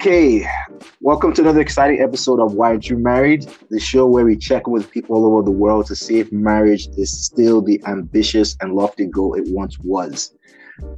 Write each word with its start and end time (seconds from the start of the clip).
Okay, 0.00 0.46
welcome 1.00 1.34
to 1.34 1.42
another 1.42 1.60
exciting 1.60 2.00
episode 2.00 2.38
of 2.38 2.54
Why 2.54 2.68
Aren't 2.68 2.88
You 2.88 2.96
Married? 2.96 3.48
The 3.68 3.80
show 3.80 4.06
where 4.06 4.24
we 4.24 4.36
check 4.36 4.68
with 4.68 4.92
people 4.92 5.16
all 5.16 5.26
over 5.26 5.42
the 5.42 5.50
world 5.50 5.86
to 5.86 5.96
see 5.96 6.20
if 6.20 6.30
marriage 6.30 6.86
is 6.96 7.24
still 7.24 7.60
the 7.60 7.82
ambitious 7.84 8.56
and 8.60 8.74
lofty 8.74 9.06
goal 9.06 9.34
it 9.34 9.48
once 9.48 9.76
was. 9.80 10.36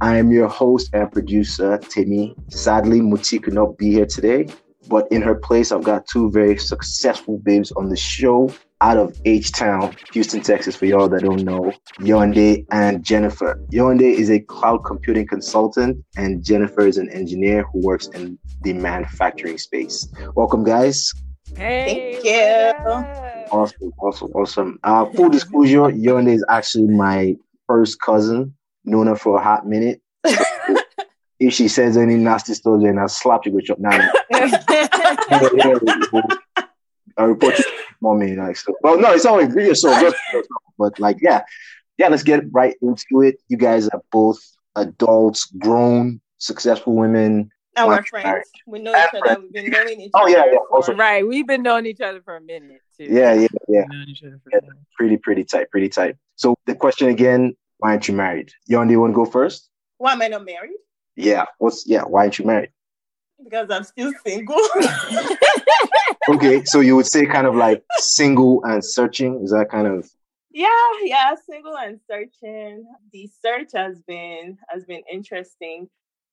I 0.01 0.17
am 0.17 0.29
your 0.29 0.47
host 0.47 0.91
and 0.93 1.11
producer, 1.11 1.79
Timmy. 1.79 2.35
Sadly, 2.49 3.01
Muti 3.01 3.39
could 3.39 3.55
not 3.55 3.75
be 3.75 3.89
here 3.89 4.05
today, 4.05 4.49
but 4.87 5.11
in 5.11 5.23
her 5.23 5.33
place, 5.33 5.71
I've 5.71 5.83
got 5.83 6.05
two 6.05 6.29
very 6.29 6.59
successful 6.59 7.39
babes 7.39 7.71
on 7.71 7.89
the 7.89 7.97
show 7.97 8.53
out 8.81 8.97
of 8.97 9.15
H 9.25 9.51
Town, 9.51 9.95
Houston, 10.13 10.41
Texas, 10.41 10.75
for 10.75 10.85
y'all 10.85 11.07
that 11.07 11.21
don't 11.21 11.43
know, 11.43 11.71
Yewande 11.99 12.65
and 12.71 13.03
Jennifer. 13.03 13.63
Yewande 13.71 14.01
is 14.01 14.29
a 14.29 14.39
cloud 14.39 14.79
computing 14.79 15.27
consultant, 15.27 16.03
and 16.17 16.43
Jennifer 16.43 16.87
is 16.87 16.97
an 16.97 17.09
engineer 17.09 17.63
who 17.71 17.79
works 17.79 18.07
in 18.07 18.39
the 18.63 18.73
manufacturing 18.73 19.59
space. 19.59 20.11
Welcome, 20.35 20.63
guys. 20.63 21.13
Hey, 21.55 22.13
thank 22.13 22.25
you. 22.25 22.73
Awesome, 23.51 23.93
awesome, 23.99 24.31
awesome. 24.33 24.79
Uh, 24.83 25.05
full 25.11 25.29
disclosure, 25.29 25.81
Yewande 25.81 26.33
is 26.33 26.43
actually 26.49 26.87
my 26.87 27.35
first 27.67 28.01
cousin. 28.01 28.55
Known 28.83 29.07
her 29.07 29.15
for 29.15 29.39
a 29.39 29.43
hot 29.43 29.67
minute. 29.67 30.01
if 31.39 31.53
she 31.53 31.67
says 31.67 31.97
any 31.97 32.15
nasty 32.15 32.55
stuff, 32.55 32.81
then 32.81 32.97
I'll 32.97 33.07
slap 33.07 33.45
you 33.45 33.51
with 33.51 33.67
your 33.67 33.77
now. 33.79 34.11
I 37.17 37.23
report 37.23 37.57
you 37.59 37.65
mommy 38.01 38.35
like 38.35 38.57
so. 38.57 38.73
Well, 38.81 38.99
no, 38.99 39.11
it's 39.11 39.25
always 39.25 39.53
video 39.53 39.73
so, 39.73 40.11
but 40.77 40.99
like 40.99 41.17
yeah, 41.21 41.43
yeah. 41.97 42.07
Let's 42.09 42.23
get 42.23 42.43
right 42.51 42.75
into 42.81 43.21
it. 43.21 43.35
You 43.47 43.57
guys 43.57 43.87
are 43.89 44.01
both 44.11 44.39
adults, 44.75 45.45
grown, 45.57 46.21
successful 46.37 46.95
women. 46.95 47.49
And 47.77 47.87
we're 47.87 48.03
friends. 48.03 48.49
We 48.67 48.79
know 48.79 48.91
each 48.91 49.21
other. 49.23 49.41
We've 49.41 49.53
been 49.53 49.71
knowing 49.71 50.01
each 50.01 50.11
oh, 50.13 50.23
other. 50.23 50.29
Oh 50.29 50.45
yeah, 50.45 50.51
yeah. 50.51 50.57
Also, 50.73 50.93
right. 50.93 51.25
We've 51.25 51.47
been 51.47 51.63
knowing 51.63 51.85
each 51.85 52.01
other 52.01 52.21
for 52.21 52.35
a 52.35 52.41
minute 52.41 52.81
too. 52.97 53.05
Yeah, 53.05 53.33
yeah, 53.33 53.47
yeah. 53.69 53.85
yeah 54.51 54.59
pretty, 54.97 55.17
pretty 55.17 55.45
tight, 55.45 55.69
pretty 55.71 55.87
tight. 55.87 56.17
So 56.35 56.55
the 56.65 56.75
question 56.75 57.07
again: 57.07 57.55
Why 57.77 57.91
aren't 57.91 58.07
you 58.07 58.13
married? 58.13 58.51
Yon, 58.67 58.87
do 58.87 58.91
you 58.91 58.99
want 58.99 59.11
to 59.11 59.15
go 59.15 59.25
first? 59.25 59.69
Why 59.99 60.13
am 60.13 60.21
I 60.21 60.27
not 60.27 60.45
married? 60.45 60.71
Yeah. 61.15 61.45
What's 61.59 61.87
yeah? 61.87 62.03
Why 62.03 62.21
aren't 62.21 62.39
you 62.39 62.45
married? 62.45 62.71
Because 63.43 63.69
I'm 63.69 63.83
still 63.83 64.13
single. 64.25 64.59
okay, 66.29 66.63
so 66.65 66.79
you 66.79 66.95
would 66.95 67.05
say 67.05 67.25
kind 67.25 67.47
of 67.47 67.55
like 67.55 67.83
single 67.99 68.63
and 68.63 68.83
searching. 68.83 69.41
Is 69.43 69.51
that 69.51 69.69
kind 69.69 69.87
of? 69.87 70.09
Yeah, 70.53 70.67
yeah, 71.03 71.33
single 71.49 71.77
and 71.77 71.99
searching. 72.09 72.85
The 73.13 73.29
search 73.41 73.69
has 73.73 74.01
been 74.01 74.57
has 74.69 74.85
been 74.85 75.03
interesting. 75.11 75.89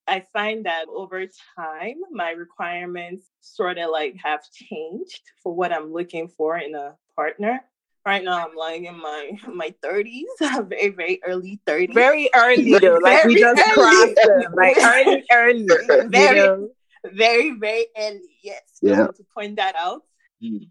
I 0.08 0.24
find 0.32 0.66
that 0.66 0.86
over 0.88 1.26
time, 1.56 1.96
my 2.10 2.30
requirements 2.30 3.26
sort 3.40 3.78
of 3.78 3.90
like 3.90 4.16
have 4.24 4.40
changed 4.50 5.20
for 5.42 5.54
what 5.54 5.72
I'm 5.72 5.92
looking 5.92 6.28
for 6.28 6.58
in 6.58 6.74
a 6.74 6.96
partner. 7.14 7.60
Right 8.06 8.24
now, 8.24 8.48
I'm 8.48 8.56
like 8.56 8.82
in 8.82 8.98
my 8.98 9.32
my 9.52 9.74
30s, 9.84 10.24
very 10.68 10.88
very 10.88 11.20
early 11.24 11.60
30s. 11.66 11.94
Very 11.94 12.30
early 12.34 12.78
though, 12.78 12.98
like 13.02 13.24
we 13.24 13.38
just 13.38 13.60
early. 13.60 13.74
crossed 13.74 14.14
them, 14.24 14.54
like 14.54 14.76
early 14.82 15.24
early. 15.30 15.66
Very 16.08 16.38
you 16.38 16.46
know? 16.46 16.68
Very, 17.04 17.52
very 17.58 17.86
early. 17.96 18.38
Yes. 18.42 18.62
Yeah. 18.82 19.06
To 19.06 19.24
point 19.34 19.56
that 19.56 19.74
out. 19.76 20.02
Mm. 20.42 20.68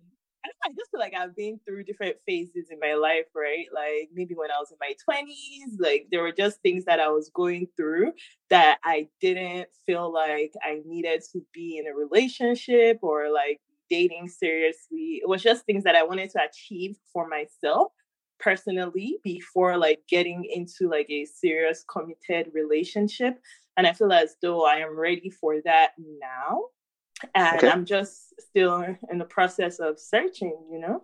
I 0.64 0.70
just 0.70 0.92
feel 0.92 1.00
like 1.00 1.14
I've 1.14 1.36
been 1.36 1.60
through 1.66 1.84
different 1.84 2.18
phases 2.26 2.68
in 2.70 2.80
my 2.80 2.94
life, 2.94 3.26
right? 3.36 3.66
Like 3.74 4.10
maybe 4.14 4.34
when 4.36 4.52
I 4.52 4.60
was 4.60 4.72
in 4.72 4.78
my 4.80 4.94
20s, 5.10 5.80
like 5.80 6.08
there 6.12 6.22
were 6.22 6.32
just 6.32 6.62
things 6.62 6.86
that 6.86 7.00
I 7.00 7.10
was 7.10 7.30
going 7.34 7.68
through 7.76 8.14
that 8.50 8.78
I 8.84 9.08
didn't 9.20 9.68
feel 9.86 10.12
like 10.12 10.54
I 10.64 10.82
needed 10.86 11.22
to 11.34 11.42
be 11.54 11.78
in 11.78 11.88
a 11.88 11.96
relationship 11.96 13.00
or 13.02 13.32
like 13.32 13.60
dating 13.90 14.30
seriously. 14.30 15.20
It 15.22 15.28
was 15.28 15.44
just 15.44 15.66
things 15.66 15.84
that 15.84 15.96
I 15.96 16.04
wanted 16.04 16.30
to 16.32 16.42
achieve 16.44 16.98
for 17.12 17.28
myself 17.28 17.92
personally 18.40 19.18
before 19.24 19.78
like 19.78 20.02
getting 20.08 20.46
into 20.46 20.90
like 20.90 21.10
a 21.10 21.26
serious 21.26 21.84
committed 21.92 22.54
relationship 22.54 23.40
and 23.78 23.86
I 23.86 23.94
feel 23.94 24.12
as 24.12 24.36
though 24.42 24.66
I 24.66 24.78
am 24.78 24.98
ready 25.00 25.30
for 25.30 25.62
that 25.64 25.92
now. 26.00 26.66
And 27.34 27.58
okay. 27.58 27.70
I'm 27.70 27.86
just 27.86 28.34
still 28.40 28.84
in 29.12 29.18
the 29.18 29.26
process 29.26 29.80
of 29.80 30.00
searching, 30.00 30.58
you 30.72 30.80
know? 30.80 31.04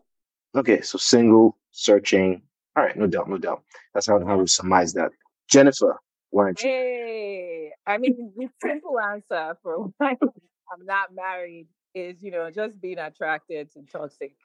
Okay, 0.55 0.81
so 0.81 0.97
single, 0.97 1.57
searching. 1.71 2.41
All 2.75 2.83
right, 2.83 2.97
no 2.97 3.07
doubt, 3.07 3.29
no 3.29 3.37
doubt. 3.37 3.63
That's 3.93 4.07
how, 4.07 4.23
how 4.25 4.37
we 4.37 4.47
surmise 4.47 4.93
that. 4.93 5.11
Jennifer, 5.49 5.99
why 6.31 6.45
aren't 6.45 6.63
you? 6.63 6.69
Hey, 6.69 7.71
I 7.85 7.97
mean, 7.99 8.33
the 8.37 8.49
simple 8.61 8.99
answer 8.99 9.55
for 9.61 9.91
why 9.97 10.17
I'm 10.21 10.85
not 10.85 11.13
married 11.13 11.67
is, 11.93 12.21
you 12.21 12.31
know, 12.31 12.49
just 12.49 12.81
being 12.81 12.97
attracted 12.97 13.71
to 13.73 13.81
toxic 13.91 14.35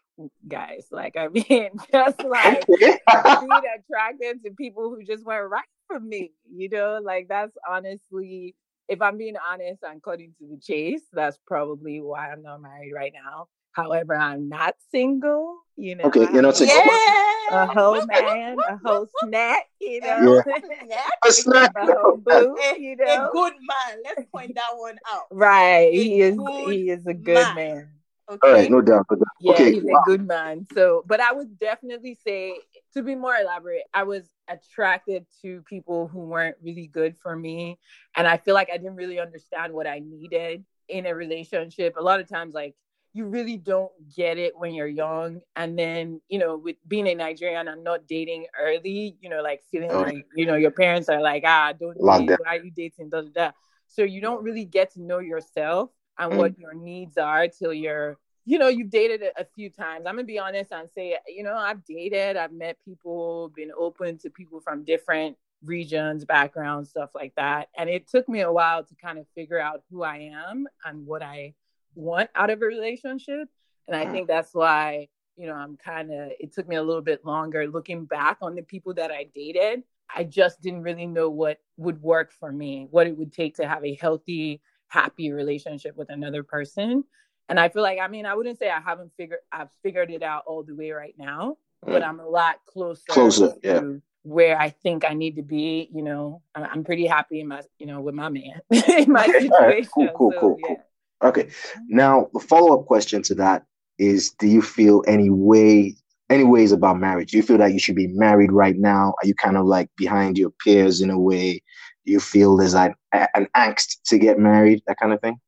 guys. 0.47 0.89
Like, 0.91 1.16
I 1.16 1.28
mean, 1.28 1.71
just 1.93 2.22
like 2.25 2.66
being 2.66 2.99
attracted 3.09 4.45
to 4.45 4.50
people 4.56 4.91
who 4.91 5.03
just 5.03 5.25
weren't 5.25 5.50
right 5.50 5.65
for 5.88 5.99
me, 5.99 6.32
you 6.54 6.69
know, 6.69 7.00
like 7.03 7.26
that's 7.28 7.56
honestly, 7.69 8.54
if 8.88 9.03
I'm 9.03 9.19
being 9.19 9.34
honest 9.50 9.82
and 9.82 10.03
cutting 10.03 10.34
to 10.38 10.47
the 10.47 10.60
chase, 10.60 11.03
that's 11.12 11.38
probably 11.47 12.00
why 12.00 12.31
I'm 12.31 12.43
not 12.43 12.62
married 12.62 12.93
right 12.94 13.12
now. 13.12 13.49
However, 13.72 14.16
I'm 14.16 14.48
not 14.48 14.75
single, 14.91 15.59
you 15.77 15.94
know. 15.97 16.04
Okay, 16.04 16.27
you're 16.32 16.43
not 16.43 16.56
single. 16.56 16.77
Yeah. 16.77 17.62
A 17.62 17.66
whole 17.66 18.04
man, 18.06 18.59
a 18.69 18.77
whole 18.84 19.06
snack, 19.22 19.66
you 19.81 20.00
know. 20.00 20.43
Yeah. 20.47 21.09
a 21.25 21.32
snack. 21.32 21.72
A 21.77 21.87
whole 21.93 22.16
boo, 22.25 22.56
you 22.78 22.97
know. 22.97 23.28
A 23.28 23.31
good 23.32 23.53
man. 23.54 23.98
Let's 24.04 24.28
point 24.31 24.54
that 24.54 24.71
one 24.77 24.98
out. 25.12 25.25
Right. 25.31 25.91
A 25.93 25.93
he 25.93 26.21
is 26.21 26.38
he 26.66 26.91
is 26.91 27.06
a 27.06 27.15
good 27.15 27.34
man. 27.34 27.54
man. 27.54 27.88
Okay. 28.31 28.48
All 28.48 28.54
right, 28.54 28.71
no 28.71 28.82
doubt. 28.82 29.06
No 29.10 29.16
doubt. 29.16 29.27
Yeah, 29.41 29.53
okay. 29.53 29.72
he's 29.72 29.84
wow. 29.84 30.00
a 30.00 30.10
good 30.10 30.27
man. 30.27 30.66
So, 30.75 31.03
but 31.06 31.21
I 31.21 31.32
would 31.32 31.59
definitely 31.59 32.19
say, 32.27 32.59
to 32.98 33.03
be 33.03 33.14
more 33.14 33.34
elaborate, 33.34 33.84
I 33.94 34.03
was 34.03 34.28
attracted 34.48 35.26
to 35.42 35.62
people 35.62 36.09
who 36.09 36.20
weren't 36.20 36.56
really 36.62 36.86
good 36.86 37.16
for 37.16 37.34
me. 37.34 37.78
And 38.16 38.26
I 38.26 38.36
feel 38.36 38.54
like 38.54 38.70
I 38.70 38.76
didn't 38.76 38.97
really 38.97 39.19
understand 39.19 39.72
what 39.72 39.86
I 39.86 40.00
needed 40.00 40.64
in 40.88 41.06
a 41.06 41.14
relationship. 41.14 41.94
A 41.97 42.03
lot 42.03 42.20
of 42.20 42.28
times, 42.28 42.54
like, 42.54 42.75
you 43.14 43.25
really 43.25 43.56
don't 43.56 43.91
get 44.14 44.38
it 44.38 44.53
when 44.56 44.75
you're 44.75 44.86
young. 44.86 45.41
And 45.56 45.78
then, 45.78 46.20
you 46.28 46.38
know, 46.38 46.56
with 46.56 46.76
being 46.86 47.09
a 47.09 47.14
Nigerian 47.14 47.69
and 47.69 47.82
not 47.82 48.06
dating 48.06 48.47
early, 48.60 49.16
you 49.20 49.28
know, 49.28 49.42
like 49.42 49.62
feeling 49.70 49.91
oh. 49.91 50.03
like, 50.03 50.26
you 50.36 50.47
know, 50.47 50.56
your 50.56 50.70
parents 50.70 51.09
are 51.09 51.20
like, 51.20 51.42
ah, 51.47 51.72
don't 51.78 51.94
date, 51.94 52.38
why 52.44 52.56
are 52.56 52.62
you 52.62 52.70
dating? 52.70 53.09
Da, 53.10 53.22
da, 53.22 53.28
da. 53.34 53.50
So 53.86 54.03
you 54.03 54.20
don't 54.20 54.42
really 54.42 54.66
get 54.66 54.92
to 54.92 55.03
know 55.03 55.19
yourself 55.19 55.91
and 56.19 56.32
mm. 56.32 56.36
what 56.36 56.59
your 56.59 56.75
needs 56.75 57.16
are 57.16 57.48
till 57.48 57.72
you're 57.72 58.19
you 58.48 58.59
know 58.59 58.69
you've 58.69 58.88
dated 58.88 59.22
a, 59.36 59.44
few 59.44 59.69
times. 59.69 60.06
I'm 60.06 60.14
gonna 60.14 60.25
be 60.25 60.38
honest 60.38 60.72
and 60.72 60.88
say 60.88 61.19
you 61.28 61.42
know 61.42 61.54
i've 61.54 61.84
dated 61.84 62.36
i've 62.36 62.53
met 62.53 62.78
people 62.82 63.53
been 63.54 63.70
open 63.78 64.16
to 64.19 64.31
people 64.31 64.60
from 64.60 64.84
different 64.84 65.36
regions 65.62 66.25
backgrounds 66.25 66.88
stuff 66.91 67.10
like 67.14 67.34
that. 67.36 67.69
And 67.76 67.91
it 67.91 68.09
took 68.09 68.26
me 68.28 68.41
a 68.41 68.50
while 68.50 68.84
to 68.84 68.94
kind 68.94 69.19
of 69.19 69.26
figure 69.34 69.60
out 69.60 69.82
who 69.91 70.03
i 70.03 70.31
am 70.32 70.66
and 70.86 71.06
what 71.06 71.22
i 71.22 71.53
want 71.94 72.31
out 72.34 72.48
of 72.48 72.62
a 72.62 72.64
relationship. 72.64 73.48
And 73.86 73.94
i 73.94 74.06
mm. 74.06 74.12
think 74.12 74.28
that's 74.28 74.54
why 74.54 75.09
you 75.36 75.47
know 75.47 75.54
i'm 75.54 75.76
kind 75.76 76.10
of 76.10 76.30
it 76.41 76.54
took 76.54 76.66
me 76.66 76.76
a 76.76 76.82
little 76.82 77.03
bit 77.03 77.26
longer 77.26 77.66
looking 77.66 78.06
back 78.06 78.38
on 78.41 78.54
the 78.54 78.62
people 78.62 78.94
that 78.94 79.10
i 79.10 79.26
dated. 79.34 79.82
I 80.15 80.25
just 80.25 80.62
didn't 80.62 80.84
really 80.84 81.06
know 81.06 81.28
what 81.28 81.59
would 81.76 82.00
work 82.00 82.32
for 82.32 82.50
me 82.50 82.86
what 82.91 83.06
it 83.06 83.19
would 83.19 83.32
take 83.32 83.56
to 83.56 83.69
have 83.69 83.84
a 83.84 83.98
healthy 84.00 84.62
happy 84.88 85.32
relationship 85.32 85.97
with 85.97 86.09
another 86.09 86.42
person. 86.42 87.04
And 87.48 87.59
I 87.59 87.69
feel 87.69 87.82
like, 87.82 87.98
I 87.98 88.09
mean, 88.09 88.26
I 88.26 88.34
wouldn't 88.34 88.59
say 88.59 88.70
I 88.70 88.81
haven't 88.81 89.12
figured, 89.16 89.41
I've 89.50 89.69
figured 89.82 90.10
it 90.10 90.22
out 90.22 90.44
all 90.47 90.62
the 90.62 90.75
way 90.75 90.91
right 90.91 91.14
now, 91.19 91.56
mm. 91.84 91.92
but 91.92 92.03
I'm 92.03 92.20
a 92.20 92.28
lot 92.28 92.56
closer, 92.66 93.03
closer, 93.09 93.54
yeah. 93.62 93.81
where 94.22 94.60
I 94.60 94.70
think 94.70 95.04
I 95.04 95.14
need 95.14 95.36
to 95.36 95.42
be. 95.42 95.88
You 95.92 96.03
know, 96.03 96.42
I'm 96.54 96.84
pretty 96.84 97.06
happy 97.06 97.41
in 97.41 97.48
my, 97.48 97.62
you 97.78 97.86
know, 97.86 98.00
with 98.00 98.15
my 98.15 98.28
man 98.28 98.60
in 98.71 99.10
my 99.10 99.27
situation. 99.27 99.50
Right, 99.60 99.89
cool, 99.91 100.09
cool, 100.15 100.33
so, 100.33 100.41
cool, 100.41 100.56
yeah. 100.60 100.66
cool. 100.66 100.84
Okay. 101.30 101.48
Now, 101.89 102.28
the 102.33 102.41
follow 102.41 102.78
up 102.78 102.86
question 102.86 103.22
to 103.22 103.34
that 103.36 103.65
is 103.98 104.30
do 104.39 104.47
you 104.47 104.62
feel 104.62 105.03
any 105.06 105.30
way 105.30 105.97
any 106.30 106.44
ways 106.44 106.72
about 106.72 106.98
marriage? 106.98 107.30
Do 107.30 107.39
you 107.39 107.42
feel 107.42 107.59
that 107.59 107.72
you 107.72 107.78
should 107.78 107.94
be 107.94 108.09
married 108.09 108.53
right 108.53 108.77
now? 108.77 109.15
Are 109.22 109.27
you 109.27 109.34
kind 109.34 109.56
of 109.56 109.66
like 109.66 109.89
behind 109.97 110.36
your 110.36 110.51
peers 110.51 111.01
in 111.01 111.10
a 111.10 111.18
way? 111.18 111.62
Do 112.04 112.12
you 112.12 112.21
feel 112.21 112.56
there's 112.56 112.74
an, 112.74 112.94
an 113.12 113.48
angst 113.56 113.97
to 114.06 114.18
get 114.18 114.39
married, 114.39 114.83
that 114.86 114.98
kind 114.98 115.12
of 115.12 115.21
thing? 115.21 115.41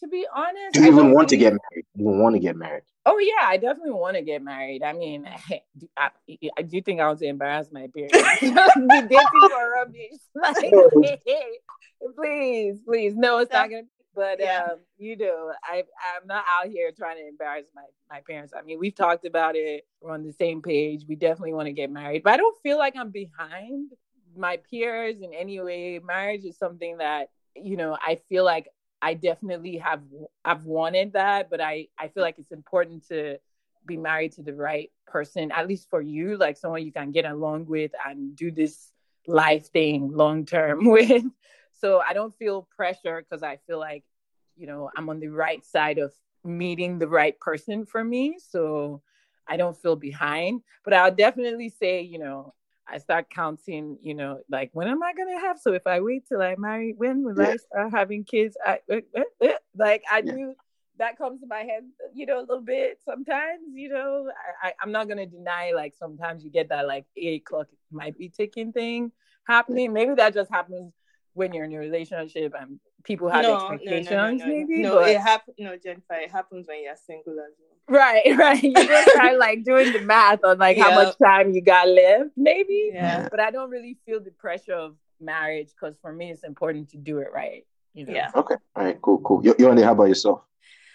To 0.00 0.08
be 0.08 0.26
honest, 0.34 0.74
do 0.74 0.82
you 0.82 0.88
even 0.88 1.12
want 1.12 1.28
to 1.30 1.36
get 1.36 1.52
married? 1.52 1.84
Do 1.96 2.02
you 2.02 2.08
want 2.08 2.34
to 2.34 2.40
get 2.40 2.56
married? 2.56 2.82
Oh 3.06 3.18
yeah, 3.18 3.46
I 3.46 3.56
definitely 3.56 3.92
want 3.92 4.16
to 4.16 4.22
get 4.22 4.42
married. 4.42 4.82
I 4.82 4.92
mean, 4.92 5.28
I, 5.96 6.10
I 6.58 6.62
do 6.62 6.80
think 6.82 7.00
I 7.00 7.06
want 7.06 7.18
to 7.20 7.26
embarrass 7.26 7.68
my 7.72 7.88
parents. 7.94 8.40
be 8.40 8.50
dating 8.50 9.48
for 9.50 9.70
rubbish. 9.72 10.18
Like, 10.34 10.72
please, 12.16 12.80
please, 12.86 13.14
no, 13.16 13.38
it's 13.38 13.52
not 13.52 13.70
gonna. 13.70 13.82
Be, 13.82 13.88
but 14.14 14.40
yeah. 14.40 14.68
um, 14.72 14.78
you 14.98 15.16
know, 15.16 15.52
I 15.62 15.84
I'm 16.18 16.26
not 16.26 16.44
out 16.48 16.70
here 16.70 16.90
trying 16.96 17.16
to 17.16 17.26
embarrass 17.28 17.66
my 17.74 17.82
my 18.10 18.20
parents. 18.28 18.52
I 18.56 18.62
mean, 18.62 18.78
we've 18.78 18.94
talked 18.94 19.24
about 19.24 19.56
it. 19.56 19.86
We're 20.00 20.12
on 20.12 20.24
the 20.24 20.32
same 20.32 20.62
page. 20.62 21.04
We 21.08 21.14
definitely 21.16 21.54
want 21.54 21.66
to 21.66 21.72
get 21.72 21.90
married, 21.90 22.22
but 22.22 22.32
I 22.32 22.36
don't 22.36 22.56
feel 22.62 22.78
like 22.78 22.96
I'm 22.96 23.10
behind 23.10 23.90
my 24.36 24.58
peers 24.70 25.16
in 25.20 25.32
any 25.34 25.60
way. 25.60 26.00
Marriage 26.04 26.44
is 26.44 26.56
something 26.56 26.98
that, 26.98 27.30
you 27.54 27.76
know, 27.76 27.96
I 28.00 28.18
feel 28.28 28.44
like 28.44 28.68
I 29.02 29.14
definitely 29.14 29.78
have 29.78 30.02
I've 30.44 30.64
wanted 30.64 31.14
that, 31.14 31.50
but 31.50 31.60
I 31.60 31.88
I 31.98 32.08
feel 32.08 32.22
like 32.22 32.38
it's 32.38 32.52
important 32.52 33.06
to 33.08 33.38
be 33.86 33.96
married 33.96 34.32
to 34.32 34.42
the 34.42 34.54
right 34.54 34.90
person, 35.06 35.50
at 35.52 35.66
least 35.66 35.88
for 35.88 36.00
you, 36.02 36.36
like 36.36 36.56
someone 36.56 36.84
you 36.84 36.92
can 36.92 37.10
get 37.12 37.24
along 37.24 37.66
with 37.66 37.92
and 38.06 38.36
do 38.36 38.50
this 38.50 38.92
life 39.26 39.66
thing 39.70 40.12
long 40.12 40.44
term 40.44 40.84
with. 40.90 41.24
So 41.80 42.00
I 42.06 42.12
don't 42.12 42.34
feel 42.34 42.68
pressure 42.76 43.22
because 43.22 43.42
I 43.42 43.58
feel 43.66 43.78
like, 43.78 44.04
you 44.56 44.66
know, 44.66 44.90
I'm 44.96 45.08
on 45.08 45.20
the 45.20 45.28
right 45.28 45.64
side 45.64 45.98
of 45.98 46.12
meeting 46.44 46.98
the 46.98 47.08
right 47.08 47.38
person 47.40 47.86
for 47.86 48.04
me. 48.04 48.36
So 48.38 49.02
I 49.48 49.56
don't 49.56 49.76
feel 49.76 49.96
behind. 49.96 50.62
But 50.84 50.94
I'll 50.94 51.14
definitely 51.14 51.70
say, 51.70 52.02
you 52.02 52.18
know, 52.18 52.54
I 52.90 52.98
start 52.98 53.30
counting, 53.30 53.98
you 54.02 54.14
know, 54.14 54.40
like 54.50 54.70
when 54.72 54.88
am 54.88 55.02
I 55.02 55.12
gonna 55.12 55.38
have? 55.40 55.58
So 55.58 55.72
if 55.72 55.86
I 55.86 56.00
wait 56.00 56.26
till 56.26 56.42
I 56.42 56.56
marry, 56.56 56.94
when 56.96 57.22
will 57.22 57.38
yeah. 57.38 57.50
I 57.50 57.56
start 57.56 57.92
having 57.92 58.24
kids? 58.24 58.56
I 58.64 58.80
uh, 58.90 58.96
uh, 59.16 59.46
uh, 59.46 59.48
like 59.76 60.02
I 60.10 60.22
yeah. 60.24 60.32
do 60.32 60.54
that 60.98 61.16
comes 61.16 61.40
to 61.40 61.46
my 61.46 61.60
head, 61.60 61.84
you 62.12 62.26
know, 62.26 62.40
a 62.40 62.42
little 62.42 62.60
bit 62.60 62.98
sometimes, 63.04 63.62
you 63.72 63.88
know. 63.88 64.28
I, 64.62 64.68
I, 64.68 64.72
am 64.82 64.92
not 64.92 65.08
gonna 65.08 65.26
deny 65.26 65.72
like 65.72 65.94
sometimes 65.98 66.44
you 66.44 66.50
get 66.50 66.68
that 66.70 66.86
like 66.86 67.06
eight 67.16 67.42
o'clock 67.42 67.68
might 67.90 68.18
be 68.18 68.28
ticking 68.28 68.72
thing 68.72 69.12
happening. 69.46 69.92
Maybe 69.92 70.14
that 70.14 70.34
just 70.34 70.50
happens 70.50 70.92
when 71.34 71.52
you're 71.52 71.64
in 71.64 71.72
a 71.72 71.78
relationship 71.78 72.54
and 72.58 72.80
people 73.04 73.28
have 73.28 73.42
no, 73.42 73.56
expectations, 73.56 74.10
no, 74.10 74.30
no, 74.30 74.34
no, 74.34 74.46
maybe. 74.46 74.82
No, 74.82 74.94
but... 74.96 75.10
it 75.10 75.20
happens 75.20 75.56
no, 75.58 75.76
Jennifer, 75.76 76.14
it 76.14 76.30
happens 76.30 76.66
when 76.66 76.82
you're 76.82 76.96
single 76.96 77.34
as 77.34 77.54
well. 77.58 77.70
Right, 77.88 78.22
right. 78.38 78.62
You 78.62 78.74
just 78.74 79.10
start 79.12 79.38
like 79.38 79.64
doing 79.64 79.92
the 79.92 80.00
math 80.00 80.44
on 80.44 80.58
like 80.58 80.78
how 80.78 80.94
much 80.94 81.16
time 81.18 81.52
you 81.52 81.60
got 81.60 81.88
left, 81.88 82.30
maybe. 82.36 82.90
Yeah. 82.92 83.28
But 83.30 83.40
I 83.40 83.50
don't 83.50 83.70
really 83.70 83.98
feel 84.06 84.20
the 84.20 84.30
pressure 84.30 84.74
of 84.74 84.96
marriage 85.20 85.68
because 85.68 85.96
for 86.00 86.12
me 86.12 86.30
it's 86.30 86.44
important 86.44 86.90
to 86.90 86.96
do 86.96 87.18
it 87.18 87.28
right. 87.34 87.66
You 87.94 88.06
know? 88.06 88.12
Yeah. 88.12 88.30
Okay. 88.34 88.54
All 88.76 88.84
right. 88.84 89.00
Cool. 89.02 89.18
Cool. 89.18 89.44
You, 89.44 89.54
you 89.58 89.82
how 89.82 89.92
about 89.92 90.04
yourself? 90.04 90.42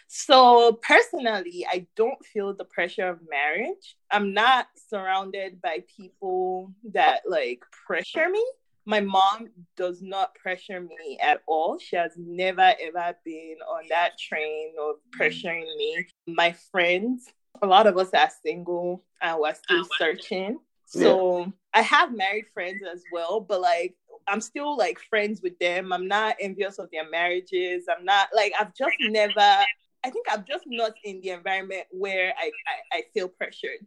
So 0.07 0.79
personally, 0.81 1.65
I 1.69 1.87
don't 1.95 2.23
feel 2.25 2.53
the 2.53 2.65
pressure 2.65 3.07
of 3.07 3.19
marriage. 3.29 3.95
I'm 4.11 4.33
not 4.33 4.67
surrounded 4.89 5.61
by 5.61 5.79
people 5.97 6.73
that 6.93 7.21
like 7.27 7.63
pressure 7.87 8.29
me. 8.29 8.45
My 8.85 8.99
mom 8.99 9.49
does 9.75 10.01
not 10.01 10.35
pressure 10.35 10.79
me 10.79 11.17
at 11.21 11.41
all. 11.47 11.79
She 11.79 11.95
has 11.95 12.11
never 12.17 12.73
ever 12.81 13.17
been 13.25 13.57
on 13.67 13.83
that 13.89 14.17
train 14.19 14.73
of 14.79 14.95
mm. 14.95 15.19
pressuring 15.19 15.65
me. 15.77 16.05
My 16.27 16.55
friends, 16.71 17.27
a 17.61 17.67
lot 17.67 17.87
of 17.87 17.97
us 17.97 18.09
are 18.13 18.29
single 18.43 19.03
and 19.21 19.39
we're 19.39 19.55
still 19.55 19.83
ah, 19.83 19.95
searching. 19.97 20.59
So 20.85 21.39
yeah. 21.39 21.45
I 21.73 21.81
have 21.81 22.15
married 22.15 22.45
friends 22.53 22.81
as 22.91 23.01
well, 23.11 23.41
but 23.41 23.61
like 23.61 23.95
I'm 24.27 24.41
still 24.41 24.77
like 24.77 24.99
friends 25.09 25.41
with 25.41 25.57
them. 25.59 25.91
I'm 25.91 26.07
not 26.07 26.35
envious 26.39 26.77
of 26.77 26.89
their 26.91 27.09
marriages. 27.09 27.85
I'm 27.89 28.05
not 28.05 28.29
like 28.35 28.53
I've 28.59 28.73
just 28.75 28.95
never 28.99 29.65
I 30.05 30.11
think 30.11 30.27
I'm 30.29 30.45
just 30.47 30.65
not 30.67 30.93
in 31.03 31.19
the 31.21 31.29
environment 31.29 31.85
where 31.89 32.33
I, 32.37 32.51
I, 32.67 32.97
I 32.97 33.03
feel 33.13 33.27
pressured 33.27 33.79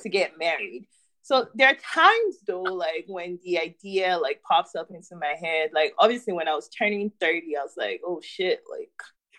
to 0.00 0.08
get 0.08 0.38
married. 0.38 0.86
So 1.22 1.46
there 1.54 1.68
are 1.68 1.74
times 1.74 2.38
though, 2.46 2.62
like 2.62 3.04
when 3.06 3.38
the 3.44 3.58
idea 3.58 4.18
like 4.18 4.42
pops 4.42 4.74
up 4.74 4.88
into 4.90 5.16
my 5.16 5.34
head, 5.40 5.70
like 5.74 5.94
obviously 5.98 6.32
when 6.32 6.48
I 6.48 6.54
was 6.54 6.68
turning 6.68 7.12
30, 7.20 7.56
I 7.56 7.62
was 7.62 7.74
like, 7.76 8.00
oh 8.06 8.20
shit, 8.22 8.60
like 8.70 8.90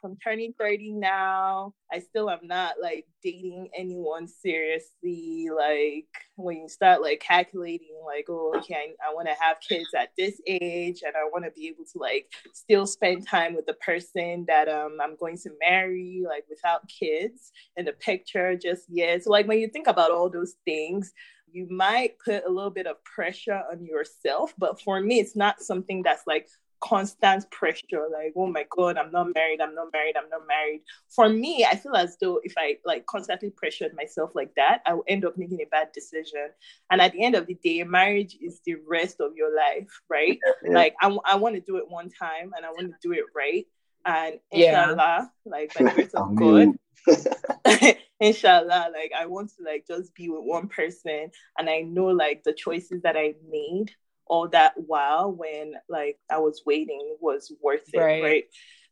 I'm 0.04 0.18
turning 0.18 0.54
30 0.58 0.94
now. 0.94 1.74
I 1.92 2.00
still 2.00 2.30
am 2.30 2.40
not 2.44 2.76
like 2.82 3.06
dating 3.24 3.70
anyone 3.76 4.28
seriously. 4.28 5.50
Like 5.56 6.08
when 6.36 6.58
you 6.58 6.70
start 6.70 7.02
like 7.02 7.20
calculating, 7.20 8.00
like, 8.06 8.26
oh, 8.30 8.54
okay, 8.58 8.76
I, 8.76 9.10
I 9.10 9.14
want 9.14 9.28
to 9.28 9.36
have 9.40 9.58
kids 9.68 9.90
at 9.98 10.10
this 10.18 10.40
age 10.48 11.02
and 11.06 11.16
I 11.16 11.26
want 11.32 11.46
to 11.46 11.52
be 11.52 11.68
able 11.68 11.86
to 11.92 12.00
like 12.00 12.32
still 12.54 12.88
spend 12.88 13.28
time 13.28 13.56
with 13.56 13.66
the 13.66 13.74
person 13.74 14.46
that 14.48 14.70
um 14.70 14.98
I'm 15.02 15.16
going 15.18 15.38
to 15.40 15.50
marry, 15.60 16.24
like 16.28 16.46
without 16.50 16.88
kids 16.88 17.52
in 17.76 17.86
the 17.86 17.94
picture 17.94 18.56
just 18.56 18.84
yet. 18.90 19.24
So 19.24 19.32
like 19.32 19.48
when 19.48 19.60
you 19.60 19.68
think 19.68 19.88
about 19.88 20.12
all 20.12 20.30
those 20.30 20.56
things, 20.66 21.12
you 21.52 21.68
might 21.70 22.18
put 22.24 22.46
a 22.46 22.50
little 22.50 22.72
bit 22.72 22.88
of 22.88 23.04
pressure 23.04 23.62
on 23.72 23.84
yourself. 23.86 24.54
But 24.58 24.82
for 24.82 25.02
me, 25.02 25.20
it's 25.20 25.36
not 25.36 25.62
something 25.62 26.04
that's 26.04 26.26
like, 26.28 26.48
constant 26.82 27.50
pressure 27.52 28.08
like 28.12 28.32
oh 28.36 28.48
my 28.48 28.66
god 28.70 28.98
i'm 28.98 29.12
not 29.12 29.28
married 29.36 29.60
i'm 29.60 29.76
not 29.76 29.92
married 29.92 30.16
i'm 30.16 30.30
not 30.30 30.48
married 30.48 30.82
for 31.10 31.28
me 31.28 31.66
i 31.70 31.76
feel 31.76 31.96
as 31.96 32.18
though 32.22 32.40
if 32.44 32.54
i 32.58 32.78
like 32.86 33.06
constantly 33.06 33.50
pressured 33.50 33.94
myself 33.96 34.32
like 34.34 34.54
that 34.56 34.82
i 34.86 34.94
will 34.94 35.04
end 35.08 35.26
up 35.26 35.38
making 35.38 35.60
a 35.62 35.66
bad 35.66 35.92
decision 35.94 36.48
and 36.90 37.02
at 37.02 37.12
the 37.12 37.24
end 37.24 37.36
of 37.36 37.48
the 37.48 37.56
day 37.56 37.84
marriage 37.84 38.38
is 38.42 38.62
the 38.66 38.76
rest 38.88 39.20
of 39.20 39.36
your 39.36 39.54
life 39.56 39.90
right 40.10 40.40
yeah. 40.64 40.72
like 40.72 40.96
I, 41.02 41.16
I 41.26 41.36
want 41.36 41.56
to 41.56 41.62
do 41.62 41.78
it 41.78 41.90
one 41.90 42.10
time 42.10 42.54
and 42.56 42.66
i 42.66 42.70
want 42.70 42.88
to 42.88 42.96
do 43.02 43.12
it 43.12 43.26
right 43.36 43.66
and 44.06 44.40
inshallah 44.52 45.30
yeah. 45.46 45.52
like 45.52 45.74
by 45.74 45.84
the 45.84 45.92
grace 45.92 46.14
of 46.14 46.36
god 46.36 47.98
inshallah 48.20 48.92
like 48.94 49.12
i 49.18 49.26
want 49.26 49.50
to 49.50 49.64
like 49.64 49.86
just 49.88 50.14
be 50.14 50.30
with 50.30 50.44
one 50.44 50.68
person 50.68 51.30
and 51.58 51.70
i 51.70 51.80
know 51.82 52.06
like 52.06 52.44
the 52.44 52.54
choices 52.54 53.02
that 53.02 53.16
i 53.16 53.34
made 53.50 53.92
all 54.30 54.48
that 54.48 54.74
while 54.78 55.32
when 55.32 55.74
like 55.90 56.18
I 56.32 56.38
was 56.38 56.62
waiting 56.66 57.18
was 57.20 57.52
worth 57.62 57.90
it, 57.92 58.00
right? 58.00 58.24
right? 58.24 58.44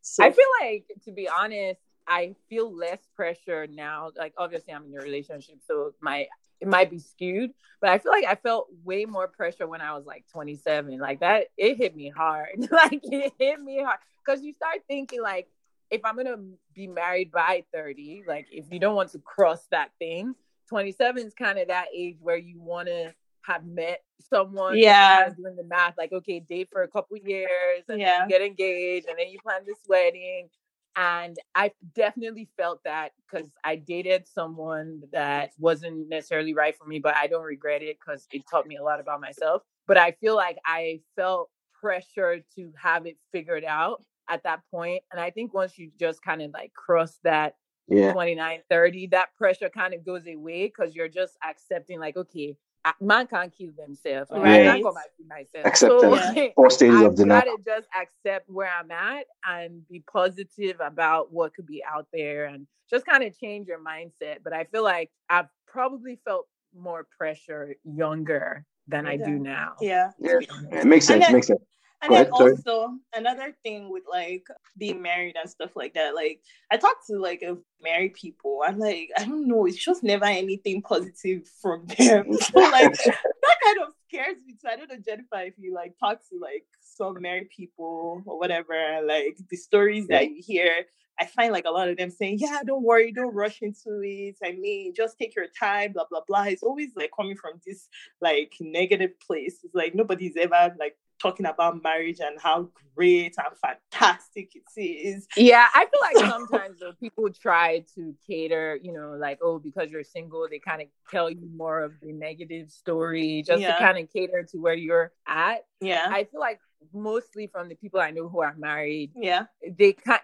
So 0.01 0.25
I 0.25 0.31
feel 0.31 0.45
like 0.59 0.85
to 1.05 1.11
be 1.11 1.29
honest, 1.29 1.79
I 2.07 2.35
feel 2.49 2.75
less 2.75 2.99
pressure 3.15 3.67
now. 3.67 4.11
Like 4.17 4.33
obviously 4.37 4.73
I'm 4.73 4.85
in 4.85 4.99
a 4.99 5.01
relationship, 5.01 5.59
so 5.65 5.93
my 6.01 6.27
it 6.59 6.67
might 6.67 6.89
be 6.89 6.97
skewed, 6.97 7.51
but 7.79 7.91
I 7.91 7.99
feel 7.99 8.11
like 8.11 8.25
I 8.25 8.33
felt 8.33 8.67
way 8.83 9.05
more 9.05 9.27
pressure 9.27 9.67
when 9.67 9.79
I 9.79 9.93
was 9.93 10.05
like 10.05 10.25
27. 10.31 10.97
Like 10.97 11.19
that, 11.19 11.47
it 11.55 11.77
hit 11.77 11.95
me 11.95 12.09
hard. 12.09 12.49
like 12.71 12.99
it 13.03 13.33
hit 13.37 13.61
me 13.61 13.83
hard 13.83 13.99
because 14.25 14.43
you 14.43 14.53
start 14.53 14.79
thinking 14.87 15.21
like, 15.21 15.47
if 15.89 16.01
I'm 16.03 16.15
gonna 16.15 16.37
be 16.73 16.87
married 16.87 17.31
by 17.31 17.63
30, 17.73 18.23
like 18.27 18.47
if 18.51 18.65
you 18.71 18.79
don't 18.79 18.95
want 18.95 19.11
to 19.11 19.19
cross 19.19 19.65
that 19.71 19.91
thing, 19.99 20.35
27 20.69 21.25
is 21.25 21.33
kind 21.33 21.57
of 21.59 21.67
that 21.69 21.87
age 21.95 22.17
where 22.21 22.37
you 22.37 22.59
want 22.59 22.87
to 22.87 23.13
have 23.47 23.65
met 23.65 24.01
someone. 24.19 24.77
Yeah. 24.77 25.29
Doing 25.29 25.55
the 25.55 25.63
math, 25.63 25.95
like, 25.97 26.11
okay, 26.11 26.39
date 26.39 26.69
for 26.71 26.83
a 26.83 26.87
couple 26.87 27.17
years 27.17 27.83
and 27.87 27.99
yeah. 27.99 28.27
get 28.27 28.41
engaged 28.41 29.07
and 29.07 29.17
then 29.17 29.29
you 29.29 29.39
plan 29.39 29.61
this 29.65 29.79
wedding. 29.87 30.49
And 30.95 31.37
I 31.53 31.71
definitely 31.93 32.49
felt 32.57 32.83
that 32.83 33.11
because 33.29 33.47
I 33.63 33.75
dated 33.75 34.27
someone 34.27 35.03
that 35.13 35.51
wasn't 35.59 36.09
necessarily 36.09 36.55
right 36.55 36.75
for 36.75 36.85
me, 36.85 36.99
but 36.99 37.15
I 37.15 37.27
don't 37.27 37.43
regret 37.43 37.83
it 37.83 37.97
because 37.99 38.27
it 38.33 38.43
taught 38.49 38.65
me 38.65 38.77
a 38.77 38.83
lot 38.83 38.99
about 38.99 39.21
myself. 39.21 39.61
But 39.85 39.97
I 39.97 40.11
feel 40.13 40.35
like 40.35 40.57
I 40.65 41.01
felt 41.15 41.49
pressure 41.79 42.41
to 42.55 42.73
have 42.81 43.05
it 43.05 43.17
figured 43.31 43.63
out 43.63 44.03
at 44.29 44.43
that 44.43 44.61
point. 44.71 45.03
And 45.11 45.19
I 45.19 45.29
think 45.31 45.53
once 45.53 45.77
you 45.77 45.91
just 45.99 46.21
kind 46.21 46.41
of 46.41 46.51
like 46.51 46.73
cross 46.73 47.17
that 47.23 47.55
yeah. 47.87 48.11
29, 48.13 48.59
30, 48.69 49.07
that 49.07 49.29
pressure 49.37 49.69
kind 49.69 49.93
of 49.93 50.05
goes 50.05 50.27
away 50.27 50.65
because 50.67 50.95
you're 50.95 51.07
just 51.07 51.37
accepting, 51.47 51.99
like, 51.99 52.17
okay, 52.17 52.57
man 53.01 53.27
can't 53.27 53.53
kill 53.55 53.71
themselves. 53.77 54.29
Right? 54.31 54.63
Yeah. 54.63 54.73
I 54.73 54.81
can't 54.81 54.95
myself. 55.27 55.65
Acceptance. 55.65 56.01
So, 56.01 56.33
yeah. 56.33 56.47
Four 56.55 56.69
stages 56.69 57.01
of 57.01 57.15
denial. 57.15 57.41
Gotta 57.41 57.57
just 57.65 57.87
accept 57.99 58.49
where 58.49 58.69
I'm 58.69 58.91
at 58.91 59.25
and 59.47 59.87
be 59.87 60.03
positive 60.11 60.77
about 60.79 61.31
what 61.31 61.53
could 61.53 61.65
be 61.65 61.83
out 61.83 62.07
there 62.13 62.45
and 62.45 62.67
just 62.89 63.05
kind 63.05 63.23
of 63.23 63.37
change 63.37 63.67
your 63.67 63.79
mindset. 63.79 64.37
But 64.43 64.53
I 64.53 64.65
feel 64.65 64.83
like 64.83 65.09
I've 65.29 65.47
probably 65.67 66.19
felt 66.25 66.47
more 66.75 67.07
pressure 67.17 67.75
younger 67.83 68.65
than 68.87 69.05
yeah. 69.05 69.11
I 69.11 69.17
do 69.17 69.39
now. 69.39 69.73
Yeah. 69.81 70.11
Yeah. 70.19 70.39
It 70.71 70.85
makes 70.85 71.05
sense. 71.05 71.25
Then, 71.25 71.33
makes 71.33 71.47
sense. 71.47 71.61
And 72.01 72.13
then 72.13 72.29
also 72.31 72.95
another 73.15 73.55
thing 73.63 73.89
with 73.89 74.03
like 74.09 74.45
being 74.77 75.01
married 75.01 75.35
and 75.39 75.49
stuff 75.49 75.71
like 75.75 75.95
that. 75.95 76.13
Like 76.13 76.41
I 76.71 76.77
talk 76.77 76.97
to 77.07 77.17
like 77.19 77.41
a 77.41 77.57
married 77.81 78.13
people. 78.13 78.61
I'm 78.65 78.77
like, 78.77 79.09
I 79.17 79.25
don't 79.25 79.47
know, 79.47 79.65
it's 79.65 79.83
just 79.83 80.03
never 80.03 80.25
anything 80.25 80.81
positive 80.83 81.47
from 81.61 81.87
them. 81.87 82.33
so 82.33 82.59
like 82.59 82.93
that 82.93 83.57
kind 83.63 83.79
of 83.81 83.93
scares 84.07 84.37
me 84.45 84.55
so 84.59 84.69
I 84.69 84.75
don't 84.75 84.89
know, 84.89 84.97
Jennifer, 85.03 85.41
if 85.41 85.55
you 85.57 85.73
like 85.73 85.95
talk 85.99 86.19
to 86.29 86.39
like 86.39 86.65
some 86.81 87.19
married 87.21 87.49
people 87.49 88.21
or 88.25 88.37
whatever, 88.37 89.01
like 89.03 89.37
the 89.49 89.57
stories 89.57 90.05
yeah. 90.09 90.19
that 90.19 90.29
you 90.29 90.41
hear, 90.45 90.85
I 91.19 91.25
find 91.25 91.51
like 91.51 91.65
a 91.65 91.71
lot 91.71 91.89
of 91.89 91.97
them 91.97 92.11
saying, 92.11 92.37
Yeah, 92.39 92.59
don't 92.65 92.83
worry, 92.83 93.11
don't 93.11 93.33
rush 93.33 93.61
into 93.61 94.01
it. 94.03 94.37
I 94.43 94.51
mean, 94.51 94.93
just 94.95 95.17
take 95.17 95.35
your 95.35 95.47
time, 95.59 95.93
blah 95.93 96.05
blah 96.09 96.21
blah. 96.27 96.43
It's 96.43 96.63
always 96.63 96.91
like 96.95 97.11
coming 97.15 97.35
from 97.35 97.59
this 97.65 97.87
like 98.21 98.53
negative 98.59 99.19
place. 99.19 99.59
It's 99.63 99.73
like 99.73 99.95
nobody's 99.95 100.37
ever 100.37 100.75
like 100.79 100.95
talking 101.19 101.45
about 101.45 101.81
marriage 101.83 102.19
and 102.19 102.39
how 102.39 102.69
great 102.95 103.35
and 103.37 103.77
fantastic 103.91 104.55
it 104.55 104.63
is. 104.79 105.27
Yeah, 105.35 105.67
I 105.73 105.85
feel 105.85 106.01
like 106.01 106.31
sometimes 106.31 106.79
though, 106.79 106.93
people 106.99 107.29
try 107.29 107.85
to 107.95 108.15
cater, 108.25 108.77
you 108.81 108.93
know, 108.93 109.15
like, 109.19 109.39
oh, 109.41 109.59
because 109.59 109.89
you're 109.91 110.03
single, 110.03 110.47
they 110.49 110.59
kind 110.59 110.81
of 110.81 110.87
tell 111.09 111.29
you 111.29 111.49
more 111.55 111.81
of 111.81 111.93
the 112.01 112.11
negative 112.11 112.71
story 112.71 113.43
just 113.45 113.61
yeah. 113.61 113.73
to 113.73 113.79
kind 113.79 113.97
of 113.97 114.11
cater 114.11 114.43
to 114.51 114.57
where 114.57 114.75
you're 114.75 115.11
at. 115.27 115.65
Yeah. 115.81 116.07
I 116.09 116.25
feel 116.25 116.39
like 116.39 116.59
mostly 116.93 117.47
from 117.47 117.69
the 117.69 117.75
people 117.75 117.99
I 117.99 118.11
know 118.11 118.29
who 118.29 118.41
are 118.41 118.55
married, 118.57 119.11
yeah, 119.15 119.45
they 119.77 119.93
kind 119.93 120.21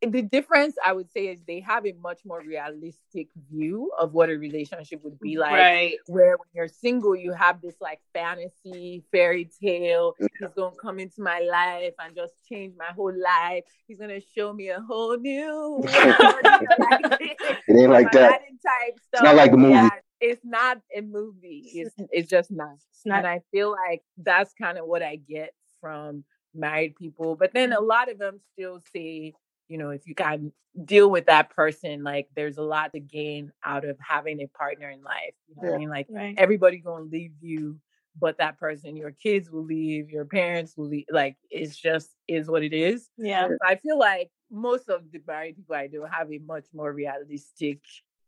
the 0.00 0.22
difference 0.22 0.76
I 0.84 0.92
would 0.92 1.10
say 1.10 1.28
is 1.28 1.38
they 1.46 1.60
have 1.60 1.86
a 1.86 1.92
much 2.00 2.20
more 2.24 2.40
realistic 2.40 3.28
view 3.50 3.90
of 3.98 4.12
what 4.12 4.30
a 4.30 4.34
relationship 4.34 5.02
would 5.04 5.18
be 5.20 5.36
like. 5.36 5.52
Right. 5.52 5.94
Where 6.06 6.36
when 6.36 6.48
you're 6.54 6.68
single, 6.68 7.16
you 7.16 7.32
have 7.32 7.60
this 7.60 7.74
like 7.80 8.00
fantasy 8.12 9.04
fairy 9.12 9.50
tale. 9.62 10.14
He's 10.18 10.50
gonna 10.56 10.76
come 10.80 10.98
into 10.98 11.22
my 11.22 11.40
life 11.40 11.94
and 11.98 12.14
just 12.14 12.34
change 12.48 12.74
my 12.78 12.92
whole 12.94 13.14
life. 13.18 13.64
He's 13.86 13.98
gonna 13.98 14.20
show 14.36 14.52
me 14.52 14.68
a 14.68 14.80
whole 14.80 15.16
new. 15.16 15.82
it 15.86 17.56
ain't 17.68 17.90
like 17.90 18.12
that. 18.12 18.40
Type 18.40 18.98
stuff. 18.98 18.98
It's 19.12 19.22
not 19.22 19.36
like 19.36 19.52
a 19.52 19.56
movie. 19.56 19.74
Yeah, 19.74 19.90
it's 20.20 20.44
not 20.44 20.78
a 20.96 21.00
movie. 21.00 21.70
It's 21.74 21.94
it's 22.10 22.28
just 22.28 22.50
not. 22.50 22.74
It's 22.90 23.04
not. 23.04 23.18
And 23.18 23.26
I 23.26 23.40
feel 23.50 23.70
like 23.70 24.02
that's 24.16 24.54
kind 24.54 24.78
of 24.78 24.86
what 24.86 25.02
I 25.02 25.16
get 25.16 25.52
from 25.80 26.24
married 26.54 26.96
people. 26.96 27.36
But 27.36 27.52
then 27.52 27.72
a 27.72 27.80
lot 27.80 28.10
of 28.10 28.18
them 28.18 28.40
still 28.52 28.80
say, 28.94 29.34
you 29.68 29.78
know, 29.78 29.90
if 29.90 30.06
you 30.06 30.14
can 30.14 30.52
deal 30.84 31.10
with 31.10 31.26
that 31.26 31.50
person, 31.50 32.02
like 32.02 32.28
there's 32.34 32.58
a 32.58 32.62
lot 32.62 32.92
to 32.92 33.00
gain 33.00 33.52
out 33.64 33.84
of 33.84 33.96
having 34.00 34.40
a 34.40 34.46
partner 34.46 34.90
in 34.90 35.02
life. 35.02 35.34
You 35.48 35.62
know 35.62 35.68
yeah. 35.68 35.74
I 35.74 35.78
mean? 35.78 35.88
Like 35.88 36.06
right. 36.10 36.34
everybody 36.36 36.78
gonna 36.78 37.04
leave 37.04 37.32
you, 37.40 37.78
but 38.18 38.38
that 38.38 38.58
person, 38.58 38.96
your 38.96 39.12
kids 39.12 39.50
will 39.50 39.64
leave, 39.64 40.10
your 40.10 40.24
parents 40.24 40.76
will 40.76 40.88
leave. 40.88 41.06
Like 41.10 41.36
it's 41.50 41.76
just 41.76 42.10
is 42.28 42.48
what 42.48 42.62
it 42.62 42.72
is. 42.72 43.08
Yeah. 43.16 43.48
So 43.48 43.56
I 43.64 43.76
feel 43.76 43.98
like 43.98 44.30
most 44.50 44.88
of 44.88 45.02
the 45.12 45.20
married 45.26 45.56
people 45.56 45.74
I 45.74 45.86
do 45.86 46.06
have 46.10 46.30
a 46.32 46.38
much 46.38 46.66
more 46.72 46.92
realistic 46.92 47.80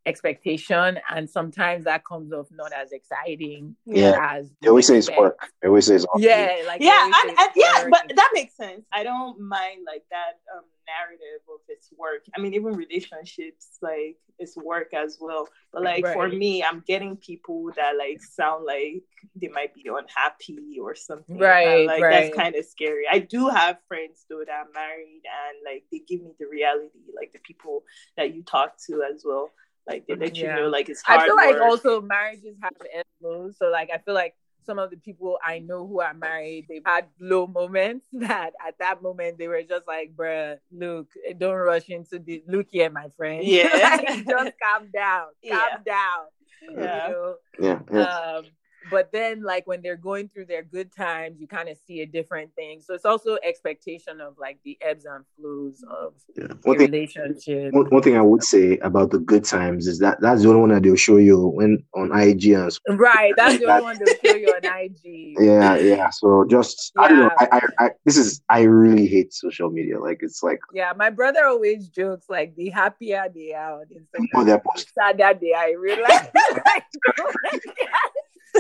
expectation 0.06 0.98
and 1.10 1.28
sometimes 1.28 1.84
that 1.84 2.04
comes 2.04 2.32
off 2.32 2.46
not 2.52 2.72
as 2.72 2.92
exciting 2.92 3.74
yeah. 3.84 4.16
as 4.20 4.52
they 4.62 4.68
always 4.68 4.86
say 4.86 4.98
it's 4.98 5.10
work. 5.18 5.38
They 5.60 5.68
always 5.68 5.86
say 5.86 5.96
it's 5.96 6.06
yeah 6.16 6.62
like 6.66 6.80
yeah 6.80 7.10
and, 7.24 7.30
and 7.30 7.50
yeah 7.56 7.88
but 7.90 8.12
that 8.14 8.30
makes 8.32 8.56
sense. 8.56 8.86
I 8.92 9.02
don't 9.02 9.40
mind 9.40 9.80
like 9.84 10.04
that 10.10 10.38
um 10.56 10.64
narrative 10.86 11.42
of 11.52 11.60
it's 11.68 11.88
work. 11.98 12.24
I 12.36 12.40
mean 12.40 12.54
even 12.54 12.74
relationships 12.74 13.78
like 13.82 14.16
it's 14.38 14.56
work 14.56 14.94
as 14.94 15.18
well. 15.20 15.48
But 15.72 15.82
like 15.82 16.04
right. 16.04 16.14
for 16.14 16.28
me 16.28 16.62
i'm 16.62 16.82
getting 16.86 17.16
people 17.16 17.70
that 17.76 17.96
like 17.98 18.22
sound 18.22 18.64
like 18.64 19.02
they 19.34 19.48
might 19.48 19.74
be 19.74 19.84
unhappy 19.88 20.78
or 20.80 20.94
something 20.94 21.38
right 21.38 21.80
and, 21.80 21.86
like 21.86 22.02
right. 22.02 22.22
that's 22.22 22.36
kind 22.36 22.54
of 22.54 22.64
scary. 22.64 23.04
I 23.10 23.18
do 23.18 23.48
have 23.48 23.78
friends 23.88 24.24
though 24.30 24.44
that 24.46 24.52
are 24.52 24.66
married 24.72 25.22
and 25.24 25.58
like 25.64 25.84
they 25.90 26.00
give 26.06 26.22
me 26.22 26.30
the 26.38 26.46
reality 26.46 27.00
like 27.18 27.32
the 27.32 27.40
people 27.40 27.82
that 28.16 28.34
you 28.34 28.42
talk 28.42 28.76
to 28.86 29.02
as 29.02 29.22
well 29.24 29.50
like 29.86 30.06
they 30.06 30.16
let 30.16 30.36
yeah. 30.36 30.56
you 30.56 30.62
know, 30.62 30.68
like 30.68 30.88
it's 30.88 31.02
hard. 31.02 31.20
I 31.20 31.26
feel 31.26 31.36
work. 31.36 31.46
like 31.46 31.60
also 31.62 32.00
marriages 32.00 32.56
have 32.62 32.72
ends 32.92 33.56
So 33.58 33.66
like 33.66 33.90
I 33.92 33.98
feel 33.98 34.14
like 34.14 34.34
some 34.66 34.78
of 34.78 34.90
the 34.90 34.96
people 34.96 35.38
I 35.44 35.60
know 35.60 35.86
who 35.86 36.00
are 36.00 36.12
married, 36.12 36.66
they've 36.68 36.82
had 36.84 37.06
low 37.20 37.46
moments 37.46 38.06
that 38.14 38.52
at 38.66 38.78
that 38.80 39.02
moment 39.02 39.38
they 39.38 39.48
were 39.48 39.62
just 39.62 39.86
like, 39.86 40.14
bruh, 40.14 40.58
look, 40.72 41.08
don't 41.38 41.54
rush 41.54 41.88
into 41.88 42.18
the 42.18 42.42
look 42.48 42.66
here, 42.70 42.90
my 42.90 43.08
friend. 43.16 43.44
Yeah. 43.46 43.68
like, 43.72 44.26
just 44.26 44.52
calm 44.62 44.90
down. 44.92 45.26
Calm 45.48 45.68
yeah. 45.68 45.76
down. 45.86 46.26
Yeah. 46.62 47.06
You 47.06 47.12
know? 47.12 47.34
yeah. 47.60 47.78
yeah. 47.92 48.02
Um, 48.02 48.44
but 48.90 49.10
then 49.12 49.42
like 49.42 49.66
when 49.66 49.82
they're 49.82 49.96
going 49.96 50.28
through 50.28 50.46
their 50.46 50.62
good 50.62 50.94
times 50.94 51.40
you 51.40 51.46
kind 51.46 51.68
of 51.68 51.76
see 51.86 52.00
a 52.00 52.06
different 52.06 52.54
thing. 52.54 52.80
So 52.80 52.94
it's 52.94 53.04
also 53.04 53.36
expectation 53.44 54.20
of 54.20 54.36
like 54.38 54.58
the 54.64 54.78
ebbs 54.80 55.04
and 55.04 55.24
flows 55.38 55.84
of 55.90 56.14
yeah. 56.36 56.46
one 56.62 56.78
thing, 56.78 56.90
relationship. 56.90 57.72
one, 57.72 57.86
one, 57.86 58.02
thing 58.02 58.16
i 58.16 58.22
would 58.22 58.42
say 58.42 58.78
about 58.78 59.10
the 59.10 59.18
good 59.18 59.44
times 59.44 59.86
is 59.86 59.98
that 59.98 60.20
that's 60.20 60.42
the 60.42 60.48
only 60.48 60.60
one 60.60 60.70
that 60.70 60.82
they'll 60.82 60.96
show 60.96 61.16
you 61.16 61.48
when 61.48 61.82
on 61.94 62.10
ig 62.20 62.44
and 62.46 62.78
right 62.98 63.32
that's 63.36 63.58
the 63.58 63.66
only 63.66 63.82
one 63.82 63.98
they'll 63.98 64.32
show 64.32 64.36
you 64.36 64.48
on 64.48 64.64
ig 64.80 65.34
yeah 65.38 65.76
yeah 65.76 66.10
so 66.10 66.44
just 66.48 66.92
yeah. 66.96 67.02
i 67.02 67.08
don't 67.08 67.18
know 67.18 67.30
I, 67.38 67.48
I, 67.52 67.84
I 67.86 67.90
this 68.04 68.16
is 68.16 68.40
i 68.48 68.62
really 68.62 69.06
hate 69.06 69.32
social 69.32 69.70
media 69.70 70.00
like 70.00 70.18
it's 70.20 70.42
like 70.42 70.60
yeah 70.72 70.92
my 70.96 71.10
brother 71.10 71.44
always 71.46 71.88
jokes 71.88 72.26
like 72.28 72.54
the 72.56 72.70
happier 72.70 73.26
they 73.34 73.52
are 73.52 73.80
on 73.80 73.86
Instagram, 73.86 74.26
oh, 74.34 74.44
the 74.44 74.60
sadder 74.94 75.38
they 75.40 75.52
are 75.52 75.68
in 75.70 75.78
real 75.78 76.02
life 76.02 76.30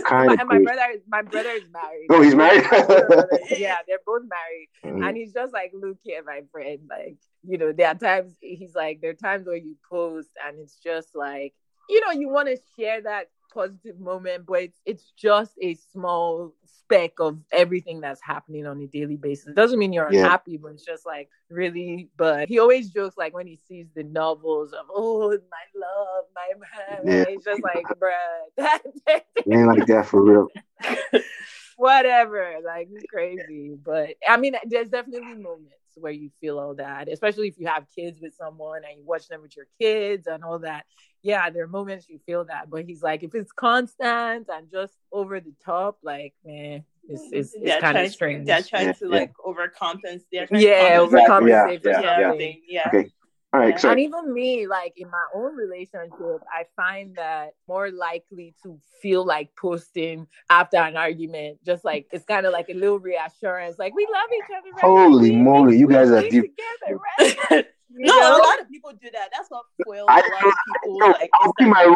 kind 0.06 0.32
of. 0.32 0.40
And 0.40 0.48
my 0.48 0.58
brother, 0.58 0.92
is, 0.94 1.00
my 1.08 1.22
brother 1.22 1.50
is 1.50 1.64
married. 1.72 2.06
Oh, 2.10 2.22
he's 2.22 2.34
married. 2.34 2.64
yeah, 3.58 3.76
they're 3.86 3.98
both 4.06 4.22
married, 4.28 4.68
mm. 4.84 5.06
and 5.06 5.16
he's 5.16 5.32
just 5.32 5.52
like, 5.52 5.72
look 5.74 5.98
here, 6.02 6.22
my 6.24 6.42
friend. 6.52 6.80
Like, 6.88 7.16
you 7.46 7.58
know, 7.58 7.72
there 7.72 7.88
are 7.88 7.94
times 7.94 8.34
he's 8.40 8.74
like, 8.74 9.00
there 9.00 9.10
are 9.10 9.14
times 9.14 9.46
where 9.46 9.56
you 9.56 9.76
post, 9.88 10.30
and 10.46 10.58
it's 10.58 10.76
just 10.76 11.14
like, 11.14 11.54
you 11.88 12.00
know, 12.00 12.12
you 12.12 12.28
want 12.28 12.48
to 12.48 12.56
share 12.78 13.02
that 13.02 13.28
positive 13.56 13.98
moment, 13.98 14.46
but 14.46 14.62
it's, 14.62 14.80
it's 14.84 15.12
just 15.16 15.52
a 15.62 15.74
small 15.92 16.54
speck 16.64 17.12
of 17.18 17.38
everything 17.52 18.00
that's 18.00 18.20
happening 18.22 18.66
on 18.66 18.80
a 18.80 18.86
daily 18.86 19.16
basis. 19.16 19.48
It 19.48 19.56
doesn't 19.56 19.78
mean 19.78 19.92
you're 19.92 20.12
yeah. 20.12 20.24
unhappy, 20.24 20.56
but 20.56 20.72
it's 20.72 20.84
just 20.84 21.06
like 21.06 21.30
really. 21.48 22.10
But 22.16 22.48
he 22.48 22.58
always 22.58 22.90
jokes 22.90 23.16
like 23.16 23.34
when 23.34 23.46
he 23.46 23.58
sees 23.66 23.86
the 23.94 24.04
novels 24.04 24.72
of 24.72 24.86
oh 24.90 25.30
my 25.30 25.80
love, 25.80 26.24
my 26.34 27.00
man, 27.00 27.00
yeah. 27.04 27.24
he's 27.28 27.44
just 27.44 27.62
like, 27.62 27.84
bruh, 27.98 28.12
that 28.56 28.82
ain't 29.50 29.66
like 29.66 29.86
that 29.86 30.06
for 30.06 30.22
real. 30.22 30.48
Whatever, 31.76 32.56
like 32.64 32.88
crazy. 33.10 33.74
But 33.82 34.10
I 34.28 34.36
mean, 34.36 34.56
there's 34.66 34.88
definitely 34.88 35.34
moments 35.34 35.74
where 35.96 36.12
you 36.12 36.30
feel 36.40 36.58
all 36.58 36.74
that, 36.74 37.08
especially 37.08 37.48
if 37.48 37.58
you 37.58 37.66
have 37.66 37.86
kids 37.94 38.20
with 38.20 38.34
someone 38.34 38.82
and 38.88 38.98
you 38.98 39.04
watch 39.04 39.28
them 39.28 39.42
with 39.42 39.56
your 39.56 39.66
kids 39.80 40.26
and 40.26 40.44
all 40.44 40.58
that. 40.60 40.84
Yeah, 41.22 41.50
there 41.50 41.64
are 41.64 41.68
moments 41.68 42.08
you 42.08 42.20
feel 42.24 42.44
that, 42.44 42.70
but 42.70 42.84
he's 42.84 43.02
like, 43.02 43.22
if 43.22 43.34
it's 43.34 43.50
constant 43.50 44.48
and 44.48 44.70
just 44.70 44.94
over 45.10 45.40
the 45.40 45.54
top, 45.64 45.98
like, 46.02 46.34
man, 46.44 46.84
it's, 47.08 47.22
mm-hmm. 47.22 47.34
it's, 47.34 47.54
it's 47.54 47.80
kind 47.80 47.98
of 47.98 48.12
strange. 48.12 48.46
They're 48.46 48.62
trying 48.62 48.94
to 48.94 49.08
like 49.08 49.32
overcompensate. 49.44 50.48
Yeah, 50.50 50.98
overcompensate 50.98 51.84
yeah, 51.84 52.00
yeah, 52.00 52.20
yeah, 52.20 52.32
yeah. 52.32 52.52
yeah. 52.68 52.88
Okay. 52.88 53.10
All 53.56 53.62
right, 53.62 53.84
and 53.84 54.00
even 54.00 54.34
me, 54.34 54.66
like 54.66 54.92
in 54.98 55.08
my 55.08 55.24
own 55.34 55.56
relationship, 55.56 56.42
I 56.52 56.64
find 56.76 57.16
that 57.16 57.54
more 57.66 57.90
likely 57.90 58.54
to 58.62 58.78
feel 59.00 59.24
like 59.24 59.48
posting 59.58 60.26
after 60.50 60.76
an 60.76 60.98
argument. 60.98 61.64
Just 61.64 61.82
like 61.82 62.06
it's 62.12 62.26
kind 62.26 62.44
of 62.44 62.52
like 62.52 62.68
a 62.68 62.74
little 62.74 62.98
reassurance, 62.98 63.78
like 63.78 63.94
we 63.94 64.06
love 64.12 64.28
each 64.36 64.56
other. 64.58 64.70
Right? 64.72 64.80
Holy 64.82 65.30
we, 65.30 65.36
moly, 65.36 65.68
we, 65.68 65.78
you 65.78 65.88
guys 65.88 66.10
are 66.10 66.20
deep. 66.20 66.54
Together, 66.54 67.00
right? 67.18 67.66
no, 67.90 68.12
know? 68.12 68.36
a 68.36 68.44
lot 68.46 68.60
of 68.60 68.68
people 68.68 68.92
do 68.92 69.08
that. 69.10 69.30
That's 69.34 69.48
what 69.48 69.64
foils 69.86 70.06
a 70.06 70.12
lot 70.12 70.22
of 70.22 70.54
people. 70.74 70.98
Like, 70.98 71.30
I'll 71.40 71.54
be 71.56 71.64
my 71.64 71.94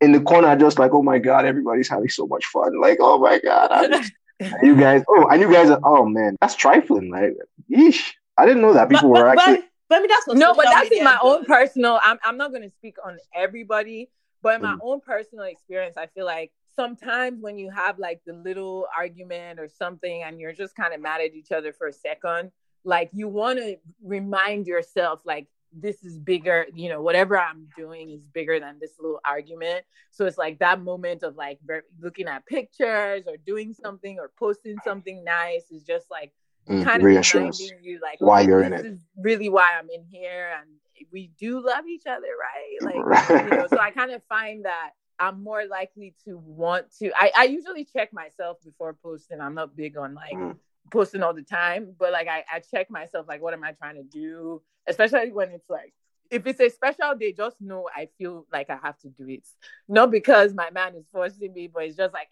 in 0.00 0.12
the 0.12 0.20
corner, 0.20 0.54
just 0.54 0.78
like, 0.78 0.94
oh 0.94 1.02
my 1.02 1.18
god, 1.18 1.44
everybody's 1.44 1.88
having 1.88 2.08
so 2.08 2.24
much 2.28 2.44
fun. 2.46 2.80
Like, 2.80 2.98
oh 3.00 3.18
my 3.18 3.40
god, 3.40 4.04
you 4.62 4.76
guys. 4.76 5.02
Oh, 5.08 5.26
and 5.28 5.40
you 5.40 5.52
guys 5.52 5.70
are. 5.70 5.80
Oh 5.82 6.04
man, 6.04 6.36
that's 6.40 6.54
trifling. 6.54 7.10
Like, 7.10 7.36
yeesh. 7.68 8.12
I 8.38 8.46
didn't 8.46 8.62
know 8.62 8.74
that 8.74 8.88
people 8.88 9.12
but, 9.12 9.22
were 9.22 9.28
actually. 9.28 9.56
But, 9.56 9.69
but 9.90 9.96
I 9.96 10.00
mean, 10.00 10.08
that's 10.08 10.38
no, 10.38 10.54
but 10.54 10.66
that's 10.70 10.90
in 10.90 11.02
my 11.02 11.18
own 11.20 11.44
personal. 11.44 11.98
I'm 12.02 12.16
I'm 12.24 12.36
not 12.36 12.52
going 12.52 12.62
to 12.62 12.70
speak 12.70 12.96
on 13.04 13.18
everybody, 13.34 14.08
but 14.40 14.54
in 14.54 14.62
my 14.62 14.74
mm. 14.74 14.78
own 14.82 15.00
personal 15.00 15.44
experience, 15.46 15.96
I 15.96 16.06
feel 16.06 16.24
like 16.24 16.52
sometimes 16.76 17.42
when 17.42 17.58
you 17.58 17.70
have 17.70 17.98
like 17.98 18.20
the 18.24 18.32
little 18.32 18.86
argument 18.96 19.58
or 19.58 19.68
something, 19.68 20.22
and 20.22 20.40
you're 20.40 20.52
just 20.52 20.76
kind 20.76 20.94
of 20.94 21.00
mad 21.00 21.20
at 21.20 21.34
each 21.34 21.50
other 21.50 21.72
for 21.72 21.88
a 21.88 21.92
second, 21.92 22.52
like 22.84 23.10
you 23.12 23.26
want 23.26 23.58
to 23.58 23.78
remind 24.00 24.68
yourself, 24.68 25.22
like 25.24 25.48
this 25.72 26.04
is 26.04 26.18
bigger, 26.18 26.66
you 26.72 26.88
know, 26.88 27.02
whatever 27.02 27.36
I'm 27.36 27.68
doing 27.76 28.10
is 28.10 28.20
bigger 28.32 28.60
than 28.60 28.78
this 28.80 28.92
little 29.00 29.20
argument. 29.24 29.84
So 30.12 30.24
it's 30.26 30.38
like 30.38 30.60
that 30.60 30.80
moment 30.80 31.24
of 31.24 31.34
like 31.34 31.58
looking 32.00 32.28
at 32.28 32.46
pictures 32.46 33.24
or 33.26 33.36
doing 33.44 33.74
something 33.74 34.20
or 34.20 34.30
posting 34.38 34.76
something 34.84 35.24
nice 35.24 35.70
is 35.72 35.82
just 35.82 36.10
like 36.12 36.32
mm, 36.68 36.84
kind 36.84 37.00
of 37.00 37.02
reassurance 37.02 37.60
you 37.82 38.00
like 38.02 38.20
why 38.20 38.40
you're 38.40 38.62
in 38.62 38.72
it. 38.72 38.86
Is 38.86 39.00
really 39.16 39.48
why 39.48 39.70
I'm 39.78 39.88
in 39.90 40.04
here, 40.10 40.50
and 40.60 40.68
we 41.12 41.30
do 41.38 41.64
love 41.64 41.86
each 41.86 42.06
other, 42.06 42.28
right? 42.38 42.56
Like, 42.82 43.30
right. 43.30 43.44
you 43.44 43.58
know, 43.58 43.66
so 43.68 43.78
I 43.78 43.90
kind 43.90 44.10
of 44.10 44.22
find 44.24 44.64
that 44.64 44.90
I'm 45.18 45.42
more 45.42 45.66
likely 45.66 46.14
to 46.24 46.38
want 46.38 46.86
to. 46.98 47.12
I, 47.14 47.30
I 47.36 47.44
usually 47.44 47.84
check 47.84 48.12
myself 48.12 48.58
before 48.64 48.96
posting. 49.02 49.40
I'm 49.40 49.54
not 49.54 49.76
big 49.76 49.96
on 49.98 50.14
like 50.14 50.32
mm. 50.32 50.56
posting 50.90 51.22
all 51.22 51.34
the 51.34 51.42
time, 51.42 51.94
but 51.98 52.12
like 52.12 52.28
I, 52.28 52.44
I 52.50 52.60
check 52.60 52.90
myself, 52.90 53.26
like, 53.28 53.42
what 53.42 53.52
am 53.52 53.64
I 53.64 53.72
trying 53.72 53.96
to 53.96 54.02
do? 54.02 54.62
Especially 54.86 55.30
when 55.30 55.50
it's 55.50 55.68
like 55.68 55.92
if 56.30 56.46
it's 56.46 56.60
a 56.60 56.70
special 56.70 57.14
day, 57.18 57.32
just 57.32 57.60
know 57.60 57.88
I 57.94 58.08
feel 58.16 58.46
like 58.52 58.70
I 58.70 58.78
have 58.82 58.98
to 59.00 59.08
do 59.08 59.28
it. 59.28 59.46
Not 59.88 60.10
because 60.10 60.54
my 60.54 60.70
man 60.70 60.94
is 60.94 61.04
forcing 61.12 61.52
me, 61.52 61.66
but 61.66 61.84
it's 61.84 61.96
just 61.96 62.14
like 62.14 62.28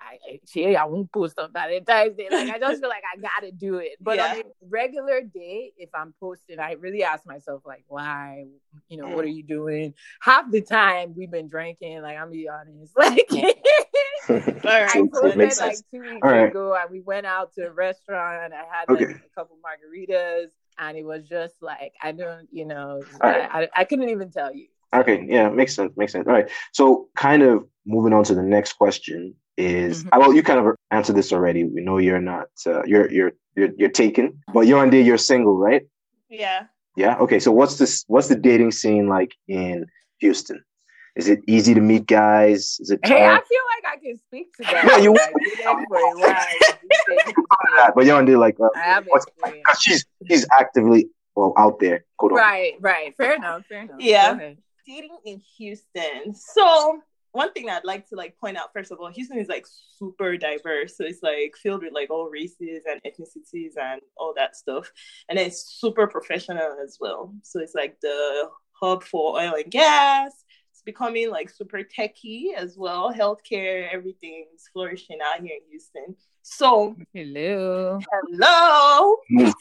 I 0.00 0.40
see 0.44 0.76
I 0.76 0.84
won't 0.84 1.12
post 1.12 1.38
on 1.38 1.52
Valentine's 1.52 2.16
Day. 2.16 2.28
Like 2.30 2.50
I 2.50 2.58
just 2.58 2.80
feel 2.80 2.88
like 2.88 3.02
I 3.14 3.20
gotta 3.20 3.52
do 3.52 3.76
it. 3.76 3.92
But 4.00 4.16
yeah. 4.16 4.26
on 4.26 4.36
a 4.38 4.42
regular 4.68 5.22
day, 5.22 5.72
if 5.76 5.90
I'm 5.94 6.14
posting, 6.20 6.58
I 6.58 6.72
really 6.72 7.02
ask 7.02 7.26
myself 7.26 7.62
like, 7.64 7.84
why? 7.88 8.44
You 8.88 8.98
know, 8.98 9.08
what 9.08 9.24
mm. 9.24 9.28
are 9.28 9.32
you 9.32 9.42
doing? 9.42 9.94
Half 10.20 10.50
the 10.50 10.60
time 10.60 11.14
we've 11.16 11.30
been 11.30 11.48
drinking. 11.48 12.02
Like 12.02 12.16
I'm 12.18 12.30
be 12.30 12.48
honest. 12.48 12.94
Like 12.96 13.28
mm. 13.28 14.88
I 14.88 15.08
posted 15.12 15.58
like 15.60 15.76
two 15.92 16.00
weeks 16.00 16.18
right. 16.22 16.48
ago, 16.48 16.76
and 16.80 16.90
we 16.90 17.00
went 17.00 17.26
out 17.26 17.54
to 17.54 17.68
a 17.68 17.70
restaurant. 17.70 18.52
I 18.52 18.56
had 18.56 18.88
like, 18.88 19.02
okay. 19.02 19.12
a 19.12 19.34
couple 19.36 19.56
margaritas, 19.58 20.48
and 20.78 20.96
it 20.96 21.04
was 21.04 21.28
just 21.28 21.54
like 21.60 21.92
I 22.02 22.10
don't, 22.10 22.48
you 22.50 22.64
know, 22.64 23.02
right. 23.22 23.48
I, 23.48 23.62
I, 23.62 23.68
I 23.76 23.84
couldn't 23.84 24.08
even 24.08 24.32
tell 24.32 24.52
you. 24.52 24.66
Okay, 24.94 25.24
yeah, 25.28 25.48
makes 25.48 25.74
sense. 25.74 25.92
Makes 25.96 26.12
sense. 26.12 26.26
All 26.26 26.32
right. 26.32 26.50
So, 26.72 27.08
kind 27.16 27.42
of 27.42 27.66
moving 27.84 28.12
on 28.12 28.24
to 28.24 28.34
the 28.34 28.42
next 28.42 28.74
question 28.74 29.34
is 29.56 30.04
mm-hmm. 30.04 30.18
well, 30.18 30.34
you 30.34 30.42
kind 30.42 30.60
of 30.60 30.76
answered 30.90 31.16
this 31.16 31.32
already. 31.32 31.64
We 31.64 31.80
know 31.80 31.98
you're 31.98 32.20
not 32.20 32.48
uh, 32.66 32.82
you're 32.84 33.10
you're 33.10 33.32
you're 33.54 33.70
you're 33.76 33.90
taken, 33.90 34.42
but 34.52 34.66
you're 34.66 34.78
on 34.78 34.90
day 34.90 35.02
you're 35.02 35.18
single, 35.18 35.56
right? 35.56 35.86
Yeah. 36.28 36.64
Yeah. 36.96 37.16
Okay. 37.18 37.40
So 37.40 37.52
what's 37.52 37.76
this? 37.76 38.04
What's 38.08 38.28
the 38.28 38.36
dating 38.36 38.72
scene 38.72 39.08
like 39.08 39.34
in 39.48 39.86
Houston? 40.20 40.62
Is 41.14 41.28
it 41.28 41.40
easy 41.46 41.72
to 41.72 41.80
meet 41.80 42.06
guys? 42.06 42.76
Is 42.80 42.90
it? 42.90 43.00
Hey, 43.02 43.24
I 43.26 43.36
feel 43.36 43.62
like 43.74 43.84
I 43.90 43.96
can 43.98 44.16
speak 44.18 44.52
to 44.56 44.62
that. 44.64 44.84
Yeah, 44.86 44.98
you. 44.98 45.14
Like, 45.14 45.32
but 47.94 48.04
you 48.04 48.10
don't 48.10 48.26
do 48.26 48.38
like. 48.38 48.56
Uh, 48.60 49.00
Cause 49.66 49.80
she's 49.80 50.04
she's 50.28 50.46
actively 50.58 51.08
well 51.34 51.54
out 51.56 51.80
there. 51.80 52.04
Right. 52.20 52.74
Right. 52.80 53.16
Fair 53.16 53.34
enough. 53.36 53.64
Fair 53.66 53.82
enough. 53.82 54.00
Yeah. 54.00 54.52
Dating 54.86 55.16
in 55.24 55.40
Houston. 55.56 56.34
So 56.34 57.00
one 57.36 57.52
thing 57.52 57.68
I'd 57.68 57.84
like 57.84 58.08
to 58.08 58.16
like 58.16 58.36
point 58.38 58.56
out 58.56 58.72
first 58.72 58.90
of 58.90 58.98
all, 58.98 59.10
Houston 59.12 59.38
is 59.38 59.48
like 59.48 59.66
super 59.98 60.38
diverse. 60.38 60.96
So 60.96 61.04
it's 61.04 61.22
like 61.22 61.54
filled 61.62 61.82
with 61.82 61.92
like 61.92 62.10
all 62.10 62.30
races 62.30 62.82
and 62.90 63.00
ethnicities 63.04 63.72
and 63.78 64.00
all 64.16 64.32
that 64.36 64.56
stuff. 64.56 64.90
And 65.28 65.38
it's 65.38 65.78
super 65.78 66.06
professional 66.06 66.76
as 66.82 66.96
well. 66.98 67.34
So 67.42 67.60
it's 67.60 67.74
like 67.74 68.00
the 68.00 68.48
hub 68.72 69.04
for 69.04 69.38
oil 69.38 69.54
and 69.54 69.70
gas. 69.70 70.32
It's 70.72 70.82
becoming 70.82 71.30
like 71.30 71.50
super 71.50 71.82
techy 71.82 72.54
as 72.56 72.76
well. 72.78 73.12
Healthcare, 73.12 73.86
everything's 73.92 74.70
flourishing 74.72 75.18
out 75.22 75.42
here 75.42 75.56
in 75.56 75.68
Houston. 75.68 76.16
So 76.40 76.96
hello. 77.12 78.00
Hello. 78.30 79.16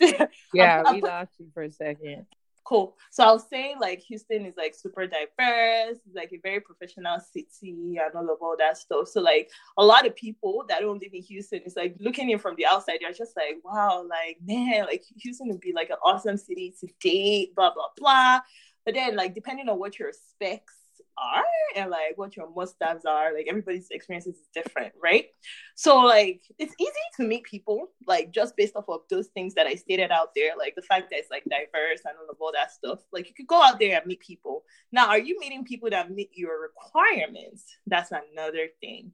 yeah, 0.53 0.93
we 0.93 1.01
lost 1.01 1.31
you 1.39 1.47
for 1.53 1.63
a 1.63 1.71
second 1.71 2.25
cool. 2.65 2.97
So 3.11 3.23
I 3.23 3.31
was 3.31 3.47
saying 3.49 3.77
like 3.79 3.99
Houston 4.01 4.45
is 4.45 4.55
like 4.57 4.75
super 4.75 5.07
diverse, 5.07 5.97
it's 6.05 6.15
like 6.15 6.31
a 6.33 6.39
very 6.43 6.59
professional 6.59 7.19
city 7.19 7.97
and 8.03 8.15
all 8.15 8.29
of 8.29 8.41
all 8.41 8.55
that 8.57 8.77
stuff. 8.77 9.07
So 9.07 9.21
like 9.21 9.49
a 9.77 9.85
lot 9.85 10.05
of 10.05 10.15
people 10.15 10.65
that 10.67 10.81
don't 10.81 11.01
live 11.01 11.13
in 11.13 11.21
Houston 11.23 11.61
it's 11.65 11.75
like 11.75 11.95
looking 11.99 12.29
in 12.29 12.39
from 12.39 12.55
the 12.55 12.65
outside, 12.65 12.97
they're 13.01 13.13
just 13.13 13.37
like, 13.37 13.57
wow, 13.63 14.05
like 14.09 14.37
man, 14.45 14.85
like 14.85 15.03
Houston 15.17 15.47
would 15.49 15.61
be 15.61 15.73
like 15.73 15.89
an 15.89 15.97
awesome 16.03 16.37
city 16.37 16.73
to 16.79 16.87
date, 16.99 17.55
blah 17.55 17.73
blah 17.73 17.89
blah. 17.95 18.41
But 18.83 18.95
then 18.95 19.15
like 19.15 19.33
depending 19.33 19.69
on 19.69 19.79
what 19.79 19.97
your 19.97 20.11
specs 20.11 20.75
are 21.17 21.43
and 21.75 21.89
like 21.89 22.17
what 22.17 22.35
your 22.35 22.49
must-haves 22.55 23.05
are 23.05 23.33
like 23.33 23.47
everybody's 23.47 23.89
experiences 23.91 24.35
is 24.35 24.47
different 24.53 24.93
right? 25.01 25.27
So 25.75 25.99
like 25.99 26.41
it's 26.57 26.75
easy 26.79 26.91
to 27.17 27.23
meet 27.23 27.43
people 27.43 27.87
like 28.07 28.31
just 28.31 28.55
based 28.55 28.75
off 28.75 28.89
of 28.89 29.01
those 29.09 29.27
things 29.27 29.53
that 29.55 29.67
i 29.67 29.75
stated 29.75 30.11
out 30.11 30.29
there 30.35 30.51
like 30.57 30.75
the 30.75 30.81
fact 30.81 31.09
that 31.09 31.19
it's 31.19 31.31
like 31.31 31.43
diverse 31.43 32.01
and 32.05 32.15
all 32.19 32.29
of 32.29 32.37
all 32.39 32.51
that 32.53 32.71
stuff. 32.71 32.99
Like 33.11 33.27
you 33.27 33.35
could 33.35 33.47
go 33.47 33.61
out 33.61 33.79
there 33.79 33.97
and 33.97 34.05
meet 34.05 34.19
people. 34.19 34.63
Now 34.91 35.07
are 35.07 35.19
you 35.19 35.39
meeting 35.39 35.65
people 35.65 35.89
that 35.89 36.11
meet 36.11 36.31
your 36.33 36.61
requirements? 36.61 37.63
That's 37.87 38.11
another 38.11 38.67
thing. 38.81 39.13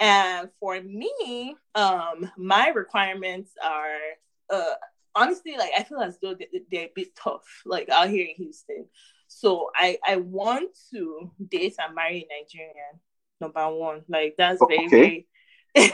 And 0.00 0.48
for 0.58 0.80
me 0.80 1.56
um 1.74 2.30
my 2.36 2.68
requirements 2.68 3.52
are 3.62 3.98
uh 4.50 4.74
honestly 5.14 5.56
like 5.58 5.70
i 5.78 5.82
feel 5.82 6.00
as 6.00 6.18
though 6.22 6.34
they're 6.70 6.84
a 6.84 6.92
bit 6.94 7.14
tough 7.14 7.44
like 7.64 7.88
out 7.88 8.08
here 8.08 8.26
in 8.26 8.34
houston 8.34 8.86
so 9.38 9.70
I 9.74 9.98
I 10.06 10.16
want 10.16 10.70
to 10.92 11.30
date 11.48 11.76
and 11.78 11.94
marry 11.94 12.26
a 12.30 12.42
Nigerian. 12.42 13.00
Number 13.40 13.68
one, 13.74 14.02
like 14.08 14.34
that's 14.38 14.60
very 14.68 14.88
very 14.88 15.26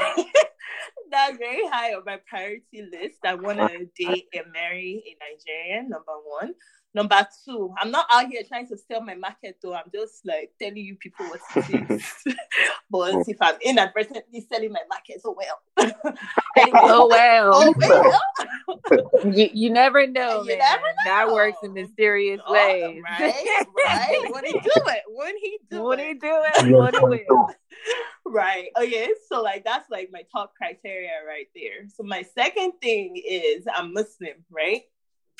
that's 1.10 1.38
very 1.38 1.66
high 1.68 1.94
on 1.94 2.02
my 2.04 2.18
priority 2.28 2.88
list. 2.92 3.18
I 3.24 3.34
want 3.34 3.58
to 3.58 3.88
date 3.98 4.26
and 4.32 4.52
marry 4.52 5.02
a 5.06 5.16
Nigerian. 5.24 5.88
Number 5.88 6.12
one. 6.24 6.54
Number 6.94 7.26
two, 7.44 7.74
I'm 7.78 7.90
not 7.90 8.06
out 8.10 8.26
here 8.28 8.42
trying 8.48 8.66
to 8.68 8.76
sell 8.76 9.02
my 9.02 9.14
market 9.14 9.58
though. 9.62 9.74
I'm 9.74 9.90
just 9.94 10.24
like 10.24 10.52
telling 10.60 10.78
you 10.78 10.96
people 10.96 11.26
what 11.26 11.40
it 11.68 11.90
is. 11.90 12.04
but 12.90 13.14
oh. 13.14 13.24
if 13.26 13.36
I'm 13.40 13.56
inadvertently 13.62 14.46
selling 14.50 14.72
my 14.72 14.80
market, 14.88 15.20
so 15.22 15.36
well. 15.36 15.94
Oh, 16.60 16.62
anyway, 16.62 16.80
oh 16.82 17.08
well. 17.08 17.50
Oh 17.54 19.10
well. 19.20 19.32
you, 19.32 19.48
you 19.52 19.70
never 19.70 20.08
know, 20.08 20.42
you 20.42 20.48
man. 20.48 20.58
Never 20.58 20.82
know. 20.82 21.04
That 21.04 21.32
works 21.32 21.58
in 21.62 21.72
mysterious 21.72 22.40
oh, 22.44 22.52
ways. 22.52 23.00
Right, 23.04 23.64
right. 23.76 24.24
What 24.30 24.44
he 24.44 24.52
do 24.52 24.70
it? 24.74 25.02
When 25.08 25.36
he 25.36 25.58
do 25.70 25.82
when 25.84 25.98
he 26.00 26.14
do 26.14 26.42
it? 26.54 26.72
What 26.72 26.94
he 26.96 27.00
will. 27.04 27.48
Right. 28.26 28.70
Okay. 28.76 29.10
So 29.28 29.40
like 29.42 29.64
that's 29.64 29.88
like 29.90 30.10
my 30.12 30.22
top 30.32 30.54
criteria 30.56 31.12
right 31.26 31.46
there. 31.54 31.88
So 31.96 32.02
my 32.02 32.24
second 32.34 32.72
thing 32.82 33.16
is 33.16 33.66
I'm 33.72 33.92
Muslim, 33.92 34.44
right? 34.50 34.82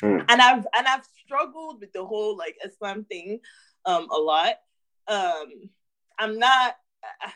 Mm. 0.03 0.25
And 0.29 0.41
I've 0.41 0.65
and 0.77 0.87
I've 0.87 1.05
struggled 1.25 1.81
with 1.81 1.91
the 1.93 2.05
whole 2.05 2.37
like 2.37 2.57
Islam 2.65 3.05
thing 3.05 3.39
um 3.85 4.07
a 4.11 4.17
lot. 4.17 4.55
Um 5.07 5.69
I'm 6.17 6.39
not 6.39 6.75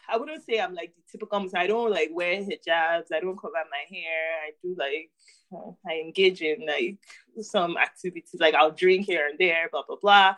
I 0.10 0.18
wouldn't 0.18 0.46
say 0.46 0.60
I'm 0.60 0.74
like 0.74 0.94
the 0.96 1.02
typical 1.12 1.40
Muslim. 1.40 1.62
I 1.62 1.68
don't 1.68 1.92
like 1.92 2.10
wear 2.12 2.42
hijabs. 2.42 3.12
I 3.14 3.20
don't 3.22 3.40
cover 3.40 3.54
my 3.54 3.86
hair. 3.90 4.34
I 4.46 4.52
do 4.62 4.76
like 4.78 5.12
I 5.88 6.00
engage 6.00 6.42
in 6.42 6.66
like 6.66 6.98
some 7.42 7.78
activities. 7.78 8.40
Like 8.40 8.56
I'll 8.56 8.72
drink 8.72 9.06
here 9.06 9.28
and 9.28 9.38
there, 9.40 9.70
blah 9.72 9.84
blah 9.88 9.98
blah. 10.02 10.36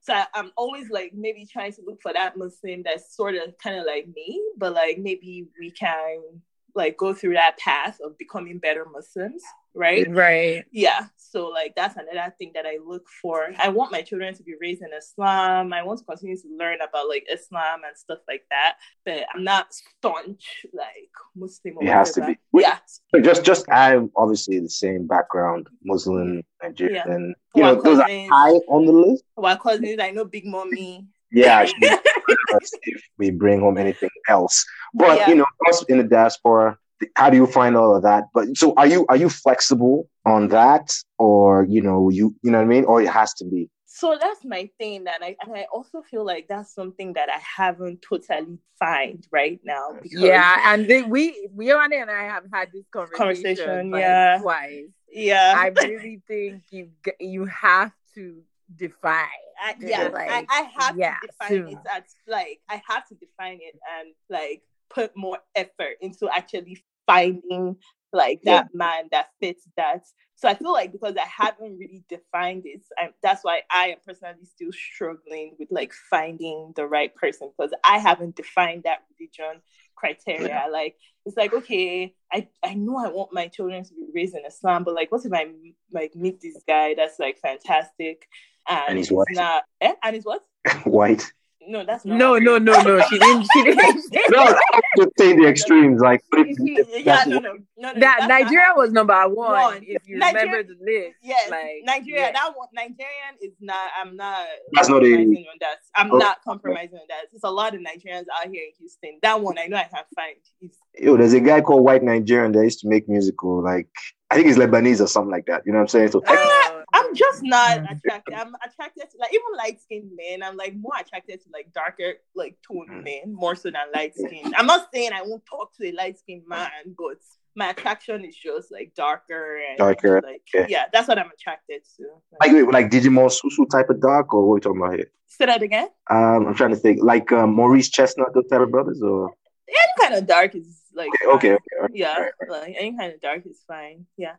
So 0.00 0.14
I, 0.14 0.26
am 0.34 0.50
always 0.56 0.90
like 0.90 1.12
maybe 1.14 1.46
trying 1.46 1.72
to 1.74 1.82
look 1.86 2.02
for 2.02 2.12
that 2.12 2.36
Muslim 2.36 2.82
that's 2.82 3.14
sort 3.14 3.36
of 3.36 3.56
kind 3.58 3.78
of 3.78 3.86
like 3.86 4.08
me, 4.14 4.42
but 4.56 4.72
like 4.72 4.98
maybe 4.98 5.46
we 5.58 5.70
can 5.70 6.42
like 6.74 6.96
go 6.96 7.14
through 7.14 7.34
that 7.34 7.58
path 7.58 7.98
of 8.04 8.18
becoming 8.18 8.58
better 8.58 8.84
Muslims, 8.84 9.42
right? 9.74 10.06
Right. 10.08 10.64
Yeah. 10.70 11.06
So 11.16 11.48
like 11.48 11.72
that's 11.74 11.96
another 11.96 12.34
thing 12.38 12.52
that 12.54 12.66
I 12.66 12.78
look 12.84 13.08
for. 13.22 13.48
I 13.58 13.70
want 13.70 13.90
my 13.90 14.02
children 14.02 14.34
to 14.34 14.42
be 14.42 14.54
raised 14.60 14.82
in 14.82 14.90
Islam. 14.96 15.72
I 15.72 15.82
want 15.82 16.00
to 16.00 16.04
continue 16.04 16.36
to 16.36 16.48
learn 16.58 16.78
about 16.86 17.08
like 17.08 17.24
Islam 17.32 17.80
and 17.86 17.96
stuff 17.96 18.18
like 18.28 18.42
that. 18.50 18.76
But 19.06 19.24
I'm 19.34 19.42
not 19.42 19.72
staunch 19.72 20.66
like 20.74 21.10
Muslim. 21.34 21.76
it 21.80 21.88
has 21.88 22.12
to 22.12 22.26
be. 22.26 22.38
Yeah. 22.52 22.78
just 23.22 23.44
just 23.44 23.68
I 23.70 23.90
have 23.90 24.08
obviously 24.14 24.60
the 24.60 24.68
same 24.68 25.06
background, 25.06 25.68
Muslim, 25.82 26.42
Nigerian. 26.62 27.34
Yeah. 27.54 27.60
You 27.60 27.62
know, 27.62 27.80
those 27.80 27.98
are 27.98 28.08
high 28.08 28.58
on 28.68 28.84
the 28.84 28.92
list. 28.92 29.24
Well, 29.36 29.56
cousins, 29.56 30.00
I 30.00 30.10
know 30.10 30.26
Big 30.26 30.44
Mommy. 30.44 31.06
Yeah, 31.34 31.66
if 31.80 33.02
we 33.16 33.30
bring 33.30 33.60
home 33.60 33.78
anything 33.78 34.10
else. 34.28 34.66
But 34.92 35.16
yeah. 35.16 35.28
you 35.30 35.34
know, 35.36 35.46
us 35.66 35.82
in 35.84 35.96
the 35.96 36.04
diaspora, 36.04 36.78
how 37.16 37.30
do 37.30 37.36
you 37.36 37.46
find 37.46 37.76
all 37.76 37.96
of 37.96 38.02
that? 38.02 38.24
But 38.34 38.56
so 38.56 38.74
are 38.76 38.86
you 38.86 39.06
are 39.08 39.16
you 39.16 39.28
flexible 39.28 40.08
on 40.24 40.48
that, 40.48 40.92
or 41.18 41.64
you 41.64 41.80
know, 41.80 42.10
you 42.10 42.34
you 42.42 42.50
know 42.50 42.58
what 42.58 42.64
I 42.64 42.68
mean, 42.68 42.84
or 42.84 43.02
it 43.02 43.08
has 43.08 43.34
to 43.34 43.44
be? 43.44 43.68
So 43.86 44.16
that's 44.18 44.44
my 44.44 44.70
thing, 44.78 45.04
that 45.04 45.20
I 45.22 45.36
and 45.40 45.54
I 45.54 45.66
also 45.72 46.02
feel 46.02 46.24
like 46.24 46.46
that's 46.48 46.74
something 46.74 47.12
that 47.12 47.28
I 47.28 47.38
haven't 47.38 48.02
totally 48.02 48.58
find 48.78 49.26
right 49.30 49.60
now. 49.64 49.98
yeah, 50.04 50.72
and 50.72 50.88
then 50.88 51.10
we 51.10 51.48
Yewande 51.56 52.00
and 52.00 52.10
I 52.10 52.24
have 52.24 52.44
had 52.52 52.70
this 52.72 52.86
conversation, 52.92 53.16
conversation 53.16 53.90
like 53.90 54.00
yeah, 54.00 54.38
twice. 54.40 54.84
Yeah, 55.10 55.54
I 55.56 55.66
really 55.86 56.22
think 56.26 56.62
you 56.70 56.90
you 57.20 57.44
have 57.46 57.92
to 58.14 58.42
define. 58.74 59.26
I, 59.62 59.74
yeah, 59.78 60.08
like, 60.08 60.30
I, 60.30 60.46
I 60.48 60.70
have 60.80 60.96
yeah, 60.96 61.16
to 61.20 61.26
define 61.26 61.68
it 61.68 61.78
as 61.94 62.02
like 62.26 62.60
I 62.68 62.82
have 62.88 63.06
to 63.08 63.14
define 63.14 63.58
it 63.60 63.78
and 63.98 64.14
like 64.28 64.62
put 64.90 65.16
more 65.16 65.38
effort 65.54 65.96
into 66.00 66.28
actually 66.28 66.82
finding 67.12 67.76
like 68.12 68.42
that 68.42 68.68
yeah. 68.72 68.78
man 68.78 69.08
that 69.10 69.28
fits 69.40 69.66
that. 69.76 70.04
So 70.36 70.48
I 70.48 70.54
feel 70.54 70.72
like 70.72 70.92
because 70.92 71.14
I 71.16 71.26
haven't 71.26 71.78
really 71.78 72.04
defined 72.08 72.62
it, 72.66 72.82
I, 72.98 73.10
that's 73.22 73.44
why 73.44 73.62
I 73.70 73.88
am 73.88 73.98
personally 74.04 74.44
still 74.44 74.72
struggling 74.72 75.54
with 75.58 75.68
like 75.70 75.92
finding 76.10 76.72
the 76.74 76.86
right 76.86 77.14
person 77.14 77.50
because 77.56 77.72
I 77.84 77.98
haven't 77.98 78.36
defined 78.36 78.82
that 78.84 79.02
religion 79.18 79.62
criteria. 79.94 80.48
Yeah. 80.48 80.66
Like 80.66 80.96
it's 81.24 81.36
like 81.36 81.54
okay, 81.54 82.14
I 82.32 82.48
I 82.62 82.74
know 82.74 82.98
I 82.98 83.08
want 83.08 83.32
my 83.32 83.48
children 83.48 83.84
to 83.84 83.94
be 83.94 84.08
raised 84.14 84.34
in 84.34 84.44
Islam, 84.44 84.84
but 84.84 84.94
like 84.94 85.12
what 85.12 85.24
if 85.24 85.32
I 85.32 85.46
like 85.92 86.16
meet 86.16 86.40
this 86.40 86.62
guy 86.66 86.94
that's 86.94 87.18
like 87.18 87.38
fantastic 87.38 88.26
and, 88.68 88.84
and 88.88 88.98
he's 88.98 89.10
white. 89.10 89.26
Not, 89.30 89.64
eh? 89.80 89.92
And 90.02 90.14
he's 90.14 90.24
what? 90.24 90.42
white. 90.84 91.32
No, 91.68 91.84
that's 91.84 92.04
not 92.04 92.18
no, 92.18 92.38
no, 92.38 92.58
no, 92.58 92.80
no. 92.82 93.00
She 93.08 93.18
didn't. 93.18 93.46
She 93.52 93.62
didn't. 93.62 94.04
no, 94.30 94.58
just 94.96 95.10
saying 95.18 95.40
the 95.40 95.48
extremes. 95.48 96.00
Like, 96.00 96.22
yeah, 96.32 97.24
no, 97.26 97.38
no, 97.38 97.52
no, 97.76 97.92
no. 97.92 98.00
That 98.00 98.26
Nigeria 98.28 98.72
was 98.74 98.90
number 98.92 99.14
one. 99.28 99.52
one. 99.52 99.82
If 99.82 100.06
you 100.06 100.18
Nigeria, 100.18 100.46
remember 100.46 100.74
the 100.74 100.84
list, 100.84 101.16
yes, 101.22 101.50
like, 101.50 101.82
Nigeria. 101.84 102.26
Yeah. 102.26 102.32
That 102.32 102.52
one, 102.56 102.68
Nigerian 102.74 103.34
is 103.40 103.52
not. 103.60 103.76
I'm 104.00 104.16
not. 104.16 104.46
That's 104.72 104.88
not 104.88 105.04
a, 105.04 105.14
on 105.14 105.46
that. 105.60 105.76
I'm 105.94 106.12
oh, 106.12 106.18
not 106.18 106.42
compromising 106.44 106.98
on 106.98 107.06
that. 107.08 107.26
There's 107.30 107.44
a 107.44 107.50
lot 107.50 107.74
of 107.74 107.80
Nigerians 107.80 108.26
out 108.36 108.50
here 108.50 108.64
in 108.64 108.72
Houston. 108.78 109.18
That 109.22 109.40
one, 109.40 109.58
I 109.58 109.66
know 109.66 109.76
I 109.76 109.84
can 109.84 110.04
find. 110.14 110.36
It's, 110.60 110.78
Yo, 110.98 111.16
there's 111.16 111.32
a 111.32 111.40
guy 111.40 111.60
called 111.60 111.84
White 111.84 112.02
Nigerian 112.02 112.52
that 112.52 112.62
used 112.62 112.80
to 112.80 112.88
make 112.88 113.08
musical. 113.08 113.62
Like, 113.62 113.88
I 114.30 114.34
think 114.34 114.46
he's 114.46 114.56
Lebanese 114.56 115.00
or 115.00 115.06
something 115.06 115.30
like 115.30 115.46
that. 115.46 115.62
You 115.64 115.72
know 115.72 115.78
what 115.78 115.82
I'm 115.82 115.88
saying? 115.88 116.10
So. 116.12 116.22
Uh, 116.26 116.82
I'm 116.94 117.14
just 117.14 117.42
not 117.42 117.78
attracted. 117.90 118.34
I'm 118.34 118.54
attracted 118.64 119.10
to 119.10 119.16
like 119.18 119.32
even 119.32 119.56
light 119.56 119.80
skinned 119.80 120.10
men. 120.16 120.42
I'm 120.42 120.56
like 120.56 120.74
more 120.76 120.92
attracted 120.98 121.42
to 121.42 121.48
like 121.52 121.72
darker, 121.72 122.14
like 122.34 122.56
toned 122.66 122.90
mm. 122.90 123.04
men 123.04 123.34
more 123.34 123.54
so 123.54 123.70
than 123.70 123.80
light 123.94 124.14
skinned. 124.14 124.54
I'm 124.56 124.66
not 124.66 124.88
saying 124.92 125.12
I 125.12 125.22
won't 125.22 125.44
talk 125.46 125.74
to 125.80 125.88
a 125.88 125.92
light 125.92 126.18
skinned 126.18 126.46
man, 126.46 126.70
but 126.86 127.18
my 127.54 127.70
attraction 127.70 128.24
is 128.24 128.36
just 128.36 128.70
like 128.70 128.92
darker 128.94 129.58
and 129.68 129.78
darker. 129.78 130.20
Like 130.22 130.42
yeah. 130.54 130.66
yeah, 130.68 130.84
that's 130.92 131.08
what 131.08 131.18
I'm 131.18 131.30
attracted 131.30 131.82
to. 131.96 132.04
Like 132.40 132.52
like, 132.52 132.72
like 132.72 132.90
Djimon 132.90 133.30
Hounsou 133.30 133.68
type 133.70 133.90
of 133.90 134.00
dark, 134.00 134.32
or 134.34 134.46
what 134.46 134.52
are 134.52 134.54
we 134.54 134.60
talking 134.60 134.80
about 134.82 134.94
here? 134.96 135.10
Say 135.28 135.46
that 135.46 135.62
again. 135.62 135.88
Um, 136.10 136.46
I'm 136.46 136.54
trying 136.54 136.70
to 136.70 136.76
think. 136.76 137.02
Like 137.02 137.32
um, 137.32 137.54
Morris 137.54 137.88
Chestnut, 137.88 138.34
those 138.34 138.48
type 138.48 138.60
of 138.60 138.70
brothers, 138.70 139.00
or 139.02 139.30
any 139.68 140.08
kind 140.08 140.14
of 140.14 140.26
dark 140.26 140.54
is 140.54 140.81
like 140.94 141.10
okay, 141.28 141.52
okay, 141.52 141.52
okay 141.84 141.92
yeah, 141.94 142.18
right. 142.18 142.32
like 142.48 142.74
any 142.78 142.96
kind 142.96 143.12
of 143.12 143.20
dark 143.20 143.46
is 143.46 143.62
fine. 143.66 144.06
Yeah, 144.16 144.36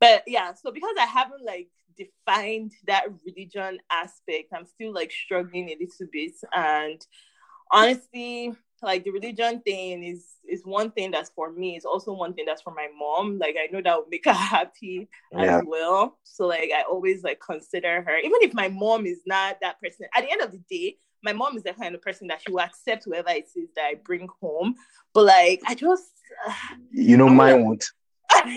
but 0.00 0.24
yeah, 0.26 0.54
so 0.54 0.70
because 0.70 0.94
I 0.98 1.06
haven't 1.06 1.44
like 1.44 1.68
defined 1.96 2.72
that 2.86 3.04
religion 3.26 3.78
aspect, 3.90 4.52
I'm 4.54 4.66
still 4.66 4.92
like 4.92 5.10
struggling 5.10 5.68
a 5.68 5.76
little 5.78 6.06
bit. 6.12 6.32
And 6.54 7.04
honestly, 7.70 8.52
like 8.82 9.04
the 9.04 9.10
religion 9.10 9.60
thing 9.60 10.02
is 10.02 10.26
is 10.48 10.62
one 10.64 10.90
thing 10.90 11.10
that's 11.10 11.30
for 11.30 11.52
me. 11.52 11.76
It's 11.76 11.84
also 11.84 12.12
one 12.12 12.34
thing 12.34 12.44
that's 12.46 12.62
for 12.62 12.74
my 12.74 12.88
mom. 12.98 13.38
Like 13.38 13.56
I 13.58 13.68
know 13.72 13.80
that 13.82 13.98
would 13.98 14.10
make 14.10 14.24
her 14.24 14.32
happy 14.32 15.08
yeah. 15.32 15.58
as 15.58 15.62
well. 15.66 16.18
So 16.24 16.46
like 16.46 16.70
I 16.76 16.82
always 16.82 17.22
like 17.22 17.40
consider 17.40 18.02
her, 18.02 18.18
even 18.18 18.42
if 18.42 18.54
my 18.54 18.68
mom 18.68 19.06
is 19.06 19.20
not 19.26 19.58
that 19.62 19.80
person. 19.80 20.06
At 20.16 20.24
the 20.24 20.32
end 20.32 20.42
of 20.42 20.52
the 20.52 20.62
day, 20.68 20.96
my 21.22 21.32
mom 21.32 21.56
is 21.56 21.62
the 21.62 21.72
kind 21.72 21.94
of 21.94 22.02
person 22.02 22.26
that 22.28 22.40
she 22.42 22.52
will 22.52 22.60
accept 22.60 23.04
whoever 23.04 23.30
it 23.30 23.48
is 23.54 23.68
that 23.76 23.84
I 23.84 23.94
bring 23.94 24.28
home. 24.40 24.74
But 25.14 25.24
like 25.24 25.62
I 25.66 25.74
just, 25.74 26.10
uh, 26.46 26.52
you 26.90 27.16
know, 27.16 27.28
mine 27.28 27.64
won't. 27.64 27.84
oh 28.34 28.48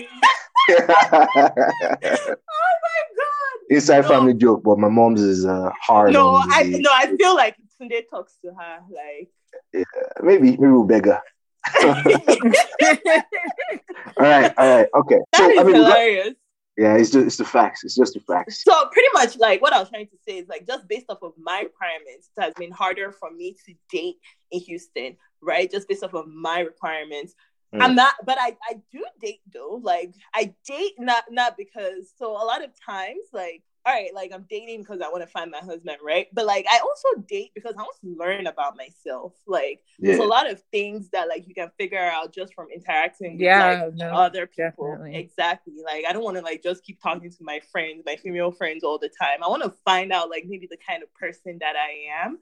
my 0.68 1.50
god! 1.58 1.76
Inside 3.70 4.02
no. 4.02 4.08
family 4.08 4.34
joke, 4.34 4.62
but 4.64 4.78
my 4.78 4.88
mom's 4.88 5.20
is 5.20 5.44
uh, 5.44 5.70
hard. 5.80 6.12
No, 6.12 6.36
I 6.36 6.64
no, 6.64 6.90
I 6.92 7.14
feel 7.16 7.36
like 7.36 7.56
Tunde 7.80 8.02
talks 8.10 8.36
to 8.42 8.52
her 8.52 8.78
like. 8.90 9.30
Yeah, 9.72 9.84
maybe 10.22 10.52
maybe 10.52 10.72
we'll 10.72 10.84
beg 10.84 11.06
her. 11.06 11.20
all 11.84 11.92
right, 14.18 14.52
all 14.56 14.76
right, 14.76 14.88
okay. 14.94 15.18
That 15.32 15.38
so, 15.38 15.50
is 15.50 15.58
I 15.58 15.62
mean, 15.64 15.74
hilarious. 15.74 16.34
Yeah, 16.76 16.96
it's 16.96 17.10
just 17.10 17.26
it's 17.26 17.36
the 17.36 17.44
facts. 17.44 17.84
It's 17.84 17.96
just 17.96 18.14
the 18.14 18.20
facts. 18.20 18.62
So 18.62 18.86
pretty 18.92 19.08
much 19.14 19.38
like 19.38 19.62
what 19.62 19.72
I 19.72 19.78
was 19.78 19.88
trying 19.88 20.08
to 20.08 20.16
say 20.28 20.38
is 20.38 20.48
like 20.48 20.66
just 20.66 20.86
based 20.88 21.06
off 21.08 21.22
of 21.22 21.32
my 21.38 21.60
requirements, 21.60 22.30
it 22.36 22.42
has 22.42 22.52
been 22.54 22.70
harder 22.70 23.12
for 23.12 23.30
me 23.30 23.56
to 23.66 23.74
date 23.90 24.16
in 24.50 24.60
Houston, 24.60 25.16
right? 25.40 25.70
Just 25.70 25.88
based 25.88 26.04
off 26.04 26.14
of 26.14 26.28
my 26.28 26.60
requirements. 26.60 27.34
Mm. 27.74 27.82
I'm 27.82 27.94
not, 27.94 28.14
but 28.24 28.36
I 28.38 28.56
I 28.68 28.80
do 28.92 29.04
date 29.22 29.40
though. 29.52 29.80
Like 29.82 30.12
I 30.34 30.54
date 30.66 30.94
not 30.98 31.24
not 31.30 31.56
because 31.56 32.12
so 32.18 32.32
a 32.32 32.44
lot 32.44 32.62
of 32.62 32.70
times 32.84 33.24
like 33.32 33.62
all 33.86 33.92
right, 33.92 34.12
like 34.12 34.32
I'm 34.34 34.44
dating 34.50 34.80
because 34.80 35.00
I 35.00 35.08
want 35.08 35.22
to 35.22 35.28
find 35.28 35.50
my 35.50 35.60
husband, 35.60 35.98
right? 36.04 36.26
But 36.32 36.44
like 36.44 36.66
I 36.68 36.80
also 36.80 37.22
date 37.28 37.52
because 37.54 37.74
I 37.78 37.82
want 37.82 37.96
to 38.02 38.16
learn 38.18 38.48
about 38.48 38.76
myself. 38.76 39.32
Like 39.46 39.80
yeah. 39.98 40.08
there's 40.08 40.18
a 40.18 40.24
lot 40.24 40.50
of 40.50 40.60
things 40.72 41.08
that 41.10 41.28
like 41.28 41.46
you 41.46 41.54
can 41.54 41.70
figure 41.78 41.98
out 41.98 42.34
just 42.34 42.52
from 42.52 42.66
interacting 42.74 43.34
with 43.34 43.42
yeah, 43.42 43.84
like, 43.84 43.94
no, 43.94 44.08
other 44.08 44.48
people. 44.48 44.90
Definitely. 44.90 45.16
Exactly. 45.16 45.74
Like 45.84 46.04
I 46.08 46.12
don't 46.12 46.24
want 46.24 46.36
to 46.36 46.42
like 46.42 46.64
just 46.64 46.84
keep 46.84 47.00
talking 47.00 47.30
to 47.30 47.36
my 47.42 47.60
friends, 47.70 48.02
my 48.04 48.16
female 48.16 48.50
friends 48.50 48.82
all 48.82 48.98
the 48.98 49.08
time. 49.08 49.44
I 49.44 49.48
want 49.48 49.62
to 49.62 49.72
find 49.84 50.12
out 50.12 50.30
like 50.30 50.46
maybe 50.48 50.66
the 50.68 50.78
kind 50.78 51.04
of 51.04 51.14
person 51.14 51.58
that 51.60 51.76
I 51.76 52.24
am 52.24 52.38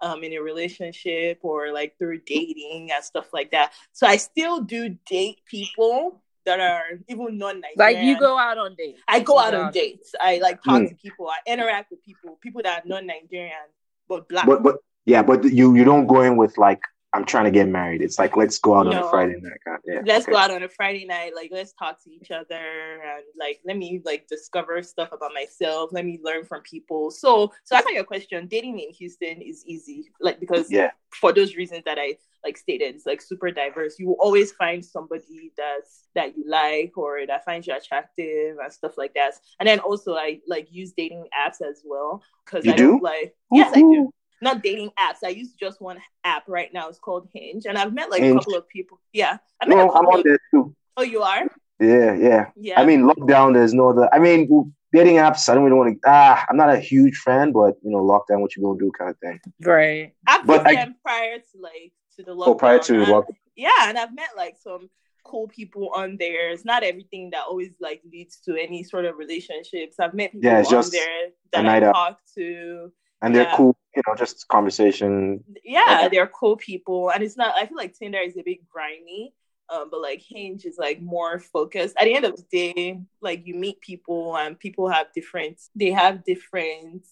um, 0.00 0.24
in 0.24 0.32
a 0.32 0.38
relationship 0.38 1.38
or 1.42 1.72
like 1.72 1.96
through 1.98 2.22
dating 2.26 2.90
and 2.92 3.04
stuff 3.04 3.32
like 3.32 3.52
that. 3.52 3.72
So 3.92 4.06
I 4.06 4.16
still 4.16 4.62
do 4.62 4.96
date 5.06 5.42
people 5.46 6.22
that 6.48 6.60
are 6.60 6.98
even 7.08 7.38
non-Nigerian. 7.38 7.76
Like 7.76 7.98
you 7.98 8.18
go 8.18 8.38
out 8.38 8.58
on 8.58 8.74
dates. 8.74 9.00
I 9.06 9.20
go 9.20 9.38
out 9.38 9.54
on 9.54 9.72
dates. 9.72 10.14
I 10.20 10.38
like 10.38 10.62
talk 10.62 10.82
mm. 10.82 10.88
to 10.88 10.94
people. 10.96 11.28
I 11.28 11.38
interact 11.46 11.90
with 11.90 12.02
people, 12.02 12.38
people 12.40 12.62
that 12.64 12.84
are 12.84 12.88
non-Nigerian 12.88 13.68
but 14.08 14.28
black. 14.28 14.46
But 14.46 14.62
but 14.62 14.76
yeah, 15.04 15.22
but 15.22 15.44
you 15.44 15.74
you 15.74 15.84
don't 15.84 16.06
go 16.06 16.22
in 16.22 16.36
with 16.36 16.56
like 16.58 16.80
I'm 17.14 17.24
trying 17.24 17.44
to 17.44 17.50
get 17.50 17.68
married. 17.68 18.02
It's 18.02 18.18
like 18.18 18.36
let's 18.36 18.58
go 18.58 18.76
out 18.76 18.86
no. 18.86 18.92
on 18.92 18.98
a 18.98 19.10
Friday 19.10 19.36
night. 19.40 19.80
Yeah, 19.86 20.02
let's 20.04 20.24
okay. 20.24 20.32
go 20.32 20.38
out 20.38 20.50
on 20.50 20.62
a 20.62 20.68
Friday 20.68 21.06
night. 21.06 21.32
Like 21.34 21.50
let's 21.50 21.72
talk 21.72 22.02
to 22.04 22.10
each 22.10 22.30
other 22.30 22.54
and 22.54 23.24
like 23.38 23.60
let 23.64 23.78
me 23.78 24.02
like 24.04 24.26
discover 24.28 24.82
stuff 24.82 25.08
about 25.12 25.32
myself. 25.32 25.90
Let 25.90 26.04
me 26.04 26.20
learn 26.22 26.44
from 26.44 26.62
people. 26.62 27.10
So 27.10 27.52
so 27.64 27.76
answer 27.76 27.90
your 27.90 28.04
question, 28.04 28.46
dating 28.46 28.80
in 28.80 28.90
Houston 28.90 29.40
is 29.40 29.64
easy. 29.66 30.10
Like 30.20 30.38
because 30.38 30.70
yeah, 30.70 30.90
for 31.10 31.32
those 31.32 31.56
reasons 31.56 31.84
that 31.86 31.98
I 31.98 32.16
like 32.44 32.58
stated, 32.58 32.94
it's 32.94 33.06
like 33.06 33.22
super 33.22 33.50
diverse. 33.50 33.98
You 33.98 34.08
will 34.08 34.18
always 34.20 34.52
find 34.52 34.84
somebody 34.84 35.52
that's 35.56 36.08
that 36.14 36.36
you 36.36 36.44
like 36.46 36.98
or 36.98 37.26
that 37.26 37.42
finds 37.46 37.66
you 37.66 37.74
attractive 37.74 38.58
and 38.62 38.70
stuff 38.70 38.98
like 38.98 39.14
that. 39.14 39.32
And 39.60 39.66
then 39.66 39.78
also 39.80 40.14
I 40.14 40.40
like 40.46 40.68
use 40.70 40.92
dating 40.92 41.24
apps 41.34 41.66
as 41.66 41.82
well 41.86 42.22
because 42.44 42.68
I 42.68 42.76
do? 42.76 43.00
like 43.02 43.34
yes 43.50 43.72
I 43.74 43.80
do 43.80 44.12
not 44.40 44.62
dating 44.62 44.90
apps. 44.98 45.24
I 45.24 45.28
use 45.28 45.52
just 45.52 45.80
one 45.80 45.98
app 46.24 46.44
right 46.48 46.72
now. 46.72 46.88
It's 46.88 46.98
called 46.98 47.28
Hinge, 47.32 47.66
and 47.66 47.78
I've 47.78 47.92
met 47.92 48.10
like 48.10 48.22
Hinge. 48.22 48.36
a 48.36 48.38
couple 48.38 48.56
of 48.56 48.68
people. 48.68 49.00
Yeah, 49.12 49.38
I 49.60 49.66
met 49.66 49.76
no, 49.76 49.90
I'm 49.90 50.06
on 50.06 50.22
there 50.24 50.38
too. 50.50 50.74
Oh, 50.96 51.02
you 51.02 51.22
are? 51.22 51.44
Yeah, 51.80 52.14
yeah, 52.14 52.46
yeah. 52.56 52.80
I 52.80 52.84
mean, 52.84 53.02
lockdown. 53.02 53.54
There's 53.54 53.74
no 53.74 53.90
other. 53.90 54.12
I 54.12 54.18
mean, 54.18 54.72
dating 54.92 55.16
apps. 55.16 55.48
I 55.48 55.54
don't 55.54 55.64
really 55.64 55.76
want 55.76 55.94
to. 55.94 56.08
Ah, 56.08 56.44
I'm 56.48 56.56
not 56.56 56.72
a 56.72 56.78
huge 56.78 57.18
fan, 57.18 57.52
but 57.52 57.76
you 57.82 57.90
know, 57.90 57.98
lockdown. 57.98 58.40
What 58.40 58.56
you 58.56 58.62
gonna 58.62 58.78
do, 58.78 58.90
kind 58.96 59.10
of 59.10 59.18
thing. 59.18 59.40
Right. 59.62 60.14
I've 60.26 60.46
but 60.46 60.66
I, 60.66 60.74
them 60.74 60.96
prior 61.02 61.38
to 61.38 61.60
like 61.60 61.92
to 62.16 62.22
the 62.24 62.32
lockdown. 62.32 62.48
Oh, 62.48 62.54
prior 62.54 62.78
to 62.80 62.92
lockdown. 62.92 63.36
Yeah, 63.56 63.88
and 63.88 63.98
I've 63.98 64.14
met 64.14 64.30
like 64.36 64.56
some 64.62 64.88
cool 65.24 65.48
people 65.48 65.90
on 65.94 66.16
there. 66.18 66.50
It's 66.50 66.64
not 66.64 66.82
everything 66.82 67.30
that 67.30 67.44
always 67.48 67.70
like 67.80 68.02
leads 68.10 68.38
to 68.40 68.56
any 68.56 68.82
sort 68.82 69.04
of 69.04 69.18
relationships. 69.18 69.96
I've 70.00 70.14
met 70.14 70.32
people 70.32 70.50
yeah, 70.50 70.62
on 70.62 70.90
there 70.90 71.28
that 71.52 71.66
I 71.66 71.80
talk 71.80 72.20
to 72.36 72.92
and 73.22 73.34
they're 73.34 73.44
yeah. 73.44 73.56
cool 73.56 73.76
you 73.94 74.02
know 74.06 74.14
just 74.14 74.46
conversation 74.48 75.42
yeah 75.64 76.08
they're 76.10 76.26
cool 76.26 76.56
people 76.56 77.10
and 77.10 77.22
it's 77.22 77.36
not 77.36 77.54
i 77.56 77.66
feel 77.66 77.76
like 77.76 77.96
tinder 77.96 78.18
is 78.18 78.36
a 78.36 78.42
bit 78.42 78.58
grimy 78.68 79.34
um, 79.70 79.88
but 79.90 80.00
like 80.00 80.22
hinge 80.26 80.64
is 80.64 80.78
like 80.78 81.00
more 81.02 81.38
focused 81.38 81.94
at 81.98 82.04
the 82.04 82.14
end 82.14 82.24
of 82.24 82.36
the 82.36 82.44
day 82.50 83.00
like 83.20 83.46
you 83.46 83.54
meet 83.54 83.80
people 83.80 84.36
and 84.36 84.58
people 84.58 84.88
have 84.88 85.08
different 85.14 85.60
they 85.74 85.90
have 85.90 86.24
different 86.24 87.04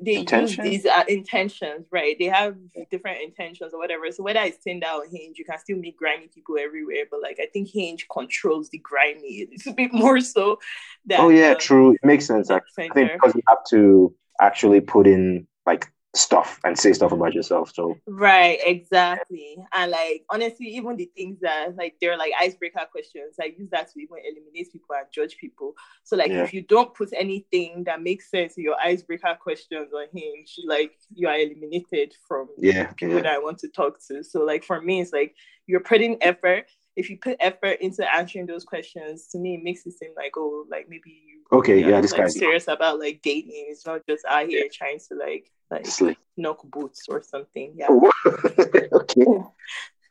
they 0.00 0.16
Intention? 0.16 0.64
use 0.64 0.82
these 0.82 0.86
uh, 0.86 1.04
intentions, 1.06 1.86
right? 1.92 2.16
They 2.18 2.24
have 2.24 2.56
different 2.90 3.22
intentions 3.22 3.72
or 3.72 3.78
whatever. 3.78 4.10
So 4.10 4.24
whether 4.24 4.40
it's 4.40 4.58
Tinder 4.58 4.88
or 4.88 5.06
Hinge, 5.06 5.38
you 5.38 5.44
can 5.44 5.58
still 5.58 5.76
meet 5.78 5.96
grimy 5.96 6.26
people 6.26 6.56
everywhere. 6.58 7.04
But 7.10 7.22
like 7.22 7.38
I 7.40 7.46
think 7.52 7.68
Hinge 7.68 8.06
controls 8.12 8.70
the 8.70 8.78
grimy 8.78 9.48
it's 9.52 9.66
a 9.66 9.72
bit 9.72 9.92
more 9.92 10.20
so. 10.20 10.58
Than, 11.06 11.20
oh 11.20 11.28
yeah, 11.28 11.50
um, 11.50 11.58
true. 11.58 11.92
It 11.92 12.04
makes 12.04 12.26
sense. 12.26 12.50
I 12.50 12.60
think 12.74 12.94
because 12.94 13.34
you 13.34 13.42
have 13.48 13.64
to 13.70 14.14
actually 14.40 14.80
put 14.80 15.06
in 15.06 15.46
like 15.66 15.90
stuff 16.14 16.60
and 16.64 16.78
say 16.78 16.92
stuff 16.92 17.12
about 17.12 17.34
yourself. 17.34 17.72
So 17.74 17.98
right, 18.06 18.58
exactly. 18.64 19.56
And 19.74 19.90
like 19.90 20.24
honestly, 20.30 20.66
even 20.68 20.96
the 20.96 21.10
things 21.16 21.38
that 21.40 21.76
like 21.76 21.96
they're 22.00 22.16
like 22.16 22.32
icebreaker 22.40 22.86
questions, 22.90 23.36
I 23.40 23.54
use 23.58 23.68
that 23.70 23.92
to 23.92 24.00
even 24.00 24.18
eliminate 24.24 24.72
people 24.72 24.94
and 24.94 25.06
judge 25.12 25.36
people. 25.36 25.74
So 26.04 26.16
like 26.16 26.30
yeah. 26.30 26.44
if 26.44 26.54
you 26.54 26.62
don't 26.62 26.94
put 26.94 27.10
anything 27.16 27.84
that 27.84 28.02
makes 28.02 28.30
sense 28.30 28.56
in 28.56 28.64
your 28.64 28.76
icebreaker 28.80 29.36
questions 29.40 29.92
on 29.92 30.06
Hinge, 30.12 30.56
like 30.66 30.92
you 31.12 31.28
are 31.28 31.36
eliminated 31.36 32.14
from 32.26 32.48
yeah 32.58 32.92
people 32.92 33.16
yeah. 33.16 33.22
that 33.22 33.32
I 33.32 33.38
want 33.38 33.58
to 33.58 33.68
talk 33.68 33.98
to. 34.08 34.22
So 34.22 34.44
like 34.44 34.64
for 34.64 34.80
me, 34.80 35.00
it's 35.00 35.12
like 35.12 35.34
you're 35.66 35.80
putting 35.80 36.22
effort. 36.22 36.70
If 36.96 37.10
you 37.10 37.18
put 37.18 37.36
effort 37.40 37.80
into 37.80 38.04
answering 38.14 38.46
those 38.46 38.64
questions, 38.64 39.26
to 39.28 39.38
me, 39.38 39.54
it 39.54 39.62
makes 39.62 39.84
it 39.86 39.98
seem 39.98 40.10
like 40.16 40.32
oh, 40.36 40.64
like 40.70 40.88
maybe 40.88 41.22
you 41.26 41.34
Okay, 41.52 41.80
yeah, 41.88 42.00
this 42.00 42.12
like, 42.12 42.22
guy's 42.22 42.38
serious 42.38 42.68
about 42.68 42.98
like 42.98 43.20
dating. 43.22 43.66
It's 43.68 43.86
not 43.86 44.00
just 44.08 44.24
out 44.24 44.46
here 44.48 44.66
trying 44.72 44.98
to 45.08 45.14
like 45.14 45.50
like 45.70 45.86
Sleep. 45.86 46.18
knock 46.36 46.62
boots 46.64 47.06
or 47.08 47.22
something. 47.22 47.74
Yeah. 47.76 47.88
okay. 48.92 49.24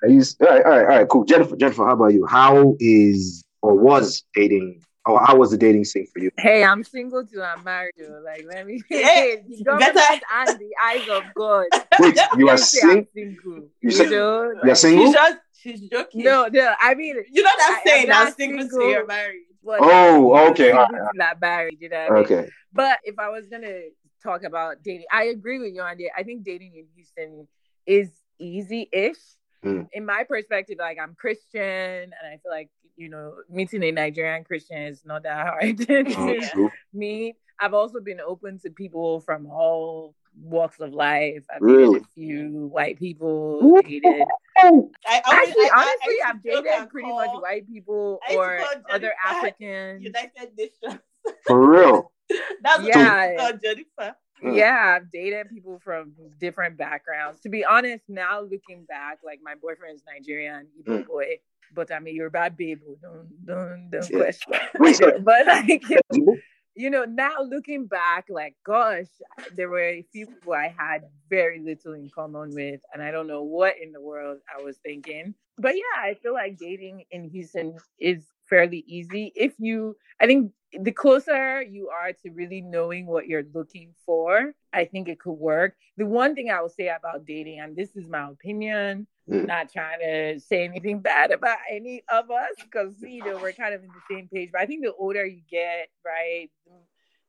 I 0.04 0.08
use 0.08 0.36
all 0.40 0.48
right, 0.48 0.64
all 0.64 0.72
right, 0.72 0.82
all 0.82 0.88
right, 0.88 1.08
cool. 1.10 1.26
Jennifer, 1.26 1.56
Jennifer, 1.56 1.86
how 1.86 1.94
about 1.94 2.14
you? 2.14 2.26
How 2.26 2.76
is 2.80 3.44
or 3.62 3.76
was 3.76 4.24
dating 4.36 4.84
or 5.06 5.20
how 5.26 5.36
was 5.36 5.52
the 5.52 5.58
dating 5.58 5.86
scene 5.86 6.08
for 6.14 6.20
you? 6.20 6.32
Hey, 6.38 6.64
I'm 6.64 6.84
single 6.84 7.26
too. 7.26 7.42
I'm 7.42 7.64
married. 7.64 7.94
Too. 7.98 8.22
Like, 8.24 8.46
let 8.48 8.66
me. 8.66 8.82
Hey, 8.90 9.44
the 9.48 9.64
government 9.64 9.98
and 10.34 10.60
the 10.60 10.72
eyes 10.84 11.10
of 11.10 11.24
God. 11.36 11.66
Wait, 12.00 12.18
you 12.38 12.50
are 12.50 12.58
sing- 12.58 13.08
single. 13.14 13.70
You, 13.82 13.90
you 13.90 14.10
know, 14.10 14.54
you're 14.64 14.76
single. 14.76 15.06
She's, 15.06 15.14
just, 15.14 15.34
she's 15.34 15.43
joking. 15.64 16.24
No, 16.24 16.48
no. 16.52 16.74
I 16.82 16.96
mean, 16.96 17.16
you 17.32 17.44
know 17.44 17.50
that 17.58 17.82
saying. 17.86 18.12
I'm 18.12 18.34
single, 18.34 18.68
single. 18.68 18.90
you're 18.90 19.06
married. 19.06 19.44
But 19.64 19.80
oh, 19.82 20.50
okay. 20.50 20.72
All 20.72 20.88
right. 20.88 21.12
Not 21.16 21.40
married, 21.40 21.78
you 21.80 21.90
know. 21.90 22.08
Okay. 22.10 22.38
I 22.38 22.42
mean? 22.42 22.52
But 22.74 23.00
if 23.04 23.18
I 23.20 23.30
was 23.30 23.48
gonna 23.48 23.82
talk 24.22 24.44
about 24.44 24.84
dating, 24.84 25.06
I 25.12 25.26
agree 25.26 25.60
with 25.60 25.74
you 25.74 25.82
on 25.82 25.98
that. 25.98 26.10
I 26.18 26.24
think 26.24 26.44
dating 26.44 26.76
in 26.76 26.86
Houston 26.96 27.48
is 27.86 28.12
easy-ish. 28.40 29.18
Mm. 29.64 29.88
In 29.94 30.06
my 30.06 30.26
perspective, 30.26 30.78
like 30.80 30.98
I'm 31.02 31.16
Christian, 31.16 31.62
and 31.62 32.14
I 32.26 32.38
feel 32.44 32.52
like 32.52 32.70
you 32.98 33.10
know 33.10 33.36
meeting 33.50 33.84
a 33.84 33.92
Nigerian 33.92 34.44
Christian 34.44 34.78
is 34.78 35.04
not 35.06 35.24
that 35.24 35.48
hard 35.48 35.78
to 35.88 36.50
oh, 36.58 36.70
meet. 36.94 37.36
I've 37.60 37.74
also 37.74 38.02
been 38.02 38.20
open 38.20 38.60
to 38.60 38.70
people 38.72 39.22
from 39.22 39.48
all 39.48 40.16
walks 40.42 40.80
of 40.80 40.94
life. 40.94 41.44
I've 41.54 41.62
really? 41.62 42.00
dated 42.00 42.04
a 42.04 42.14
few 42.14 42.68
white 42.72 43.00
people. 43.00 43.82
Dated. 43.82 44.24
I, 44.58 44.68
Actually, 45.06 45.66
I, 45.66 45.72
honestly, 45.76 46.16
I, 46.24 46.28
have 46.28 46.44
dated 46.44 46.90
pretty 46.90 47.10
much 47.10 47.30
white 47.40 47.68
people 47.68 48.20
or 48.34 48.60
other 48.90 49.14
Africans. 49.26 50.04
United 50.04 50.58
Nations. 50.58 51.02
For 51.46 51.70
real. 51.70 52.12
That's 52.62 52.84
yeah. 52.84 53.52
Jennifer. 53.62 54.16
Yeah, 54.42 54.98
I've 54.98 55.10
dated 55.12 55.50
people 55.50 55.80
from 55.84 56.14
different 56.40 56.78
backgrounds. 56.78 57.40
To 57.42 57.50
be 57.50 57.64
honest, 57.64 58.04
now 58.10 58.42
looking 58.42 58.84
back, 58.86 59.20
like 59.24 59.40
my 59.42 59.56
boyfriend 59.56 59.96
is 59.96 60.04
Nigerian, 60.06 60.68
Igbo 60.82 61.04
mm. 61.04 61.08
boy, 61.08 61.26
but 61.74 61.92
I 61.92 62.00
mean, 62.00 62.16
you're 62.16 62.28
a 62.28 62.32
bad 62.32 62.58
babe. 62.58 62.82
Don't 63.02 63.46
don't 63.46 63.90
don't 63.90 64.10
yeah. 64.10 64.18
question. 64.18 65.24
but 65.24 65.46
like, 65.46 65.84
you 66.76 66.90
know, 66.90 67.06
now 67.06 67.42
looking 67.42 67.86
back, 67.86 68.26
like, 68.30 68.56
gosh, 68.66 69.08
there 69.56 69.70
were 69.70 69.82
a 69.82 70.06
few 70.12 70.28
people 70.28 70.54
I 70.54 70.74
had 70.78 71.04
very 71.30 71.60
little 71.60 71.94
in 71.94 72.10
common 72.10 72.52
with, 72.54 72.82
and 72.94 73.02
I 73.02 73.12
don't 73.12 73.28
know 73.28 73.44
what 73.44 73.76
in 73.82 73.92
the 73.92 74.02
world 74.02 74.40
I 74.58 74.62
was 74.64 74.78
thinking. 74.78 75.36
But 75.58 75.76
yeah, 75.76 76.02
I 76.02 76.16
feel 76.16 76.34
like 76.34 76.58
dating 76.58 77.06
in 77.12 77.30
Houston 77.30 77.78
is 78.00 78.26
fairly 78.50 78.84
easy 78.88 79.32
if 79.36 79.54
you, 79.60 79.96
I 80.20 80.26
think 80.26 80.52
the 80.74 80.92
closer 80.92 81.62
you 81.62 81.90
are 81.90 82.12
to 82.12 82.32
really 82.32 82.62
knowing 82.62 83.06
what 83.06 83.28
you're 83.28 83.46
looking 83.54 83.94
for, 84.06 84.54
I 84.74 84.86
think 84.86 85.08
it 85.08 85.20
could 85.20 85.34
work. 85.34 85.76
The 85.98 86.06
one 86.08 86.34
thing 86.34 86.50
I 86.50 86.62
will 86.62 86.70
say 86.70 86.88
about 86.88 87.26
dating, 87.26 87.60
and 87.60 87.76
this 87.76 87.96
is 87.96 88.08
my 88.08 88.30
opinion. 88.30 89.06
Mm. 89.30 89.48
not 89.48 89.72
trying 89.72 90.00
to 90.00 90.40
say 90.42 90.66
anything 90.66 91.00
bad 91.00 91.32
about 91.32 91.60
any 91.72 92.04
of 92.12 92.30
us, 92.30 92.56
because 92.62 92.94
you 93.02 93.24
know 93.24 93.38
we're 93.38 93.54
kind 93.54 93.74
of 93.74 93.82
in 93.82 93.88
the 93.88 94.16
same 94.16 94.28
page. 94.28 94.50
But 94.52 94.62
I 94.62 94.66
think 94.66 94.84
the 94.84 94.94
older 94.94 95.26
you 95.26 95.42
get, 95.50 95.88
right, 96.06 96.50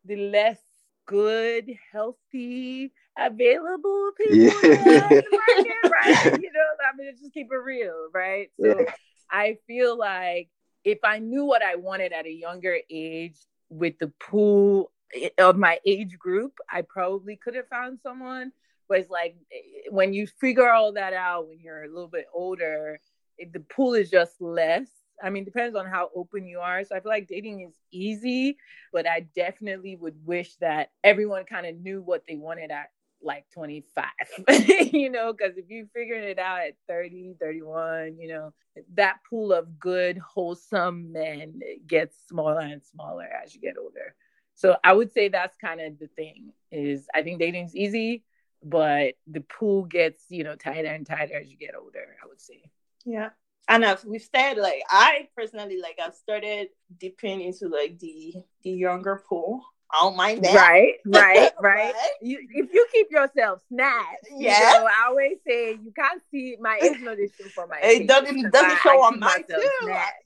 the 0.04 0.16
less 0.16 0.58
good, 1.06 1.70
healthy, 1.92 2.92
available 3.18 4.10
people 4.16 4.36
yeah. 4.36 5.08
right? 5.10 6.38
You 6.40 6.52
know, 6.52 6.68
I 6.82 6.96
mean, 6.96 7.12
just 7.18 7.32
keep 7.32 7.48
it 7.50 7.56
real, 7.56 8.08
right? 8.12 8.50
So 8.60 8.80
yeah. 8.80 8.92
I 9.30 9.58
feel 9.66 9.96
like 9.96 10.48
if 10.84 10.98
I 11.04 11.18
knew 11.18 11.44
what 11.44 11.62
I 11.62 11.76
wanted 11.76 12.12
at 12.12 12.26
a 12.26 12.32
younger 12.32 12.76
age 12.90 13.36
with 13.68 13.98
the 13.98 14.12
pool 14.20 14.90
eh, 15.14 15.28
of 15.38 15.56
my 15.56 15.78
age 15.86 16.18
group, 16.18 16.54
I 16.70 16.82
probably 16.82 17.36
could 17.36 17.54
have 17.54 17.68
found 17.68 18.00
someone. 18.02 18.52
But 18.88 18.98
it's 19.00 19.10
like 19.10 19.36
eh, 19.52 19.88
when 19.90 20.12
you 20.12 20.26
figure 20.26 20.70
all 20.70 20.92
that 20.92 21.12
out 21.12 21.48
when 21.48 21.60
you're 21.60 21.84
a 21.84 21.88
little 21.88 22.08
bit 22.08 22.26
older, 22.32 23.00
it, 23.38 23.52
the 23.52 23.60
pool 23.60 23.94
is 23.94 24.10
just 24.10 24.40
less. 24.40 24.88
I 25.22 25.30
mean, 25.30 25.44
depends 25.44 25.76
on 25.76 25.86
how 25.86 26.10
open 26.14 26.46
you 26.46 26.58
are. 26.58 26.84
So 26.84 26.96
I 26.96 27.00
feel 27.00 27.10
like 27.10 27.28
dating 27.28 27.60
is 27.60 27.74
easy, 27.92 28.56
but 28.92 29.06
I 29.08 29.26
definitely 29.34 29.96
would 29.96 30.16
wish 30.26 30.56
that 30.56 30.90
everyone 31.04 31.44
kind 31.44 31.66
of 31.66 31.76
knew 31.76 32.02
what 32.02 32.24
they 32.28 32.36
wanted 32.36 32.70
at 32.70 32.90
like 33.24 33.46
25 33.54 34.04
you 34.92 35.08
know 35.08 35.32
because 35.32 35.56
if 35.56 35.64
you 35.68 35.88
figuring 35.94 36.24
it 36.24 36.38
out 36.38 36.60
at 36.60 36.74
30 36.88 37.36
31 37.40 38.16
you 38.18 38.28
know 38.28 38.52
that 38.94 39.16
pool 39.28 39.52
of 39.52 39.78
good 39.78 40.18
wholesome 40.18 41.10
men 41.10 41.60
gets 41.86 42.16
smaller 42.28 42.60
and 42.60 42.82
smaller 42.84 43.26
as 43.42 43.54
you 43.54 43.60
get 43.60 43.78
older 43.80 44.14
so 44.54 44.76
i 44.84 44.92
would 44.92 45.12
say 45.12 45.28
that's 45.28 45.56
kind 45.56 45.80
of 45.80 45.98
the 45.98 46.08
thing 46.08 46.52
is 46.70 47.06
i 47.14 47.22
think 47.22 47.38
dating's 47.38 47.74
easy 47.74 48.22
but 48.64 49.14
the 49.26 49.42
pool 49.42 49.84
gets 49.84 50.24
you 50.30 50.42
know 50.42 50.56
tighter 50.56 50.88
and 50.88 51.06
tighter 51.06 51.38
as 51.38 51.48
you 51.48 51.56
get 51.56 51.74
older 51.76 52.16
i 52.22 52.26
would 52.26 52.40
say. 52.40 52.62
Yeah. 53.04 53.30
And 53.66 53.84
I've, 53.84 54.04
we've 54.04 54.26
said 54.34 54.58
like 54.58 54.82
I 54.90 55.28
personally 55.36 55.80
like 55.80 55.98
I've 56.02 56.14
started 56.14 56.68
dipping 56.98 57.40
into 57.40 57.68
like 57.68 57.98
the 57.98 58.34
the 58.62 58.70
younger 58.70 59.22
pool 59.28 59.62
I 59.94 60.02
don't 60.02 60.16
mind 60.16 60.44
that. 60.44 60.54
Right, 60.54 60.94
right, 61.06 61.52
right. 61.60 61.94
you, 62.20 62.38
if 62.52 62.72
you 62.72 62.86
keep 62.92 63.10
yourself 63.10 63.60
snatched, 63.68 64.26
yeah. 64.36 64.58
You 64.58 64.78
know, 64.80 64.86
I 64.86 65.08
always 65.08 65.36
say 65.46 65.72
you 65.72 65.92
can't 65.96 66.20
see 66.30 66.56
my 66.60 66.78
age 66.82 67.00
no 67.00 67.12
issue 67.12 67.48
for 67.54 67.66
my. 67.66 67.78
It 67.82 68.08
doesn't 68.08 68.50
doesn't 68.50 68.78
show 68.80 69.02
on 69.02 69.20
my 69.20 69.42
too. 69.48 69.68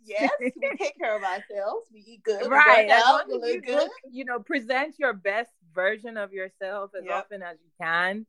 Yes, 0.04 0.31
we 0.40 0.50
take 0.78 0.98
care 0.98 1.16
of 1.16 1.22
ourselves. 1.22 1.87
We 1.92 2.04
eat 2.07 2.22
good. 2.22 2.50
Right, 2.50 2.88
out, 2.88 3.28
we 3.28 3.35
look 3.35 3.64
good. 3.64 3.76
Look, 3.76 3.90
you 4.11 4.24
know, 4.24 4.38
present 4.40 4.94
your 4.98 5.12
best 5.12 5.50
version 5.74 6.16
of 6.16 6.33
yourself 6.33 6.92
as 6.98 7.04
yep. 7.04 7.14
often 7.14 7.42
as 7.42 7.57
you 7.62 7.70
can 7.81 8.26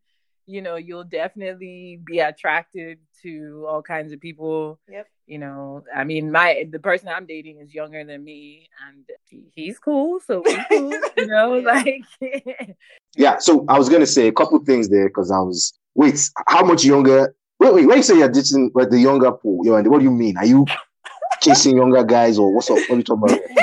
you 0.50 0.64
know, 0.64 0.78
you'll 0.78 1.04
definitely 1.04 2.02
be 2.04 2.20
attracted 2.20 2.98
to 3.22 3.66
all 3.70 3.84
kinds 3.84 4.12
of 4.12 4.20
people. 4.20 4.80
Yep. 4.90 5.08
You 5.28 5.38
know, 5.38 5.84
I 5.96 6.06
mean, 6.06 6.32
my 6.32 6.66
the 6.72 6.80
person 6.80 7.10
I'm 7.10 7.28
dating 7.28 7.60
is 7.60 7.72
younger 7.72 8.04
than 8.04 8.24
me, 8.24 8.68
and 8.88 9.06
he's 9.54 9.78
cool, 9.78 10.20
so 10.26 10.42
cool. 10.42 10.92
you 11.18 11.28
know, 11.28 11.52
like. 11.60 12.04
yeah. 13.16 13.38
So 13.38 13.64
I 13.70 13.78
was 13.78 13.90
gonna 13.90 14.08
say 14.08 14.28
a 14.28 14.32
couple 14.32 14.58
things 14.66 14.90
there 14.90 15.08
because 15.08 15.30
I 15.30 15.38
was 15.38 15.72
wait, 15.94 16.20
how 16.48 16.66
much 16.66 16.84
younger? 16.84 17.36
Wait, 17.60 17.74
wait. 17.76 17.86
When 17.86 17.98
you 17.98 18.04
say 18.04 18.18
you're 18.18 18.30
dating 18.30 18.72
like 18.74 18.90
the 18.90 19.00
younger 19.00 19.32
pool, 19.32 19.64
you 19.64 19.72
know, 19.72 19.90
what 19.90 20.00
do 20.00 20.06
you 20.06 20.12
mean? 20.12 20.36
Are 20.38 20.46
you 20.46 20.66
chasing 21.42 21.78
younger 21.78 22.04
guys 22.04 22.40
or 22.40 22.52
what's 22.52 22.72
up? 22.72 22.78
What 22.78 22.92
are 22.92 22.96
you 22.96 23.04
talking 23.04 23.24
about? 23.24 23.40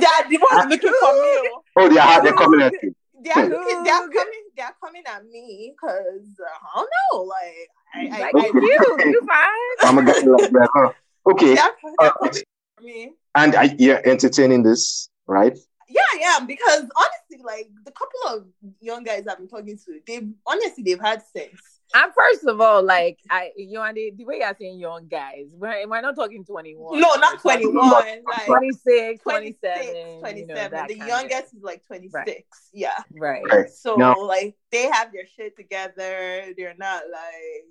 Dad, 0.00 0.26
the 0.28 0.38
one's 0.52 0.68
looking 0.68 0.92
for 1.00 1.12
me. 1.14 1.50
Oh, 1.56 1.62
oh 1.78 1.88
they 1.88 1.98
are. 1.98 2.22
They're 2.22 2.34
coming 2.34 2.60
at 2.60 2.74
you 2.82 2.94
they're 3.24 3.48
looking, 3.48 3.84
they're 3.84 4.08
coming, 4.08 4.43
they're 4.56 4.74
coming 4.82 5.02
at 5.06 5.24
me 5.26 5.74
because 5.74 6.26
uh, 6.40 6.66
I 6.74 6.80
don't 6.80 6.90
know, 7.12 7.22
like 7.22 8.12
I, 8.12 8.20
like 8.20 8.34
I, 8.34 8.46
you, 8.54 8.96
you 9.04 9.20
fine. 9.26 9.88
I'm 9.88 9.98
a 9.98 10.04
guy 10.04 10.20
like 10.20 10.50
that, 10.50 10.68
huh? 10.74 10.92
Okay. 11.30 11.56
Uh. 11.98 12.10
And 13.36 13.56
I, 13.56 13.74
you're 13.78 14.06
entertaining 14.06 14.62
this, 14.62 15.08
right? 15.26 15.56
Yeah, 15.88 16.02
yeah. 16.20 16.38
Because 16.46 16.82
honestly, 16.96 17.44
like 17.44 17.70
the 17.84 17.92
couple 17.92 18.20
of 18.28 18.46
young 18.80 19.04
guys 19.04 19.26
I've 19.26 19.38
been 19.38 19.48
talking 19.48 19.78
to, 19.78 20.00
they've 20.06 20.28
honestly 20.46 20.82
they've 20.84 21.00
had 21.00 21.22
sex 21.22 21.73
and 21.92 22.12
first 22.16 22.44
of 22.46 22.60
all, 22.60 22.82
like 22.82 23.20
I, 23.30 23.50
you 23.56 23.72
know, 23.72 23.92
the, 23.92 24.12
the 24.16 24.24
way 24.24 24.38
you're 24.38 24.56
saying 24.58 24.78
young 24.78 25.06
guys, 25.06 25.46
we're, 25.52 25.86
we're 25.86 26.00
not 26.00 26.16
talking 26.16 26.44
21. 26.44 27.00
No, 27.00 27.14
not 27.14 27.40
21. 27.40 27.90
Like 27.90 28.46
26, 28.46 29.22
27. 29.22 30.20
27. 30.20 30.36
You 30.36 30.46
know, 30.46 30.86
the 30.88 30.96
youngest 30.96 31.54
is 31.54 31.62
like 31.62 31.86
26. 31.86 32.12
Right. 32.14 32.44
Yeah. 32.72 32.98
Right. 33.12 33.42
right. 33.50 33.70
So, 33.70 33.96
no. 33.96 34.12
like, 34.12 34.56
they 34.72 34.90
have 34.90 35.12
their 35.12 35.26
shit 35.36 35.56
together. 35.56 36.54
They're 36.56 36.74
not 36.78 37.02
like 37.12 37.64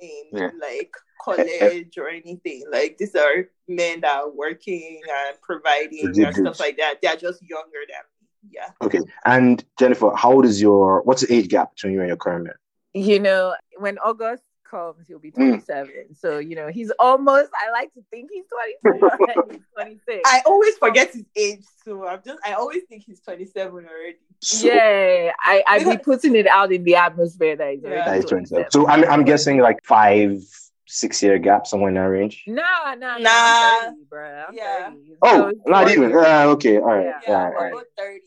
in 0.00 0.24
yeah. 0.32 0.50
like 0.60 0.92
college 1.22 1.96
or 1.96 2.08
anything. 2.08 2.64
Like, 2.70 2.98
these 2.98 3.14
are 3.14 3.48
men 3.68 4.00
that 4.00 4.16
are 4.16 4.30
working 4.30 5.00
and 5.08 5.40
providing 5.40 6.06
and 6.06 6.34
stuff 6.36 6.60
like 6.60 6.76
that. 6.78 6.96
They're 7.02 7.16
just 7.16 7.42
younger 7.42 7.80
than 7.88 8.02
me. 8.02 8.50
Yeah. 8.52 8.70
Okay. 8.82 9.00
And 9.24 9.64
Jennifer, 9.78 10.12
how 10.16 10.32
old 10.32 10.44
is 10.44 10.60
your, 10.60 11.02
what's 11.02 11.26
the 11.26 11.34
age 11.34 11.48
gap 11.48 11.74
between 11.74 11.94
you 11.94 12.00
and 12.00 12.08
your 12.08 12.16
current 12.16 12.44
man? 12.44 12.54
You 12.94 13.18
know, 13.18 13.54
when 13.78 13.98
August 13.98 14.42
comes, 14.70 15.06
he'll 15.08 15.18
be 15.18 15.30
27. 15.30 15.90
Mm. 15.90 16.16
So, 16.16 16.38
you 16.38 16.54
know, 16.54 16.68
he's 16.68 16.90
almost, 16.98 17.50
I 17.54 17.70
like 17.72 17.92
to 17.94 18.02
think 18.10 18.30
he's 18.32 18.44
24 18.82 19.44
he's 19.50 19.60
26. 19.74 20.22
I 20.24 20.42
always 20.46 20.76
forget 20.76 21.12
his 21.12 21.24
age. 21.36 21.64
So 21.84 22.06
I'm 22.06 22.20
just, 22.24 22.38
I 22.44 22.52
always 22.52 22.82
think 22.88 23.04
he's 23.04 23.20
27 23.20 23.72
already. 23.72 24.16
So, 24.42 24.68
yeah, 24.68 25.32
I, 25.40 25.62
I 25.66 25.84
be 25.84 25.98
putting 25.98 26.36
it 26.36 26.46
out 26.46 26.72
in 26.72 26.84
the 26.84 26.96
atmosphere 26.96 27.56
that 27.56 27.74
he's, 27.74 27.82
yeah. 27.82 28.20
27. 28.20 28.70
So 28.70 28.86
I'm, 28.86 29.04
I'm 29.04 29.24
guessing 29.24 29.58
like 29.58 29.84
five, 29.84 30.42
six 30.86 31.22
year 31.22 31.38
gap 31.38 31.66
somewhere 31.66 31.88
in 31.88 31.94
that 31.94 32.02
range? 32.02 32.44
Nah, 32.46 32.62
nah, 32.98 33.18
nah. 33.18 33.18
nah. 33.18 33.80
30, 33.82 33.96
bro. 34.08 34.44
I'm 34.48 34.54
yeah. 34.54 34.90
30. 34.90 34.98
Oh, 35.22 35.52
so 35.52 35.52
not 35.66 35.90
even. 35.90 36.12
Uh, 36.12 36.44
okay, 36.48 36.78
all 36.78 36.86
right. 36.86 37.06
Yeah, 37.06 37.20
yeah 37.28 37.44
all 37.44 37.52
right. 37.52 37.84
30. 37.96 38.20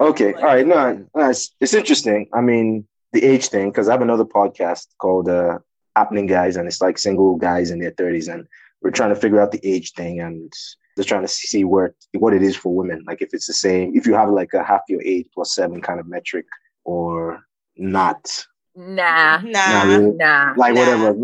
Okay, 0.00 0.32
all 0.34 0.42
right. 0.42 0.66
No, 0.66 1.06
no 1.14 1.30
it's, 1.30 1.54
it's 1.60 1.74
interesting. 1.74 2.28
I 2.32 2.40
mean, 2.40 2.86
the 3.20 3.26
age 3.26 3.48
thing 3.48 3.70
because 3.70 3.88
I 3.88 3.92
have 3.92 4.02
another 4.02 4.24
podcast 4.24 4.86
called 4.98 5.28
uh, 5.28 5.58
Happening 5.96 6.26
Guys, 6.26 6.56
and 6.56 6.66
it's 6.66 6.80
like 6.80 6.98
single 6.98 7.36
guys 7.36 7.70
in 7.70 7.80
their 7.80 7.90
thirties, 7.90 8.28
and 8.28 8.46
we're 8.82 8.90
trying 8.90 9.14
to 9.14 9.20
figure 9.20 9.40
out 9.40 9.50
the 9.52 9.60
age 9.64 9.92
thing 9.92 10.20
and 10.20 10.52
just 10.96 11.08
trying 11.08 11.22
to 11.22 11.28
see 11.28 11.64
where 11.64 11.94
what 12.12 12.34
it 12.34 12.42
is 12.42 12.56
for 12.56 12.74
women. 12.74 13.04
Like 13.06 13.22
if 13.22 13.30
it's 13.32 13.46
the 13.46 13.54
same, 13.54 13.96
if 13.96 14.06
you 14.06 14.14
have 14.14 14.30
like 14.30 14.54
a 14.54 14.62
half 14.62 14.82
your 14.88 15.02
age 15.02 15.26
plus 15.34 15.54
seven 15.54 15.80
kind 15.80 16.00
of 16.00 16.06
metric, 16.06 16.46
or 16.84 17.40
not. 17.76 18.46
Nah, 18.76 19.40
nah, 19.42 19.82
really. 19.82 20.12
nah. 20.12 20.54
Like 20.56 20.74
nah. 20.74 20.80
whatever, 20.80 21.16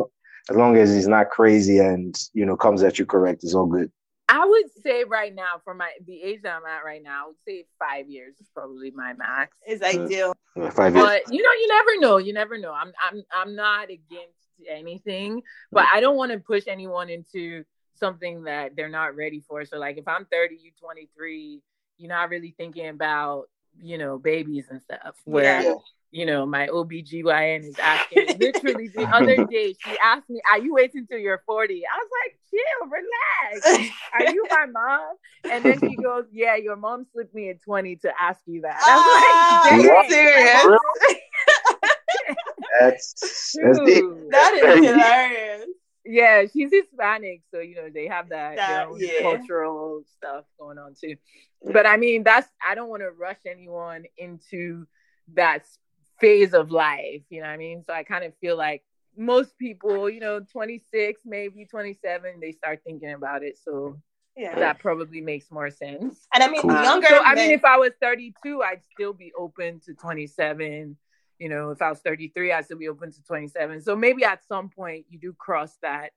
as 0.50 0.56
long 0.56 0.76
as 0.76 0.92
he's 0.92 1.08
not 1.08 1.30
crazy 1.30 1.78
and 1.78 2.16
you 2.32 2.44
know 2.44 2.56
comes 2.56 2.82
at 2.82 2.98
you 2.98 3.06
correct, 3.06 3.44
it's 3.44 3.54
all 3.54 3.66
good. 3.66 3.90
I 4.34 4.44
would 4.44 4.64
say 4.82 5.04
right 5.04 5.32
now, 5.32 5.60
for 5.62 5.74
my 5.74 5.92
the 6.04 6.20
age 6.20 6.42
that 6.42 6.56
I'm 6.56 6.66
at 6.66 6.84
right 6.84 7.02
now, 7.02 7.24
I 7.24 7.26
would 7.28 7.36
say 7.46 7.66
five 7.78 8.08
years 8.08 8.34
is 8.40 8.48
probably 8.52 8.90
my 8.90 9.12
max. 9.12 9.56
Is 9.64 9.80
ideal. 9.80 10.34
Uh, 10.56 10.70
five 10.70 10.96
years. 10.96 11.06
But 11.06 11.32
you 11.32 11.40
know, 11.40 11.52
you 11.52 11.68
never 11.68 12.00
know. 12.00 12.16
You 12.16 12.32
never 12.32 12.58
know. 12.58 12.72
I'm 12.72 12.92
I'm 13.00 13.22
I'm 13.32 13.54
not 13.54 13.90
against 13.90 14.34
anything, 14.68 15.42
but 15.70 15.86
I 15.92 16.00
don't 16.00 16.16
want 16.16 16.32
to 16.32 16.40
push 16.40 16.64
anyone 16.66 17.10
into 17.10 17.62
something 17.94 18.42
that 18.44 18.74
they're 18.74 18.88
not 18.88 19.14
ready 19.14 19.40
for. 19.48 19.64
So 19.64 19.78
like 19.78 19.98
if 19.98 20.08
I'm 20.08 20.24
30, 20.24 20.56
you 20.60 20.72
23, 20.80 21.62
you're 21.98 22.08
not 22.08 22.28
really 22.28 22.54
thinking 22.56 22.88
about, 22.88 23.44
you 23.80 23.98
know, 23.98 24.18
babies 24.18 24.66
and 24.68 24.82
stuff. 24.82 25.14
Where 25.24 25.62
yeah 25.62 25.74
you 26.14 26.24
know, 26.24 26.46
my 26.46 26.68
OBGYN 26.68 27.64
is 27.64 27.76
asking 27.76 28.38
literally 28.38 28.86
the 28.86 29.02
other 29.12 29.44
day, 29.46 29.74
she 29.84 29.98
asked 30.02 30.30
me, 30.30 30.40
Are 30.52 30.60
you 30.60 30.72
waiting 30.72 31.08
till 31.08 31.18
you're 31.18 31.42
40? 31.44 31.74
I 31.74 31.98
was 31.98 32.10
like, 32.24 32.38
chill, 32.54 32.88
relax. 32.88 33.90
Are 34.12 34.32
you 34.32 34.46
my 34.50 34.66
mom? 34.66 35.14
And 35.50 35.64
then 35.64 35.80
she 35.80 35.96
goes, 35.96 36.24
Yeah, 36.32 36.56
your 36.56 36.76
mom 36.76 37.06
slipped 37.12 37.34
me 37.34 37.50
at 37.50 37.62
20 37.62 37.96
to 37.96 38.12
ask 38.20 38.40
you 38.46 38.62
that. 38.62 38.80
I 38.86 39.76
was 39.76 39.86
oh, 39.86 39.88
like, 39.88 40.10
serious? 40.10 40.78
that's, 42.80 43.56
that's 43.62 43.78
deep. 43.80 44.04
That 44.30 44.54
is 44.54 44.84
hilarious. 44.84 45.66
Yeah, 46.06 46.44
she's 46.52 46.70
Hispanic, 46.70 47.42
so 47.50 47.60
you 47.60 47.76
know 47.76 47.88
they 47.92 48.08
have 48.08 48.28
that, 48.28 48.56
that 48.56 48.88
yeah. 48.98 49.22
cultural 49.22 50.02
stuff 50.18 50.44
going 50.58 50.76
on 50.76 50.94
too. 51.00 51.16
But 51.62 51.86
I 51.86 51.96
mean, 51.96 52.24
that's 52.24 52.46
I 52.66 52.74
don't 52.74 52.90
want 52.90 53.00
to 53.00 53.10
rush 53.10 53.38
anyone 53.46 54.04
into 54.18 54.86
that 55.32 55.64
phase 56.20 56.52
of 56.52 56.70
life. 56.70 57.22
You 57.30 57.40
know 57.40 57.46
what 57.46 57.54
I 57.54 57.56
mean? 57.56 57.84
So 57.84 57.94
I 57.94 58.02
kind 58.02 58.24
of 58.24 58.34
feel 58.38 58.56
like 58.56 58.82
most 59.16 59.56
people, 59.58 60.08
you 60.08 60.20
know, 60.20 60.40
26, 60.40 61.22
maybe 61.24 61.64
27, 61.66 62.40
they 62.40 62.52
start 62.52 62.80
thinking 62.84 63.12
about 63.12 63.42
it. 63.42 63.58
So 63.62 63.98
yeah. 64.36 64.58
that 64.58 64.78
probably 64.78 65.20
makes 65.20 65.50
more 65.50 65.70
sense. 65.70 66.26
And 66.34 66.42
I 66.42 66.48
mean, 66.48 66.62
cool. 66.62 66.72
younger. 66.72 67.08
So, 67.08 67.22
I 67.22 67.34
mean, 67.34 67.50
if 67.50 67.64
I 67.64 67.76
was 67.76 67.92
32, 68.00 68.62
I'd 68.62 68.82
still 68.92 69.12
be 69.12 69.32
open 69.38 69.80
to 69.86 69.94
27. 69.94 70.96
You 71.38 71.48
know, 71.48 71.70
if 71.70 71.82
I 71.82 71.90
was 71.90 72.00
33, 72.00 72.52
I'd 72.52 72.64
still 72.64 72.78
be 72.78 72.88
open 72.88 73.12
to 73.12 73.22
27. 73.22 73.82
So 73.82 73.96
maybe 73.96 74.24
at 74.24 74.44
some 74.46 74.68
point 74.68 75.06
you 75.08 75.18
do 75.18 75.32
cross 75.32 75.76
that 75.82 76.10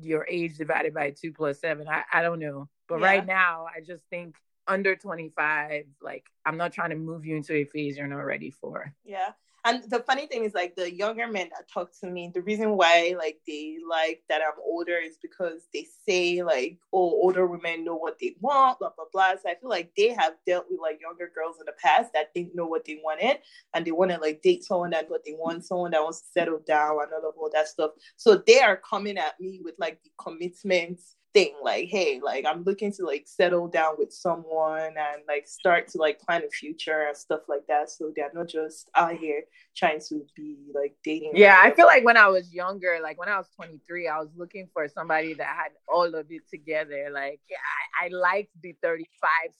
your 0.00 0.26
age 0.28 0.58
divided 0.58 0.94
by 0.94 1.10
two 1.10 1.32
plus 1.32 1.60
seven. 1.60 1.88
I, 1.88 2.02
I 2.12 2.22
don't 2.22 2.38
know. 2.38 2.68
But 2.88 3.00
yeah. 3.00 3.06
right 3.06 3.26
now, 3.26 3.66
I 3.74 3.80
just 3.80 4.04
think 4.10 4.36
under 4.66 4.94
25, 4.96 5.84
like 6.02 6.26
I'm 6.44 6.56
not 6.56 6.72
trying 6.72 6.90
to 6.90 6.96
move 6.96 7.24
you 7.24 7.36
into 7.36 7.54
a 7.54 7.64
phase 7.64 7.96
you're 7.96 8.06
not 8.06 8.24
ready 8.24 8.50
for. 8.50 8.94
Yeah. 9.04 9.32
And 9.64 9.84
the 9.88 10.00
funny 10.00 10.26
thing 10.26 10.44
is, 10.44 10.54
like 10.54 10.74
the 10.74 10.92
younger 10.92 11.28
men 11.28 11.48
that 11.50 11.70
talk 11.72 11.92
to 12.00 12.08
me, 12.08 12.32
the 12.34 12.42
reason 12.42 12.76
why 12.76 13.14
like 13.16 13.38
they 13.46 13.76
like 13.88 14.22
that 14.28 14.42
I'm 14.42 14.60
older 14.64 14.96
is 14.96 15.18
because 15.22 15.68
they 15.72 15.86
say 16.08 16.42
like, 16.42 16.78
oh, 16.92 16.98
older 16.98 17.46
women 17.46 17.84
know 17.84 17.94
what 17.94 18.18
they 18.18 18.34
want, 18.40 18.80
blah 18.80 18.90
blah 18.96 19.04
blah. 19.12 19.34
So 19.40 19.48
I 19.48 19.54
feel 19.54 19.70
like 19.70 19.92
they 19.96 20.08
have 20.08 20.34
dealt 20.46 20.66
with 20.68 20.80
like 20.80 21.00
younger 21.00 21.30
girls 21.32 21.56
in 21.60 21.66
the 21.66 21.74
past 21.80 22.12
that 22.12 22.34
didn't 22.34 22.56
know 22.56 22.66
what 22.66 22.84
they 22.84 23.00
wanted, 23.04 23.38
and 23.72 23.86
they 23.86 23.92
want 23.92 24.10
to 24.10 24.18
like 24.18 24.42
date 24.42 24.64
someone 24.64 24.90
that 24.90 25.08
what 25.08 25.24
they 25.24 25.34
want, 25.38 25.64
someone 25.64 25.92
that 25.92 26.02
wants 26.02 26.22
to 26.22 26.26
settle 26.32 26.60
down, 26.66 26.98
and 27.00 27.12
all 27.12 27.30
of 27.30 27.36
all 27.38 27.50
that 27.52 27.68
stuff. 27.68 27.92
So 28.16 28.42
they 28.44 28.60
are 28.60 28.76
coming 28.76 29.16
at 29.16 29.38
me 29.40 29.60
with 29.62 29.76
like 29.78 30.02
the 30.02 30.10
commitments 30.18 31.14
thing 31.34 31.54
like 31.62 31.88
hey 31.88 32.20
like 32.22 32.44
i'm 32.46 32.62
looking 32.64 32.92
to 32.92 33.04
like 33.06 33.24
settle 33.26 33.66
down 33.66 33.94
with 33.98 34.12
someone 34.12 34.94
and 34.96 35.22
like 35.26 35.46
start 35.46 35.88
to 35.88 35.98
like 35.98 36.20
plan 36.20 36.42
a 36.44 36.50
future 36.50 37.06
and 37.08 37.16
stuff 37.16 37.40
like 37.48 37.66
that. 37.68 37.90
So 37.90 38.12
they're 38.14 38.30
not 38.34 38.48
just 38.48 38.90
out 38.94 39.16
here 39.16 39.42
trying 39.74 40.00
to 40.08 40.26
be 40.36 40.56
like 40.74 40.94
dating 41.02 41.32
yeah 41.34 41.58
i 41.62 41.70
feel 41.70 41.86
like 41.86 42.04
when 42.04 42.16
i 42.16 42.28
was 42.28 42.52
younger 42.52 42.98
like 43.02 43.18
when 43.18 43.28
i 43.28 43.38
was 43.38 43.48
23 43.56 44.08
i 44.08 44.18
was 44.18 44.28
looking 44.36 44.68
for 44.72 44.86
somebody 44.88 45.32
that 45.32 45.46
had 45.46 45.72
all 45.88 46.14
of 46.14 46.26
it 46.30 46.42
together. 46.50 47.08
Like 47.12 47.40
yeah 47.48 47.56
i, 48.02 48.06
I 48.06 48.08
liked 48.08 48.50
the 48.62 48.74
35 48.82 49.08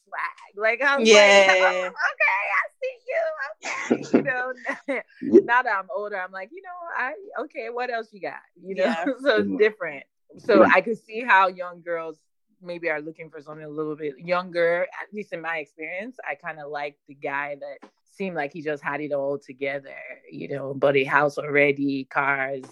swag. 0.05 0.57
Like 0.57 0.83
i 0.83 0.99
was 0.99 1.09
yeah. 1.13 1.47
like 1.49 1.63
oh, 1.63 1.87
okay 1.87 2.43
i 2.59 2.69
see 2.83 2.97
you. 3.09 3.23
Okay 3.71 3.73
you 4.13 4.23
know 4.23 4.53
now 5.45 5.63
that 5.63 5.75
i'm 5.79 5.89
older 5.95 6.21
i'm 6.21 6.33
like 6.33 6.51
you 6.53 6.63
know 6.63 7.05
i 7.05 7.13
okay 7.43 7.69
what 7.71 7.91
else 7.91 8.09
you 8.13 8.21
got? 8.21 8.35
You 8.63 8.75
know 8.75 8.85
yeah. 8.85 9.05
so 9.05 9.11
it's 9.13 9.27
mm-hmm. 9.27 9.57
different 9.57 10.05
so 10.39 10.65
I 10.65 10.81
could 10.81 10.99
see 10.99 11.21
how 11.21 11.49
young 11.49 11.83
girls 11.83 12.19
maybe 12.63 12.89
are 12.89 13.01
looking 13.01 13.29
for 13.29 13.41
something 13.41 13.65
a 13.65 13.69
little 13.69 13.97
bit 13.97 14.19
younger. 14.19 14.87
At 15.01 15.13
least 15.13 15.33
in 15.33 15.41
my 15.41 15.59
experience, 15.59 16.17
I 16.29 16.35
kind 16.35 16.59
of 16.61 16.71
like 16.71 16.97
the 17.09 17.15
guy 17.15 17.57
that 17.61 17.89
seemed 18.05 18.37
like 18.37 18.53
he 18.53 18.63
just 18.63 18.83
had 18.83 19.01
it 19.01 19.13
all 19.13 19.39
together. 19.39 19.97
You 20.31 20.49
know, 20.49 20.75
buddy 20.75 21.05
house 21.05 21.39
already, 21.39 22.05
cars, 22.05 22.65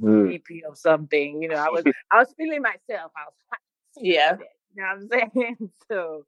mm. 0.00 0.28
VP 0.28 0.64
of 0.68 0.78
something. 0.78 1.42
You 1.42 1.48
know, 1.48 1.56
I 1.56 1.68
was 1.68 1.84
I 2.10 2.18
was 2.18 2.32
feeling 2.36 2.62
myself. 2.62 3.12
I 3.16 3.24
was 3.26 3.58
yeah. 3.96 4.36
You 4.74 4.82
know 4.82 4.88
what 4.88 5.20
I'm 5.20 5.32
saying? 5.34 5.70
So 5.90 6.24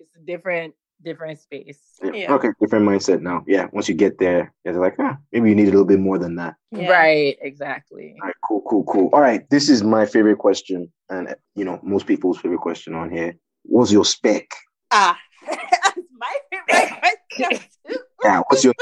it's 0.00 0.16
a 0.16 0.26
different 0.26 0.74
different 1.02 1.38
space. 1.38 1.80
Yeah. 2.02 2.32
Okay, 2.34 2.48
different 2.60 2.86
mindset 2.86 3.20
now. 3.20 3.44
Yeah, 3.46 3.68
once 3.72 3.88
you 3.88 3.94
get 3.94 4.18
there, 4.18 4.52
it's 4.64 4.76
like, 4.76 4.96
ah, 4.98 5.16
maybe 5.32 5.48
you 5.48 5.54
need 5.54 5.68
a 5.68 5.70
little 5.70 5.84
bit 5.84 6.00
more 6.00 6.18
than 6.18 6.36
that. 6.36 6.54
Yeah. 6.70 6.90
Right, 6.90 7.36
exactly. 7.40 8.14
All 8.20 8.26
right, 8.26 8.36
cool, 8.46 8.62
cool, 8.68 8.84
cool. 8.84 9.10
All 9.12 9.20
right, 9.20 9.48
this 9.50 9.68
is 9.68 9.82
my 9.82 10.06
favorite 10.06 10.38
question, 10.38 10.92
and 11.08 11.34
you 11.54 11.64
know, 11.64 11.80
most 11.82 12.06
people's 12.06 12.38
favorite 12.38 12.60
question 12.60 12.94
on 12.94 13.10
here. 13.10 13.36
What's 13.62 13.92
your 13.92 14.04
spec? 14.04 14.48
Ah, 14.90 15.18
my 15.46 16.36
favorite 16.50 17.00
question. 17.38 17.66
yeah, 18.24 18.42
what's 18.48 18.64
your 18.64 18.74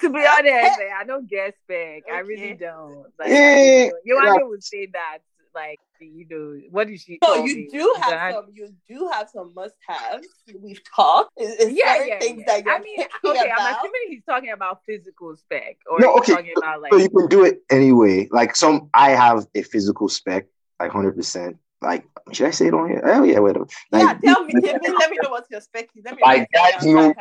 to 0.00 0.08
be 0.08 0.26
honest, 0.26 0.80
I 0.98 1.04
don't 1.06 1.28
get 1.28 1.54
spec. 1.62 2.04
Okay. 2.08 2.12
I 2.12 2.20
really 2.20 2.54
don't. 2.54 3.04
Like, 3.18 3.28
yeah, 3.28 3.88
Yolanda 4.04 4.46
would 4.46 4.64
say 4.64 4.86
that 4.92 5.18
like 5.54 5.78
you 6.00 6.26
know 6.30 6.60
what 6.70 6.88
did 6.88 7.00
she 7.00 7.18
no 7.22 7.44
you 7.44 7.56
me? 7.56 7.68
do 7.70 7.94
have 8.00 8.10
that... 8.10 8.34
some 8.34 8.46
you 8.52 8.68
do 8.88 9.08
have 9.12 9.28
some 9.28 9.52
must-haves 9.54 10.26
we've 10.60 10.80
talked 10.84 11.30
it's 11.36 11.72
yeah, 11.72 12.04
yeah, 12.04 12.18
things 12.18 12.42
yeah. 12.46 12.54
that 12.54 12.64
you're 12.64 12.74
i 12.74 12.78
mean 12.80 13.00
okay 13.24 13.40
about. 13.46 13.60
i'm 13.60 13.74
assuming 13.74 14.00
he's 14.08 14.24
talking 14.24 14.50
about 14.50 14.80
physical 14.86 15.36
spec 15.36 15.76
or 15.90 15.98
no, 16.00 16.14
okay. 16.16 16.34
talking 16.34 16.54
about 16.56 16.80
like 16.80 16.92
so 16.92 16.98
you 16.98 17.10
can 17.10 17.26
do 17.28 17.44
it 17.44 17.62
anyway 17.70 18.26
like 18.30 18.56
some 18.56 18.88
i 18.94 19.10
have 19.10 19.46
a 19.54 19.62
physical 19.62 20.08
spec 20.08 20.46
like 20.78 20.94
100 20.94 21.14
percent 21.14 21.56
like 21.82 22.04
should 22.32 22.46
I 22.46 22.50
say 22.50 22.66
it 22.66 22.74
on 22.74 22.88
here? 22.88 23.02
Oh 23.04 23.22
yeah, 23.24 23.38
wait. 23.40 23.56
Like, 23.56 23.68
yeah, 23.92 24.34
tell 24.34 24.44
me, 24.44 24.52
tell 24.52 24.78
me, 24.78 24.88
let 24.98 25.10
me 25.10 25.18
know 25.22 25.30
what's 25.30 25.50
your 25.50 25.60
spec. 25.60 25.88
Let 26.04 26.16
me 26.16 26.22
like 26.22 26.48
guys 26.52 26.84
know 26.84 27.14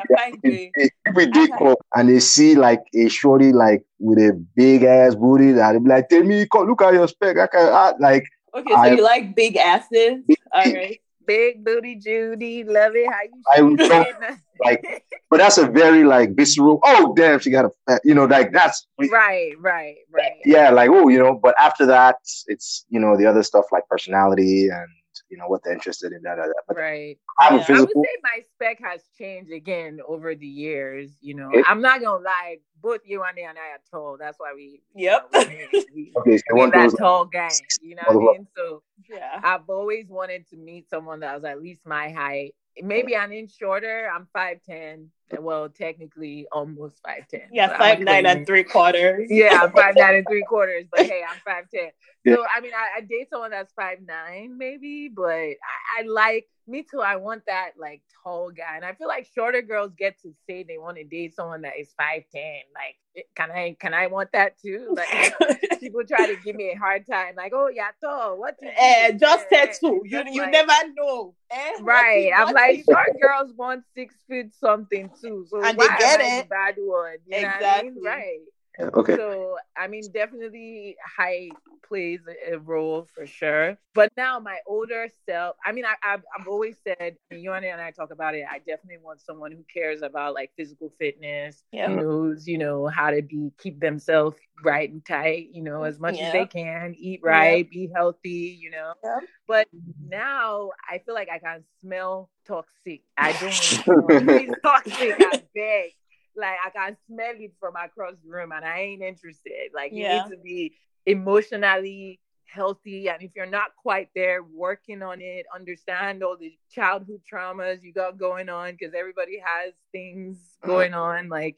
ridiculous, 1.13 1.75
and 1.95 2.09
they 2.09 2.19
see 2.19 2.55
like 2.55 2.83
a 2.93 3.09
shorty 3.09 3.51
like 3.53 3.83
with 3.99 4.19
a 4.19 4.33
big 4.55 4.83
ass 4.83 5.15
booty 5.15 5.51
that 5.53 5.73
they 5.73 5.79
be 5.79 5.89
like, 5.89 6.09
tell 6.09 6.23
me, 6.23 6.45
look 6.53 6.81
at 6.81 6.93
your 6.93 7.07
spec. 7.07 7.37
I 7.37 7.47
can 7.47 7.73
I, 7.73 7.93
like. 7.99 8.25
Okay, 8.53 8.73
so 8.73 8.79
I, 8.79 8.95
you 8.95 9.03
like 9.03 9.35
big 9.35 9.57
asses? 9.57 10.23
Big, 10.27 10.37
All 10.51 10.63
right. 10.63 10.99
Big 11.29 11.63
booty 11.63 11.95
Judy, 11.95 12.63
love 12.63 12.93
it. 12.95 13.07
How 13.07 13.61
you? 13.61 13.77
I 13.79 14.35
like, 14.65 15.05
but 15.29 15.37
that's 15.37 15.59
a 15.59 15.67
very 15.67 16.03
like 16.03 16.35
visceral. 16.35 16.79
Oh 16.83 17.13
damn, 17.15 17.37
she 17.37 17.51
got 17.51 17.65
a, 17.65 17.99
you 18.03 18.15
know, 18.15 18.25
like 18.25 18.51
that's 18.51 18.87
right, 19.11 19.51
right, 19.59 19.97
right. 20.11 20.31
Yeah, 20.43 20.71
like 20.71 20.89
oh, 20.89 21.07
you 21.07 21.19
know. 21.19 21.35
But 21.35 21.53
after 21.59 21.85
that, 21.85 22.15
it's 22.47 22.83
you 22.89 22.99
know 22.99 23.15
the 23.15 23.27
other 23.27 23.43
stuff 23.43 23.65
like 23.71 23.87
personality 23.87 24.69
and 24.69 24.87
you 25.29 25.37
know 25.37 25.47
what 25.47 25.63
they're 25.63 25.73
interested 25.73 26.11
in. 26.11 26.21
That, 26.23 26.35
that, 26.37 26.53
that. 26.67 26.77
right. 26.77 27.17
Yeah. 27.41 27.47
I 27.49 27.53
would 27.55 27.65
say 27.65 28.15
my 28.23 28.43
spec 28.53 28.79
has 28.83 29.01
changed 29.17 29.51
again 29.51 29.99
over 30.07 30.35
the 30.35 30.47
years. 30.47 31.11
You 31.21 31.35
know, 31.35 31.49
it, 31.51 31.65
I'm 31.67 31.81
not 31.81 32.01
gonna 32.01 32.23
lie. 32.23 32.57
Both 32.81 33.01
you 33.05 33.23
and 33.23 33.37
I 33.37 33.51
are 33.51 33.81
tall. 33.91 34.17
That's 34.19 34.39
why 34.39 34.53
we. 34.55 34.81
Yep. 34.95 35.29
You 35.33 35.39
know, 35.39 35.45
we, 35.73 35.85
we, 35.93 36.13
okay, 36.17 36.37
so 36.37 36.43
we 36.53 36.69
that 36.71 36.95
tall 36.97 37.25
gang. 37.25 37.51
You 37.81 37.95
know 37.95 38.03
what 38.07 38.35
I 38.35 38.37
mean? 38.37 38.47
So 38.55 38.83
yeah, 39.09 39.39
I've 39.43 39.69
always 39.69 40.07
wanted 40.07 40.47
to 40.49 40.57
meet 40.57 40.89
someone 40.89 41.21
that 41.21 41.35
was 41.35 41.43
at 41.43 41.61
least 41.61 41.85
my 41.85 42.09
height 42.09 42.55
maybe 42.81 43.15
an 43.15 43.31
inch 43.31 43.57
shorter. 43.57 44.09
I'm 44.13 44.27
five 44.33 44.59
ten. 44.65 45.09
Well, 45.37 45.69
technically 45.69 46.47
almost 46.51 46.99
five 47.05 47.27
ten. 47.27 47.49
Yeah, 47.51 47.77
five 47.77 47.99
nine 47.99 48.25
and 48.25 48.45
three 48.45 48.63
quarters. 48.63 49.27
Yeah, 49.29 49.67
five 49.69 49.95
nine 49.95 50.15
and 50.15 50.25
three 50.27 50.43
quarters. 50.47 50.85
But 50.91 51.05
hey, 51.05 51.23
I'm 51.29 51.37
five 51.45 51.65
ten. 51.73 51.89
So 52.27 52.43
I 52.53 52.59
mean, 52.59 52.73
I, 52.75 52.97
I, 52.97 53.01
date 53.01 53.29
someone 53.29 53.49
that's 53.49 53.71
five 53.71 53.99
nine, 54.05 54.57
maybe, 54.57 55.07
but 55.07 55.29
I, 55.29 55.55
I 55.99 56.01
like 56.05 56.47
me 56.67 56.83
too. 56.83 56.99
I 56.99 57.15
want 57.15 57.43
that 57.47 57.71
like 57.77 58.01
tall 58.23 58.51
guy, 58.51 58.75
and 58.75 58.83
I 58.83 58.93
feel 58.93 59.07
like 59.07 59.27
shorter 59.33 59.61
girls 59.61 59.93
get 59.97 60.21
to 60.21 60.33
say 60.45 60.63
they 60.63 60.77
want 60.77 60.97
to 60.97 61.05
date 61.05 61.35
someone 61.35 61.61
that 61.61 61.79
is 61.79 61.93
five 61.97 62.23
ten. 62.31 62.59
Like, 62.75 63.25
can 63.35 63.51
I 63.51 63.75
can 63.79 63.93
I 63.93 64.07
want 64.07 64.31
that 64.33 64.59
too? 64.59 64.95
Like, 65.09 65.79
people 65.79 66.03
try 66.05 66.27
to 66.27 66.35
give 66.43 66.55
me 66.55 66.71
a 66.71 66.77
hard 66.77 67.05
time, 67.07 67.35
like, 67.35 67.53
oh 67.55 67.69
yeah, 67.73 67.89
tall. 68.01 68.37
What? 68.37 68.57
Eh, 68.61 69.13
just 69.13 69.49
tattoo. 69.49 70.01
You 70.05 70.23
you 70.29 70.41
like, 70.41 70.51
never 70.51 70.73
know. 70.95 71.35
Eh? 71.51 71.71
Right. 71.81 72.31
I'm 72.35 72.53
like, 72.53 72.83
short 72.89 73.19
girls 73.21 73.53
want 73.55 73.83
six 73.95 74.15
feet 74.27 74.53
something 74.59 75.09
too. 75.21 75.45
So 75.49 75.63
and 75.63 75.77
they 75.77 75.87
get 75.87 76.19
it. 76.21 76.49
bad 76.49 76.75
one. 76.77 77.17
Exactly. 77.29 77.67
I 77.67 77.81
mean? 77.83 78.03
Right. 78.03 78.39
Yeah, 78.79 78.89
okay. 78.93 79.15
So 79.15 79.57
I 79.77 79.87
mean, 79.87 80.03
definitely 80.13 80.95
height 81.05 81.51
plays 81.85 82.21
a 82.49 82.57
role 82.59 83.07
for 83.13 83.25
sure. 83.25 83.77
But 83.93 84.11
now 84.15 84.39
my 84.39 84.59
older 84.67 85.07
self, 85.27 85.57
I 85.65 85.71
mean, 85.71 85.85
I, 85.85 85.95
have 86.01 86.23
I've 86.37 86.47
always 86.47 86.77
said, 86.83 87.17
you 87.31 87.51
and 87.51 87.65
I 87.65 87.91
talk 87.91 88.11
about 88.11 88.35
it. 88.35 88.45
I 88.49 88.59
definitely 88.59 88.99
want 89.03 89.19
someone 89.21 89.51
who 89.51 89.63
cares 89.73 90.01
about 90.01 90.33
like 90.33 90.51
physical 90.55 90.93
fitness, 90.97 91.63
yeah. 91.71 91.87
Mm-hmm. 91.87 91.95
knows 91.97 92.47
you 92.47 92.57
know 92.57 92.87
how 92.87 93.11
to 93.11 93.21
be 93.21 93.51
keep 93.57 93.79
themselves 93.79 94.37
right 94.63 94.89
and 94.89 95.03
tight, 95.03 95.49
you 95.51 95.61
know, 95.61 95.83
as 95.83 95.99
much 95.99 96.17
yeah. 96.17 96.27
as 96.27 96.33
they 96.33 96.45
can, 96.45 96.95
eat 96.97 97.19
right, 97.23 97.65
yeah. 97.65 97.69
be 97.71 97.91
healthy, 97.93 98.57
you 98.59 98.71
know. 98.71 98.93
Yeah. 99.03 99.19
But 99.47 99.67
now 100.07 100.71
I 100.89 100.99
feel 100.99 101.15
like 101.15 101.29
I 101.29 101.39
can 101.39 101.63
smell 101.81 102.29
toxic. 102.47 103.01
I 103.17 103.33
don't 103.33 103.87
want 103.87 104.57
toxic. 104.63 105.15
I 105.19 105.43
beg 105.53 105.91
like 106.39 106.57
I 106.65 106.69
can 106.69 106.97
smell 107.07 107.33
it 107.35 107.53
from 107.59 107.75
across 107.75 108.13
the 108.23 108.29
room 108.29 108.51
and 108.51 108.65
I 108.65 108.79
ain't 108.79 109.01
interested. 109.01 109.71
Like 109.73 109.91
you 109.91 110.07
need 110.07 110.23
to 110.31 110.37
be 110.43 110.75
emotionally 111.05 112.19
healthy. 112.45 113.09
And 113.09 113.21
if 113.21 113.31
you're 113.35 113.45
not 113.45 113.75
quite 113.81 114.09
there 114.15 114.41
working 114.43 115.03
on 115.03 115.21
it 115.21 115.45
understand 115.53 116.23
all 116.23 116.37
the 116.37 116.53
childhood 116.71 117.21
traumas 117.31 117.83
you 117.83 117.93
got 117.93 118.17
going 118.17 118.49
on 118.49 118.71
because 118.71 118.93
everybody 118.97 119.39
has 119.43 119.73
things 119.91 120.37
mm-hmm. 120.37 120.67
going 120.67 120.93
on. 120.93 121.29
Like 121.29 121.57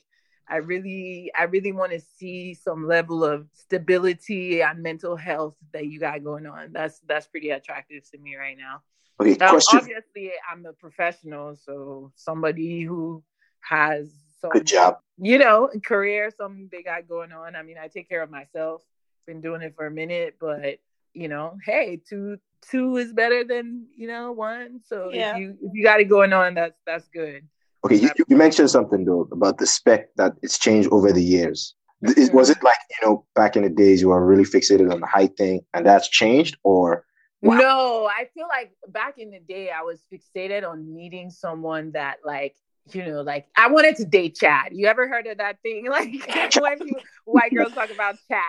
i 0.50 0.58
really 0.58 1.32
i 1.38 1.44
really 1.44 1.72
want 1.72 1.92
to 1.92 2.02
see 2.18 2.56
some 2.56 2.88
level 2.88 3.24
of 3.24 3.48
stability 3.54 4.62
and 4.62 4.82
mental 4.82 5.16
health 5.16 5.56
that 5.72 5.86
you 5.86 6.00
got 6.00 6.24
going 6.24 6.46
on. 6.46 6.72
That's 6.74 7.00
that's 7.08 7.28
pretty 7.28 7.52
attractive 7.52 8.10
to 8.12 8.18
me 8.18 8.36
right 8.36 8.58
now. 8.58 8.82
Okay 9.20 9.38
now, 9.40 9.60
obviously 9.74 10.32
i'm 10.52 10.66
a 10.66 10.74
professional 10.74 11.56
so 11.56 12.12
somebody 12.16 12.82
who 12.82 13.24
has 13.60 14.10
some, 14.42 14.52
Good 14.52 14.68
job. 14.68 14.98
You 15.18 15.38
know, 15.38 15.70
career, 15.86 16.32
something 16.36 16.70
they 16.72 16.84
got 16.84 17.08
going 17.08 17.32
on. 17.32 17.56
I 17.56 17.64
mean, 17.64 17.78
I 17.82 17.88
take 17.88 18.10
care 18.10 18.24
of 18.24 18.32
myself. 18.32 18.84
Been 19.28 19.42
doing 19.42 19.62
it 19.62 19.76
for 19.76 19.86
a 19.86 19.92
minute, 19.92 20.38
but 20.40 20.80
you 21.14 21.28
know, 21.28 21.58
hey, 21.66 22.02
two 22.08 22.38
two 22.70 22.98
is 22.98 23.14
better 23.14 23.44
than 23.44 23.88
you 23.96 24.08
know 24.08 24.32
one. 24.32 24.82
So 24.86 25.10
yeah. 25.12 25.34
if 25.34 25.40
you 25.40 25.58
if 25.62 25.74
you 25.74 25.84
got 25.84 26.00
it 26.00 26.06
going 26.06 26.34
on, 26.34 26.56
that's 26.56 26.80
that's 26.86 27.08
good. 27.10 27.48
Okay, 27.86 27.96
you, 27.96 28.10
you 28.28 28.36
mentioned 28.36 28.70
something 28.70 29.06
though 29.06 29.28
about 29.32 29.58
the 29.58 29.68
spec 29.68 30.14
that 30.16 30.34
it's 30.42 30.58
changed 30.58 30.90
over 30.92 31.12
the 31.12 31.24
years. 31.24 31.76
Mm-hmm. 32.04 32.36
Was 32.36 32.50
it 32.50 32.64
like 32.64 32.78
you 32.90 33.08
know 33.08 33.26
back 33.36 33.56
in 33.56 33.64
the 33.64 33.70
days 33.70 34.02
you 34.02 34.10
were 34.10 34.26
really 34.26 34.44
fixated 34.44 34.92
on 34.92 35.02
the 35.02 35.08
height 35.08 35.38
thing, 35.38 35.62
and 35.74 35.86
that's 35.86 36.10
changed, 36.10 36.58
or 36.64 37.06
Wow. 37.44 37.58
No, 37.58 38.06
I 38.06 38.26
feel 38.36 38.48
like 38.48 38.72
back 38.88 39.18
in 39.18 39.32
the 39.32 39.40
day, 39.40 39.72
I 39.72 39.82
was 39.82 40.00
fixated 40.14 40.68
on 40.68 40.94
meeting 40.94 41.32
someone 41.32 41.92
that 41.94 42.18
like 42.24 42.56
you 42.92 43.06
know, 43.06 43.22
like 43.22 43.48
I 43.56 43.68
wanted 43.70 43.96
to 43.98 44.06
date 44.06 44.36
Chad. 44.36 44.70
You 44.72 44.88
ever 44.88 45.08
heard 45.08 45.28
of 45.28 45.38
that 45.38 45.62
thing? 45.62 45.86
Like 45.92 46.10
when 46.60 46.80
people, 46.80 47.02
white 47.26 47.54
girls 47.54 47.74
talk 47.74 47.92
about 47.92 48.16
Chad. 48.28 48.42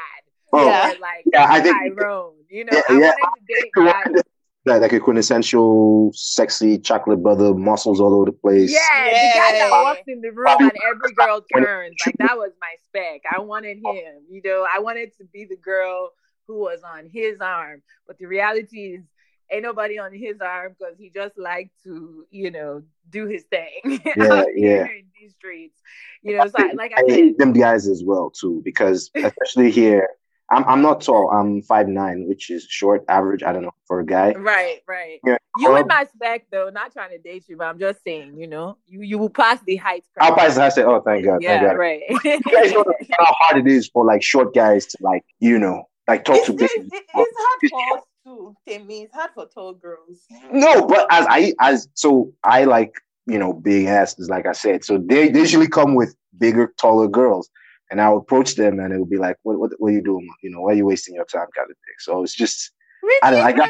Oh, 0.52 0.66
yeah, 0.66 0.92
like 1.00 1.24
yeah, 1.32 1.46
I 1.48 1.60
think, 1.60 1.96
Tyrone. 1.96 2.34
You 2.48 2.66
know, 2.66 2.70
yeah, 2.72 2.88
I 2.88 2.94
wanted 2.94 3.46
to 3.46 3.54
date 3.54 3.70
Chad. 3.78 4.24
like, 4.66 4.82
like 4.82 4.92
a 4.92 5.00
quintessential 5.00 6.12
sexy 6.14 6.78
chocolate 6.78 7.22
brother, 7.22 7.54
muscles 7.54 8.00
all 8.00 8.14
over 8.14 8.26
the 8.26 8.32
place. 8.32 8.70
Yeah, 8.70 8.78
yeah. 9.06 9.10
the 9.10 9.38
guy 9.38 9.58
that 9.58 9.70
walks 9.70 10.02
in 10.06 10.20
the 10.20 10.30
room 10.30 10.56
and 10.60 10.72
every 10.88 11.12
girl 11.14 11.44
turns. 11.54 11.96
Like 12.04 12.16
that 12.18 12.36
was 12.36 12.52
my 12.60 12.74
spec. 12.86 13.22
I 13.34 13.40
wanted 13.40 13.78
oh. 13.84 13.94
him. 13.94 14.22
You 14.30 14.42
know, 14.44 14.66
I 14.72 14.80
wanted 14.80 15.16
to 15.18 15.24
be 15.32 15.46
the 15.46 15.56
girl 15.56 16.10
who 16.46 16.58
was 16.58 16.82
on 16.82 17.08
his 17.08 17.40
arm. 17.40 17.82
But 18.06 18.18
the 18.18 18.26
reality 18.26 18.94
is 18.94 19.04
ain't 19.52 19.62
nobody 19.62 19.98
on 19.98 20.12
his 20.12 20.40
arm 20.40 20.74
because 20.78 20.96
he 20.98 21.10
just 21.10 21.36
liked 21.38 21.70
to, 21.84 22.26
you 22.30 22.50
know, 22.50 22.82
do 23.08 23.26
his 23.26 23.44
thing. 23.44 24.00
Yeah, 24.16 24.44
yeah. 24.54 24.84
In 24.84 25.04
these 25.20 25.32
streets, 25.32 25.80
you 26.22 26.36
know. 26.36 26.46
So 26.46 26.54
I, 26.58 26.72
like 26.72 26.92
I, 26.96 27.02
I 27.02 27.10
hate 27.10 27.38
them 27.38 27.52
guys 27.52 27.86
as 27.88 28.02
well 28.04 28.30
too 28.30 28.60
because 28.64 29.10
especially 29.14 29.70
here. 29.70 30.08
I'm 30.50 30.64
I'm 30.64 30.82
not 30.82 31.00
tall. 31.00 31.30
I'm 31.30 31.62
five 31.62 31.88
nine, 31.88 32.26
which 32.28 32.50
is 32.50 32.66
short, 32.68 33.04
average. 33.08 33.42
I 33.42 33.52
don't 33.52 33.62
know 33.62 33.72
for 33.86 34.00
a 34.00 34.04
guy. 34.04 34.32
Right, 34.32 34.80
right. 34.86 35.18
Yeah. 35.24 35.38
You 35.56 35.70
um, 35.70 35.78
in 35.78 35.86
my 35.86 36.06
spec 36.14 36.46
though. 36.50 36.68
Not 36.68 36.92
trying 36.92 37.10
to 37.10 37.18
date 37.18 37.44
you, 37.48 37.56
but 37.56 37.64
I'm 37.68 37.78
just 37.78 38.04
saying. 38.04 38.36
You 38.36 38.48
know, 38.48 38.76
you 38.86 39.00
you 39.00 39.18
will 39.18 39.30
pass 39.30 39.60
the 39.64 39.76
height. 39.76 40.04
I'll 40.20 40.34
pass 40.34 40.56
the 40.56 40.62
height. 40.62 40.78
Oh, 40.78 41.00
thank 41.00 41.24
God. 41.24 41.40
Yeah, 41.40 41.58
thank 41.58 41.70
God. 41.70 41.78
right. 41.78 42.02
you 42.08 42.40
guys 42.40 42.72
know 42.72 42.84
how 43.18 43.34
hard 43.38 43.66
it 43.66 43.70
is 43.70 43.88
for 43.88 44.04
like 44.04 44.22
short 44.22 44.54
guys 44.54 44.84
to 44.86 44.98
like 45.00 45.24
you 45.38 45.58
know 45.58 45.84
like 46.06 46.24
talk 46.24 46.36
it's, 46.36 46.46
to. 46.48 46.52
It's, 46.52 46.74
it's 46.74 47.08
hard 47.14 47.70
for 47.70 47.98
us 47.98 48.04
too, 48.24 48.54
Timmy. 48.66 49.02
It's 49.02 49.14
hard 49.14 49.30
for 49.34 49.46
tall 49.46 49.74
girls. 49.74 50.26
No, 50.50 50.86
but 50.86 51.06
as 51.10 51.26
I 51.28 51.54
as 51.60 51.88
so 51.94 52.32
I 52.44 52.64
like 52.64 52.94
you 53.26 53.38
know 53.38 53.52
big 53.52 53.86
asses, 53.86 54.28
like 54.28 54.46
I 54.46 54.52
said. 54.52 54.84
So 54.84 54.98
they, 54.98 55.28
they 55.28 55.40
usually 55.40 55.68
come 55.68 55.94
with 55.94 56.14
bigger, 56.38 56.72
taller 56.78 57.08
girls 57.08 57.50
and 57.92 58.00
I'll 58.00 58.16
approach 58.16 58.54
them 58.56 58.80
and 58.80 58.92
it 58.92 58.98
would 58.98 59.10
be 59.10 59.18
like, 59.18 59.36
what, 59.42 59.58
what, 59.58 59.70
what 59.78 59.88
are 59.88 59.92
you 59.92 60.02
doing? 60.02 60.28
You 60.42 60.50
know, 60.50 60.62
why 60.62 60.72
are 60.72 60.74
you 60.74 60.86
wasting 60.86 61.14
your 61.14 61.26
time 61.26 61.46
kind 61.54 61.70
of 61.70 61.76
thing? 61.76 61.94
So 61.98 62.22
it's 62.22 62.34
just, 62.34 62.72
really? 63.02 63.20
I 63.22 63.30
don't 63.30 63.44
I 63.44 63.52
got, 63.52 63.68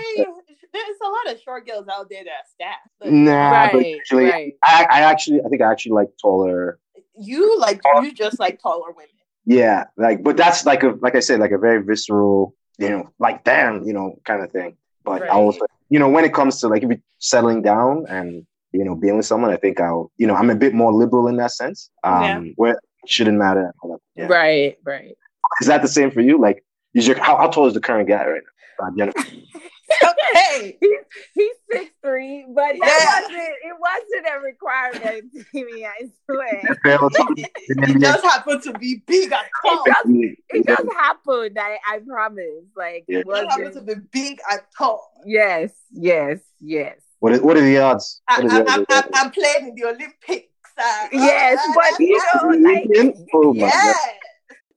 there's 0.72 0.96
a 1.04 1.08
lot 1.08 1.34
of 1.34 1.40
short 1.42 1.66
girls 1.66 1.86
out 1.88 2.08
there 2.08 2.22
that 2.24 2.30
are 2.30 2.46
staff. 2.54 3.10
Nah, 3.12 3.50
right, 3.50 3.72
but 3.72 3.84
actually, 3.84 4.24
right. 4.30 4.52
I, 4.62 4.86
I 4.90 5.00
actually, 5.00 5.40
I 5.44 5.48
think 5.48 5.60
I 5.60 5.70
actually 5.70 5.92
like 5.92 6.08
taller. 6.20 6.78
You 7.18 7.58
like, 7.58 7.82
taller. 7.82 8.04
you 8.04 8.12
just 8.12 8.38
like 8.38 8.62
taller 8.62 8.92
women. 8.92 9.08
Yeah, 9.44 9.84
like, 9.96 10.22
but 10.22 10.36
that's 10.36 10.64
like 10.64 10.84
a, 10.84 10.96
like 11.00 11.16
I 11.16 11.20
said, 11.20 11.40
like 11.40 11.50
a 11.50 11.58
very 11.58 11.82
visceral, 11.82 12.54
you 12.78 12.88
know, 12.88 13.10
like 13.18 13.44
damn, 13.44 13.84
you 13.84 13.92
know, 13.92 14.18
kind 14.24 14.42
of 14.42 14.50
thing. 14.50 14.76
But 15.04 15.22
right. 15.22 15.30
I 15.30 15.34
also, 15.34 15.66
you 15.88 15.98
know, 15.98 16.08
when 16.08 16.24
it 16.24 16.32
comes 16.32 16.60
to 16.60 16.68
like 16.68 16.82
if 16.82 16.88
you're 16.88 16.98
settling 17.18 17.62
down 17.62 18.06
and 18.08 18.46
you 18.72 18.84
know 18.84 18.94
being 18.94 19.16
with 19.16 19.26
someone, 19.26 19.50
I 19.50 19.56
think 19.56 19.80
I'll, 19.80 20.10
you 20.16 20.26
know, 20.26 20.34
I'm 20.34 20.50
a 20.50 20.54
bit 20.54 20.74
more 20.74 20.92
liberal 20.92 21.28
in 21.28 21.36
that 21.36 21.52
sense. 21.52 21.90
Um, 22.04 22.22
yeah. 22.22 22.52
where 22.56 22.78
shouldn't 23.06 23.38
matter. 23.38 23.74
Yeah. 24.14 24.26
Right, 24.26 24.78
right. 24.84 25.16
Is 25.60 25.66
that 25.66 25.82
the 25.82 25.88
same 25.88 26.10
for 26.10 26.20
you? 26.20 26.40
Like, 26.40 26.64
is 26.94 27.06
your 27.06 27.18
how, 27.18 27.36
how 27.36 27.48
tall 27.48 27.66
is 27.66 27.74
the 27.74 27.80
current 27.80 28.08
guy 28.08 28.24
right 28.24 28.42
now? 28.78 29.06
Uh. 29.06 29.22
okay, 30.04 30.76
he's, 30.80 30.98
he's 31.34 31.56
six 31.70 31.90
three, 32.04 32.46
but 32.48 32.74
that 32.78 32.78
yeah. 32.80 33.20
wasn't 33.20 33.54
it 33.64 33.76
wasn't 33.80 34.26
a 34.26 34.40
requirement 34.40 35.32
to 35.52 35.64
me. 35.64 35.84
I 35.84 36.08
swear. 36.24 36.60
it, 37.36 37.50
it 37.90 38.00
does 38.00 38.22
happen 38.22 38.60
to 38.62 38.78
be 38.78 39.02
big 39.06 39.32
and 39.32 39.46
tall. 39.64 39.84
It 39.84 39.86
just, 39.86 40.40
it 40.50 40.66
does 40.66 40.86
happen. 40.96 41.58
I, 41.58 41.78
I 41.88 41.98
promise. 42.06 42.64
Like 42.76 43.04
yeah. 43.08 43.18
it 43.18 43.26
does 43.26 43.46
happen 43.48 43.74
to 43.74 43.80
be 43.82 43.94
big 44.12 44.40
and 44.50 44.60
tall. 44.76 45.10
Yes, 45.26 45.72
yes, 45.90 46.38
yes. 46.60 46.96
What 47.18 47.32
is, 47.32 47.40
what 47.40 47.56
are 47.56 47.60
the 47.60 47.78
odds? 47.78 48.20
I, 48.28 48.40
am 48.40 49.30
playing 49.30 49.68
in 49.68 49.74
the 49.74 49.84
Olympics. 49.84 50.48
Uh, 50.78 51.08
yes, 51.12 51.58
uh, 51.58 51.72
but 51.74 52.00
you 52.00 52.18
know, 52.18 52.70
like, 52.70 53.16
oh 53.34 53.52
yeah. 53.54 53.92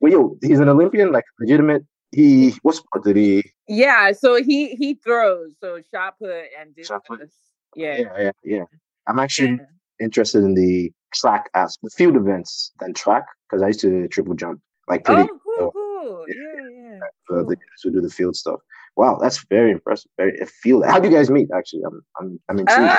Well, 0.00 0.12
yo, 0.12 0.38
he's 0.42 0.60
an 0.60 0.68
Olympian, 0.68 1.10
like 1.10 1.24
legitimate. 1.40 1.84
He 2.12 2.54
what 2.62 2.74
sport 2.74 3.04
did 3.04 3.16
he? 3.16 3.52
Yeah, 3.68 4.12
so 4.12 4.42
he 4.42 4.74
he 4.76 4.94
throws, 4.94 5.52
so 5.60 5.80
shot 5.92 6.18
put 6.18 6.44
and 6.60 6.74
shot 6.84 7.02
discus. 7.08 7.34
Yeah. 7.74 7.98
yeah, 7.98 8.12
yeah, 8.18 8.30
yeah. 8.44 8.64
I'm 9.08 9.18
actually 9.18 9.52
yeah. 9.52 10.04
interested 10.04 10.44
in 10.44 10.54
the 10.54 10.92
track 11.14 11.50
as 11.54 11.76
the 11.82 11.90
field 11.90 12.16
events 12.16 12.72
than 12.80 12.94
track 12.94 13.24
because 13.48 13.62
I 13.62 13.68
used 13.68 13.80
to 13.80 14.08
triple 14.08 14.34
jump 14.34 14.60
like 14.88 15.04
pretty. 15.04 15.22
Oh, 15.22 15.40
cool, 15.58 15.70
cool. 15.72 16.24
Yeah, 16.28 16.34
yeah. 16.70 16.98
yeah. 17.30 17.36
Uh, 17.36 17.42
the 17.42 17.56
guys 17.56 17.80
who 17.82 17.90
do 17.90 18.00
the 18.00 18.10
field 18.10 18.36
stuff. 18.36 18.60
Wow, 18.96 19.18
that's 19.20 19.44
very 19.50 19.72
impressive. 19.72 20.10
Very 20.16 20.38
that. 20.38 20.88
How 20.88 20.98
do 21.00 21.08
you 21.08 21.14
guys 21.14 21.30
meet? 21.30 21.48
Actually, 21.54 21.82
I'm 21.86 22.02
I'm 22.18 22.40
I'm 22.48 22.58
intrigued. 22.60 22.80
Uh, 22.80 22.96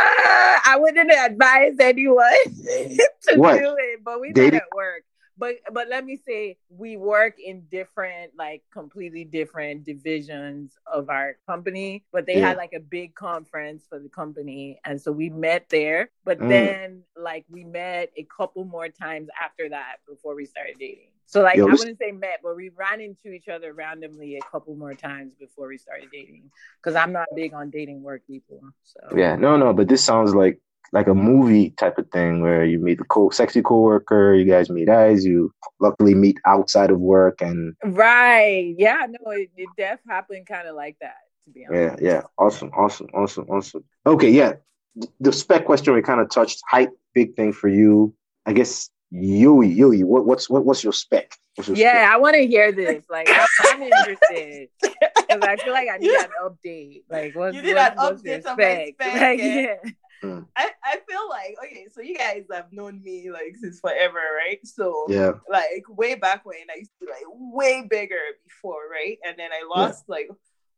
I 0.66 0.78
wouldn't 0.78 1.12
advise 1.12 1.76
anyone 1.80 2.28
to 2.54 3.36
what? 3.38 3.58
do 3.60 3.76
it, 3.80 4.04
but 4.04 4.20
we 4.20 4.34
Dating? 4.34 4.54
met 4.54 4.64
at 4.64 4.76
work 4.76 5.04
but 5.38 5.56
but 5.72 5.88
let 5.90 6.06
me 6.06 6.18
say 6.18 6.58
we 6.70 6.98
work 6.98 7.36
in 7.40 7.62
different 7.72 8.32
like 8.38 8.64
completely 8.72 9.24
different 9.24 9.84
divisions 9.84 10.78
of 10.92 11.10
our 11.10 11.38
company 11.48 12.04
but 12.12 12.26
they 12.26 12.38
yeah. 12.38 12.50
had 12.50 12.58
like 12.58 12.74
a 12.74 12.80
big 12.80 13.16
conference 13.16 13.86
for 13.88 14.00
the 14.00 14.10
company 14.10 14.80
and 14.86 15.02
so 15.02 15.12
we 15.12 15.30
met 15.30 15.68
there 15.70 16.10
but 16.26 16.40
mm. 16.40 16.50
then 16.50 17.04
like 17.16 17.46
we 17.50 17.64
met 17.64 18.12
a 18.18 18.26
couple 18.36 18.66
more 18.66 18.90
times 18.90 19.28
after 19.42 19.70
that 19.70 19.98
before 20.08 20.36
we 20.36 20.46
started 20.46 20.76
dating 20.80 21.10
so 21.28 21.42
like 21.42 21.58
Yo, 21.58 21.68
I 21.68 21.72
wouldn't 21.72 22.00
say 22.00 22.12
met, 22.14 22.40
but 22.42 22.56
we 22.56 22.70
ran 22.70 23.02
into 23.02 23.34
each 23.34 23.50
other 23.50 23.74
randomly 23.74 24.38
a 24.38 24.42
couple 24.50 24.74
more 24.78 24.94
times 24.94 25.34
before 25.38 25.68
we 25.68 25.78
started 25.78 26.08
dating. 26.10 26.50
Because 26.82 26.96
I'm 26.96 27.12
not 27.12 27.28
big 27.36 27.54
on 27.54 27.70
dating 27.70 28.02
work 28.02 28.22
people. 28.26 28.62
So 28.84 29.00
yeah, 29.14 29.36
no, 29.36 29.58
no, 29.58 29.74
but 29.74 29.90
this 29.90 30.02
sounds 30.02 30.34
like 30.34 30.62
like 30.94 31.08
a 31.08 31.14
movie 31.14 31.72
type 31.72 31.98
of 31.98 32.10
thing 32.12 32.42
where 32.42 32.66
you 32.66 32.80
meet 32.80 32.98
the 32.98 33.04
co 33.04 33.30
sexy 33.30 33.62
coworker, 33.62 34.34
you 34.34 34.46
guys 34.46 34.70
meet 34.70 34.90
eyes, 34.90 35.26
you 35.26 35.52
luckily 35.80 36.16
meet 36.16 36.38
outside 36.46 36.92
of 36.92 37.00
work 37.00 37.42
and 37.42 37.76
right. 37.84 38.74
Yeah, 38.78 39.06
no, 39.10 39.32
it, 39.32 39.50
it 39.58 39.70
def 39.78 40.00
happened 40.08 40.48
kind 40.48 40.68
of 40.68 40.76
like 40.76 40.98
that, 41.02 41.16
to 41.46 41.52
be 41.52 41.66
honest. 41.66 42.02
Yeah, 42.02 42.10
yeah. 42.10 42.22
Awesome, 42.38 42.72
awesome, 42.72 43.08
awesome, 43.14 43.46
awesome. 43.50 43.84
Okay, 44.06 44.32
yeah. 44.32 44.54
The 45.20 45.32
spec 45.32 45.66
question 45.66 45.94
we 45.94 46.02
kind 46.02 46.22
of 46.22 46.30
touched, 46.30 46.62
height, 46.70 46.90
big 47.14 47.36
thing 47.36 47.54
for 47.54 47.68
you. 47.68 48.14
I 48.46 48.54
guess 48.54 48.90
Yui, 49.12 49.68
Yui, 49.70 50.04
what, 50.04 50.26
what's 50.26 50.50
what, 50.50 50.66
what's 50.66 50.84
your 50.84 50.94
spec? 50.94 51.34
What's 51.56 51.70
your 51.70 51.78
yeah, 51.78 51.92
spec? 51.92 52.14
I 52.14 52.18
want 52.18 52.36
to 52.36 52.46
hear 52.46 52.72
this. 52.72 53.06
Like, 53.10 53.30
I'm, 53.30 53.46
I'm 53.66 53.84
interested 53.84 54.70
because 54.82 55.42
I 55.42 55.56
feel 55.58 55.74
like 55.74 55.88
I 55.92 55.98
need 55.98 56.12
an 56.20 56.30
update. 56.44 57.04
Like, 57.10 57.36
what's, 57.36 57.56
you 57.56 57.62
need 57.62 57.76
what, 57.76 57.94
an 57.94 57.98
update 57.98 58.42
spec? 58.44 58.94
spec? 59.00 59.22
Like, 59.22 59.40
yeah. 59.40 59.76
Mm. 60.24 60.48
I, 60.56 60.72
I 60.84 61.00
feel 61.08 61.30
like 61.30 61.56
okay, 61.64 61.88
so 61.94 62.02
you 62.02 62.16
guys 62.16 62.46
have 62.52 62.72
known 62.72 63.02
me 63.04 63.30
like 63.32 63.56
since 63.62 63.80
forever, 63.80 64.20
right? 64.38 64.60
So 64.66 65.06
yeah, 65.10 65.34
like 65.50 65.84
way 65.90 66.16
back 66.16 66.46
when 66.46 66.58
I 66.74 66.80
used 66.80 66.92
to 67.00 67.06
be 67.06 67.12
like 67.12 67.24
way 67.28 67.86
bigger 67.90 68.16
before, 68.46 68.90
right? 68.92 69.18
And 69.26 69.38
then 69.38 69.52
I 69.52 69.68
lost 69.68 70.06
yeah. 70.08 70.16
like 70.16 70.30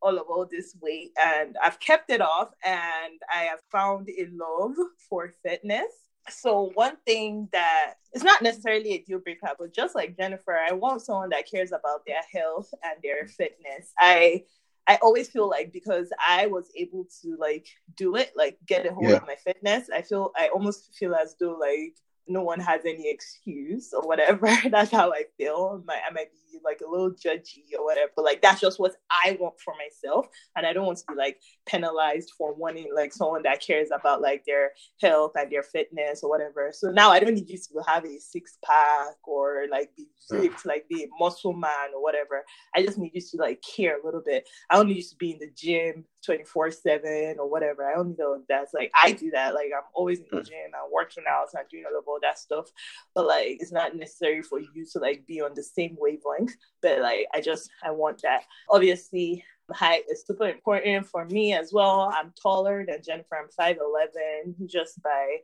all 0.02 0.18
of 0.18 0.28
all 0.30 0.48
this 0.50 0.76
weight 0.82 1.12
and 1.22 1.56
I've 1.64 1.80
kept 1.80 2.10
it 2.10 2.22
off 2.22 2.50
and 2.64 3.20
I 3.34 3.44
have 3.44 3.60
found 3.72 4.10
a 4.10 4.28
love 4.32 4.76
for 5.10 5.34
fitness. 5.44 5.92
So 6.30 6.72
one 6.76 6.98
thing 7.06 7.50
that 7.52 7.96
it's 8.14 8.24
not 8.24 8.42
necessarily 8.42 8.94
a 8.94 9.00
deal 9.00 9.20
breaker, 9.20 9.50
but 9.58 9.74
just 9.74 9.96
like 9.96 10.18
Jennifer, 10.18 10.58
I 10.58 10.74
want 10.74 11.02
someone 11.02 11.30
that 11.30 11.50
cares 11.50 11.72
about 11.72 12.06
their 12.06 12.22
health 12.32 12.72
and 12.84 12.96
their 13.04 13.28
fitness. 13.28 13.94
I 13.98 14.44
I 14.90 14.98
always 15.04 15.30
feel 15.30 15.48
like 15.48 15.72
because 15.72 16.12
I 16.28 16.48
was 16.48 16.72
able 16.76 17.06
to 17.22 17.38
like 17.40 17.68
do 17.96 18.16
it, 18.16 18.32
like 18.36 18.58
get 18.66 18.88
a 18.88 18.94
hold 18.94 19.10
yeah. 19.10 19.18
of 19.18 19.28
my 19.28 19.36
fitness, 19.36 19.88
I 19.94 20.02
feel 20.02 20.32
I 20.36 20.48
almost 20.48 20.96
feel 20.96 21.14
as 21.14 21.36
though 21.40 21.56
like 21.60 21.96
no 22.30 22.44
one 22.44 22.60
has 22.60 22.82
any 22.86 23.10
excuse 23.10 23.94
or 23.94 24.02
whatever. 24.08 24.50
that's 24.70 24.92
how 24.92 25.12
I 25.12 25.24
feel. 25.38 25.82
I 25.82 25.86
might, 25.86 26.02
I 26.10 26.14
might 26.14 26.32
be 26.32 26.60
like 26.64 26.82
a 26.86 26.90
little 26.90 27.12
judgy 27.12 27.64
or 27.78 27.86
whatever, 27.86 28.12
but 28.16 28.26
like 28.26 28.42
that's 28.42 28.62
just 28.62 28.80
what 28.80 28.94
I 29.10 29.38
want 29.40 29.56
for 29.60 29.74
myself. 29.76 30.28
And 30.56 30.66
I 30.66 30.74
don't 30.74 30.86
want 30.86 31.00
to 31.00 31.04
be 31.10 31.16
like 31.16 31.40
penalized 31.66 32.32
for 32.38 32.54
wanting 32.54 32.90
like 32.94 33.14
someone 33.14 33.44
that 33.44 33.62
cares 33.62 33.90
about 33.94 34.22
like 34.22 34.44
their 34.46 34.72
health 35.02 35.34
and 35.36 35.52
their 35.52 35.64
fitness 35.64 36.22
or 36.24 36.30
whatever. 36.30 36.72
So 36.74 36.92
now 36.92 37.12
I 37.12 37.20
don't 37.20 37.34
need 37.34 37.50
you 37.50 37.58
to 37.58 37.84
have 37.88 38.06
a 38.06 38.20
six 38.20 38.58
pack 38.64 39.16
or 39.28 39.66
like 39.72 39.96
be 39.96 40.08
hmm. 40.30 40.38
ripped, 40.38 40.66
like 40.66 40.88
be 40.90 41.04
a 41.04 41.08
muscle 41.20 41.54
man 41.54 41.94
or 41.96 42.02
whatever. 42.02 42.44
I 42.76 42.84
just 42.84 42.98
need 42.98 43.12
you 43.14 43.22
to 43.22 43.38
like 43.38 43.62
care 43.62 44.00
a 44.00 44.06
little 44.06 44.24
bit. 44.26 44.48
I 44.70 44.76
don't 44.76 44.88
need 44.88 44.98
you 44.98 45.04
to 45.04 45.16
be 45.18 45.32
in 45.32 45.40
the 45.40 45.52
gym 45.56 46.06
24 46.26 46.72
7 46.72 47.36
or 47.40 47.50
whatever. 47.50 47.90
I 47.90 47.96
don't 47.96 48.18
know 48.18 48.34
if 48.34 48.48
that's 48.48 48.74
like 48.74 48.92
I 49.02 49.12
do 49.12 49.32
that. 49.32 49.54
Like 49.54 49.72
I'm 49.76 49.84
always 49.94 50.20
in 50.20 50.26
the 50.32 50.42
gym, 50.42 50.72
I'm 50.76 50.92
working 50.92 51.24
out, 51.30 51.48
I'm 51.58 51.66
doing 51.70 51.86
all 51.90 51.98
of 51.98 52.08
all 52.08 52.20
that 52.22 52.40
stuff. 52.40 52.68
But 53.16 53.28
like 53.28 53.58
it's 53.60 53.72
not 53.72 53.96
necessary 53.96 54.42
for 54.42 54.60
you 54.60 54.86
to 54.94 55.00
like 55.00 55.26
be 55.26 55.42
on 55.42 55.54
the 55.56 55.64
same 55.64 55.96
wavelength. 56.00 56.56
But 56.82 57.00
like 57.00 57.28
I 57.34 57.42
just 57.42 57.70
I 57.84 57.92
want 57.92 58.22
that. 58.24 58.44
Obviously 58.70 59.44
height 59.72 60.04
is 60.10 60.24
super 60.26 60.48
important 60.48 61.06
for 61.06 61.26
me 61.26 61.54
as 61.54 61.72
well. 61.72 62.12
I'm 62.14 62.34
taller 62.42 62.86
than 62.86 63.04
Jennifer. 63.04 63.38
I'm 63.38 63.76
5'11 63.76 64.66
just 64.66 65.02
by 65.02 65.38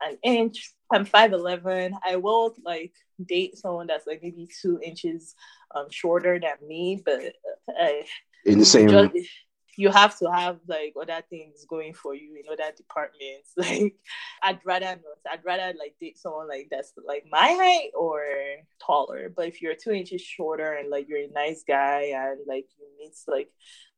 an 0.00 0.18
inch. 0.22 0.72
I'm 0.92 1.06
5'11. 1.06 1.92
I 2.04 2.16
will 2.16 2.54
like 2.64 2.92
date 3.24 3.56
someone 3.56 3.86
that's 3.86 4.06
like 4.06 4.20
maybe 4.22 4.48
two 4.60 4.80
inches 4.82 5.34
um 5.74 5.86
shorter 5.90 6.38
than 6.38 6.66
me, 6.66 7.02
but 7.04 7.20
uh, 7.68 7.88
in 8.44 8.58
the 8.58 8.64
same 8.64 8.88
just, 8.88 9.14
you 9.78 9.90
have 9.92 10.18
to 10.18 10.28
have 10.28 10.58
like 10.66 10.92
other 11.00 11.22
things 11.30 11.64
going 11.68 11.94
for 11.94 12.12
you 12.12 12.34
in 12.34 12.52
other 12.52 12.72
departments. 12.76 13.52
Like 13.56 13.94
I'd 14.42 14.58
rather 14.64 14.86
not. 14.86 15.32
I'd 15.32 15.44
rather 15.44 15.72
like 15.78 15.94
date 16.00 16.18
someone 16.18 16.48
like 16.48 16.66
that's 16.70 16.92
like 17.06 17.24
my 17.30 17.38
height 17.38 17.90
or 17.96 18.20
taller. 18.84 19.32
But 19.34 19.46
if 19.46 19.62
you're 19.62 19.76
two 19.76 19.92
inches 19.92 20.20
shorter 20.20 20.72
and 20.72 20.90
like 20.90 21.08
you're 21.08 21.20
a 21.24 21.30
nice 21.32 21.62
guy 21.66 22.12
and 22.14 22.40
like 22.48 22.66
you 22.76 22.86
meet 22.98 23.14
like 23.28 23.50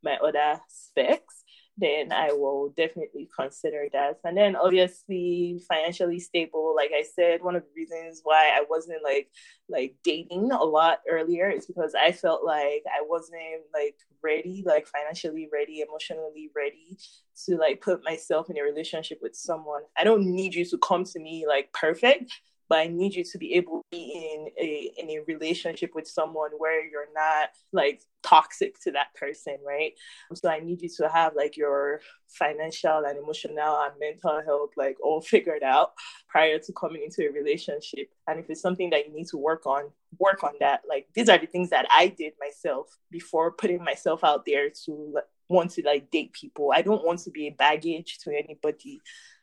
my 0.03 0.16
other 0.16 0.61
specs, 0.68 1.39
then 1.81 2.12
I 2.12 2.33
will 2.33 2.72
definitely 2.76 3.28
consider 3.35 3.87
that. 3.93 4.18
And 4.24 4.37
then 4.37 4.57
obviously 4.57 5.61
financially 5.68 6.20
stable. 6.20 6.74
Like 6.76 6.91
I 6.95 7.03
said, 7.03 7.43
one 7.43 7.57
of 7.57 7.62
the 7.62 7.70
reasons 7.74 8.20
why 8.22 8.51
I 8.55 8.64
wasn't 8.68 9.03
like 9.03 9.28
like 9.68 9.97
dating 10.05 10.53
a 10.53 10.62
lot 10.62 10.99
earlier 11.09 11.49
is 11.51 11.66
because 11.66 11.95
I 11.95 12.12
felt 12.12 12.45
like 12.45 12.83
I 12.87 13.03
wasn't 13.03 13.62
like 13.72 13.97
ready, 14.22 14.62
like 14.66 14.87
financially 14.87 15.49
ready, 15.53 15.81
emotionally 15.81 16.51
ready 16.55 16.99
to 17.47 17.57
like 17.57 17.81
put 17.81 18.05
myself 18.05 18.51
in 18.51 18.59
a 18.59 18.62
relationship 18.62 19.18
with 19.22 19.35
someone. 19.35 19.83
I 19.97 20.05
don't 20.05 20.26
need 20.26 20.55
you 20.55 20.64
to 20.66 20.78
come 20.78 21.05
to 21.05 21.20
me 21.20 21.47
like 21.49 21.72
perfect 21.72 22.33
but 22.71 22.79
I 22.79 22.87
need 22.87 23.14
you 23.16 23.25
to 23.25 23.39
be 23.39 23.55
able 23.55 23.81
to 23.81 23.85
be 23.91 24.33
in 24.33 24.49
a 24.57 24.93
in 24.97 25.11
a 25.11 25.25
relationship 25.27 25.91
with 25.93 26.07
someone 26.07 26.53
where 26.57 26.89
you're 26.89 27.12
not 27.12 27.51
like 27.73 28.01
toxic 28.23 28.81
to 28.83 28.93
that 28.93 29.12
person, 29.16 29.57
right? 29.66 29.93
So 30.35 30.49
I 30.49 30.61
need 30.61 30.81
you 30.81 30.89
to 30.99 31.09
have 31.09 31.35
like 31.35 31.57
your 31.57 32.01
financial 32.29 33.03
and 33.05 33.18
emotional 33.18 33.83
and 33.83 33.93
mental 33.99 34.41
health 34.47 34.71
like 34.77 34.97
all 35.03 35.21
figured 35.35 35.64
out 35.64 35.95
prior 36.29 36.61
to 36.61 36.73
coming 36.73 37.03
into 37.03 37.29
a 37.29 37.33
relationship. 37.33 38.09
And 38.29 38.39
if 38.39 38.49
it's 38.49 38.62
something 38.62 38.91
that 38.91 39.09
you 39.09 39.12
need 39.12 39.27
to 39.29 39.37
work 39.37 39.66
on, 39.66 39.91
work 40.21 40.45
on 40.45 40.53
that. 40.61 40.83
Like 40.89 41.09
these 41.12 41.29
are 41.29 41.39
the 41.39 41.47
things 41.47 41.71
that 41.71 41.87
I 41.91 42.07
did 42.07 42.35
myself 42.39 42.97
before 43.11 43.51
putting 43.51 43.83
myself 43.83 44.23
out 44.23 44.47
there 44.47 44.71
to 44.87 45.18
want 45.49 45.73
to 45.73 45.83
like 45.85 46.12
date 46.12 46.33
people. 46.33 46.71
I 46.73 46.83
don't 46.83 47.05
want 47.05 47.18
to 47.21 47.31
be 47.31 47.49
a 47.49 47.53
baggage 47.53 48.18
to 48.21 48.31
anybody. 48.31 49.01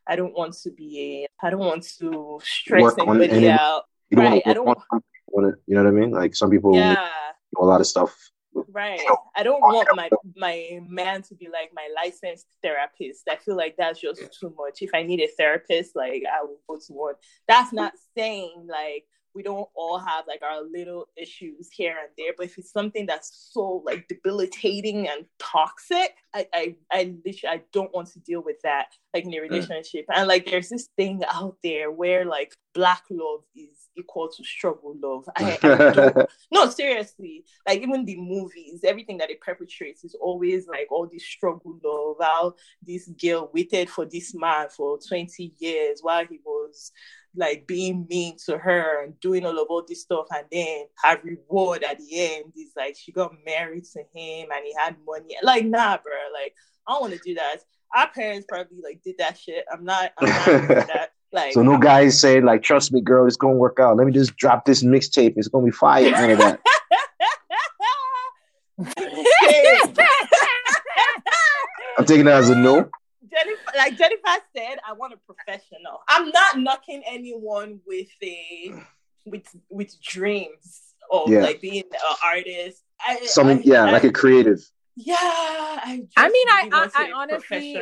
I 0.08 0.16
don't 0.16 0.34
want 0.34 0.54
to 0.64 0.72
be 0.72 1.26
a, 1.26 1.46
I 1.46 1.50
don't 1.50 1.60
want 1.60 1.86
to 2.00 2.40
stress 2.44 2.82
work 2.82 3.00
anybody 3.00 3.30
any, 3.30 3.50
out. 3.50 3.84
You 4.10 4.18
don't 4.18 4.26
right. 4.26 4.46
want 4.46 4.56
to 4.56 4.64
work 4.64 4.78
I 4.92 4.96
don't 4.96 5.04
want 5.28 5.56
to, 5.56 5.62
you 5.68 5.76
know 5.76 5.84
what 5.84 5.90
I 5.90 6.00
mean? 6.00 6.12
Like 6.12 6.36
some 6.36 6.50
people 6.50 6.76
yeah. 6.76 6.96
do 7.56 7.62
a 7.62 7.66
lot 7.66 7.82
of 7.82 7.88
stuff. 7.88 8.16
Right. 8.72 9.00
I 9.36 9.44
don't 9.44 9.62
want 9.62 9.88
my 9.96 10.10
my 10.36 10.80
man 10.88 11.22
to 11.24 11.36
be 11.36 11.48
like 11.48 11.72
my 11.74 11.90
licensed 11.96 12.48
therapist. 12.64 13.28
I 13.30 13.36
feel 13.36 13.56
like 13.56 13.76
that's 13.78 14.00
just 14.00 14.22
too 14.40 14.54
much. 14.58 14.82
If 14.82 14.92
I 14.94 15.04
need 15.04 15.20
a 15.20 15.28
therapist, 15.38 15.96
like 15.96 16.24
I 16.26 16.44
will 16.44 16.60
go 16.68 16.78
to 16.78 16.94
one. 16.94 17.14
That's 17.48 17.72
not 17.72 17.94
saying 18.16 18.68
like 18.68 19.06
we 19.34 19.44
don't 19.44 19.70
all 19.76 20.00
have 20.00 20.26
like 20.28 20.42
our 20.42 20.64
little 20.64 21.08
issues 21.16 21.70
here 21.72 21.96
and 22.00 22.10
there 22.18 22.34
but 22.38 22.48
if 22.48 22.58
it's 22.58 22.72
something 22.72 23.06
that's 23.06 23.50
so 23.52 23.84
like 23.86 24.08
debilitating 24.08 25.08
and 25.08 25.26
toxic 25.40 26.16
i 26.34 26.48
i 26.54 26.76
i 26.92 27.14
literally 27.26 27.58
i 27.58 27.62
don't 27.72 27.94
want 27.94 28.08
to 28.08 28.20
deal 28.20 28.42
with 28.44 28.58
that 28.64 28.88
like 29.14 29.26
in 29.26 29.34
a 29.34 29.38
mm. 29.38 29.50
relationship 29.50 30.06
mm. 30.08 30.16
and 30.16 30.28
like 30.28 30.46
there's 30.46 30.70
this 30.70 30.90
thing 30.98 31.22
out 31.32 31.56
there 31.64 31.92
where 31.92 32.26
like 32.26 32.54
black 32.74 33.04
love 33.10 33.42
is 33.56 33.90
equal 33.98 34.30
to 34.30 34.44
struggle 34.44 34.96
love 35.02 35.26
I, 35.36 35.58
I 35.64 36.26
no 36.52 36.70
seriously 36.70 37.46
like 37.68 37.82
even 37.82 38.06
the 38.06 38.18
movies 38.18 38.82
everything 38.84 39.18
that 39.18 39.32
it 39.32 39.42
perpetrates 39.42 40.04
is 40.04 40.16
always 40.22 40.68
like 40.68 40.88
all 40.92 41.10
this 41.12 41.26
struggle 41.26 41.80
love 41.84 42.18
how 42.22 42.54
this 42.86 43.08
girl 43.08 43.50
waited 43.54 43.90
for 43.90 44.06
this 44.06 44.36
man 44.36 44.70
for 44.70 45.00
20 45.08 45.54
years 45.58 46.00
while 46.02 46.26
he 46.26 46.40
was 46.46 46.92
like 47.36 47.68
being 47.68 48.08
mean 48.10 48.36
to 48.46 48.58
her 48.58 49.04
and 49.04 49.20
doing 49.20 49.46
all 49.46 49.60
of 49.60 49.68
all 49.70 49.84
this 49.88 50.02
stuff 50.02 50.26
and 50.36 50.46
then 50.52 50.86
her 51.04 51.20
reward 51.24 51.84
at 51.84 52.00
the 52.00 52.08
end 52.12 52.46
is 52.56 52.72
like 52.76 52.96
she 52.98 53.12
got 53.12 53.34
married 53.46 53.86
to 53.86 54.00
him 54.14 54.48
and 54.52 54.66
he 54.66 54.74
had 54.78 54.96
money. 55.06 55.36
Like 55.44 55.66
nah 55.66 55.98
bro 55.98 56.14
like 56.34 56.56
i 56.88 56.94
don't 56.94 57.02
want 57.02 57.14
to 57.14 57.20
do 57.24 57.36
that. 57.36 57.58
Our 57.96 58.10
parents 58.10 58.46
probably 58.50 58.80
like 58.84 59.02
did 59.04 59.18
that 59.20 59.38
shit. 59.38 59.66
I'm 59.72 59.84
not 59.84 60.14
i'm 60.18 60.30
not 60.30 60.46
that. 60.88 61.12
Like 61.32 61.54
so 61.54 61.62
no 61.62 61.78
guys 61.78 62.20
saying 62.20 62.46
like 62.46 62.64
trust 62.64 62.94
me 62.94 63.02
girl 63.02 63.28
it's 63.28 63.38
gonna 63.38 63.56
work 63.56 63.80
out. 63.80 63.98
Let 63.98 64.08
me 64.08 64.14
just 64.14 64.36
drop 64.38 64.66
this 64.66 64.84
mixtape. 64.84 65.34
It's 65.36 65.48
gonna 65.48 65.66
be 65.66 65.72
fire 65.72 66.10
none 66.12 66.32
of 66.32 66.38
that. 66.40 66.60
I'm 71.98 72.06
taking 72.06 72.26
that 72.26 72.38
as 72.38 72.50
a 72.52 72.56
no 72.56 72.90
Jennifer, 73.38 73.72
like 73.78 73.98
Jennifer 73.98 74.44
said, 74.56 74.78
I 74.88 74.94
want 74.94 75.14
a 75.14 75.18
professional. 75.18 76.02
I'm 76.08 76.30
not 76.30 76.60
knocking 76.60 77.04
anyone 77.06 77.80
with 77.86 78.10
a 78.24 78.74
with 79.26 79.48
with 79.70 80.02
dreams 80.02 80.82
of 81.12 81.30
yeah. 81.30 81.40
like 81.40 81.62
being 81.62 81.84
an 81.92 82.16
artist. 82.26 82.84
I, 83.00 83.26
Something, 83.26 83.60
I, 83.60 83.62
yeah, 83.64 83.86
I, 83.86 83.92
like 83.92 84.04
a 84.04 84.12
creative. 84.12 84.60
Yeah, 84.96 85.16
I. 85.16 86.02
I 86.18 86.30
mean, 86.30 86.48
I, 86.50 86.70
I, 86.74 86.90
I 86.96 87.12
honestly, 87.12 87.78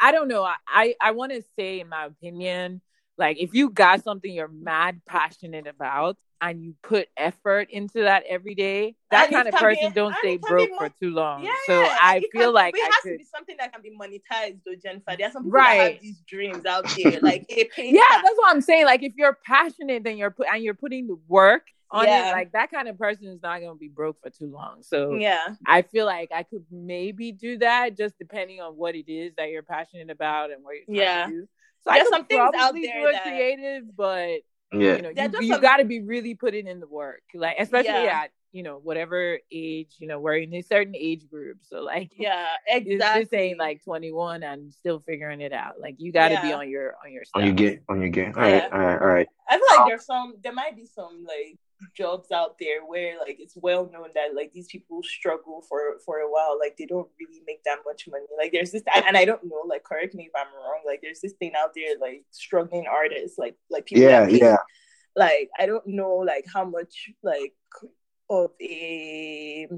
I 0.00 0.12
don't 0.12 0.28
know. 0.28 0.46
I, 0.68 0.94
I 1.00 1.12
want 1.12 1.32
to 1.32 1.42
say, 1.56 1.80
in 1.80 1.88
my 1.88 2.06
opinion, 2.06 2.82
like 3.18 3.38
if 3.38 3.54
you 3.54 3.70
got 3.70 4.04
something 4.04 4.32
you're 4.32 4.48
mad 4.48 5.00
passionate 5.06 5.66
about, 5.66 6.18
and 6.42 6.60
you 6.60 6.74
put 6.82 7.08
effort 7.16 7.70
into 7.70 8.02
that 8.02 8.24
every 8.28 8.56
day, 8.56 8.96
that 9.12 9.26
and 9.26 9.32
kind 9.32 9.48
of 9.48 9.54
person 9.54 9.90
be, 9.90 9.94
don't 9.94 10.14
stay 10.16 10.36
broke 10.36 10.70
for 10.76 10.88
too 10.88 11.10
long. 11.10 11.44
Yeah, 11.44 11.52
so 11.66 11.80
I 11.80 12.20
feel 12.32 12.46
can, 12.46 12.52
like 12.52 12.74
it 12.76 12.82
has 12.82 12.94
could... 13.02 13.12
to 13.12 13.18
be 13.18 13.24
something 13.24 13.56
that 13.58 13.72
can 13.72 13.80
be 13.80 13.96
monetized, 13.96 14.58
though, 14.66 14.74
Jennifer. 14.74 15.14
There's 15.16 15.32
some 15.32 15.44
people 15.44 15.60
right. 15.60 15.78
that 15.78 15.92
have 15.92 16.02
these 16.02 16.20
dreams 16.26 16.66
out 16.66 16.84
there, 16.96 17.20
like 17.22 17.46
Yeah, 17.48 18.02
that's 18.10 18.36
what 18.36 18.50
I'm 18.50 18.60
saying. 18.60 18.86
Like 18.86 19.04
if 19.04 19.12
you're 19.16 19.38
passionate, 19.46 20.02
then 20.02 20.16
you're 20.16 20.32
put 20.32 20.48
and 20.52 20.64
you're 20.64 20.74
putting 20.74 21.06
the 21.06 21.16
work 21.28 21.68
on 21.92 22.06
yeah. 22.06 22.30
it. 22.30 22.32
Like 22.32 22.52
that 22.52 22.72
kind 22.72 22.88
of 22.88 22.98
person 22.98 23.28
is 23.28 23.40
not 23.40 23.60
going 23.60 23.72
to 23.72 23.78
be 23.78 23.88
broke 23.88 24.20
for 24.20 24.30
too 24.30 24.50
long. 24.50 24.82
So 24.82 25.14
yeah, 25.14 25.54
I 25.64 25.82
feel 25.82 26.06
like 26.06 26.30
I 26.34 26.42
could 26.42 26.64
maybe 26.72 27.30
do 27.30 27.58
that, 27.58 27.96
just 27.96 28.18
depending 28.18 28.60
on 28.60 28.72
what 28.72 28.96
it 28.96 29.08
is 29.08 29.32
that 29.36 29.50
you're 29.50 29.62
passionate 29.62 30.10
about 30.10 30.50
and 30.50 30.64
what 30.64 30.74
you're 30.88 31.04
yeah. 31.04 31.26
to 31.26 31.30
do. 31.30 31.48
So 31.84 31.90
There's 31.92 32.00
I 32.00 32.04
could 32.04 32.12
some 32.12 32.24
things 32.26 32.50
out 32.56 32.74
there 32.74 33.12
that... 33.12 33.22
creative, 33.22 33.96
but 33.96 34.40
yeah. 34.72 34.96
You 34.96 35.02
know, 35.02 35.10
you, 35.40 35.54
you 35.54 35.60
got 35.60 35.78
to 35.78 35.84
be 35.84 36.00
really 36.00 36.34
putting 36.34 36.66
in 36.66 36.80
the 36.80 36.86
work, 36.86 37.22
like 37.34 37.56
especially 37.58 38.04
yeah. 38.04 38.22
at 38.24 38.30
you 38.52 38.62
know 38.62 38.78
whatever 38.82 39.38
age 39.50 39.94
you 39.98 40.06
know 40.06 40.20
we're 40.20 40.36
in 40.36 40.54
a 40.54 40.62
certain 40.62 40.94
age 40.96 41.28
group. 41.28 41.58
So 41.62 41.80
like 41.80 42.12
yeah, 42.16 42.46
exactly. 42.66 43.24
This 43.24 43.32
ain't 43.32 43.58
like 43.58 43.82
twenty 43.84 44.12
one 44.12 44.42
and 44.42 44.72
still 44.72 45.00
figuring 45.00 45.40
it 45.40 45.52
out. 45.52 45.80
Like 45.80 45.96
you 45.98 46.12
got 46.12 46.28
to 46.28 46.34
yeah. 46.34 46.42
be 46.42 46.52
on 46.52 46.68
your 46.68 46.94
on 47.04 47.12
your 47.12 47.24
stuff. 47.24 47.40
on 47.40 47.46
your 47.46 47.54
game 47.54 47.80
on 47.88 48.00
your 48.00 48.10
game. 48.10 48.32
All 48.36 48.42
right, 48.42 48.72
all 48.72 48.78
right, 48.78 49.00
all 49.00 49.06
right. 49.06 49.28
I 49.48 49.56
feel 49.56 49.66
like 49.70 49.80
uh, 49.80 49.88
there's 49.88 50.06
some 50.06 50.34
there 50.42 50.52
might 50.52 50.76
be 50.76 50.86
some 50.86 51.24
like 51.26 51.58
jobs 51.96 52.30
out 52.32 52.56
there 52.58 52.84
where 52.86 53.18
like 53.18 53.36
it's 53.38 53.56
well 53.56 53.90
known 53.92 54.08
that 54.14 54.34
like 54.34 54.52
these 54.52 54.66
people 54.66 55.02
struggle 55.02 55.62
for 55.68 55.98
for 56.04 56.18
a 56.18 56.30
while 56.30 56.58
like 56.58 56.76
they 56.76 56.86
don't 56.86 57.08
really 57.18 57.42
make 57.46 57.62
that 57.64 57.78
much 57.86 58.08
money. 58.08 58.26
Like 58.38 58.52
there's 58.52 58.72
this 58.72 58.82
and 58.94 59.16
I 59.16 59.24
don't 59.24 59.44
know 59.44 59.62
like 59.66 59.84
correct 59.84 60.14
me 60.14 60.24
if 60.24 60.32
I'm 60.36 60.52
wrong 60.54 60.82
like 60.86 61.00
there's 61.02 61.20
this 61.20 61.34
thing 61.34 61.52
out 61.56 61.70
there 61.74 61.96
like 62.00 62.24
struggling 62.30 62.86
artists 62.86 63.38
like 63.38 63.56
like 63.70 63.86
people 63.86 64.04
yeah 64.04 64.26
yeah. 64.26 64.56
like 65.16 65.50
I 65.58 65.66
don't 65.66 65.86
know 65.86 66.16
like 66.16 66.44
how 66.52 66.64
much 66.64 67.10
like 67.22 67.54
of 68.30 68.50
a 68.60 69.68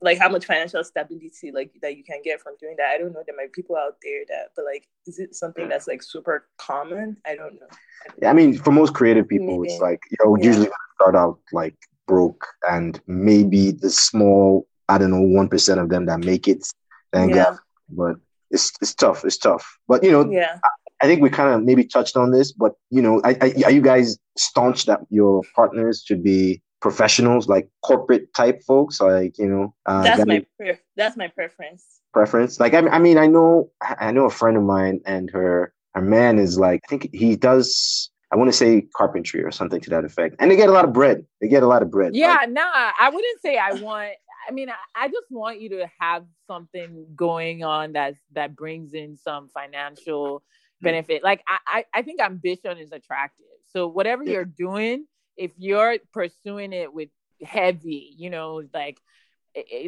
like 0.00 0.18
how 0.18 0.28
much 0.28 0.44
financial 0.44 0.82
stability 0.84 1.50
like 1.52 1.72
that 1.82 1.96
you 1.96 2.04
can 2.04 2.20
get 2.22 2.40
from 2.40 2.54
doing 2.60 2.74
that. 2.78 2.90
I 2.94 2.98
don't 2.98 3.12
know. 3.12 3.22
There 3.26 3.36
might 3.36 3.52
be 3.52 3.62
people 3.62 3.76
out 3.76 3.96
there 4.02 4.24
that, 4.28 4.50
but 4.56 4.64
like, 4.64 4.88
is 5.06 5.18
it 5.18 5.34
something 5.34 5.66
mm. 5.66 5.68
that's 5.68 5.86
like 5.86 6.02
super 6.02 6.48
common? 6.58 7.16
I 7.26 7.36
don't 7.36 7.54
know. 7.54 7.66
I 7.70 8.08
don't 8.08 8.18
yeah, 8.22 8.30
I 8.30 8.32
mean, 8.32 8.58
for 8.58 8.72
most 8.72 8.94
creative 8.94 9.28
people, 9.28 9.60
maybe. 9.60 9.72
it's 9.72 9.80
like 9.80 10.00
you 10.10 10.16
know, 10.24 10.36
yeah. 10.36 10.44
usually 10.44 10.68
start 11.00 11.14
out 11.14 11.38
like 11.52 11.76
broke, 12.06 12.46
and 12.68 13.00
maybe 13.06 13.70
the 13.70 13.90
small, 13.90 14.66
I 14.88 14.98
don't 14.98 15.10
know, 15.10 15.20
one 15.20 15.48
percent 15.48 15.80
of 15.80 15.88
them 15.88 16.06
that 16.06 16.20
make 16.20 16.48
it, 16.48 16.64
then 17.12 17.30
yeah. 17.30 17.34
get. 17.34 17.54
But 17.90 18.16
it's 18.50 18.72
it's 18.80 18.94
tough. 18.94 19.24
It's 19.24 19.38
tough. 19.38 19.78
But 19.86 20.02
you 20.02 20.10
know, 20.10 20.28
yeah. 20.30 20.58
I 21.00 21.06
think 21.06 21.22
we 21.22 21.30
kind 21.30 21.54
of 21.54 21.62
maybe 21.62 21.84
touched 21.84 22.16
on 22.16 22.32
this, 22.32 22.50
but 22.50 22.72
you 22.90 23.00
know, 23.00 23.20
I, 23.22 23.36
I, 23.40 23.62
are 23.66 23.70
you 23.70 23.80
guys 23.80 24.18
staunch 24.36 24.86
that 24.86 25.00
your 25.10 25.42
partners 25.54 26.02
should 26.04 26.24
be 26.24 26.60
professionals, 26.80 27.48
like 27.48 27.68
corporate 27.82 28.32
type 28.34 28.62
folks, 28.62 29.00
like 29.00 29.38
you 29.38 29.46
know. 29.46 29.74
Uh, 29.86 30.02
that's 30.02 30.26
my 30.26 30.46
pre- 30.56 30.78
that's 30.96 31.16
my 31.16 31.28
preference. 31.28 32.00
Preference, 32.12 32.60
like 32.60 32.74
I, 32.74 32.86
I 32.88 32.98
mean, 32.98 33.18
I 33.18 33.26
know 33.26 33.70
I 33.80 34.10
know 34.10 34.24
a 34.24 34.30
friend 34.30 34.56
of 34.56 34.62
mine, 34.62 35.00
and 35.06 35.30
her 35.30 35.72
her 35.94 36.02
man 36.02 36.38
is 36.38 36.58
like 36.58 36.80
I 36.86 36.88
think 36.88 37.10
he 37.12 37.36
does. 37.36 38.10
I 38.30 38.36
want 38.36 38.48
to 38.48 38.56
say 38.56 38.82
carpentry 38.94 39.42
or 39.42 39.50
something 39.50 39.80
to 39.80 39.90
that 39.90 40.04
effect, 40.04 40.36
and 40.38 40.50
they 40.50 40.56
get 40.56 40.68
a 40.68 40.72
lot 40.72 40.84
of 40.84 40.92
bread. 40.92 41.24
They 41.40 41.48
get 41.48 41.62
a 41.62 41.66
lot 41.66 41.82
of 41.82 41.90
bread. 41.90 42.14
Yeah, 42.14 42.34
like, 42.34 42.50
nah, 42.50 42.62
I 43.00 43.10
wouldn't 43.12 43.40
say 43.40 43.56
I 43.56 43.72
want. 43.74 44.12
I 44.48 44.52
mean, 44.52 44.70
I, 44.70 45.04
I 45.04 45.08
just 45.08 45.26
want 45.30 45.60
you 45.60 45.68
to 45.70 45.90
have 46.00 46.24
something 46.46 47.06
going 47.14 47.64
on 47.64 47.92
that 47.92 48.14
that 48.32 48.56
brings 48.56 48.94
in 48.94 49.16
some 49.16 49.48
financial 49.48 50.40
mm. 50.40 50.84
benefit. 50.84 51.22
Like 51.22 51.42
I, 51.46 51.58
I, 51.66 51.84
I 51.94 52.02
think 52.02 52.20
ambition 52.20 52.78
is 52.78 52.92
attractive. 52.92 53.44
So 53.72 53.88
whatever 53.88 54.24
yeah. 54.24 54.32
you're 54.32 54.44
doing, 54.46 55.06
if 55.38 55.52
you're 55.56 55.96
pursuing 56.12 56.72
it 56.72 56.92
with 56.92 57.08
heavy, 57.42 58.12
you 58.16 58.28
know, 58.28 58.62
like 58.74 58.98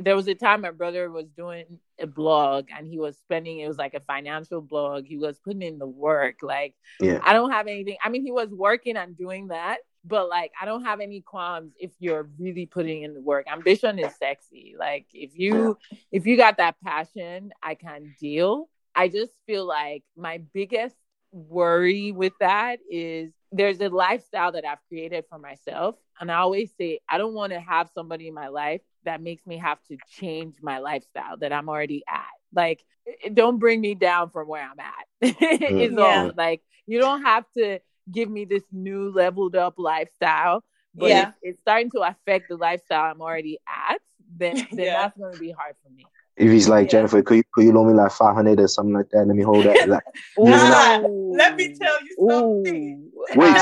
there 0.02 0.16
was 0.16 0.26
a 0.28 0.34
time 0.34 0.62
my 0.62 0.70
brother 0.70 1.10
was 1.10 1.26
doing 1.36 1.78
a 2.00 2.06
blog 2.06 2.68
and 2.76 2.88
he 2.88 2.98
was 2.98 3.16
spending 3.18 3.58
it 3.58 3.68
was 3.68 3.76
like 3.76 3.94
a 3.94 4.00
financial 4.00 4.60
blog. 4.60 5.04
He 5.04 5.18
was 5.18 5.38
putting 5.38 5.62
in 5.62 5.78
the 5.78 5.86
work. 5.86 6.36
Like 6.42 6.74
yeah. 7.00 7.20
i 7.22 7.32
don't 7.32 7.50
have 7.50 7.66
anything 7.66 7.96
i 8.02 8.08
mean 8.08 8.24
he 8.24 8.32
was 8.32 8.48
working 8.50 8.96
on 8.96 9.12
doing 9.14 9.48
that 9.48 9.78
but 10.04 10.28
like 10.28 10.50
i 10.60 10.64
don't 10.64 10.84
have 10.84 11.00
any 11.00 11.20
qualms 11.20 11.72
if 11.78 11.90
you're 11.98 12.28
really 12.38 12.66
putting 12.66 13.02
in 13.02 13.14
the 13.14 13.20
work. 13.20 13.46
Ambition 13.50 13.98
is 13.98 14.14
sexy. 14.16 14.74
Like 14.78 15.06
if 15.12 15.38
you 15.38 15.76
if 16.10 16.26
you 16.26 16.36
got 16.36 16.56
that 16.56 16.76
passion 16.82 17.52
i 17.62 17.74
can 17.74 18.14
deal. 18.20 18.68
I 18.92 19.08
just 19.08 19.32
feel 19.46 19.64
like 19.66 20.02
my 20.16 20.38
biggest 20.52 20.96
worry 21.32 22.10
with 22.10 22.32
that 22.40 22.80
is 22.90 23.32
there's 23.52 23.80
a 23.80 23.88
lifestyle 23.88 24.52
that 24.52 24.64
I've 24.64 24.78
created 24.88 25.24
for 25.28 25.38
myself. 25.38 25.96
And 26.20 26.30
I 26.30 26.36
always 26.36 26.70
say, 26.78 27.00
I 27.08 27.18
don't 27.18 27.34
want 27.34 27.52
to 27.52 27.60
have 27.60 27.90
somebody 27.94 28.28
in 28.28 28.34
my 28.34 28.48
life 28.48 28.82
that 29.04 29.22
makes 29.22 29.46
me 29.46 29.58
have 29.58 29.78
to 29.88 29.96
change 30.08 30.56
my 30.62 30.78
lifestyle 30.78 31.36
that 31.38 31.52
I'm 31.52 31.68
already 31.68 32.02
at. 32.08 32.24
Like, 32.54 32.84
don't 33.32 33.58
bring 33.58 33.80
me 33.80 33.94
down 33.94 34.30
from 34.30 34.48
where 34.48 34.62
I'm 34.62 34.78
at. 34.78 35.06
Mm. 35.40 35.80
is 35.80 35.92
yeah. 35.96 36.24
all. 36.24 36.32
Like, 36.36 36.62
you 36.86 36.98
don't 36.98 37.22
have 37.22 37.44
to 37.56 37.80
give 38.10 38.30
me 38.30 38.44
this 38.44 38.64
new 38.72 39.10
leveled 39.10 39.56
up 39.56 39.74
lifestyle. 39.78 40.64
But 40.94 41.08
yeah. 41.08 41.28
if 41.28 41.34
it's 41.42 41.60
starting 41.60 41.90
to 41.92 42.00
affect 42.00 42.48
the 42.48 42.56
lifestyle 42.56 43.10
I'm 43.10 43.20
already 43.20 43.58
at, 43.68 44.00
then 44.36 44.56
then 44.56 44.66
yeah. 44.72 45.02
that's 45.02 45.16
going 45.16 45.32
to 45.32 45.38
be 45.38 45.52
hard 45.52 45.76
for 45.82 45.90
me. 45.90 46.04
If 46.40 46.50
he's 46.50 46.68
like 46.70 46.86
yeah. 46.86 46.92
Jennifer, 47.00 47.22
could 47.22 47.36
you 47.36 47.42
could 47.52 47.64
you 47.64 47.72
loan 47.72 47.88
me 47.88 47.92
like 47.92 48.12
five 48.12 48.34
hundred 48.34 48.60
or 48.60 48.68
something 48.68 48.94
like 48.94 49.10
that? 49.10 49.26
Let 49.26 49.36
me 49.36 49.42
hold 49.42 49.66
that. 49.66 49.76
Like, 49.88 50.02
nah, 50.38 51.06
let 51.36 51.56
me 51.56 51.74
tell 51.74 52.02
you 52.02 52.16
something. 52.28 53.10
Ooh. 53.14 53.36
Wait. 53.36 53.56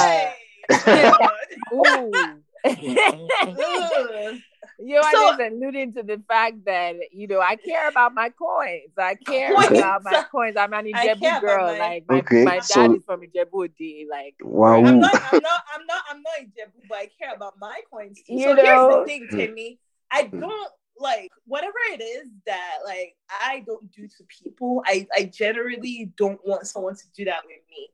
Hey. 0.70 1.12
Ooh. 1.74 2.12
You 4.81 4.99
are 4.99 5.12
so, 5.12 5.31
just 5.31 5.41
alluding 5.41 5.95
to 5.95 6.05
the 6.05 6.22
fact 6.29 6.64
that 6.66 6.95
you 7.11 7.26
know 7.26 7.41
I 7.41 7.57
care 7.57 7.89
about 7.89 8.14
my 8.14 8.29
coins. 8.29 8.93
I 8.97 9.16
care 9.16 9.53
coins. 9.57 9.70
about 9.70 10.05
my 10.05 10.24
coins. 10.31 10.57
I'm 10.57 10.72
an 10.72 10.85
Ijebu 10.85 11.41
girl. 11.41 11.66
My, 11.66 11.79
like 11.79 12.05
my, 12.09 12.18
okay, 12.18 12.45
my 12.45 12.55
dad 12.59 12.64
so, 12.64 12.95
is 12.95 13.05
from 13.05 13.22
Ijebu. 13.22 14.07
Like 14.09 14.37
wow. 14.41 14.76
I'm 14.76 15.01
not. 15.01 15.14
I'm 15.33 15.41
not. 15.41 15.62
I'm 15.74 15.87
not. 15.87 16.03
I'm 16.11 16.22
not 16.22 16.35
Ijebu, 16.43 16.89
but 16.89 16.99
I 16.99 17.11
care 17.18 17.35
about 17.35 17.55
my 17.59 17.81
coins. 17.91 18.20
Too. 18.24 18.35
You 18.35 18.43
so 18.43 18.53
know, 18.53 18.62
here's 18.62 18.95
the 19.01 19.05
thing, 19.05 19.29
Timmy. 19.33 19.81
I 20.12 20.22
hmm. 20.22 20.41
don't 20.41 20.70
like 21.01 21.31
whatever 21.47 21.77
it 21.93 22.03
is 22.03 22.29
that 22.47 22.79
like 22.85 23.15
I 23.31 23.65
don't 23.67 23.91
do 23.93 24.07
to 24.07 24.25
people. 24.43 24.83
I 24.87 25.07
I 25.17 25.25
generally 25.25 26.13
don't 26.17 26.41
want 26.47 26.67
someone 26.67 26.97
to 26.97 27.05
do 27.17 27.25
that 27.27 27.43
with 27.45 27.61
me. 27.71 27.89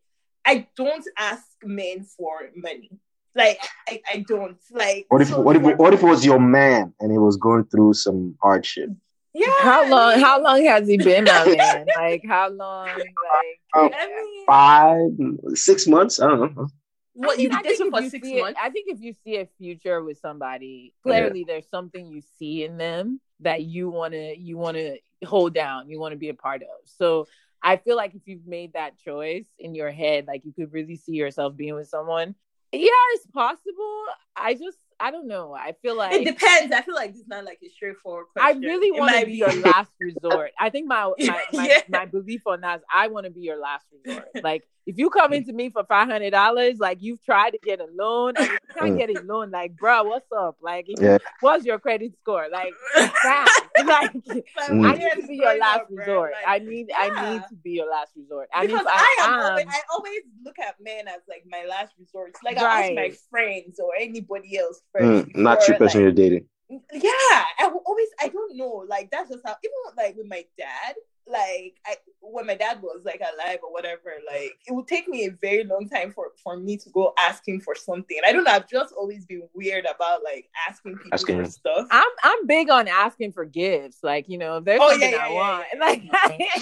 I 0.44 0.66
don't 0.76 1.06
ask 1.18 1.44
men 1.62 2.04
for 2.04 2.50
money. 2.54 2.90
Like 3.34 3.58
I, 3.88 4.00
I 4.12 4.24
don't 4.28 4.58
like. 4.70 5.06
What 5.08 5.22
if 5.22 5.28
so 5.28 5.40
what 5.40 5.56
if 5.56 5.62
what 5.62 5.94
if 5.94 6.02
it 6.02 6.06
was 6.06 6.24
your 6.24 6.38
man 6.38 6.94
and 7.00 7.10
he 7.10 7.18
was 7.18 7.36
going 7.36 7.64
through 7.64 7.94
some 7.94 8.36
hardship? 8.40 8.90
Yeah. 9.32 9.52
How 9.60 9.88
long? 9.88 10.20
How 10.20 10.40
long 10.40 10.64
has 10.64 10.86
he 10.86 10.96
been 10.96 11.24
my 11.24 11.44
man? 11.58 11.86
like 11.96 12.22
how 12.26 12.48
long? 12.50 12.86
Like 12.86 13.02
um, 13.74 13.90
I 13.92 14.06
mean, 14.06 14.46
five, 14.46 15.56
six 15.56 15.88
months. 15.88 16.20
I 16.20 16.28
don't 16.28 16.56
know. 16.56 16.68
What 17.14 17.34
I 17.34 17.36
mean, 17.36 17.52
you 17.52 17.62
did 17.62 17.90
for 17.90 18.02
six 18.08 18.28
months? 18.28 18.58
I 18.60 18.70
think 18.70 18.88
if 18.88 19.00
you 19.00 19.14
see 19.24 19.36
a 19.36 19.46
future 19.58 20.02
with 20.02 20.18
somebody, 20.18 20.94
clearly 21.02 21.40
yeah. 21.40 21.44
there's 21.46 21.68
something 21.68 22.06
you 22.06 22.20
see 22.38 22.64
in 22.64 22.76
them 22.76 23.20
that 23.40 23.62
you 23.62 23.88
wanna 23.88 24.32
you 24.36 24.58
wanna 24.58 24.96
hold 25.24 25.54
down, 25.54 25.88
you 25.88 26.00
wanna 26.00 26.16
be 26.16 26.28
a 26.28 26.34
part 26.34 26.62
of. 26.62 26.68
So 26.84 27.28
I 27.62 27.76
feel 27.76 27.96
like 27.96 28.14
if 28.14 28.22
you've 28.26 28.46
made 28.46 28.72
that 28.74 28.98
choice 28.98 29.46
in 29.58 29.74
your 29.74 29.90
head, 29.90 30.26
like 30.26 30.44
you 30.44 30.52
could 30.52 30.72
really 30.72 30.96
see 30.96 31.12
yourself 31.12 31.56
being 31.56 31.74
with 31.74 31.88
someone, 31.88 32.34
yeah, 32.72 32.90
it's 33.12 33.26
possible. 33.26 34.04
I 34.36 34.54
just 34.54 34.78
I 35.04 35.10
don't 35.10 35.28
know. 35.28 35.52
I 35.52 35.74
feel 35.82 35.98
like 35.98 36.14
it 36.14 36.24
depends. 36.24 36.72
I 36.72 36.80
feel 36.80 36.94
like 36.94 37.10
it's 37.10 37.28
not 37.28 37.44
like 37.44 37.58
a 37.62 37.68
straightforward 37.68 38.28
question. 38.32 38.64
I 38.64 38.66
really 38.66 38.90
want 38.90 39.14
to 39.14 39.26
be 39.26 39.34
your 39.34 39.52
last 39.60 39.90
resort. 40.00 40.52
I 40.58 40.70
think 40.70 40.88
my 40.88 41.12
my, 41.18 41.42
my, 41.52 41.66
yeah. 41.66 41.80
my 41.90 42.06
belief 42.06 42.40
on 42.46 42.62
that 42.62 42.78
is 42.78 42.84
I 42.92 43.08
want 43.08 43.26
to 43.26 43.30
be 43.30 43.42
your 43.42 43.60
last 43.60 43.84
resort. 43.92 44.28
Like 44.42 44.64
if 44.86 44.98
you 44.98 45.08
come 45.08 45.32
into 45.32 45.52
me 45.52 45.70
for 45.70 45.84
five 45.84 46.08
hundred 46.08 46.30
dollars, 46.30 46.78
like 46.78 46.98
you've 47.00 47.22
tried 47.24 47.50
to 47.50 47.58
get 47.62 47.80
a 47.80 47.86
loan 47.94 48.34
and 48.36 48.46
you 48.46 48.58
can't 48.78 48.98
get 48.98 49.10
a 49.10 49.20
loan, 49.22 49.50
like 49.50 49.76
bro, 49.76 50.04
what's 50.04 50.30
up? 50.36 50.56
Like 50.60 50.86
yeah. 50.88 51.18
what's 51.40 51.64
your 51.64 51.78
credit 51.78 52.12
score? 52.20 52.48
Like, 52.52 52.72
like 52.96 54.12
mm. 54.12 54.86
I 54.86 54.92
need 54.94 55.22
to 55.22 55.26
be 55.26 55.36
your 55.36 55.56
last 55.58 55.84
resort. 55.90 56.32
Like, 56.32 56.62
I 56.62 56.64
need 56.64 56.86
yeah. 56.90 56.96
I 56.98 57.32
need 57.32 57.42
to 57.48 57.54
be 57.56 57.70
your 57.70 57.90
last 57.90 58.12
resort. 58.16 58.48
I 58.54 58.66
because 58.66 58.86
I, 58.86 59.16
I, 59.20 59.24
am 59.24 59.40
always, 59.40 59.66
I 59.68 59.80
always 59.92 60.20
look 60.44 60.58
at 60.58 60.74
men 60.80 61.08
as 61.08 61.20
like 61.28 61.44
my 61.48 61.64
last 61.68 61.94
resort. 61.98 62.32
Like 62.44 62.56
right. 62.56 62.64
I 62.64 62.82
ask 62.82 62.94
my 62.94 63.12
friends 63.30 63.80
or 63.80 63.90
anybody 63.98 64.58
else 64.58 64.82
first. 64.94 65.28
Mm, 65.28 65.36
not 65.36 65.66
your 65.66 65.76
person 65.76 66.00
like, 66.00 66.04
you're 66.04 66.12
dating. 66.12 66.46
Yeah, 66.70 67.10
I 67.58 67.70
always 67.86 68.08
I 68.20 68.28
don't 68.28 68.56
know. 68.56 68.84
Like 68.88 69.10
that's 69.10 69.30
just 69.30 69.42
how 69.44 69.56
even 69.62 69.96
like 69.96 70.16
with 70.16 70.26
my 70.26 70.44
dad 70.58 70.94
like 71.26 71.76
I 71.86 71.96
when 72.20 72.46
my 72.46 72.54
dad 72.54 72.82
was 72.82 73.02
like 73.04 73.20
alive 73.20 73.58
or 73.62 73.72
whatever, 73.72 74.14
like 74.26 74.52
it 74.66 74.72
would 74.74 74.86
take 74.86 75.08
me 75.08 75.26
a 75.26 75.30
very 75.30 75.64
long 75.64 75.88
time 75.88 76.12
for 76.12 76.32
for 76.42 76.56
me 76.56 76.76
to 76.78 76.90
go 76.90 77.14
asking 77.20 77.60
for 77.60 77.74
something. 77.74 78.18
I 78.26 78.32
don't 78.32 78.44
know. 78.44 78.50
I've 78.50 78.68
just 78.68 78.94
always 78.94 79.24
been 79.24 79.42
weird 79.54 79.86
about 79.86 80.22
like 80.22 80.48
asking 80.68 80.96
people 80.96 81.10
asking. 81.12 81.44
for 81.44 81.50
stuff. 81.50 81.88
I'm 81.90 82.10
I'm 82.22 82.46
big 82.46 82.70
on 82.70 82.88
asking 82.88 83.32
for 83.32 83.44
gifts. 83.44 83.98
Like 84.02 84.28
you 84.28 84.38
know, 84.38 84.58
if 84.58 84.64
there's 84.64 84.80
oh, 84.82 84.90
something 84.90 85.10
yeah, 85.10 85.16
yeah, 85.16 85.24
I 85.24 85.28
yeah, 85.28 85.34
want, 85.34 85.66
like 85.80 86.02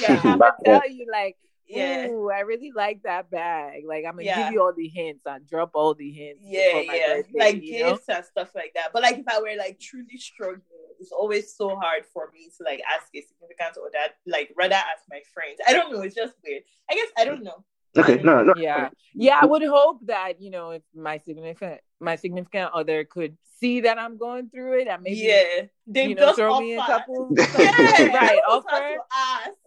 yeah, 0.00 0.20
I'm 0.24 0.38
gonna 0.38 0.52
tell 0.64 0.90
you 0.90 1.06
like. 1.10 1.36
Yeah. 1.72 2.08
Ooh, 2.08 2.30
I 2.30 2.40
really 2.40 2.72
like 2.74 3.02
that 3.04 3.30
bag. 3.30 3.82
Like 3.86 4.04
I'm 4.06 4.12
gonna 4.12 4.24
yeah. 4.24 4.44
give 4.44 4.52
you 4.52 4.62
all 4.62 4.72
the 4.76 4.88
hints. 4.88 5.26
I 5.26 5.38
drop 5.48 5.70
all 5.74 5.94
the 5.94 6.10
hints. 6.10 6.42
Yeah, 6.44 6.80
yeah. 6.80 7.16
Birthday, 7.16 7.38
like 7.38 7.60
gifts 7.62 8.08
know? 8.08 8.16
and 8.16 8.24
stuff 8.24 8.50
like 8.54 8.72
that. 8.74 8.90
But 8.92 9.02
like 9.02 9.18
if 9.18 9.28
I 9.28 9.40
were 9.40 9.56
like 9.58 9.80
truly 9.80 10.18
struggling 10.18 10.62
it's 11.02 11.12
always 11.12 11.54
so 11.54 11.76
hard 11.76 12.04
for 12.12 12.30
me 12.32 12.48
to 12.56 12.64
like 12.64 12.80
ask 12.88 13.08
a 13.14 13.20
significant 13.20 13.76
or 13.76 13.90
that 13.92 14.14
like 14.26 14.50
rather 14.56 14.76
ask 14.76 15.02
my 15.10 15.20
friends. 15.34 15.58
I 15.66 15.72
don't 15.72 15.92
know. 15.92 16.00
It's 16.00 16.14
just 16.14 16.34
weird. 16.44 16.62
I 16.88 16.94
guess 16.94 17.08
I 17.18 17.24
don't 17.24 17.42
know. 17.42 17.64
Okay, 17.96 18.22
no, 18.22 18.42
no. 18.42 18.54
Yeah, 18.56 18.88
yeah. 19.14 19.38
I 19.42 19.46
would 19.46 19.62
hope 19.62 20.06
that 20.06 20.40
you 20.40 20.50
know 20.50 20.70
if 20.70 20.82
my 20.94 21.18
significant 21.18 21.80
my 22.00 22.16
significant 22.16 22.70
other 22.72 23.04
could 23.04 23.36
see 23.60 23.82
that 23.82 23.98
I'm 23.98 24.16
going 24.16 24.48
through 24.48 24.80
it 24.80 24.88
and 24.88 25.02
maybe 25.02 25.18
yeah, 25.18 25.66
they 25.86 26.08
you 26.08 26.14
know 26.14 26.32
throw 26.32 26.54
offer. 26.54 26.62
me 26.62 26.74
a 26.74 26.84
couple 26.84 27.30
yeah, 27.58 28.06
right 28.14 28.40
offer. 28.48 28.96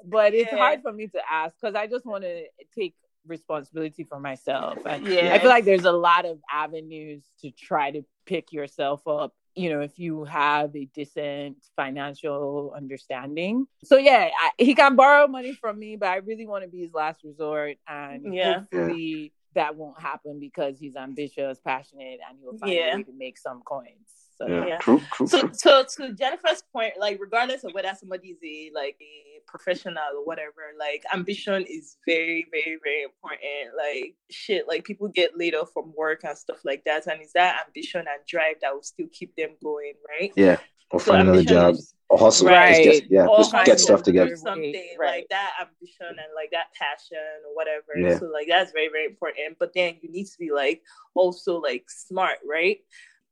But 0.04 0.34
it's 0.34 0.52
hard 0.52 0.82
for 0.82 0.92
me 0.92 1.08
to 1.08 1.20
ask 1.30 1.56
because 1.60 1.76
I 1.76 1.88
just 1.88 2.06
want 2.06 2.24
to 2.24 2.46
take 2.74 2.96
responsibility 3.28 4.04
for 4.04 4.20
myself. 4.20 4.80
And 4.86 5.08
yeah. 5.08 5.34
I 5.34 5.40
feel 5.40 5.50
like 5.50 5.66
there's 5.66 5.86
a 5.86 5.92
lot 5.92 6.26
of 6.26 6.40
avenues 6.52 7.24
to 7.42 7.52
try 7.52 7.92
to 7.92 8.04
pick 8.26 8.52
yourself 8.52 9.08
up 9.08 9.34
you 9.56 9.70
know, 9.70 9.82
if 9.82 9.98
you 9.98 10.26
have 10.26 10.76
a 10.76 10.86
decent 10.86 11.58
financial 11.76 12.74
understanding. 12.76 13.68
So 13.84 13.98
yeah, 13.98 14.30
I, 14.38 14.52
he 14.58 14.76
can 14.76 14.96
borrow 14.96 15.28
money 15.28 15.54
from 15.54 15.80
me, 15.80 15.96
but 15.96 16.10
I 16.10 16.18
really 16.18 16.46
want 16.46 16.64
to 16.64 16.70
be 16.70 16.82
his 16.82 16.94
last 16.94 17.24
resort, 17.24 17.78
and 17.88 18.34
yeah. 18.34 18.60
hopefully 18.60 19.34
that 19.56 19.76
won't 19.76 20.00
happen 20.00 20.40
because 20.40 20.78
he's 20.78 20.96
ambitious, 20.96 21.60
passionate, 21.66 22.20
and 22.30 22.38
he'll 22.42 22.58
find 22.58 22.74
yeah. 22.74 22.94
a 22.94 22.98
way 22.98 23.04
to 23.04 23.14
make 23.18 23.38
some 23.38 23.62
coins. 23.62 24.26
So 24.38 24.48
yeah, 24.48 24.66
yeah. 24.66 24.78
True, 24.80 25.02
true, 25.14 25.28
so, 25.28 25.50
so 25.54 25.84
to 25.84 26.14
Jennifer's 26.14 26.62
point, 26.74 26.94
like 27.00 27.20
regardless 27.22 27.64
of 27.64 27.74
whether 27.74 27.94
somebody's 27.98 28.38
a 28.44 28.72
like 28.76 28.98
a 29.02 29.25
professional 29.48 30.04
or 30.16 30.26
whatever, 30.26 30.74
like 30.80 31.04
ambition 31.14 31.64
is 31.64 31.98
very, 32.06 32.46
very, 32.52 32.78
very 32.84 33.04
important. 33.04 33.76
Like 33.78 34.16
shit, 34.30 34.68
like 34.68 34.84
people 34.84 35.08
get 35.08 35.38
laid 35.38 35.56
off 35.56 35.72
from 35.74 35.94
work 35.98 36.22
and 36.24 36.38
stuff 36.38 36.60
like 36.64 36.84
that, 36.86 37.08
and 37.08 37.22
it's 37.22 37.34
that 37.34 37.62
ambition 37.66 38.02
and 38.02 38.26
drive 38.28 38.56
that 38.62 38.74
will 38.74 38.84
still 38.84 39.08
keep 39.12 39.36
them 39.36 39.52
going, 39.64 39.94
right? 40.10 40.32
Yeah, 40.36 40.58
or 40.92 41.00
so 41.00 41.12
find 41.12 41.28
another 41.28 41.44
job. 41.44 41.76
Is, 41.76 41.94
or 42.10 42.20
hustle, 42.20 42.48
right? 42.48 42.84
Just, 42.84 43.04
yeah, 43.10 43.26
or 43.26 43.38
just 43.38 43.52
get 43.66 43.80
stuff 43.80 44.04
together. 44.04 44.36
Something 44.36 44.96
right. 45.00 45.18
like 45.18 45.28
that 45.30 45.54
ambition 45.60 46.08
and 46.08 46.34
like 46.36 46.52
that 46.52 46.68
passion 46.80 47.18
or 47.48 47.56
whatever. 47.56 47.98
Yeah. 47.98 48.20
So 48.20 48.26
like 48.28 48.48
that's 48.48 48.72
very, 48.72 48.90
very 48.90 49.06
important. 49.06 49.58
But 49.60 49.74
then 49.74 49.96
you 50.02 50.12
need 50.12 50.26
to 50.26 50.38
be 50.40 50.52
like 50.52 50.82
also 51.16 51.60
like 51.60 51.86
smart, 51.88 52.38
right? 52.48 52.80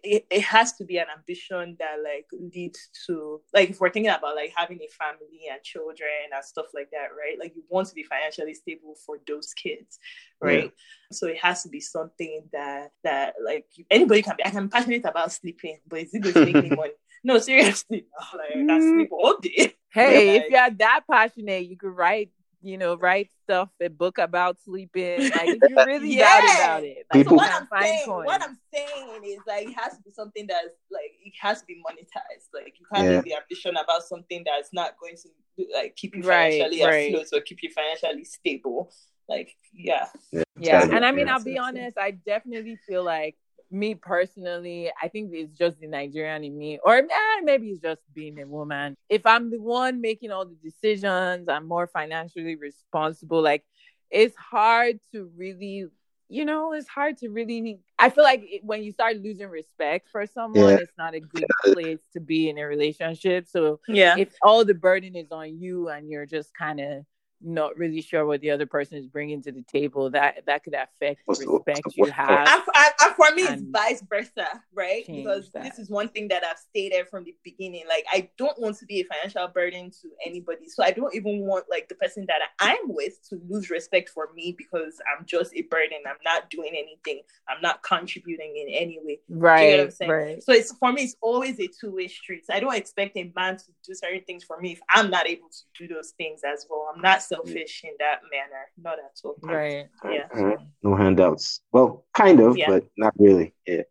It, 0.03 0.25
it 0.29 0.41
has 0.41 0.73
to 0.73 0.83
be 0.83 0.97
an 0.97 1.05
ambition 1.17 1.77
that 1.79 1.95
like 2.03 2.27
leads 2.33 2.89
to 3.07 3.41
like 3.53 3.69
if 3.69 3.79
we're 3.79 3.89
thinking 3.89 4.11
about 4.11 4.35
like 4.35 4.53
having 4.55 4.79
a 4.81 4.87
family 4.91 5.47
and 5.49 5.63
children 5.63 6.09
and 6.33 6.45
stuff 6.45 6.65
like 6.73 6.91
that 6.91 7.09
right? 7.17 7.39
Like 7.39 7.55
you 7.55 7.63
want 7.69 7.87
to 7.87 7.95
be 7.95 8.03
financially 8.03 8.53
stable 8.53 8.95
for 9.05 9.17
those 9.25 9.53
kids 9.53 9.99
right? 10.41 10.65
Yeah. 10.65 10.69
so 11.11 11.27
it 11.27 11.37
has 11.37 11.63
to 11.63 11.69
be 11.69 11.79
something 11.79 12.43
that 12.51 12.91
that 13.03 13.35
like 13.43 13.65
anybody 13.89 14.21
can 14.21 14.35
be 14.35 14.45
i 14.45 14.49
can 14.49 14.65
be 14.65 14.69
passionate 14.69 15.05
about 15.05 15.31
sleeping 15.31 15.77
but 15.87 15.99
is 15.99 16.13
it 16.13 16.21
going 16.21 16.33
to 16.33 16.45
make 16.45 16.69
me 16.69 16.69
money? 16.75 16.91
No 17.23 17.39
seriously 17.39 18.05
no, 18.33 18.37
like 18.37 18.49
i 18.49 18.53
can 18.53 18.67
mm. 18.67 18.95
sleep 18.97 19.09
all 19.11 19.37
day. 19.37 19.73
Hey 19.89 20.33
like, 20.33 20.43
if 20.43 20.51
you're 20.51 20.69
that 20.79 21.01
passionate 21.09 21.65
you 21.65 21.77
could 21.77 21.95
write 21.95 22.31
you 22.63 22.77
know, 22.77 22.95
write 22.95 23.29
stuff 23.43 23.69
and 23.79 23.97
book 23.97 24.17
about 24.17 24.57
sleeping. 24.63 25.19
Like 25.33 25.57
if 25.61 25.69
you 25.69 25.75
really 25.85 26.15
yeah. 26.15 26.41
doubt 26.41 26.55
about 26.55 26.83
it. 26.83 27.05
Like, 27.13 27.27
so 27.27 27.33
what 27.35 27.51
I'm 27.51 27.67
saying, 27.81 28.07
what 28.07 28.41
I'm 28.41 28.57
saying 28.73 29.23
is 29.25 29.39
like 29.47 29.67
it 29.67 29.75
has 29.77 29.97
to 29.97 30.03
be 30.03 30.11
something 30.11 30.47
that's 30.47 30.77
like 30.91 31.11
it 31.23 31.33
has 31.41 31.61
to 31.61 31.65
be 31.65 31.81
monetized. 31.85 32.47
Like 32.53 32.75
you 32.79 32.85
can't 32.93 33.11
yeah. 33.11 33.21
be 33.21 33.35
ambition 33.35 33.75
about 33.75 34.03
something 34.03 34.43
that's 34.45 34.73
not 34.73 34.93
going 34.99 35.15
to 35.17 35.65
like 35.73 35.95
keep 35.95 36.15
you 36.15 36.23
financially 36.23 36.83
right, 36.83 37.13
afloat 37.13 37.27
or 37.33 37.41
keep 37.41 37.59
you 37.61 37.69
financially 37.71 38.23
stable. 38.23 38.91
Like 39.27 39.55
yeah. 39.73 40.07
Yeah. 40.31 40.43
yeah. 40.57 40.83
And 40.83 41.05
I 41.05 41.11
mean 41.11 41.27
I'll 41.27 41.43
be 41.43 41.57
honest, 41.57 41.97
I 41.97 42.11
definitely 42.11 42.77
feel 42.87 43.03
like 43.03 43.35
me 43.73 43.95
personally, 43.95 44.91
I 45.01 45.07
think 45.07 45.31
it's 45.33 45.57
just 45.57 45.79
the 45.79 45.87
Nigerian 45.87 46.43
in 46.43 46.57
me, 46.57 46.79
or 46.83 46.95
eh, 46.95 47.41
maybe 47.43 47.69
it's 47.69 47.81
just 47.81 48.01
being 48.13 48.39
a 48.39 48.45
woman. 48.45 48.95
If 49.09 49.25
I'm 49.25 49.49
the 49.49 49.59
one 49.59 49.99
making 49.99 50.31
all 50.31 50.45
the 50.45 50.55
decisions, 50.63 51.49
I'm 51.49 51.67
more 51.67 51.87
financially 51.87 52.55
responsible. 52.55 53.41
Like, 53.41 53.63
it's 54.11 54.35
hard 54.35 54.99
to 55.11 55.29
really, 55.35 55.85
you 56.29 56.45
know, 56.45 56.73
it's 56.73 56.87
hard 56.87 57.17
to 57.17 57.29
really. 57.29 57.79
I 57.97 58.09
feel 58.09 58.23
like 58.23 58.43
it, 58.43 58.63
when 58.63 58.83
you 58.83 58.91
start 58.91 59.17
losing 59.17 59.49
respect 59.49 60.09
for 60.11 60.25
someone, 60.27 60.69
yeah. 60.69 60.77
it's 60.77 60.97
not 60.97 61.15
a 61.15 61.19
good 61.19 61.45
place 61.63 61.99
to 62.13 62.19
be 62.19 62.49
in 62.49 62.57
a 62.59 62.65
relationship. 62.65 63.47
So, 63.47 63.79
yeah, 63.87 64.15
if 64.17 64.29
all 64.41 64.63
the 64.63 64.75
burden 64.75 65.15
is 65.15 65.31
on 65.31 65.59
you 65.59 65.89
and 65.89 66.09
you're 66.09 66.27
just 66.27 66.53
kind 66.53 66.79
of 66.79 67.05
not 67.43 67.77
really 67.77 68.01
sure 68.01 68.25
what 68.25 68.41
the 68.41 68.51
other 68.51 68.65
person 68.65 68.97
is 68.97 69.07
bringing 69.07 69.41
to 69.43 69.51
the 69.51 69.63
table, 69.63 70.09
that 70.11 70.43
that 70.45 70.63
could 70.63 70.73
affect 70.73 71.21
the 71.27 71.47
respect 71.47 71.81
you 71.95 72.05
have. 72.05 72.47
And, 72.75 72.93
and 73.01 73.15
for 73.15 73.33
me, 73.35 73.43
it's 73.43 73.61
vice 73.63 74.03
versa, 74.09 74.61
right? 74.73 75.05
Because 75.07 75.49
that. 75.51 75.63
this 75.63 75.79
is 75.79 75.89
one 75.89 76.09
thing 76.09 76.27
that 76.29 76.43
I've 76.43 76.57
stated 76.57 77.07
from 77.09 77.23
the 77.23 77.35
beginning. 77.43 77.83
Like, 77.87 78.05
I 78.11 78.29
don't 78.37 78.59
want 78.59 78.77
to 78.77 78.85
be 78.85 79.01
a 79.01 79.05
financial 79.05 79.47
burden 79.47 79.91
to 80.01 80.09
anybody, 80.25 80.69
so 80.69 80.83
I 80.83 80.91
don't 80.91 81.13
even 81.15 81.41
want 81.41 81.65
like 81.69 81.89
the 81.89 81.95
person 81.95 82.25
that 82.27 82.39
I'm 82.59 82.77
with 82.85 83.19
to 83.29 83.39
lose 83.47 83.69
respect 83.69 84.09
for 84.09 84.29
me 84.35 84.55
because 84.57 84.99
I'm 85.11 85.25
just 85.25 85.53
a 85.55 85.61
burden. 85.63 85.99
I'm 86.07 86.15
not 86.23 86.49
doing 86.49 86.71
anything. 86.73 87.21
I'm 87.47 87.61
not 87.61 87.83
contributing 87.83 88.55
in 88.55 88.73
any 88.73 88.99
way. 89.03 89.19
Right. 89.29 89.91
Right. 90.01 90.43
So 90.43 90.53
it's 90.53 90.75
for 90.77 90.91
me, 90.91 91.03
it's 91.03 91.15
always 91.21 91.59
a 91.59 91.67
two 91.67 91.95
way 91.95 92.07
street. 92.07 92.43
I 92.49 92.59
don't 92.59 92.75
expect 92.75 93.17
a 93.17 93.31
man 93.35 93.57
to 93.57 93.65
do 93.85 93.93
certain 93.93 94.21
things 94.25 94.43
for 94.43 94.59
me 94.59 94.73
if 94.73 94.81
I'm 94.89 95.09
not 95.09 95.27
able 95.27 95.49
to 95.49 95.87
do 95.87 95.93
those 95.93 96.11
things 96.11 96.41
as 96.45 96.65
well. 96.69 96.91
I'm 96.93 97.01
not 97.01 97.21
selfish 97.35 97.81
in 97.83 97.91
that 97.99 98.19
manner. 98.31 98.65
Not 98.77 98.99
at 98.99 99.19
all. 99.23 99.35
Right. 99.41 99.87
Yeah. 100.05 100.27
Mm-hmm. 100.35 100.63
No 100.83 100.95
handouts. 100.95 101.61
Well, 101.71 102.05
kind 102.13 102.39
of, 102.39 102.57
yeah. 102.57 102.69
but 102.69 102.85
not 102.97 103.13
really. 103.17 103.53
Yeah. 103.65 103.83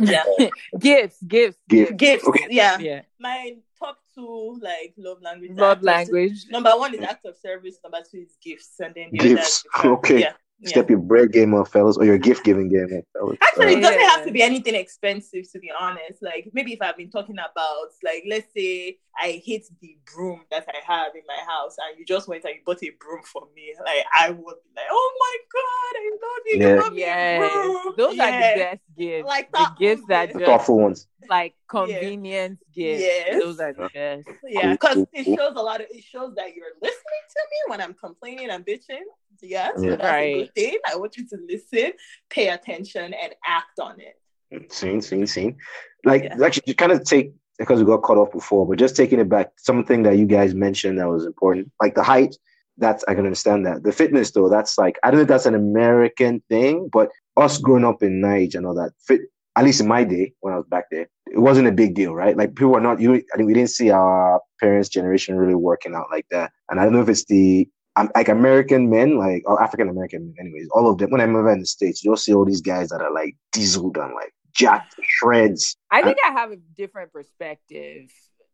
Yeah. 0.00 0.24
gifts, 0.78 1.22
gifts, 1.22 1.58
gifts. 1.68 1.92
Gifts. 1.96 2.28
Okay. 2.28 2.46
Yeah. 2.50 2.78
Yeah. 2.78 3.02
My 3.18 3.56
top 3.78 3.98
two 4.14 4.58
like 4.60 4.94
love 4.96 5.22
language. 5.22 5.52
Love 5.54 5.82
language. 5.82 6.46
Number 6.50 6.70
one 6.70 6.94
is 6.94 7.00
act 7.00 7.24
of 7.26 7.36
service. 7.36 7.78
Number 7.82 8.00
two 8.10 8.18
is 8.18 8.36
gifts, 8.42 8.80
and 8.80 8.94
then 8.94 9.10
gifts. 9.12 9.64
Okay. 9.84 10.20
Yeah. 10.20 10.32
Step 10.66 10.86
yeah. 10.86 10.92
your 10.94 11.00
bread 11.00 11.32
game 11.32 11.54
up, 11.54 11.68
fellas, 11.68 11.96
or 11.96 12.04
your 12.04 12.18
gift 12.18 12.44
giving 12.44 12.68
game 12.68 12.98
up, 12.98 13.04
fellas. 13.12 13.36
Actually, 13.42 13.74
it 13.74 13.80
doesn't 13.80 14.00
yeah. 14.00 14.08
have 14.08 14.24
to 14.24 14.32
be 14.32 14.42
anything 14.42 14.74
expensive, 14.74 15.50
to 15.52 15.58
be 15.58 15.70
honest. 15.78 16.22
Like 16.22 16.50
maybe 16.52 16.72
if 16.72 16.82
I've 16.82 16.96
been 16.96 17.10
talking 17.10 17.36
about, 17.36 17.88
like, 18.02 18.24
let's 18.28 18.52
say 18.56 18.98
I 19.16 19.42
hate 19.44 19.66
the 19.80 19.96
broom 20.12 20.40
that 20.50 20.66
I 20.68 20.92
have 20.92 21.14
in 21.14 21.22
my 21.28 21.38
house, 21.46 21.76
and 21.78 21.98
you 21.98 22.04
just 22.04 22.28
went 22.28 22.44
and 22.44 22.54
you 22.54 22.60
bought 22.64 22.82
a 22.82 22.90
broom 22.98 23.22
for 23.24 23.46
me, 23.54 23.74
like 23.84 24.04
I 24.18 24.30
would 24.30 24.36
be 24.36 24.70
like, 24.76 24.86
oh 24.90 25.12
my 25.20 25.36
god, 25.52 25.94
I 25.96 26.10
love 26.22 26.42
you, 26.46 26.58
yeah. 26.58 26.82
love 26.82 26.96
yes. 26.96 27.94
Those 27.96 28.16
yeah. 28.16 28.24
are 28.24 28.32
the 28.32 28.64
best 28.64 28.82
gifts. 28.96 29.26
Like 29.26 29.52
the 29.52 29.70
gifts 29.78 30.02
that 30.08 30.32
just 30.32 30.44
thoughtful 30.44 30.78
ones, 30.78 31.06
like 31.28 31.54
convenience 31.68 32.60
gifts. 32.74 33.02
Yes. 33.02 33.42
Those 33.42 33.60
are 33.60 33.72
the 33.72 33.84
uh, 33.84 33.88
best. 33.92 34.28
Yeah, 34.46 34.72
because 34.72 35.06
it 35.12 35.24
shows 35.24 35.52
a 35.56 35.62
lot 35.62 35.80
of 35.80 35.86
it 35.90 36.04
shows 36.04 36.34
that 36.36 36.54
you're 36.54 36.72
listening 36.82 37.24
to 37.30 37.40
me 37.50 37.70
when 37.70 37.80
I'm 37.80 37.94
complaining 37.94 38.50
and 38.50 38.64
bitching. 38.64 39.02
Yes, 39.42 39.72
yeah. 39.78 39.90
that's 39.90 40.02
right. 40.02 40.36
a 40.36 40.38
good 40.44 40.54
thing. 40.54 40.78
I 40.90 40.96
want 40.96 41.16
you 41.16 41.26
to 41.28 41.38
listen, 41.48 41.92
pay 42.30 42.48
attention, 42.48 43.14
and 43.14 43.34
act 43.46 43.78
on 43.80 43.96
it. 44.00 44.72
Seen, 44.72 45.02
seen, 45.02 45.26
seen. 45.26 45.56
Like 46.04 46.24
yeah. 46.24 46.36
actually, 46.44 46.64
you 46.66 46.74
kind 46.74 46.92
of 46.92 47.04
take 47.04 47.32
because 47.58 47.80
we 47.80 47.86
got 47.86 47.98
cut 47.98 48.18
off 48.18 48.32
before, 48.32 48.66
but 48.66 48.78
just 48.78 48.96
taking 48.96 49.20
it 49.20 49.28
back, 49.28 49.52
something 49.56 50.02
that 50.02 50.18
you 50.18 50.26
guys 50.26 50.54
mentioned 50.54 50.98
that 50.98 51.08
was 51.08 51.26
important, 51.26 51.70
like 51.80 51.94
the 51.94 52.02
height. 52.02 52.36
That's 52.76 53.04
I 53.06 53.14
can 53.14 53.24
understand 53.24 53.66
that. 53.66 53.84
The 53.84 53.92
fitness 53.92 54.32
though, 54.32 54.48
that's 54.48 54.76
like 54.78 54.98
I 55.02 55.10
don't 55.10 55.18
know 55.18 55.22
if 55.22 55.28
that's 55.28 55.46
an 55.46 55.54
American 55.54 56.42
thing, 56.48 56.88
but 56.92 57.10
us 57.36 57.58
growing 57.58 57.84
up 57.84 58.02
in 58.02 58.20
Naija 58.20 58.56
and 58.56 58.66
all 58.66 58.74
that, 58.74 58.92
fit 59.06 59.20
at 59.56 59.64
least 59.64 59.80
in 59.80 59.88
my 59.88 60.04
day 60.04 60.32
when 60.40 60.52
I 60.52 60.56
was 60.56 60.66
back 60.66 60.86
there, 60.90 61.08
it 61.26 61.38
wasn't 61.38 61.68
a 61.68 61.72
big 61.72 61.94
deal, 61.94 62.14
right? 62.14 62.36
Like 62.36 62.54
people 62.54 62.76
are 62.76 62.80
not 62.80 63.00
you. 63.00 63.14
I 63.14 63.36
mean, 63.36 63.46
we 63.46 63.54
didn't 63.54 63.70
see 63.70 63.90
our 63.90 64.40
parents' 64.60 64.88
generation 64.88 65.36
really 65.36 65.54
working 65.54 65.94
out 65.94 66.06
like 66.10 66.26
that, 66.30 66.52
and 66.70 66.80
I 66.80 66.84
don't 66.84 66.92
know 66.92 67.02
if 67.02 67.08
it's 67.08 67.24
the 67.24 67.68
um, 67.96 68.10
like 68.14 68.28
American 68.28 68.90
men, 68.90 69.18
like 69.18 69.42
or 69.46 69.62
African 69.62 69.88
American 69.88 70.26
men, 70.26 70.34
anyways. 70.40 70.68
All 70.72 70.90
of 70.90 70.98
them. 70.98 71.10
When 71.10 71.20
I'm 71.20 71.36
ever 71.36 71.52
in 71.52 71.60
the 71.60 71.66
states, 71.66 72.04
you'll 72.04 72.16
see 72.16 72.34
all 72.34 72.44
these 72.44 72.60
guys 72.60 72.88
that 72.88 73.00
are 73.00 73.12
like 73.12 73.36
dieseled 73.52 73.96
and 73.96 74.14
like 74.14 74.34
jacked 74.54 74.94
shreds. 75.02 75.76
I 75.90 76.02
think 76.02 76.18
I, 76.24 76.30
I 76.30 76.32
have 76.32 76.50
a 76.50 76.56
different 76.76 77.12
perspective, 77.12 78.10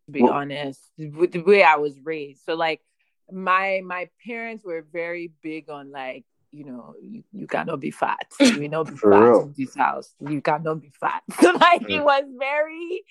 to 0.06 0.12
be 0.12 0.22
well, 0.22 0.32
honest, 0.32 0.80
with 0.98 1.32
the 1.32 1.40
way 1.40 1.62
I 1.62 1.76
was 1.76 1.98
raised. 2.02 2.44
So 2.44 2.54
like 2.54 2.82
my 3.32 3.80
my 3.84 4.08
parents 4.26 4.64
were 4.64 4.84
very 4.92 5.32
big 5.42 5.70
on 5.70 5.90
like 5.90 6.24
you 6.52 6.64
know, 6.64 6.94
you, 7.00 7.22
you 7.32 7.46
cannot 7.46 7.80
be 7.80 7.90
fat. 7.90 8.26
You 8.40 8.68
know, 8.68 8.84
be 8.84 8.96
fat 8.96 9.08
real. 9.08 9.42
in 9.42 9.54
this 9.56 9.74
house. 9.74 10.14
You 10.20 10.40
cannot 10.40 10.80
be 10.80 10.90
fat. 11.00 11.22
So 11.40 11.52
like 11.60 11.82
mm. 11.82 11.90
it 11.90 12.04
was 12.04 12.24
very, 12.38 13.04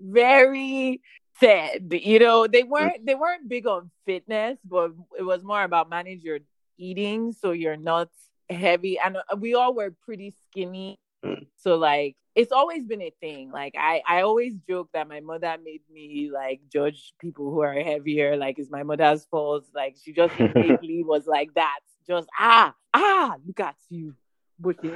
very 0.00 1.00
said. 1.38 1.88
You 1.90 2.18
know, 2.18 2.46
they 2.46 2.62
weren't 2.62 3.04
they 3.04 3.14
weren't 3.14 3.48
big 3.48 3.66
on 3.66 3.90
fitness, 4.04 4.58
but 4.64 4.92
it 5.18 5.22
was 5.22 5.44
more 5.44 5.62
about 5.62 5.90
manage 5.90 6.22
your 6.22 6.40
eating 6.78 7.32
so 7.32 7.52
you're 7.52 7.76
not 7.76 8.08
heavy. 8.48 8.98
And 8.98 9.16
uh, 9.16 9.36
we 9.38 9.54
all 9.54 9.74
were 9.74 9.94
pretty 10.04 10.34
skinny. 10.48 10.98
Mm. 11.24 11.46
So 11.56 11.76
like 11.76 12.16
it's 12.34 12.52
always 12.52 12.84
been 12.84 13.02
a 13.02 13.12
thing. 13.20 13.50
Like 13.50 13.74
I, 13.78 14.02
I 14.06 14.20
always 14.22 14.54
joke 14.68 14.90
that 14.92 15.08
my 15.08 15.20
mother 15.20 15.56
made 15.64 15.80
me 15.90 16.30
like 16.32 16.60
judge 16.70 17.14
people 17.18 17.50
who 17.50 17.60
are 17.62 17.72
heavier. 17.72 18.36
Like 18.36 18.58
it's 18.58 18.70
my 18.70 18.82
mother's 18.82 19.24
fault. 19.26 19.64
Like 19.74 19.96
she 20.02 20.12
just 20.12 20.38
lately 20.54 21.02
was 21.02 21.26
like 21.26 21.54
that. 21.54 21.80
Just 22.08 22.28
ah 22.38 22.74
ah 22.94 23.36
look 23.44 23.60
at 23.60 23.76
you. 23.88 24.14
But 24.58 24.76
like 24.84 24.94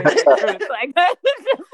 that. 0.94 1.14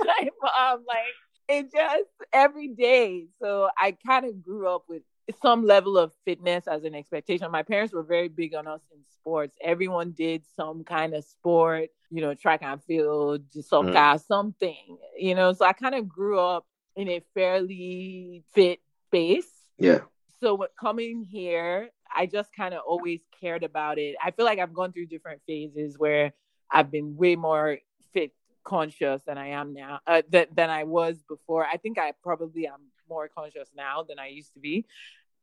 like 0.07 0.33
mom, 0.43 0.85
like 0.87 1.15
it 1.49 1.73
just 1.73 2.11
every 2.33 2.69
day. 2.69 3.27
So 3.41 3.69
I 3.79 3.97
kind 4.07 4.27
of 4.27 4.43
grew 4.43 4.69
up 4.69 4.85
with 4.89 5.03
some 5.43 5.65
level 5.65 5.99
of 5.99 6.13
fitness 6.25 6.67
as 6.69 6.85
an 6.85 6.95
expectation. 6.95 7.51
My 7.51 7.63
parents 7.63 7.93
were 7.93 8.03
very 8.03 8.29
big 8.29 8.55
on 8.55 8.67
us 8.67 8.81
in 8.93 8.99
sports. 9.13 9.57
Everyone 9.63 10.13
did 10.13 10.43
some 10.55 10.85
kind 10.85 11.15
of 11.15 11.25
sport, 11.25 11.89
you 12.11 12.21
know, 12.21 12.35
track 12.35 12.63
and 12.63 12.83
field, 12.85 13.43
soccer, 13.53 13.91
mm. 13.91 14.27
something, 14.27 14.99
you 15.19 15.35
know. 15.35 15.53
So 15.53 15.65
I 15.65 15.73
kind 15.73 15.95
of 15.95 16.09
grew 16.09 16.39
up 16.39 16.65
in 16.95 17.09
a 17.09 17.23
fairly 17.35 18.45
fit 18.55 18.81
space. 19.07 19.51
Yeah. 19.79 20.01
So 20.41 20.67
coming 20.79 21.25
here, 21.25 21.91
I 22.15 22.27
just 22.27 22.53
kind 22.55 22.75
of 22.75 22.81
always 22.87 23.21
cared 23.41 23.63
about 23.63 23.99
it. 23.99 24.17
I 24.23 24.31
feel 24.31 24.45
like 24.45 24.59
I've 24.59 24.75
gone 24.75 24.93
through 24.93 25.07
different 25.07 25.43
phases 25.47 25.99
where 25.99 26.33
I've 26.71 26.91
been 26.91 27.17
way 27.17 27.37
more 27.37 27.79
fit 28.13 28.33
conscious 28.65 29.23
than 29.27 29.39
I 29.39 29.49
am 29.49 29.73
now, 29.73 30.01
uh, 30.07 30.23
th- 30.31 30.49
than 30.55 30.71
I 30.71 30.85
was 30.85 31.23
before. 31.29 31.65
I 31.65 31.77
think 31.77 31.99
I 31.99 32.13
probably 32.23 32.67
am 32.67 32.81
more 33.09 33.29
conscious 33.29 33.69
now 33.77 34.03
than 34.03 34.19
I 34.19 34.29
used 34.29 34.53
to 34.55 34.61
be. 34.61 34.87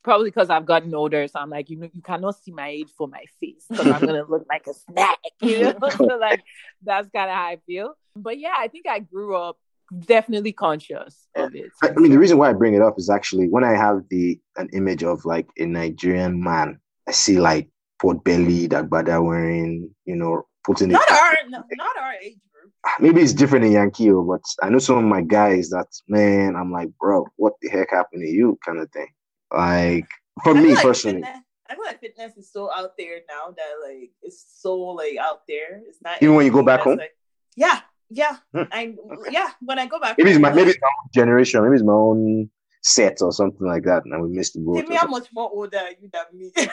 Probably 0.04 0.30
because 0.30 0.50
I've 0.50 0.66
gotten 0.66 0.94
older, 0.94 1.26
so 1.30 1.40
I'm 1.40 1.50
like, 1.50 1.70
you 1.70 1.78
know, 1.78 1.90
you 1.94 2.02
cannot 2.02 2.36
see 2.36 2.52
my 2.52 2.68
age 2.68 2.90
for 2.98 3.08
my 3.08 3.24
face 3.40 3.66
because 3.70 3.88
I'm 3.88 4.02
gonna 4.06 4.26
look 4.28 4.46
like 4.50 4.68
a 4.68 4.74
snack, 4.74 5.18
you 5.42 5.60
know. 5.60 5.80
so 5.98 6.18
like, 6.20 6.44
that's 6.84 7.08
kind 7.16 7.30
of 7.30 7.36
how 7.38 7.44
I 7.44 7.58
feel. 7.66 7.94
But 8.14 8.38
yeah, 8.38 8.54
I 8.58 8.68
think 8.68 8.86
I 8.86 9.00
grew 9.00 9.38
up 9.38 9.58
definitely 10.00 10.52
conscious 10.52 11.28
of 11.36 11.56
it. 11.56 11.72
I 11.82 11.92
mean, 11.92 12.12
the 12.12 12.20
reason 12.20 12.38
why 12.38 12.50
I 12.50 12.54
bring 12.54 12.74
it 12.74 12.82
up 12.82 12.98
is 12.98 13.10
actually 13.10 13.48
when 13.48 13.64
I 13.64 13.72
have 13.72 14.04
the 14.10 14.40
an 14.58 14.70
image 14.74 15.04
of 15.04 15.26
like 15.26 15.48
a 15.58 15.66
Nigerian 15.66 16.42
man, 16.42 16.80
I 17.08 17.12
see 17.12 17.40
like 17.40 17.70
pot 18.02 18.24
belly 18.24 18.68
that 18.68 18.86
agbada 18.86 19.24
wearing, 19.24 19.90
you 20.06 20.16
know, 20.16 20.44
putting 20.66 20.90
not 20.90 21.04
it. 21.04 21.12
Our, 21.12 21.50
no, 21.50 21.64
not 21.74 21.98
our 21.98 22.14
age 22.14 22.40
group. 22.54 22.72
Ah, 22.86 22.96
maybe 23.00 23.22
it's 23.22 23.34
different 23.34 23.66
in 23.66 23.72
Yankee, 23.72 24.12
oh, 24.12 24.24
but 24.24 24.42
I 24.62 24.70
know 24.70 24.80
some 24.80 24.98
of 24.98 25.04
my 25.04 25.22
guys 25.22 25.70
that 25.70 25.88
man, 26.08 26.56
I'm 26.56 26.72
like, 26.72 26.90
bro, 27.00 27.26
what 27.36 27.54
the 27.62 27.70
heck 27.70 27.92
happened 27.92 28.24
to 28.24 28.30
you, 28.30 28.58
kind 28.66 28.80
of 28.80 28.92
thing. 28.92 29.10
Like 29.52 30.08
for 30.44 30.54
me 30.54 30.74
like 30.74 30.84
personally. 30.84 31.22
Fitness, 31.22 31.40
I 31.70 31.76
feel 31.76 31.86
like 31.86 32.00
fitness 32.02 32.38
is 32.38 32.52
so 32.52 32.72
out 32.76 32.98
there 32.98 33.22
now 33.30 33.54
that 33.56 33.90
like 33.90 34.12
it's 34.22 34.46
so 34.60 34.78
like 34.80 35.18
out 35.18 35.42
there. 35.48 35.82
It's 35.88 36.00
not 36.04 36.22
even 36.22 36.36
when 36.36 36.46
you 36.46 36.52
go 36.52 36.64
back 36.64 36.82
home. 36.82 36.98
Like, 36.98 37.16
yeah, 37.56 37.82
yeah, 38.14 38.38
hmm. 38.54 38.64
I 38.72 38.96
okay. 39.14 39.32
yeah. 39.32 39.50
When 39.62 39.80
I 39.80 39.88
go 39.88 40.00
back, 40.00 40.18
maybe 40.18 40.32
it's 40.32 40.40
my 40.40 40.52
maybe 40.54 40.72
it's 40.72 40.80
my 40.82 40.88
own 40.88 41.10
generation. 41.14 41.64
Maybe 41.64 41.76
it's 41.76 41.84
my 41.84 41.94
own 41.94 42.50
set 42.82 43.22
or 43.22 43.32
something 43.32 43.66
like 43.66 43.84
that, 43.84 44.06
and 44.06 44.22
we 44.22 44.30
missed 44.30 44.54
the 44.54 44.60
boat. 44.60 44.78
Tell 44.78 44.90
me 44.90 44.96
how 44.96 45.08
much 45.08 45.28
more 45.34 45.50
older 45.52 45.78
are 45.78 45.90
you 45.90 46.10
than 46.12 46.26
me. 46.34 46.52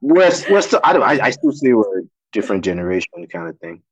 we're 0.00 0.30
we're 0.50 0.62
still. 0.62 0.80
I 0.82 0.92
don't. 0.92 1.02
I, 1.02 1.26
I 1.26 1.30
still 1.30 1.52
say 1.52 1.72
we're 1.72 2.00
a 2.00 2.02
different 2.32 2.64
generation 2.64 3.26
kind 3.32 3.48
of 3.48 3.58
thing. 3.58 3.82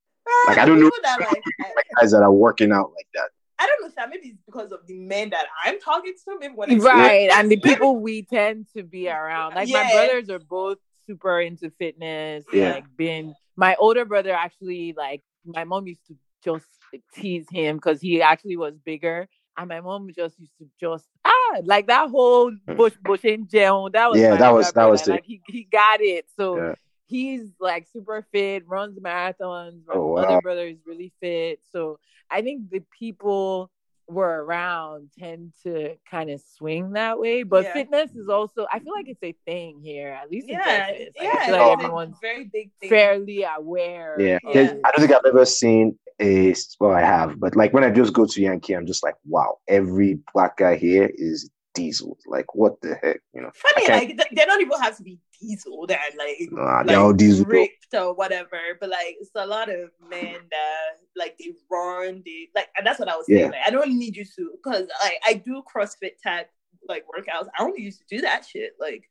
Like 0.47 0.59
I 0.59 0.65
don't 0.65 0.81
know 0.81 0.91
that, 1.03 1.21
like, 1.21 1.87
guys 2.01 2.13
that 2.13 2.23
are 2.23 2.33
working 2.33 2.73
out 2.73 2.93
like 2.95 3.07
that. 3.15 3.29
I 3.59 3.67
don't 3.67 3.83
know. 3.83 4.07
Maybe 4.09 4.29
it's 4.29 4.39
because 4.45 4.73
of 4.73 4.81
the 4.89 4.99
men 4.99 5.31
that 5.31 5.47
I'm 5.65 5.79
talking 5.81 6.15
to. 6.25 6.39
Maybe 6.41 6.55
when 6.55 6.79
right, 6.81 7.31
and 7.31 7.51
the 7.51 7.61
people 7.61 7.97
we 7.97 8.23
tend 8.23 8.67
to 8.77 8.83
be 8.83 9.09
around. 9.09 9.55
Like 9.55 9.69
yeah. 9.69 9.85
my 9.85 9.93
brothers 9.93 10.31
are 10.31 10.41
both 10.41 10.79
super 11.07 11.41
into 11.41 11.71
fitness. 11.79 12.45
Yeah. 12.53 12.73
Like 12.73 12.85
being 12.97 13.35
my 13.57 13.77
older 13.79 14.05
brother 14.05 14.33
actually 14.33 14.95
like 14.97 15.23
my 15.45 15.65
mom 15.65 15.87
used 15.87 16.07
to 16.09 16.17
just 16.43 16.67
tease 17.15 17.47
him 17.51 17.77
because 17.77 18.01
he 18.01 18.23
actually 18.23 18.57
was 18.57 18.75
bigger. 18.85 19.29
And 19.57 19.69
my 19.69 19.81
mom 19.81 20.09
just 20.17 20.39
used 20.39 20.57
to 20.59 20.67
just 20.81 21.07
ah 21.25 21.59
like 21.65 21.87
that 21.89 22.09
whole 22.09 22.51
hmm. 22.51 22.77
bush 22.77 22.95
bush 23.03 23.25
in 23.25 23.49
jail. 23.49 23.91
That 23.93 24.11
was 24.11 24.21
yeah, 24.21 24.37
that 24.37 24.55
was 24.55 24.73
that 24.73 24.89
was 24.91 25.07
like 25.07 25.25
he, 25.25 25.43
he 25.47 25.65
got 25.71 26.01
it. 26.01 26.27
So 26.37 26.57
yeah 26.57 26.75
he's 27.13 27.53
like 27.61 27.87
super 27.93 28.27
fit, 28.33 28.67
runs 28.67 28.99
marathons. 28.99 29.81
My 29.87 29.95
oh, 29.95 30.15
wow. 30.15 30.23
other 30.23 30.41
brother 30.41 30.67
is 30.67 30.79
really 30.87 31.13
fit. 31.21 31.61
So 31.71 31.99
I 32.31 32.41
think 32.41 32.71
the 32.71 32.83
people 32.99 33.71
were 34.09 34.45
around 34.45 35.11
tend 35.19 35.53
to 35.63 35.95
kind 36.11 36.31
of 36.31 36.41
swing 36.57 36.93
that 36.93 37.21
way. 37.21 37.43
But 37.43 37.65
yeah. 37.65 37.73
fitness 37.75 38.11
is 38.13 38.29
also 38.29 38.67
I 38.73 38.79
feel 38.79 38.95
like 38.95 39.09
it's 39.09 39.23
a 39.23 39.35
thing 39.45 39.81
here, 39.83 40.09
at 40.09 40.31
least 40.31 40.49
yeah, 40.49 40.59
in 40.59 40.65
Texas. 40.65 41.09
Like, 41.19 41.25
yeah, 41.25 41.39
I 41.39 41.47
feel 41.47 41.57
like 41.57 41.79
everyone's 41.79 42.17
very 42.21 42.45
big 42.45 42.71
thing. 42.81 42.89
fairly 42.89 43.45
aware. 43.45 44.17
Yeah. 44.19 44.39
yeah. 44.53 44.75
I 44.85 44.91
don't 44.91 45.07
think 45.07 45.13
I've 45.13 45.27
ever 45.27 45.45
seen 45.45 45.99
a 46.23 46.55
well, 46.81 46.93
I 46.93 47.01
have, 47.01 47.39
but 47.41 47.57
like 47.57 47.73
when 47.73 47.85
I 47.85 47.91
just 47.91 48.13
go 48.13 48.27
to 48.27 48.41
Yankee, 48.41 48.75
I'm 48.75 48.87
just 48.87 49.03
like, 49.03 49.17
wow, 49.27 49.59
every 49.69 50.21
black 50.33 50.57
guy 50.57 50.77
here 50.77 51.11
is 51.15 51.51
diesel. 51.75 52.19
Like, 52.27 52.55
what 52.55 52.81
the 52.81 52.95
heck, 53.03 53.21
you 53.35 53.41
know? 53.41 53.51
Funny, 53.55 53.89
like 53.89 54.17
they 54.35 54.45
don't 54.45 54.61
even 54.61 54.81
have 54.81 54.97
to 54.99 55.03
be 55.03 55.19
diesel 55.41 55.87
and 55.89 56.19
like, 56.19 56.49
nah, 56.51 56.83
they're 56.85 57.01
all 57.01 57.13
diesel 57.13 57.45
ripped 57.47 57.95
or 57.95 58.15
whatever. 58.15 58.59
But 58.81 58.91
like, 58.91 59.17
it's 59.21 59.31
a 59.35 59.47
lot 59.47 59.69
of 59.69 59.91
men 60.09 60.37
that 60.51 60.91
like 61.17 61.37
they 61.39 61.53
run, 61.71 62.23
they 62.25 62.49
like, 62.55 62.69
and 62.77 62.87
that's 62.87 62.99
what 62.99 63.09
I 63.09 63.17
was 63.17 63.27
saying. 63.27 63.51
Like, 63.51 63.61
I 63.67 63.71
don't 63.71 63.99
need 63.99 64.17
you 64.17 64.25
to, 64.25 64.53
because 64.63 64.87
like 65.03 65.19
I 65.27 65.35
do 65.35 65.63
CrossFit 65.75 66.13
type 66.23 66.51
like 66.89 67.05
workouts. 67.05 67.49
I 67.59 67.63
only 67.63 67.83
used 67.83 67.99
to 68.01 68.17
do 68.17 68.23
that 68.23 68.45
shit. 68.45 68.73
Like, 68.81 69.05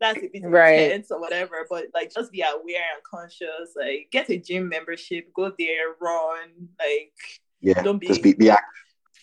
that's 0.00 0.18
if 0.18 0.30
it's 0.32 0.46
right. 0.46 0.80
intense 0.80 1.10
or 1.10 1.20
whatever. 1.20 1.66
But 1.68 1.86
like, 1.94 2.12
just 2.14 2.32
be 2.32 2.42
aware 2.42 2.82
and 2.94 3.02
conscious. 3.08 3.74
Like, 3.76 4.08
get 4.10 4.30
a 4.30 4.38
gym 4.38 4.68
membership, 4.68 5.32
go 5.34 5.52
there, 5.58 5.94
run. 6.00 6.68
Like, 6.78 7.12
yeah, 7.60 7.82
don't 7.82 7.98
be 7.98 8.08
just 8.08 8.22
be, 8.22 8.34
be 8.34 8.50
active 8.50 8.68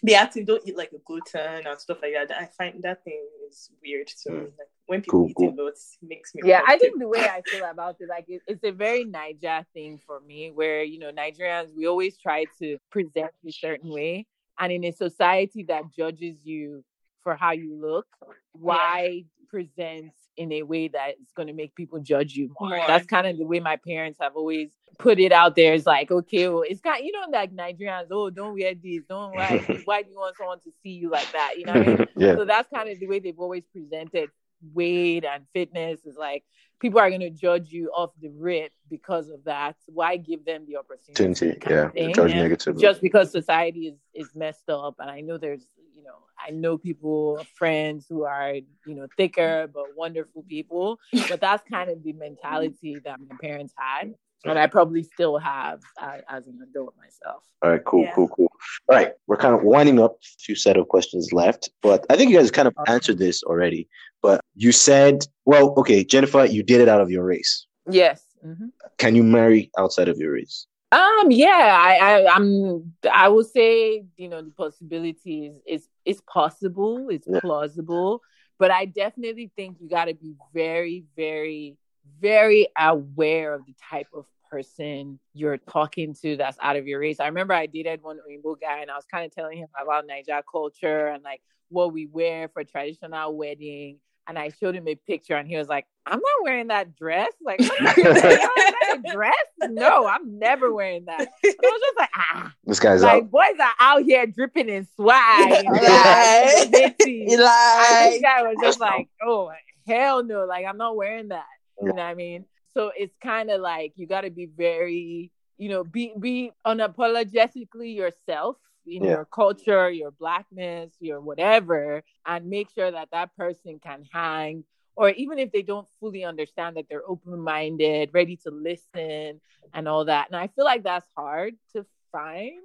be 0.03 0.15
active. 0.15 0.45
Don't 0.45 0.65
eat 0.65 0.77
like 0.77 0.91
a 0.93 0.99
gluten 1.05 1.67
and 1.67 1.79
stuff 1.79 1.99
like 2.01 2.13
that. 2.13 2.31
I 2.31 2.45
find 2.45 2.81
that 2.83 3.03
thing 3.03 3.21
is 3.49 3.69
weird 3.83 4.07
to 4.23 4.31
me. 4.31 4.37
Mm. 4.37 4.43
Like 4.43 4.69
when 4.85 5.01
people 5.01 5.19
cool, 5.19 5.29
eating 5.29 5.55
cool. 5.57 5.65
those 5.65 5.97
makes 6.01 6.33
me. 6.33 6.41
Yeah, 6.45 6.61
I 6.67 6.77
think 6.77 6.99
the 6.99 7.07
way 7.07 7.19
I 7.19 7.41
feel 7.45 7.65
about 7.65 7.97
it, 7.99 8.09
like 8.09 8.25
it, 8.27 8.41
it's 8.47 8.63
a 8.63 8.71
very 8.71 9.05
Naija 9.05 9.65
thing 9.73 9.99
for 10.05 10.19
me, 10.21 10.51
where 10.51 10.83
you 10.83 10.99
know 10.99 11.11
Nigerians 11.11 11.75
we 11.75 11.87
always 11.87 12.17
try 12.17 12.45
to 12.59 12.77
present 12.91 13.31
a 13.45 13.51
certain 13.51 13.89
way, 13.89 14.25
and 14.59 14.71
in 14.71 14.83
a 14.85 14.91
society 14.91 15.65
that 15.67 15.83
judges 15.95 16.37
you 16.43 16.83
for 17.29 17.35
how 17.35 17.51
you 17.51 17.79
look, 17.79 18.07
why 18.53 19.23
present 19.49 20.11
in 20.35 20.51
a 20.51 20.63
way 20.63 20.87
that 20.87 21.09
is 21.21 21.31
going 21.35 21.47
to 21.47 21.53
make 21.53 21.75
people 21.75 21.99
judge 21.99 22.33
you 22.33 22.51
more. 22.59 22.81
That's 22.87 23.05
kind 23.05 23.27
of 23.27 23.37
the 23.37 23.45
way 23.45 23.59
my 23.59 23.75
parents 23.75 24.17
have 24.19 24.35
always 24.35 24.69
put 24.97 25.19
it 25.19 25.31
out 25.31 25.55
there. 25.55 25.75
It's 25.75 25.85
like, 25.85 26.09
okay, 26.09 26.47
well, 26.49 26.63
it's 26.67 26.81
kind, 26.81 27.05
you 27.05 27.11
know, 27.11 27.25
like 27.31 27.53
Nigerians, 27.53 28.07
oh, 28.09 28.31
don't 28.31 28.57
wear 28.57 28.73
this, 28.73 29.03
don't 29.07 29.35
why, 29.35 29.63
why 29.85 30.01
do 30.01 30.09
you 30.09 30.17
want 30.17 30.37
someone 30.37 30.59
to 30.61 30.71
see 30.81 30.89
you 30.89 31.11
like 31.11 31.31
that? 31.33 31.53
You 31.57 31.65
know 31.65 31.73
what 31.73 31.87
I 31.87 31.89
mean? 31.89 32.07
yeah. 32.17 32.35
So 32.35 32.45
that's 32.45 32.67
kind 32.73 32.89
of 32.89 32.99
the 32.99 33.05
way 33.05 33.19
they've 33.19 33.39
always 33.39 33.63
presented 33.71 34.29
weight 34.73 35.25
and 35.25 35.45
fitness 35.53 35.99
is 36.05 36.15
like 36.17 36.43
people 36.79 36.99
are 36.99 37.09
going 37.09 37.21
to 37.21 37.29
judge 37.29 37.71
you 37.71 37.91
off 37.95 38.11
the 38.21 38.29
rip 38.29 38.71
because 38.89 39.29
of 39.29 39.43
that. 39.43 39.75
Why 39.85 40.17
give 40.17 40.45
them 40.45 40.65
the 40.67 40.77
opportunity? 40.77 41.57
Yeah, 41.69 41.91
judge 42.13 42.31
yeah. 42.31 42.41
negatively. 42.41 42.81
Just 42.81 43.01
because 43.01 43.31
society 43.31 43.87
is 43.87 43.99
is 44.13 44.35
messed 44.35 44.69
up, 44.69 44.95
and 44.99 45.09
I 45.09 45.21
know 45.21 45.37
there's 45.37 45.65
know 46.09 46.19
I 46.47 46.51
know 46.51 46.77
people 46.77 47.45
friends 47.55 48.05
who 48.09 48.23
are 48.23 48.53
you 48.53 48.95
know 48.95 49.07
thicker 49.17 49.69
but 49.73 49.85
wonderful 49.95 50.43
people, 50.43 50.99
but 51.29 51.39
that's 51.41 51.63
kind 51.69 51.89
of 51.89 52.03
the 52.03 52.13
mentality 52.13 52.97
that 53.05 53.19
my 53.19 53.35
parents 53.41 53.73
had 53.77 54.13
and 54.45 54.57
I 54.57 54.67
probably 54.67 55.03
still 55.03 55.37
have 55.37 55.81
uh, 56.01 56.17
as 56.29 56.47
an 56.47 56.59
adult 56.63 56.95
myself. 56.97 57.43
All 57.61 57.71
right, 57.71 57.83
cool, 57.83 58.03
yeah. 58.03 58.13
cool, 58.13 58.29
cool. 58.29 58.51
All 58.87 58.95
right, 58.95 59.11
we're 59.27 59.37
kind 59.37 59.53
of 59.53 59.63
winding 59.63 59.99
up. 59.99 60.13
A 60.13 60.39
few 60.39 60.55
set 60.55 60.77
of 60.77 60.87
questions 60.87 61.33
left, 61.33 61.69
but 61.81 62.05
I 62.09 62.15
think 62.15 62.31
you 62.31 62.37
guys 62.37 62.51
kind 62.51 62.67
of 62.67 62.73
answered 62.87 63.17
this 63.17 63.43
already. 63.43 63.87
But 64.21 64.41
you 64.55 64.71
said, 64.71 65.25
well, 65.45 65.73
okay, 65.77 66.03
Jennifer, 66.03 66.45
you 66.45 66.63
did 66.63 66.81
it 66.81 66.89
out 66.89 67.01
of 67.01 67.09
your 67.09 67.23
race. 67.23 67.65
Yes. 67.89 68.21
Mm-hmm. 68.45 68.67
Can 68.97 69.15
you 69.15 69.23
marry 69.23 69.71
outside 69.77 70.07
of 70.07 70.17
your 70.17 70.33
race? 70.33 70.67
Um, 70.91 71.29
yeah, 71.29 71.77
I, 71.79 71.97
I, 72.01 72.35
I'm. 72.35 72.93
I 73.13 73.27
will 73.27 73.43
say, 73.43 74.05
you 74.17 74.27
know, 74.27 74.41
the 74.41 74.51
possibility 74.51 75.45
is 75.45 75.61
is, 75.67 75.89
is 76.03 76.21
possible. 76.21 77.09
It's 77.09 77.27
yeah. 77.29 77.39
plausible, 77.41 78.21
but 78.57 78.71
I 78.71 78.85
definitely 78.85 79.51
think 79.55 79.77
you 79.79 79.87
got 79.87 80.05
to 80.05 80.15
be 80.15 80.33
very, 80.53 81.05
very 81.15 81.77
very 82.21 82.67
aware 82.77 83.53
of 83.53 83.65
the 83.65 83.75
type 83.89 84.07
of 84.13 84.25
person 84.49 85.19
you're 85.33 85.57
talking 85.57 86.13
to 86.15 86.35
that's 86.35 86.57
out 86.61 86.75
of 86.75 86.87
your 86.87 86.99
race. 86.99 87.19
I 87.19 87.27
remember 87.27 87.53
I 87.53 87.67
dated 87.67 88.01
one 88.01 88.17
Oyinbo 88.17 88.59
guy 88.59 88.79
and 88.81 88.89
I 88.89 88.95
was 88.95 89.05
kind 89.05 89.25
of 89.25 89.33
telling 89.33 89.59
him 89.59 89.67
about 89.81 90.05
Naija 90.07 90.41
culture 90.51 91.07
and 91.07 91.23
like 91.23 91.41
what 91.69 91.93
we 91.93 92.07
wear 92.07 92.49
for 92.49 92.63
traditional 92.63 93.35
wedding. 93.35 93.99
And 94.27 94.37
I 94.37 94.49
showed 94.59 94.75
him 94.75 94.87
a 94.87 94.95
picture 94.95 95.35
and 95.35 95.47
he 95.47 95.57
was 95.57 95.67
like, 95.67 95.87
I'm 96.05 96.19
not 96.19 96.43
wearing 96.43 96.67
that 96.67 96.95
dress. 96.95 97.31
Like, 97.41 97.59
that 97.59 99.01
dress? 99.11 99.33
No, 99.71 100.07
I'm 100.07 100.37
never 100.37 100.71
wearing 100.71 101.05
that. 101.05 101.19
And 101.19 101.27
I 101.43 101.71
was 101.71 101.81
just 101.81 101.97
like, 101.97 102.09
ah. 102.15 102.53
This 102.63 102.79
guy's 102.79 103.01
like, 103.01 103.23
out. 103.23 103.31
boys 103.31 103.55
are 103.59 103.73
out 103.79 104.03
here 104.03 104.27
dripping 104.27 104.69
in 104.69 104.87
swag. 104.95 105.65
Like, 105.69 106.69
like, 106.69 106.97
this 106.99 108.21
guy 108.21 108.43
was 108.43 108.57
just 108.61 108.79
like, 108.79 109.07
oh, 109.25 109.51
hell 109.87 110.23
no. 110.23 110.45
Like, 110.45 110.65
I'm 110.65 110.77
not 110.77 110.95
wearing 110.95 111.29
that. 111.29 111.45
You 111.81 111.87
know 111.87 111.93
what 111.93 112.01
I 112.03 112.13
mean? 112.13 112.45
So 112.73 112.91
it's 112.95 113.15
kind 113.21 113.49
of 113.49 113.61
like 113.61 113.93
you 113.95 114.05
got 114.05 114.21
to 114.21 114.29
be 114.29 114.45
very, 114.45 115.31
you 115.57 115.69
know, 115.69 115.83
be 115.83 116.13
be 116.19 116.51
unapologetically 116.65 117.95
yourself 117.95 118.57
in 118.91 119.03
yeah. 119.03 119.11
your 119.11 119.25
culture, 119.25 119.89
your 119.89 120.11
blackness, 120.11 120.91
your 120.99 121.21
whatever, 121.21 122.03
and 122.25 122.49
make 122.49 122.69
sure 122.73 122.91
that 122.91 123.09
that 123.11 123.35
person 123.35 123.79
can 123.79 124.03
hang. 124.11 124.63
Or 124.95 125.09
even 125.11 125.39
if 125.39 125.51
they 125.51 125.61
don't 125.61 125.87
fully 125.99 126.25
understand 126.25 126.75
that 126.75 126.87
they're 126.89 127.07
open 127.07 127.39
minded, 127.39 128.09
ready 128.13 128.35
to 128.43 128.51
listen, 128.51 129.39
and 129.73 129.87
all 129.87 130.05
that. 130.05 130.27
And 130.27 130.35
I 130.35 130.47
feel 130.47 130.65
like 130.65 130.83
that's 130.83 131.07
hard 131.15 131.53
to 131.73 131.85
find 132.11 132.59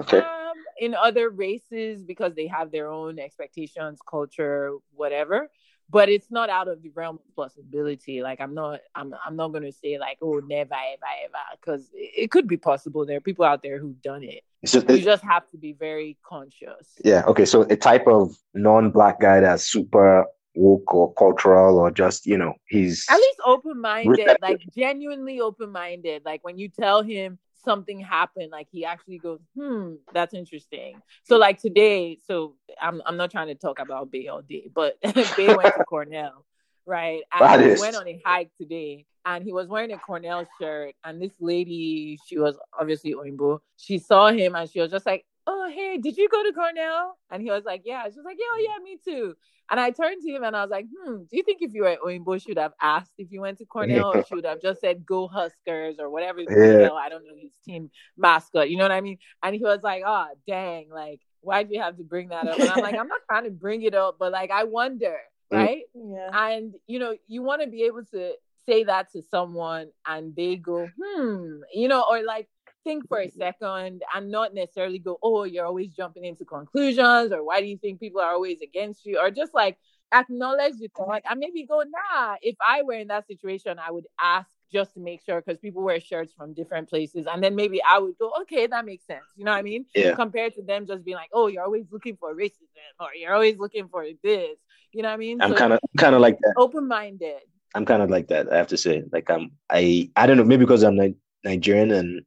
okay. 0.00 0.18
um, 0.18 0.54
in 0.78 0.94
other 0.94 1.28
races 1.28 2.02
because 2.02 2.34
they 2.34 2.46
have 2.46 2.72
their 2.72 2.90
own 2.90 3.18
expectations, 3.18 3.98
culture, 4.08 4.72
whatever 4.94 5.50
but 5.94 6.08
it's 6.08 6.28
not 6.28 6.50
out 6.50 6.66
of 6.66 6.82
the 6.82 6.90
realm 6.90 7.20
of 7.24 7.36
possibility. 7.36 8.20
Like 8.20 8.40
I'm 8.40 8.52
not, 8.52 8.80
I'm, 8.96 9.14
I'm 9.24 9.36
not 9.36 9.52
gonna 9.52 9.70
say 9.70 9.96
like, 9.96 10.18
oh, 10.20 10.42
never, 10.44 10.74
ever, 10.74 11.06
ever, 11.24 11.44
because 11.52 11.88
it, 11.94 12.24
it, 12.24 12.30
could 12.32 12.48
be 12.48 12.56
possible. 12.56 13.06
There 13.06 13.16
are 13.16 13.20
people 13.20 13.44
out 13.44 13.62
there 13.62 13.78
who've 13.78 14.02
done 14.02 14.24
it. 14.24 14.42
So 14.64 14.82
you 14.88 15.02
just 15.02 15.22
have 15.22 15.48
to 15.52 15.56
be 15.56 15.72
very 15.72 16.18
conscious. 16.26 16.98
Yeah. 17.04 17.22
Okay. 17.28 17.44
So 17.44 17.62
a 17.62 17.76
type 17.76 18.08
of 18.08 18.36
non-black 18.54 19.20
guy 19.20 19.38
that's 19.38 19.62
super 19.62 20.26
woke 20.56 20.92
or 20.92 21.14
cultural 21.14 21.78
or 21.78 21.92
just 21.92 22.26
you 22.26 22.38
know 22.38 22.54
he's 22.68 23.06
at 23.10 23.16
least 23.16 23.40
open-minded 23.44 24.36
like 24.40 24.60
genuinely 24.72 25.40
open-minded 25.40 26.22
like 26.24 26.44
when 26.44 26.58
you 26.58 26.68
tell 26.68 27.02
him 27.02 27.40
something 27.64 28.00
happened, 28.00 28.50
like 28.50 28.68
he 28.70 28.84
actually 28.84 29.18
goes, 29.18 29.40
hmm, 29.56 29.94
that's 30.12 30.34
interesting. 30.34 31.00
So 31.24 31.36
like 31.36 31.60
today, 31.60 32.18
so 32.26 32.54
I'm 32.80 33.02
I'm 33.06 33.16
not 33.16 33.30
trying 33.30 33.48
to 33.48 33.54
talk 33.54 33.78
about 33.78 34.10
Bay 34.10 34.28
all 34.28 34.42
day, 34.42 34.68
but 34.72 35.00
Bay 35.36 35.54
went 35.54 35.74
to 35.76 35.84
Cornell, 35.88 36.44
right? 36.86 37.22
And 37.32 37.62
he 37.62 37.80
went 37.80 37.96
on 37.96 38.08
a 38.08 38.20
hike 38.24 38.50
today 38.60 39.06
and 39.24 39.44
he 39.44 39.52
was 39.52 39.68
wearing 39.68 39.92
a 39.92 39.98
Cornell 39.98 40.46
shirt. 40.60 40.94
And 41.04 41.20
this 41.20 41.32
lady, 41.40 42.18
she 42.26 42.38
was 42.38 42.56
obviously 42.78 43.14
Oyinbo, 43.14 43.60
she 43.76 43.98
saw 43.98 44.30
him 44.30 44.54
and 44.54 44.70
she 44.70 44.80
was 44.80 44.90
just 44.90 45.06
like, 45.06 45.24
Oh, 45.46 45.70
hey, 45.72 45.98
did 45.98 46.16
you 46.16 46.28
go 46.28 46.42
to 46.42 46.52
Cornell? 46.52 47.18
And 47.30 47.42
he 47.42 47.50
was 47.50 47.64
like, 47.64 47.82
Yeah. 47.84 48.04
She 48.04 48.16
was 48.16 48.24
like, 48.24 48.38
Yeah, 48.38 48.46
oh, 48.54 48.66
yeah, 48.66 48.82
me 48.82 48.98
too. 49.04 49.34
And 49.70 49.80
I 49.80 49.90
turned 49.90 50.20
to 50.22 50.30
him 50.30 50.44
and 50.44 50.54
I 50.54 50.62
was 50.62 50.70
like, 50.70 50.86
hmm, 50.94 51.22
do 51.22 51.36
you 51.36 51.42
think 51.42 51.62
if 51.62 51.72
you 51.72 51.82
were 51.82 51.88
at 51.88 52.00
Oyinbo, 52.00 52.40
should 52.40 52.58
have 52.58 52.74
asked 52.82 53.12
if 53.16 53.32
you 53.32 53.40
went 53.40 53.58
to 53.58 53.64
Cornell 53.64 54.12
or 54.14 54.24
should 54.24 54.44
have 54.44 54.60
just 54.60 54.80
said 54.80 55.06
go 55.06 55.26
Huskers 55.26 55.96
or 55.98 56.10
whatever, 56.10 56.40
yeah. 56.48 56.90
I 56.92 57.08
don't 57.08 57.24
know 57.24 57.34
his 57.40 57.52
team 57.64 57.90
mascot, 58.16 58.68
you 58.68 58.76
know 58.76 58.84
what 58.84 58.92
I 58.92 59.00
mean? 59.00 59.18
And 59.42 59.54
he 59.54 59.62
was 59.62 59.82
like, 59.82 60.02
oh, 60.06 60.26
dang, 60.46 60.90
like, 60.90 61.20
why 61.40 61.62
do 61.62 61.74
you 61.74 61.80
have 61.80 61.96
to 61.96 62.04
bring 62.04 62.28
that 62.28 62.46
up? 62.46 62.58
And 62.58 62.68
I'm 62.68 62.82
like, 62.82 62.96
I'm 62.96 63.08
not 63.08 63.20
trying 63.26 63.44
to 63.44 63.50
bring 63.50 63.82
it 63.82 63.94
up, 63.94 64.16
but 64.18 64.32
like, 64.32 64.50
I 64.50 64.64
wonder, 64.64 65.16
mm. 65.52 65.56
right? 65.56 65.82
Yeah. 65.94 66.28
And, 66.32 66.74
you 66.86 66.98
know, 66.98 67.16
you 67.26 67.42
want 67.42 67.62
to 67.62 67.68
be 67.68 67.84
able 67.84 68.04
to 68.12 68.32
say 68.66 68.84
that 68.84 69.12
to 69.12 69.22
someone 69.22 69.88
and 70.06 70.36
they 70.36 70.56
go, 70.56 70.88
hmm, 71.02 71.60
you 71.72 71.88
know, 71.88 72.04
or 72.08 72.22
like, 72.22 72.48
think 72.84 73.08
for 73.08 73.18
a 73.18 73.30
second 73.30 74.02
and 74.14 74.30
not 74.30 74.54
necessarily 74.54 74.98
go, 74.98 75.18
oh, 75.22 75.44
you're 75.44 75.66
always 75.66 75.90
jumping 75.90 76.24
into 76.24 76.44
conclusions, 76.44 77.32
or 77.32 77.42
why 77.42 77.60
do 77.60 77.66
you 77.66 77.78
think 77.78 77.98
people 77.98 78.20
are 78.20 78.32
always 78.32 78.60
against 78.62 79.04
you, 79.04 79.18
or 79.18 79.30
just 79.30 79.54
like 79.54 79.78
acknowledge 80.12 80.74
the 80.78 80.88
thought 80.96 81.22
and 81.28 81.40
maybe 81.40 81.66
go, 81.66 81.82
nah, 81.82 82.36
if 82.40 82.56
I 82.60 82.82
were 82.82 82.94
in 82.94 83.08
that 83.08 83.26
situation, 83.26 83.78
I 83.84 83.90
would 83.90 84.06
ask 84.20 84.48
just 84.72 84.94
to 84.94 85.00
make 85.00 85.24
sure 85.24 85.40
because 85.40 85.58
people 85.58 85.82
wear 85.82 86.00
shirts 86.00 86.32
from 86.36 86.52
different 86.52 86.88
places. 86.88 87.26
And 87.30 87.42
then 87.42 87.54
maybe 87.54 87.80
I 87.82 87.98
would 87.98 88.18
go, 88.18 88.32
okay, 88.42 88.66
that 88.66 88.84
makes 88.84 89.06
sense. 89.06 89.24
You 89.36 89.44
know 89.44 89.52
what 89.52 89.58
I 89.58 89.62
mean? 89.62 89.86
Yeah. 89.94 90.14
Compared 90.14 90.54
to 90.54 90.62
them 90.62 90.86
just 90.86 91.04
being 91.04 91.16
like, 91.16 91.30
oh, 91.32 91.46
you're 91.46 91.64
always 91.64 91.86
looking 91.90 92.16
for 92.16 92.34
racism 92.34 92.94
or 93.00 93.08
you're 93.14 93.32
always 93.32 93.58
looking 93.58 93.88
for 93.88 94.04
this. 94.22 94.56
You 94.92 95.02
know 95.02 95.08
what 95.08 95.14
I 95.14 95.18
mean? 95.18 95.42
I'm 95.42 95.54
kind 95.54 95.72
of 95.72 95.80
kind 95.96 96.14
of 96.14 96.20
like 96.20 96.38
that. 96.40 96.54
Open 96.56 96.86
minded. 96.86 97.40
I'm 97.74 97.84
kind 97.84 98.02
of 98.02 98.10
like 98.10 98.28
that. 98.28 98.52
I 98.52 98.56
have 98.56 98.68
to 98.68 98.76
say, 98.76 99.02
like 99.12 99.28
I'm, 99.30 99.50
I, 99.68 100.10
I 100.14 100.26
don't 100.26 100.36
know, 100.36 100.44
maybe 100.44 100.64
because 100.64 100.84
I'm 100.84 100.98
Nigerian 101.44 101.90
and 101.90 102.22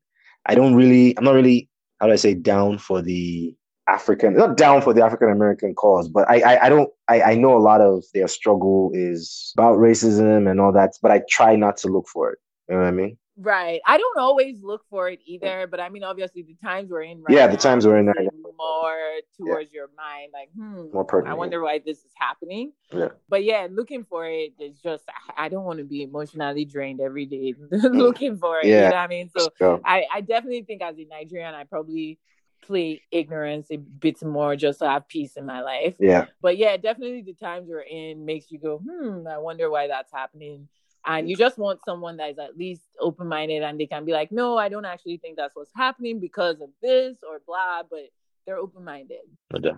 I 0.48 0.56
don't 0.56 0.76
really, 0.76 1.18
I'm 1.18 1.24
not 1.24 1.34
really, 1.34 1.70
how 2.00 2.08
do 2.08 2.14
I 2.14 2.16
say, 2.16 2.34
down 2.34 2.78
for 2.78 3.02
the 3.02 3.54
African, 3.88 4.36
not 4.36 4.58
down 4.58 4.82
for 4.82 4.93
the 4.93 5.04
African 5.04 5.30
American 5.30 5.76
cause, 5.76 6.10
but 6.10 6.30
I, 6.30 6.39
I, 6.41 6.66
I 6.66 6.70
don't, 6.70 6.89
I, 7.08 7.22
I 7.22 7.36
know 7.36 7.56
a 7.56 7.60
lot 7.60 7.82
of 7.82 8.04
their 8.14 8.28
struggle 8.28 8.91
is 8.93 9.54
about 9.58 9.78
racism 9.78 10.50
and 10.50 10.60
all 10.60 10.72
that, 10.74 10.93
but 11.02 11.12
I 11.12 11.22
try 11.30 11.56
not 11.56 11.78
to 11.78 11.88
look 11.88 12.08
for 12.08 12.32
it. 12.32 12.39
You 12.68 12.76
know 12.76 12.82
what 12.82 12.88
I 12.88 12.91
mean? 12.91 13.18
Right. 13.38 13.80
I 13.86 13.98
don't 13.98 14.18
always 14.18 14.64
look 14.64 14.82
for 14.90 15.10
it 15.10 15.20
either, 15.26 15.68
but 15.68 15.80
I 15.80 15.90
mean, 15.90 16.04
obviously, 16.04 16.42
the 16.42 16.56
times 16.56 16.90
we're 16.90 17.04
in 17.04 17.20
right 17.22 17.36
Yeah, 17.36 17.48
the 17.48 17.58
times 17.58 17.86
we're 17.86 17.98
in 17.98 18.08
right 18.08 18.28
more 18.58 18.96
towards 19.38 19.70
yeah. 19.72 19.78
your 19.78 19.90
mind, 19.96 20.32
like, 20.34 20.50
hmm, 20.56 20.92
more 20.92 21.06
pertinent. 21.06 21.34
I 21.34 21.38
wonder 21.38 21.62
why 21.62 21.80
this 21.86 22.00
is 22.00 22.12
happening. 22.18 22.74
Yeah. 22.92 23.10
But 23.30 23.44
yeah, 23.44 23.68
looking 23.70 24.04
for 24.04 24.28
it 24.28 24.54
is 24.60 24.80
just, 24.80 25.04
I 25.38 25.50
don't 25.50 25.66
want 25.66 25.80
to 25.80 25.86
be 25.86 26.02
emotionally 26.02 26.66
drained 26.66 27.00
every 27.00 27.26
day 27.26 27.54
looking 27.72 28.38
for 28.38 28.60
it. 28.60 28.66
Yeah. 28.66 28.76
You 28.76 28.82
know 28.82 28.88
what 28.88 28.96
I 28.96 29.08
mean? 29.08 29.30
So 29.36 29.82
I, 29.86 30.06
I 30.12 30.22
definitely 30.22 30.64
think 30.64 30.82
as 30.82 30.98
a 30.98 31.06
Nigerian, 31.06 31.54
I 31.54 31.66
probably 31.66 32.20
play 32.64 33.04
ignorance 33.12 33.68
a 33.72 33.78
bit 33.78 34.24
more 34.24 34.56
just 34.56 34.80
to 34.80 34.90
have 34.90 35.08
peace 35.08 35.38
in 35.38 35.46
my 35.46 35.62
life. 35.62 35.96
Yeah. 36.00 36.26
But 36.42 36.58
yeah, 36.58 36.78
definitely 36.78 37.22
the 37.22 37.34
times 37.34 37.68
we're 37.70 37.82
in 37.82 38.26
makes 38.26 38.52
you 38.52 38.60
go, 38.60 38.80
hmm, 38.80 39.28
I 39.28 39.38
wonder 39.38 39.70
why 39.70 39.88
that's 39.88 40.12
happening. 40.12 40.68
And 41.08 41.30
you 41.30 41.38
just 41.38 41.58
want 41.58 41.80
someone 41.86 42.18
that 42.18 42.32
is 42.32 42.38
at 42.38 42.58
least 42.58 42.82
open 42.99 43.28
minded 43.28 43.64
and 43.64 43.80
they 43.80 43.88
can 43.88 44.03
be 44.03 44.12
like, 44.12 44.30
no, 44.30 44.58
I 44.58 44.68
don't 44.68 44.84
actually 44.84 45.18
think 45.18 45.38
that's 45.38 45.55
what's 45.55 45.72
happening 45.74 46.20
because 46.20 46.60
of 46.60 46.70
this 46.82 47.18
or 47.28 47.41
blah, 47.47 47.84
but 47.89 48.10
they're 48.45 48.58
open 48.58 48.84
minded. 48.84 49.20
Yeah. 49.58 49.72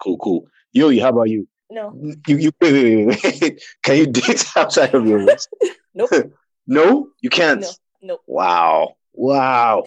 Cool, 0.00 0.16
cool. 0.18 0.46
Yo, 0.72 0.88
how 1.00 1.08
about 1.08 1.28
you? 1.28 1.48
No. 1.68 1.92
You, 2.28 2.36
you 2.36 2.52
wait, 2.60 2.72
wait, 2.72 3.06
wait, 3.06 3.40
wait. 3.42 3.64
Can 3.82 3.96
you 3.96 4.06
date 4.06 4.46
outside 4.56 4.94
of 4.94 5.04
your 5.06 5.26
race? 5.26 5.48
nope. 5.94 6.10
no, 6.68 7.08
you 7.20 7.30
can't. 7.30 7.62
No. 7.62 7.70
Nope. 8.02 8.22
Wow. 8.28 8.94
Wow. 9.12 9.86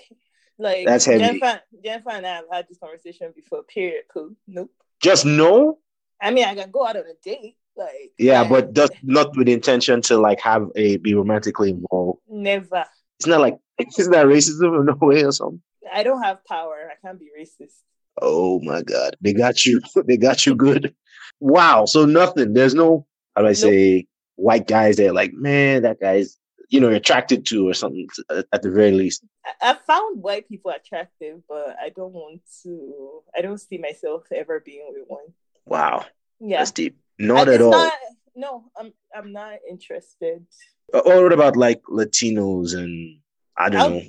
Like 0.57 0.85
that's 0.85 1.05
heavy. 1.05 1.19
Jennifer, 1.19 1.61
Jennifer 1.81 2.09
and 2.09 2.27
I 2.27 2.35
have 2.35 2.45
had 2.51 2.67
this 2.67 2.77
conversation 2.77 3.31
before. 3.33 3.63
Period. 3.63 4.03
Cool. 4.13 4.35
Nope. 4.45 4.71
Just 5.01 5.25
no. 5.25 5.77
I 6.21 6.31
mean, 6.31 6.43
I 6.43 6.55
can 6.55 6.69
go 6.71 6.85
out 6.85 6.97
on 6.97 7.03
a 7.03 7.13
date. 7.23 7.55
Like 7.79 8.11
yeah, 8.17 8.43
but 8.43 8.73
does 8.73 8.91
not 9.03 9.37
with 9.37 9.47
the 9.47 9.53
intention 9.53 10.01
to 10.03 10.17
like 10.17 10.41
have 10.41 10.67
a 10.75 10.97
be 10.97 11.13
romantically 11.13 11.69
involved. 11.69 12.19
Never. 12.29 12.83
It's 13.19 13.27
not 13.27 13.39
like 13.39 13.57
isn't 13.97 14.11
that 14.11 14.25
racism 14.25 14.79
in 14.81 14.85
no 14.85 14.97
way 14.99 15.23
or 15.23 15.31
something? 15.31 15.61
I 15.91 16.03
don't 16.03 16.21
have 16.21 16.43
power. 16.45 16.91
I 16.91 16.95
can't 17.07 17.17
be 17.17 17.29
racist. 17.39 17.75
Oh 18.21 18.59
my 18.63 18.81
god, 18.81 19.15
they 19.21 19.31
got 19.31 19.65
you. 19.65 19.79
they 20.07 20.17
got 20.17 20.45
you 20.45 20.55
good. 20.55 20.93
Wow. 21.39 21.85
So 21.85 22.05
nothing. 22.05 22.53
There's 22.53 22.75
no 22.75 23.07
how 23.35 23.43
do 23.43 23.47
I 23.47 23.53
say 23.53 23.95
nope. 23.95 24.05
white 24.35 24.67
guys 24.67 24.97
that 24.97 25.13
like 25.13 25.31
man 25.33 25.83
that 25.83 26.01
guy's 26.01 26.37
you 26.67 26.81
know 26.81 26.89
attracted 26.89 27.45
to 27.47 27.69
or 27.69 27.73
something 27.73 28.09
at 28.51 28.61
the 28.61 28.71
very 28.71 28.91
least. 28.91 29.23
I 29.61 29.77
found 29.87 30.21
white 30.21 30.49
people 30.49 30.71
attractive, 30.71 31.39
but 31.47 31.77
I 31.81 31.91
don't 31.95 32.11
want 32.11 32.41
to. 32.63 33.21
I 33.33 33.39
don't 33.39 33.57
see 33.57 33.77
myself 33.77 34.23
ever 34.35 34.59
being 34.59 34.85
with 34.89 35.05
one. 35.07 35.33
Wow. 35.65 36.05
Yeah. 36.41 36.57
That's 36.57 36.71
deep. 36.71 36.97
Not 37.19 37.49
at 37.49 37.61
all. 37.61 37.71
Not, 37.71 37.93
no, 38.35 38.71
I'm 38.77 38.93
I'm 39.13 39.33
not 39.33 39.59
interested. 39.69 40.45
Or 40.93 41.13
uh, 41.13 41.23
what 41.23 41.33
about 41.33 41.57
like 41.57 41.83
Latinos 41.83 42.75
and 42.75 43.19
I 43.57 43.69
don't 43.69 43.81
I'll, 43.81 43.89
know. 43.89 44.01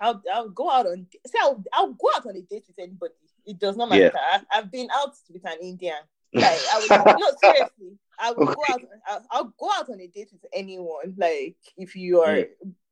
I'll 0.00 0.22
I'll 0.34 0.48
go 0.48 0.70
out 0.70 0.86
on 0.86 1.06
say 1.26 1.38
I'll 1.40 1.62
I'll 1.72 1.92
go 1.92 2.10
out 2.16 2.26
on 2.26 2.36
a 2.36 2.42
date 2.42 2.64
with 2.66 2.78
anybody. 2.78 3.14
It 3.46 3.58
does 3.58 3.76
not 3.76 3.88
matter. 3.88 4.10
Yeah. 4.12 4.40
I, 4.52 4.56
have 4.56 4.70
been 4.70 4.88
out 4.92 5.14
with 5.32 5.44
an 5.44 5.58
Indian. 5.62 5.94
Like 6.34 6.44
I 6.44 6.78
would 6.80 7.20
no 7.20 7.30
seriously. 7.40 7.98
I 8.18 8.32
will 8.32 8.50
okay. 8.50 8.54
go 8.54 8.74
out. 8.74 8.80
I'll, 9.06 9.26
I'll, 9.30 9.54
go 9.58 9.70
out 9.74 9.88
on 9.88 10.00
a 10.00 10.08
date 10.08 10.28
with 10.32 10.44
anyone. 10.52 11.14
Like 11.16 11.56
if 11.76 11.94
you 11.94 12.20
are, 12.20 12.38
yeah. 12.38 12.44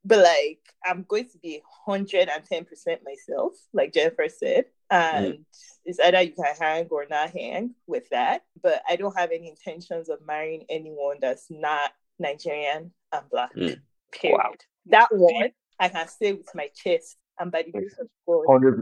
But 0.07 0.19
like 0.19 0.59
I'm 0.85 1.05
going 1.07 1.27
to 1.29 1.37
be 1.39 1.61
hundred 1.85 2.29
and 2.29 2.43
ten 2.45 2.65
percent 2.65 3.01
myself, 3.03 3.53
like 3.73 3.93
Jennifer 3.93 4.27
said, 4.29 4.65
and 4.89 5.33
mm. 5.33 5.45
it's 5.85 5.99
either 5.99 6.21
you 6.21 6.31
can 6.31 6.55
hang 6.59 6.85
or 6.85 7.05
not 7.09 7.31
hang 7.31 7.75
with 7.87 8.07
that. 8.09 8.43
But 8.61 8.81
I 8.89 8.95
don't 8.95 9.17
have 9.17 9.31
any 9.31 9.49
intentions 9.49 10.09
of 10.09 10.19
marrying 10.25 10.65
anyone 10.69 11.17
that's 11.21 11.47
not 11.49 11.91
Nigerian 12.19 12.91
and 13.11 13.29
black. 13.29 13.53
Mm. 13.55 13.81
Period. 14.13 14.37
Wow. 14.37 14.53
That 14.87 15.09
one 15.11 15.51
I 15.79 15.89
can 15.89 16.07
say 16.07 16.33
with 16.33 16.49
my 16.55 16.69
chest. 16.75 17.17
And 17.39 17.51
by 17.51 17.61
the 17.61 17.71
grace 17.71 17.95
of 17.99 18.07
God, 18.25 18.47
100, 18.47 18.81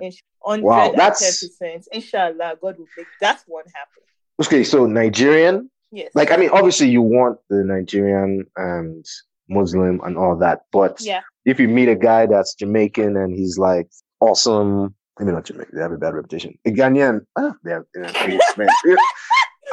wow, 0.63 0.93
that's 0.95 1.43
inshallah, 1.91 2.57
God 2.61 2.77
will 2.77 2.87
make 2.97 3.07
that 3.19 3.43
one 3.47 3.65
happen. 3.65 4.01
Okay, 4.39 4.63
so 4.63 4.85
Nigerian, 4.85 5.69
Yes. 5.95 6.11
Like, 6.13 6.31
I 6.31 6.37
mean, 6.37 6.49
obviously, 6.49 6.89
you 6.89 7.01
want 7.01 7.39
the 7.49 7.63
Nigerian 7.63 8.45
and 8.57 9.05
Muslim 9.49 10.01
and 10.03 10.17
all 10.17 10.35
that, 10.37 10.61
but 10.71 10.99
yeah. 11.01 11.21
if 11.45 11.59
you 11.59 11.67
meet 11.67 11.89
a 11.89 11.95
guy 11.95 12.25
that's 12.25 12.55
Jamaican 12.55 13.15
and 13.17 13.33
he's 13.33 13.57
like 13.57 13.87
awesome, 14.19 14.95
maybe 15.19 15.31
not 15.31 15.45
Jamaican, 15.45 15.75
they 15.75 15.81
have 15.81 15.91
a 15.91 15.97
bad 15.97 16.13
reputation. 16.13 16.57
A 16.65 16.71
Ghanaian, 16.71 17.25
ah, 17.35 17.53
they 17.63 17.71
have, 17.71 17.83
they 17.93 18.01
have 18.01 18.15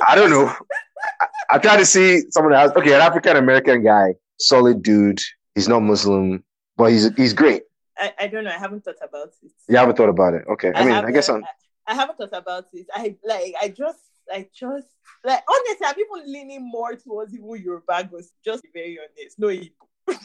I 0.09 0.15
don't 0.15 0.31
know. 0.31 0.53
I, 1.21 1.27
I 1.51 1.59
try 1.59 1.77
to 1.77 1.87
see 1.87 2.23
someone 2.31 2.55
else. 2.55 2.73
Okay, 2.77 2.95
an 2.95 3.01
African 3.01 3.37
American 3.37 3.83
guy, 3.85 4.15
solid 4.39 4.83
dude. 4.83 5.21
He's 5.55 5.69
not 5.69 5.81
Muslim, 5.81 6.43
but 6.77 6.93
he's 6.93 7.15
he's 7.17 7.33
great. 7.33 7.63
I, 7.97 8.13
I 8.21 8.27
don't 8.27 8.45
know. 8.45 8.51
I 8.51 8.59
haven't 8.59 8.85
thought 8.85 8.97
about 9.03 9.29
it. 9.43 9.53
You 9.69 9.77
haven't 9.77 9.97
thought 9.97 10.09
about 10.09 10.35
it. 10.35 10.45
Okay. 10.51 10.73
I, 10.75 10.81
I 10.81 10.85
mean, 10.85 10.95
I 10.95 11.11
guess 11.11 11.29
I'm. 11.29 11.45
I, 11.45 11.93
I 11.93 11.95
haven't 11.95 12.17
thought 12.17 12.37
about 12.37 12.67
it. 12.73 12.87
I 12.93 13.17
like. 13.25 13.55
I 13.61 13.69
just. 13.69 14.01
I 14.31 14.49
just 14.55 14.89
like 15.25 15.43
honestly, 15.49 15.87
I'm 15.87 15.95
even 15.99 16.33
leaning 16.33 16.69
more 16.71 16.95
towards 16.97 17.35
even 17.35 17.63
Yoruba 17.63 18.09
goes. 18.11 18.33
Just 18.45 18.65
very 18.73 18.99
honest, 18.99 19.39
no 19.39 19.49
Igbo. 19.49 20.19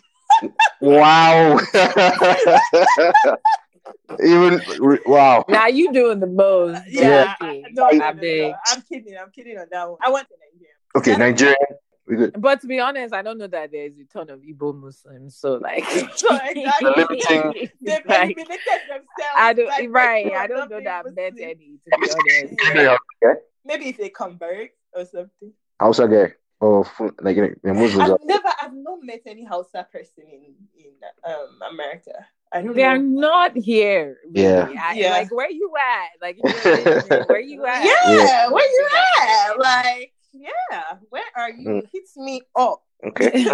wow. 0.82 1.60
even 4.24 4.62
wow. 5.06 5.45
Now 5.48 5.68
you 5.68 5.91
doing 5.93 6.20
the 6.20 6.28
most. 6.28 6.82
Yeah. 6.88 7.36
yeah. 7.41 7.62
No, 7.72 7.89
no, 7.89 8.12
no, 8.12 8.12
no, 8.12 8.56
I'm 8.68 8.82
kidding. 8.82 9.18
I'm 9.22 9.32
kidding 9.32 9.58
on 9.58 9.68
that 9.72 9.89
one. 9.89 9.98
I 10.04 10.10
want 10.10 10.28
the 10.30 10.36
Nigerian. 10.36 10.76
Okay, 10.95 11.12
That's 11.12 11.20
Nigerian. 11.20 11.78
We 12.08 12.16
good. 12.16 12.41
But 12.41 12.62
to 12.62 12.68
be 12.68 12.80
honest, 12.80 13.14
I 13.14 13.22
don't 13.22 13.38
know 13.38 13.48
that 13.48 13.72
there's 13.72 13.93
a 14.00 14.06
ton 14.06 14.30
of 14.30 14.39
Igbo 14.39 14.74
Muslims. 14.80 15.36
So 15.36 15.56
like, 15.56 15.84
so 16.16 16.28
exactly. 16.32 17.72
They've 17.82 18.02
like, 18.08 18.36
themselves. 18.36 19.08
I 19.36 19.54
don't 19.54 19.68
like, 19.68 19.89
right. 19.89 20.32
I 20.34 20.48
don't 20.48 20.70
know 20.70 20.80
that 20.82 21.06
I've 21.06 21.16
met 21.16 21.34
any. 21.39 21.80
To 21.84 21.98
be 22.00 22.10
honest. 22.10 22.98
okay. 23.24 23.39
Maybe 23.68 23.89
if 23.89 23.97
they 23.97 24.09
convert 24.09 24.72
or 24.93 25.05
something. 25.05 25.53
Hausa 25.80 26.07
guy 26.07 26.34
or 26.59 26.88
like 27.22 27.36
you 27.36 27.55
know, 27.63 27.74
Muslims. 27.74 28.11
I've 28.11 28.26
never, 28.26 28.49
I've 28.61 28.74
not 28.74 28.99
met 29.03 29.22
any 29.26 29.45
Hausa 29.45 29.86
person 29.91 30.24
in 30.32 30.55
in 30.76 30.91
um 31.24 31.59
America. 31.72 32.26
I 32.51 32.61
don't. 32.61 32.76
They 32.76 32.84
know. 32.84 32.89
are 32.89 32.97
not 32.97 33.57
here. 33.57 34.18
Really. 34.34 34.47
Yeah. 34.47 34.70
I, 34.80 34.93
yeah. 34.93 35.11
Like 35.11 35.32
where 35.32 35.51
you 35.51 35.72
at? 35.78 36.22
Like 36.22 36.38
where 37.28 37.39
you 37.39 37.65
at? 37.65 37.86
Yeah, 37.86 38.15
yeah. 38.15 38.49
where 38.49 38.65
you 38.65 38.88
at? 39.22 39.59
Like 39.59 40.13
yeah, 40.34 40.97
where 41.09 41.24
are 41.36 41.51
you? 41.51 41.68
Mm. 41.68 41.88
Hit 41.91 42.03
me 42.15 42.41
up. 42.55 42.82
Okay. 43.05 43.45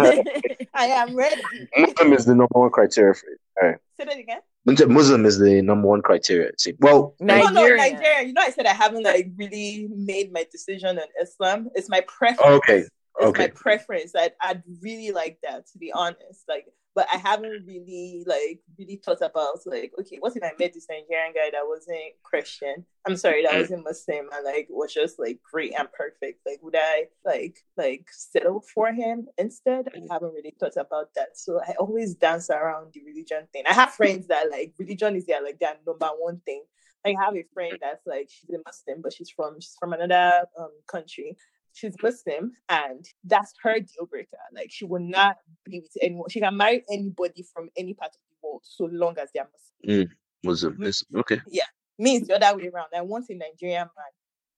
I 0.74 0.86
am 0.86 1.14
ready. 1.14 1.42
Muslim 1.76 2.12
is 2.12 2.24
the 2.24 2.34
number 2.34 2.58
one 2.58 2.70
criteria 2.70 3.14
for 3.14 3.26
it. 3.26 3.40
All 3.60 3.68
right. 3.68 3.78
Say 3.96 4.04
that 4.04 4.16
again. 4.16 4.40
Muslim 4.64 5.26
is 5.26 5.38
the 5.38 5.60
number 5.62 5.88
one 5.88 6.00
criteria. 6.00 6.52
See, 6.58 6.74
well, 6.80 7.14
Nigeria. 7.20 7.50
No, 7.50 7.60
no, 7.60 7.76
Nigeria. 7.76 8.22
You 8.26 8.32
know, 8.32 8.42
I 8.42 8.50
said 8.50 8.66
I 8.66 8.72
haven't 8.72 9.02
like 9.02 9.30
really 9.36 9.88
made 9.94 10.32
my 10.32 10.46
decision 10.50 10.98
on 10.98 11.04
Islam. 11.20 11.68
It's 11.74 11.88
my 11.88 12.00
preference. 12.02 12.40
okay. 12.40 12.78
It's 12.78 12.90
okay. 13.28 13.42
my 13.44 13.48
preference. 13.48 14.12
I'd, 14.16 14.32
I'd 14.40 14.62
really 14.80 15.12
like 15.12 15.38
that, 15.42 15.66
to 15.68 15.78
be 15.78 15.92
honest. 15.92 16.44
Like, 16.48 16.66
but 16.94 17.08
I 17.12 17.16
haven't 17.16 17.66
really 17.66 18.22
like 18.26 18.60
really 18.78 19.00
thought 19.04 19.20
about 19.20 19.58
like, 19.66 19.92
okay, 19.98 20.18
what 20.20 20.36
if 20.36 20.42
I 20.42 20.52
met 20.58 20.72
this 20.72 20.86
Nigerian 20.88 21.32
guy 21.34 21.50
that 21.50 21.66
wasn't 21.66 21.98
Christian? 22.22 22.84
I'm 23.06 23.16
sorry, 23.16 23.42
that 23.42 23.52
mm. 23.52 23.60
wasn't 23.60 23.84
Muslim 23.84 24.28
and 24.32 24.44
like 24.44 24.68
was 24.70 24.94
just 24.94 25.18
like 25.18 25.40
great 25.50 25.74
and 25.76 25.88
perfect. 25.92 26.40
Like, 26.46 26.60
would 26.62 26.76
I 26.76 27.06
like 27.24 27.58
like 27.76 28.06
settle 28.12 28.64
for 28.74 28.92
him 28.92 29.26
instead? 29.38 29.88
I 29.88 30.12
haven't 30.12 30.34
really 30.34 30.54
thought 30.58 30.76
about 30.76 31.08
that. 31.16 31.36
So 31.36 31.60
I 31.60 31.74
always 31.80 32.14
dance 32.14 32.48
around 32.48 32.92
the 32.92 33.02
religion 33.04 33.48
thing. 33.52 33.64
I 33.68 33.72
have 33.72 33.90
friends 33.90 34.28
that 34.28 34.50
like 34.50 34.74
religion 34.78 35.16
is 35.16 35.26
their 35.26 35.42
like 35.42 35.58
their 35.58 35.74
number 35.84 36.08
one 36.18 36.40
thing. 36.46 36.62
I 37.06 37.14
have 37.20 37.36
a 37.36 37.44
friend 37.52 37.76
that's 37.80 38.06
like 38.06 38.30
she's 38.30 38.50
a 38.50 38.58
Muslim, 38.64 39.02
but 39.02 39.12
she's 39.12 39.30
from 39.30 39.60
she's 39.60 39.76
from 39.78 39.92
another 39.92 40.46
um, 40.58 40.70
country, 40.86 41.36
she's 41.74 41.94
Muslim 42.02 42.52
and 42.68 43.04
that's 43.24 43.52
her 43.62 43.78
deal 43.80 44.06
breaker. 44.08 44.38
Like 44.54 44.70
she 44.70 44.84
will 44.84 45.02
not 45.02 45.36
be 45.64 45.80
with 45.80 45.96
anyone. 46.00 46.30
She 46.30 46.40
can 46.40 46.56
marry 46.56 46.84
anybody 46.90 47.44
from 47.52 47.68
any 47.76 47.94
part 47.94 48.10
of 48.10 48.20
the 48.30 48.48
world 48.48 48.62
so 48.64 48.88
long 48.90 49.16
as 49.18 49.28
they're 49.34 49.48
Muslim. 49.84 50.06
Mm, 50.06 50.10
Muslim. 50.42 50.76
Muslim. 50.78 51.20
Okay. 51.20 51.40
Yeah. 51.48 51.64
Me 51.98 52.16
it's 52.16 52.28
the 52.28 52.42
other 52.42 52.56
way 52.56 52.68
around. 52.68 52.88
I 52.96 53.02
want 53.02 53.26
a 53.28 53.34
Nigerian 53.34 53.88
man 53.96 54.12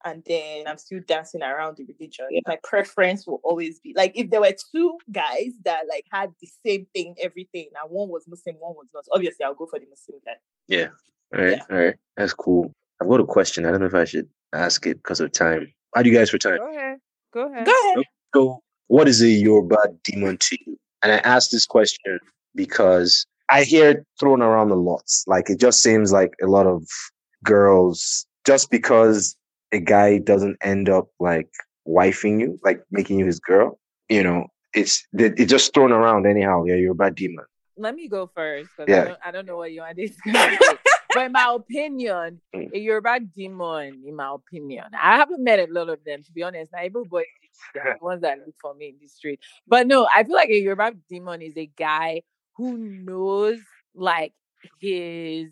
and 0.04 0.22
then 0.26 0.68
I'm 0.68 0.78
still 0.78 1.00
dancing 1.06 1.42
around 1.42 1.78
the 1.78 1.84
religion. 1.84 2.26
Yeah. 2.30 2.40
My 2.46 2.58
preference 2.62 3.26
will 3.26 3.40
always 3.42 3.80
be 3.80 3.92
like 3.96 4.12
if 4.14 4.30
there 4.30 4.40
were 4.40 4.54
two 4.72 4.98
guys 5.10 5.52
that 5.64 5.84
like 5.88 6.04
had 6.12 6.30
the 6.40 6.48
same 6.64 6.86
thing, 6.94 7.16
everything, 7.20 7.68
and 7.80 7.90
one 7.90 8.08
was 8.08 8.24
Muslim, 8.28 8.56
one 8.60 8.74
was 8.74 8.86
not. 8.94 9.04
Obviously, 9.12 9.44
I'll 9.44 9.54
go 9.54 9.66
for 9.66 9.78
the 9.78 9.86
Muslim 9.90 10.20
guy. 10.24 10.32
Yeah. 10.68 10.88
All 11.34 11.44
right. 11.44 11.56
Yeah. 11.56 11.64
All 11.70 11.84
right. 11.84 11.94
That's 12.16 12.34
cool. 12.34 12.72
I've 13.00 13.08
got 13.08 13.20
a 13.20 13.26
question. 13.26 13.66
I 13.66 13.70
don't 13.70 13.80
know 13.80 13.86
if 13.86 13.94
I 13.94 14.04
should 14.04 14.28
ask 14.52 14.86
it 14.86 14.98
because 14.98 15.20
of 15.20 15.32
time. 15.32 15.72
How 15.94 16.02
do 16.02 16.10
you 16.10 16.16
guys 16.16 16.30
for 16.30 16.38
time? 16.38 16.58
Go 16.58 16.70
ahead. 16.70 16.98
Go 17.36 17.52
ahead. 17.52 17.66
Go 17.66 17.92
ahead. 17.92 18.04
So, 18.34 18.62
what 18.86 19.08
is 19.08 19.20
a 19.20 19.28
Yoruba 19.28 19.76
demon 20.04 20.38
to 20.38 20.58
you? 20.66 20.78
And 21.02 21.12
I 21.12 21.18
ask 21.18 21.50
this 21.50 21.66
question 21.66 22.18
because 22.54 23.26
I 23.50 23.64
hear 23.64 23.90
it 23.90 24.06
thrown 24.18 24.40
around 24.40 24.70
a 24.70 24.74
lot. 24.74 25.04
Like 25.26 25.50
it 25.50 25.60
just 25.60 25.82
seems 25.82 26.12
like 26.12 26.32
a 26.42 26.46
lot 26.46 26.66
of 26.66 26.82
girls, 27.44 28.26
just 28.46 28.70
because 28.70 29.36
a 29.70 29.80
guy 29.80 30.16
doesn't 30.16 30.56
end 30.62 30.88
up 30.88 31.08
like 31.20 31.50
wifing 31.86 32.40
you, 32.40 32.58
like 32.64 32.80
making 32.90 33.18
you 33.18 33.26
his 33.26 33.38
girl, 33.38 33.78
you 34.08 34.22
know, 34.22 34.46
it's 34.72 35.06
it's 35.12 35.50
just 35.50 35.74
thrown 35.74 35.92
around 35.92 36.26
anyhow. 36.26 36.64
Yeah, 36.64 36.76
you're 36.76 36.92
a 36.92 36.94
bad 36.94 37.16
demon. 37.16 37.44
Let 37.76 37.94
me 37.94 38.08
go 38.08 38.30
first. 38.34 38.70
Yeah. 38.88 39.02
I 39.02 39.04
don't, 39.04 39.18
I 39.26 39.30
don't 39.30 39.46
know 39.46 39.58
what 39.58 39.72
you 39.72 39.82
want 39.82 39.98
to 39.98 40.08
say 40.08 40.78
but 41.16 41.26
in 41.26 41.32
my 41.32 41.52
opinion, 41.54 42.40
mm. 42.54 42.72
a 42.72 42.78
Yoruba 42.78 43.20
demon, 43.20 44.02
in 44.06 44.16
my 44.16 44.32
opinion, 44.34 44.84
I 45.00 45.16
haven't 45.16 45.42
met 45.42 45.58
a 45.58 45.72
lot 45.72 45.88
of 45.88 46.04
them 46.04 46.22
to 46.22 46.32
be 46.32 46.42
honest. 46.42 46.72
Not 46.72 46.84
everybody, 46.84 47.26
the 47.74 47.96
ones 48.00 48.22
that 48.22 48.38
look 48.38 48.54
for 48.60 48.74
me 48.74 48.88
in 48.88 48.96
the 49.00 49.08
street. 49.08 49.40
But 49.66 49.86
no, 49.86 50.06
I 50.14 50.24
feel 50.24 50.34
like 50.34 50.50
a 50.50 50.58
Yoruba 50.58 50.92
demon 51.08 51.42
is 51.42 51.56
a 51.56 51.66
guy 51.66 52.22
who 52.56 52.76
knows 52.78 53.58
like 53.94 54.32
his 54.80 55.50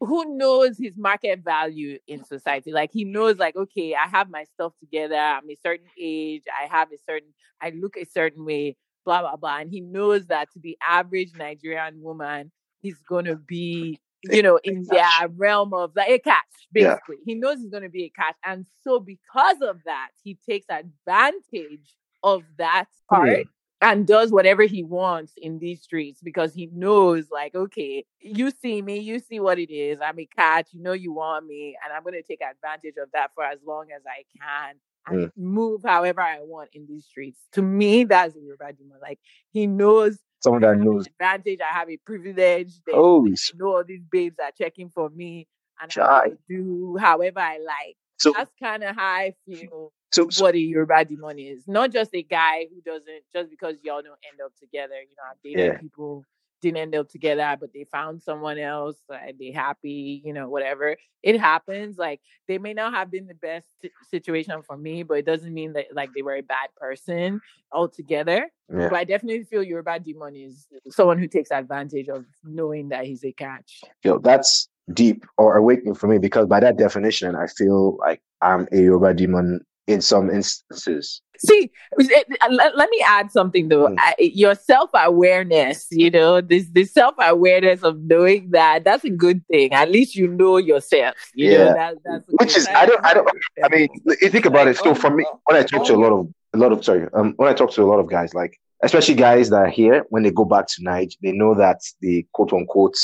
who 0.00 0.36
knows 0.36 0.78
his 0.78 0.96
market 0.96 1.40
value 1.44 1.98
in 2.06 2.24
society. 2.24 2.72
Like 2.72 2.90
he 2.92 3.04
knows, 3.04 3.36
like, 3.36 3.54
okay, 3.54 3.94
I 3.94 4.08
have 4.08 4.30
my 4.30 4.44
stuff 4.44 4.72
together. 4.80 5.16
I'm 5.16 5.48
a 5.50 5.58
certain 5.62 5.86
age. 6.00 6.44
I 6.48 6.66
have 6.74 6.88
a 6.90 6.96
certain, 7.06 7.28
I 7.60 7.70
look 7.70 7.96
a 7.98 8.06
certain 8.06 8.46
way, 8.46 8.76
blah, 9.04 9.20
blah, 9.20 9.36
blah. 9.36 9.58
And 9.58 9.70
he 9.70 9.80
knows 9.80 10.26
that 10.28 10.50
to 10.52 10.58
the 10.58 10.78
average 10.86 11.32
Nigerian 11.36 12.00
woman, 12.00 12.50
he's 12.80 12.98
going 13.06 13.26
to 13.26 13.36
be, 13.36 14.00
you 14.24 14.42
know, 14.42 14.58
in 14.64 14.84
their 14.88 15.28
realm 15.36 15.72
of 15.74 15.92
like 15.96 16.10
a 16.10 16.18
catch, 16.18 16.44
basically. 16.72 17.16
Yeah. 17.18 17.24
He 17.26 17.34
knows 17.34 17.58
he's 17.60 17.70
going 17.70 17.82
to 17.82 17.88
be 17.88 18.04
a 18.04 18.10
catch. 18.10 18.36
And 18.44 18.66
so 18.82 19.00
because 19.00 19.56
of 19.62 19.78
that, 19.84 20.08
he 20.22 20.38
takes 20.48 20.66
advantage 20.68 21.96
of 22.22 22.42
that 22.58 22.86
part 23.08 23.46
and 23.82 24.06
does 24.06 24.30
whatever 24.30 24.64
he 24.64 24.82
wants 24.82 25.32
in 25.38 25.58
these 25.58 25.82
streets 25.82 26.20
because 26.22 26.52
he 26.52 26.68
knows, 26.72 27.26
like, 27.30 27.54
okay, 27.54 28.04
you 28.20 28.50
see 28.50 28.82
me, 28.82 28.98
you 28.98 29.18
see 29.18 29.40
what 29.40 29.58
it 29.58 29.72
is. 29.72 29.98
I'm 30.02 30.18
a 30.18 30.26
cat, 30.26 30.66
you 30.72 30.82
know, 30.82 30.92
you 30.92 31.12
want 31.12 31.46
me, 31.46 31.76
and 31.82 31.92
I'm 31.92 32.02
going 32.02 32.14
to 32.14 32.22
take 32.22 32.40
advantage 32.42 32.96
of 33.02 33.08
that 33.14 33.30
for 33.34 33.44
as 33.44 33.58
long 33.66 33.86
as 33.94 34.02
I 34.06 34.24
can 34.38 34.74
and 35.06 35.28
mm. 35.28 35.32
move 35.36 35.80
however 35.82 36.20
I 36.20 36.40
want 36.40 36.70
in 36.74 36.86
these 36.86 37.06
streets. 37.06 37.40
To 37.52 37.62
me, 37.62 38.04
that's 38.04 38.36
a 38.36 38.40
Yoruba. 38.40 38.74
Like, 39.00 39.18
he 39.50 39.66
knows 39.66 40.18
someone 40.40 40.62
that 40.62 40.78
knows 40.78 41.06
advantage. 41.06 41.60
I 41.60 41.78
have 41.78 41.90
a 41.90 41.96
privilege. 41.98 42.74
Oh, 42.92 43.26
know 43.54 43.76
all 43.76 43.84
these 43.86 44.02
babes 44.10 44.36
are 44.42 44.50
checking 44.56 44.90
for 44.90 45.10
me, 45.10 45.46
and 45.80 45.92
I 45.98 46.32
do 46.48 46.96
however 46.98 47.40
I 47.40 47.58
like. 47.58 47.96
So 48.18 48.32
that's 48.36 48.52
kind 48.60 48.82
of 48.82 48.94
how 48.96 49.02
I 49.02 49.34
feel 49.46 49.92
so, 50.12 50.28
so 50.28 50.44
what 50.44 50.54
a 50.54 50.58
Yoruba 50.58 51.04
demon 51.04 51.38
is. 51.38 51.66
Not 51.66 51.92
just 51.92 52.10
a 52.14 52.22
guy 52.22 52.66
who 52.68 52.80
doesn't 52.82 53.22
just 53.32 53.50
because 53.50 53.76
y'all 53.82 54.02
don't 54.02 54.18
end 54.30 54.40
up 54.44 54.52
together. 54.58 54.94
You 54.94 55.16
know, 55.16 55.22
I've 55.30 55.42
dated 55.42 55.74
yeah. 55.74 55.78
people 55.78 56.24
didn't 56.60 56.78
end 56.78 56.94
up 56.94 57.08
together, 57.08 57.56
but 57.58 57.72
they 57.72 57.84
found 57.84 58.22
someone 58.22 58.58
else 58.58 58.96
uh, 59.10 59.16
and 59.26 59.38
they 59.38 59.50
happy, 59.50 60.22
you 60.24 60.32
know, 60.32 60.48
whatever. 60.48 60.96
It 61.22 61.38
happens. 61.40 61.98
Like 61.98 62.20
they 62.48 62.58
may 62.58 62.74
not 62.74 62.94
have 62.94 63.10
been 63.10 63.26
the 63.26 63.34
best 63.34 63.66
situation 64.10 64.62
for 64.62 64.76
me, 64.76 65.02
but 65.02 65.18
it 65.18 65.26
doesn't 65.26 65.52
mean 65.52 65.72
that 65.74 65.86
like 65.92 66.10
they 66.14 66.22
were 66.22 66.36
a 66.36 66.42
bad 66.42 66.68
person 66.76 67.40
altogether. 67.72 68.50
Yeah. 68.68 68.88
But 68.88 68.94
I 68.94 69.04
definitely 69.04 69.44
feel 69.44 69.62
Yoruba 69.62 70.00
demon 70.00 70.36
is 70.36 70.66
someone 70.90 71.18
who 71.18 71.26
takes 71.26 71.50
advantage 71.50 72.08
of 72.08 72.24
knowing 72.44 72.88
that 72.90 73.06
he's 73.06 73.24
a 73.24 73.32
catch. 73.32 73.82
Yo, 74.04 74.18
that's 74.18 74.68
deep 74.92 75.24
or 75.38 75.56
awakening 75.56 75.94
for 75.94 76.06
me 76.08 76.18
because 76.18 76.46
by 76.46 76.60
that 76.60 76.76
definition, 76.76 77.36
I 77.36 77.46
feel 77.46 77.96
like 77.98 78.20
I'm 78.40 78.66
a 78.72 78.78
Yoruba 78.78 79.14
demon 79.14 79.64
in 79.90 80.00
some 80.00 80.30
instances. 80.30 81.20
See, 81.38 81.70
let, 81.96 82.76
let 82.76 82.90
me 82.90 83.04
add 83.06 83.32
something 83.32 83.68
though. 83.68 83.88
Mm. 83.88 83.96
I, 83.98 84.14
your 84.18 84.54
self 84.54 84.90
awareness, 84.92 85.86
you 85.90 86.10
know, 86.10 86.40
this 86.40 86.66
this 86.70 86.92
self 86.92 87.14
awareness 87.18 87.82
of 87.82 87.98
knowing 88.02 88.50
that 88.50 88.84
that's 88.84 89.04
a 89.04 89.10
good 89.10 89.46
thing. 89.46 89.72
At 89.72 89.90
least 89.90 90.14
you 90.14 90.28
know 90.28 90.58
yourself. 90.58 91.14
You 91.34 91.52
yeah. 91.52 91.58
Know, 91.58 91.74
that, 91.74 91.94
that's 92.04 92.24
which 92.28 92.56
is 92.56 92.68
I 92.68 92.84
don't 92.84 93.04
I 93.04 93.14
don't. 93.14 93.28
I 93.64 93.68
mean, 93.68 93.88
you 94.20 94.28
think 94.28 94.44
about 94.44 94.68
it. 94.68 94.76
So 94.76 94.94
for 94.94 95.10
me, 95.10 95.24
when 95.46 95.56
I 95.56 95.62
talk 95.62 95.86
to 95.86 95.94
a 95.94 95.96
lot 95.96 96.12
of 96.12 96.28
a 96.52 96.58
lot 96.58 96.72
of 96.72 96.84
sorry, 96.84 97.08
um, 97.14 97.32
when 97.36 97.48
I 97.48 97.54
talk 97.54 97.70
to 97.72 97.82
a 97.82 97.88
lot 97.88 98.00
of 98.00 98.10
guys, 98.10 98.34
like 98.34 98.60
especially 98.82 99.14
guys 99.14 99.48
that 99.50 99.62
are 99.62 99.70
here, 99.70 100.04
when 100.10 100.22
they 100.22 100.30
go 100.30 100.44
back 100.44 100.66
to 100.68 100.82
Naija, 100.82 101.16
they 101.22 101.32
know 101.32 101.54
that 101.54 101.80
the 102.00 102.26
quote 102.32 102.52
unquote 102.52 102.96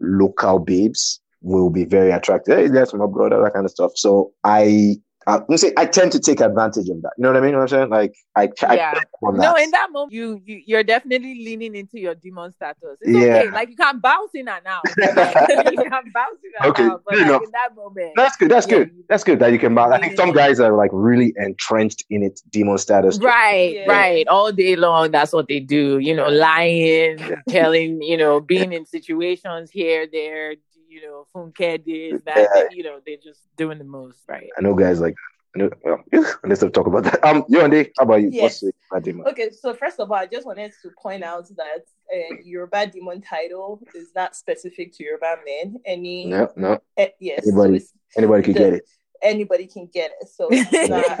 local 0.00 0.58
babes 0.58 1.20
will 1.42 1.70
be 1.70 1.84
very 1.84 2.10
attractive. 2.10 2.58
Hey, 2.58 2.68
that's 2.68 2.92
my 2.94 3.06
brother, 3.06 3.40
that 3.40 3.52
kind 3.52 3.66
of 3.66 3.70
stuff. 3.70 3.92
So 3.94 4.32
I 4.42 4.96
uh, 4.96 5.13
Uh, 5.26 5.40
I, 5.48 5.56
say 5.56 5.72
I 5.76 5.86
tend 5.86 6.12
to 6.12 6.20
take 6.20 6.40
advantage 6.40 6.88
of 6.88 7.00
that. 7.02 7.12
You 7.16 7.22
know 7.22 7.28
what 7.30 7.36
I 7.36 7.40
mean? 7.40 7.48
You 7.48 7.52
know 7.52 7.58
what 7.60 7.72
I'm 7.72 7.88
saying? 7.88 7.90
Like 7.90 8.14
I, 8.36 8.50
I 8.66 8.74
yeah. 8.76 9.00
No, 9.22 9.54
in 9.54 9.70
that 9.70 9.88
moment, 9.90 10.12
you, 10.12 10.40
you 10.44 10.62
you're 10.66 10.82
definitely 10.82 11.44
leaning 11.44 11.74
into 11.74 11.98
your 11.98 12.14
demon 12.14 12.52
status. 12.52 12.98
It's 13.00 13.10
yeah. 13.10 13.36
okay. 13.36 13.50
Like 13.50 13.70
you 13.70 13.76
can 13.76 14.00
bounce 14.00 14.30
in 14.34 14.48
and 14.48 14.66
out. 14.66 14.82
you 14.98 15.04
can 15.06 16.12
bounce 16.12 16.38
in 16.44 16.52
and 16.60 16.70
okay. 16.70 16.84
out. 16.84 17.02
But 17.06 17.18
like, 17.18 17.42
in 17.42 17.50
that 17.52 17.74
moment, 17.74 18.12
that's 18.16 18.36
good. 18.36 18.50
That's 18.50 18.66
yeah, 18.66 18.78
good. 18.78 18.90
that's 19.08 19.24
good 19.24 19.38
that 19.38 19.52
you 19.52 19.58
can 19.58 19.74
bounce. 19.74 19.92
I 19.92 20.00
think 20.00 20.16
some 20.16 20.32
guys 20.32 20.60
are 20.60 20.76
like 20.76 20.90
really 20.92 21.32
entrenched 21.36 22.04
in 22.10 22.22
it, 22.22 22.40
demon 22.50 22.78
status. 22.78 23.18
Right, 23.18 23.74
yeah. 23.76 23.90
right. 23.90 24.28
All 24.28 24.52
day 24.52 24.76
long, 24.76 25.10
that's 25.10 25.32
what 25.32 25.48
they 25.48 25.60
do. 25.60 25.98
You 25.98 26.14
know, 26.14 26.28
lying, 26.28 27.18
telling. 27.48 28.02
You 28.02 28.16
know, 28.16 28.40
being 28.40 28.72
in 28.72 28.84
situations 28.84 29.70
here, 29.70 30.06
there, 30.10 30.56
you 30.94 31.02
know, 31.02 31.26
Funke 31.34 31.84
did 31.84 32.24
that. 32.24 32.48
Yeah. 32.54 32.64
you 32.70 32.84
know, 32.84 33.00
they're 33.04 33.16
just 33.16 33.40
doing 33.56 33.78
the 33.78 33.84
most, 33.84 34.20
right? 34.28 34.48
I 34.56 34.60
know 34.62 34.74
guys 34.74 35.00
like 35.00 35.16
I 35.54 35.58
know, 35.60 35.70
well, 35.84 36.04
let's 36.44 36.62
not 36.62 36.72
talk 36.72 36.86
about 36.86 37.04
that. 37.04 37.24
Um, 37.24 37.44
Yewande, 37.44 37.90
how 37.98 38.04
about 38.04 38.22
you? 38.22 38.30
Yes. 38.32 38.62
Okay, 38.92 39.50
so 39.50 39.74
first 39.74 39.98
of 39.98 40.10
all, 40.10 40.16
I 40.16 40.26
just 40.26 40.46
wanted 40.46 40.72
to 40.82 40.90
point 41.00 41.24
out 41.24 41.48
that 41.56 41.84
uh, 42.12 42.36
Yoruba 42.44 42.86
demon 42.86 43.20
title 43.20 43.80
is 43.94 44.08
not 44.14 44.36
specific 44.36 44.92
to 44.96 45.04
Yoruba 45.04 45.36
men. 45.44 45.76
Any 45.84 46.26
no, 46.26 46.48
no. 46.56 46.78
Uh, 46.96 47.06
yes, 47.18 47.46
anybody, 47.46 47.80
so 47.80 47.86
anybody 48.16 48.42
could 48.44 48.54
the, 48.54 48.58
get 48.58 48.72
it 48.74 48.88
anybody 49.24 49.66
can 49.66 49.88
get 49.92 50.12
it. 50.20 50.28
So 50.28 50.48
it's 50.50 50.88
not. 50.88 51.20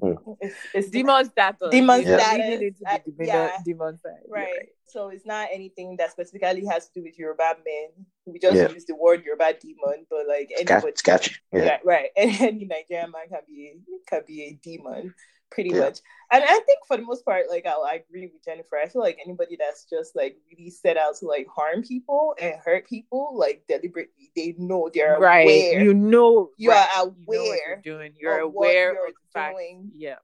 Hmm. 0.00 0.32
it's, 0.40 0.56
it's 0.74 0.90
demon 0.90 1.26
status. 1.30 1.68
Demon 1.70 2.02
yeah. 2.02 2.18
status. 2.18 2.74
Uh, 2.86 2.98
yeah. 3.20 3.56
Demon 3.64 3.98
side. 4.02 4.12
Right. 4.28 4.42
right. 4.42 4.68
So 4.86 5.08
it's 5.10 5.26
not 5.26 5.48
anything 5.52 5.96
that 5.98 6.10
specifically 6.10 6.64
has 6.66 6.88
to 6.88 6.92
do 6.94 7.02
with 7.04 7.18
Yoruba 7.18 7.56
men. 7.64 8.06
We 8.26 8.38
just 8.38 8.56
yeah. 8.56 8.68
use 8.70 8.86
the 8.86 8.96
word 8.96 9.22
Yoruba 9.24 9.54
demon, 9.60 10.06
but 10.10 10.26
like 10.26 10.50
anybody, 10.58 10.92
sketchy. 10.96 11.36
Yeah. 11.52 11.64
yeah. 11.64 11.78
Right. 11.84 12.08
Any 12.16 12.64
Nigerian 12.64 13.12
man 13.12 13.28
can 13.28 13.40
be 13.46 13.74
can 14.08 14.22
be 14.26 14.42
a 14.44 14.52
demon 14.62 15.14
pretty 15.50 15.70
yeah. 15.70 15.80
much. 15.80 16.00
And 16.32 16.44
I 16.44 16.60
think 16.60 16.78
for 16.86 16.96
the 16.96 17.02
most 17.02 17.24
part, 17.24 17.46
like 17.50 17.66
I, 17.66 17.72
I 17.72 18.02
agree 18.08 18.30
with 18.32 18.44
Jennifer. 18.44 18.76
I 18.76 18.88
feel 18.88 19.02
like 19.02 19.18
anybody 19.24 19.56
that's 19.58 19.84
just 19.84 20.14
like 20.14 20.36
really 20.50 20.70
set 20.70 20.96
out 20.96 21.16
to 21.16 21.26
like 21.26 21.46
harm 21.48 21.82
people 21.82 22.34
and 22.40 22.54
hurt 22.64 22.88
people, 22.88 23.32
like 23.36 23.64
deliberately, 23.68 24.30
they 24.36 24.54
know 24.58 24.90
they're 24.92 25.18
right. 25.18 25.44
Aware. 25.44 25.82
You 25.82 25.94
know, 25.94 26.50
you 26.56 26.70
right. 26.70 26.88
are 26.96 27.04
aware. 27.04 27.16
You 27.26 27.38
know 27.38 27.54
you're 27.54 27.76
doing. 27.82 28.12
You're 28.18 28.38
aware 28.38 28.92
you're 28.92 29.08
of 29.08 29.14
the 29.14 29.32
fact. 29.32 29.56
Doing. 29.56 29.90
Yeah. 29.96 30.16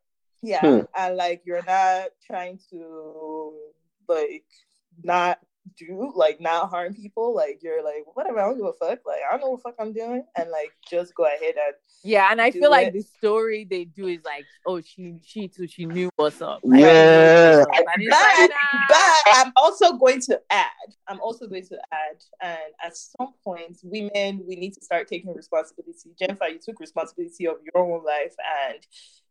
Yeah, 0.42 0.60
hmm. 0.60 0.80
and 0.96 1.16
like 1.16 1.42
you're 1.44 1.64
not 1.66 2.10
trying 2.24 2.60
to 2.70 3.52
like 4.08 4.44
not 5.02 5.40
do 5.76 6.12
like 6.14 6.40
not 6.40 6.70
harm 6.70 6.94
people 6.94 7.34
like 7.34 7.60
you're 7.62 7.82
like 7.84 8.04
whatever 8.14 8.38
i 8.40 8.42
don't 8.42 8.56
give 8.56 8.66
a 8.66 8.72
fuck 8.72 8.98
like 9.06 9.20
i 9.26 9.32
don't 9.32 9.40
know 9.40 9.50
what 9.50 9.62
fuck 9.62 9.74
i'm 9.78 9.92
doing 9.92 10.24
and 10.38 10.50
like 10.50 10.70
just 10.88 11.14
go 11.14 11.24
ahead 11.24 11.54
and 11.54 11.74
yeah 12.04 12.28
and 12.30 12.40
i 12.40 12.50
feel 12.50 12.64
it. 12.64 12.70
like 12.70 12.92
the 12.92 13.02
story 13.02 13.66
they 13.68 13.84
do 13.84 14.06
is 14.06 14.20
like 14.24 14.44
oh 14.66 14.80
she 14.80 15.16
she 15.24 15.48
too 15.48 15.66
she 15.66 15.84
knew 15.84 16.10
what's 16.16 16.40
up 16.40 16.60
like, 16.62 16.80
yeah. 16.80 17.64
but, 17.68 17.84
but 18.88 19.34
i'm 19.34 19.52
also 19.56 19.94
going 19.94 20.20
to 20.20 20.40
add 20.50 20.66
i'm 21.08 21.20
also 21.20 21.46
going 21.46 21.64
to 21.64 21.76
add 21.92 22.22
and 22.42 22.58
at 22.84 22.96
some 22.96 23.32
point 23.44 23.78
women 23.82 24.42
we 24.46 24.56
need 24.56 24.72
to 24.72 24.82
start 24.82 25.08
taking 25.08 25.34
responsibility. 25.34 26.10
Jennifer 26.18 26.46
you 26.46 26.58
took 26.58 26.80
responsibility 26.80 27.46
of 27.46 27.56
your 27.62 27.82
own 27.82 28.04
life 28.04 28.34
and 28.68 28.78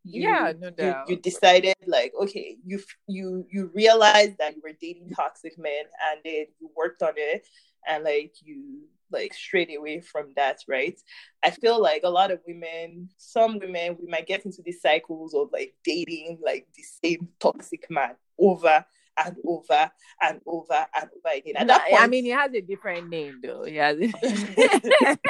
you, 0.06 0.22
yeah, 0.22 0.54
no 0.58 0.70
doubt. 0.70 1.10
You, 1.10 1.16
you, 1.16 1.22
decided 1.22 1.76
like, 1.88 2.14
okay, 2.22 2.58
you 2.64 2.80
you 3.08 3.46
you 3.52 3.72
realized 3.74 4.38
that 4.38 4.56
you 4.56 4.62
were 4.64 4.78
dating 4.80 5.10
toxic 5.10 5.58
men, 5.58 5.86
and 6.12 6.22
then 6.24 6.46
you 6.60 6.70
worked 6.78 7.02
on 7.02 7.14
it, 7.18 7.48
and 7.88 8.04
like 8.04 8.36
you 8.44 8.84
like 9.12 9.34
straight 9.34 9.76
away 9.76 10.02
from 10.02 10.28
that, 10.36 10.60
right? 10.68 11.00
I 11.44 11.50
feel 11.50 11.82
like 11.82 12.02
a 12.04 12.10
lot 12.10 12.32
of 12.32 12.40
women, 12.48 13.10
some 13.18 13.60
women, 13.60 13.98
we 14.00 14.08
might 14.08 14.28
get 14.28 14.46
into 14.46 14.62
these 14.62 14.82
cycles 14.82 15.34
of 15.34 15.50
like 15.52 15.74
dating 15.84 16.40
like 16.44 16.68
the 16.76 16.84
same 16.84 17.30
toxic 17.40 17.90
man 17.90 18.16
over 18.38 18.86
and 19.24 19.36
over 19.46 19.92
and 20.22 20.42
over 20.46 20.86
and 20.96 21.10
over 21.16 21.36
again. 21.36 21.56
At 21.58 21.68
that 21.68 21.88
point, 21.90 22.02
I 22.02 22.08
mean, 22.08 22.26
he 22.26 22.32
has 22.32 22.54
a 22.54 22.62
different 22.62 23.10
name 23.10 23.40
though. 23.44 23.64
He 23.64 23.76
has. 23.78 23.98
uh, 23.98 24.08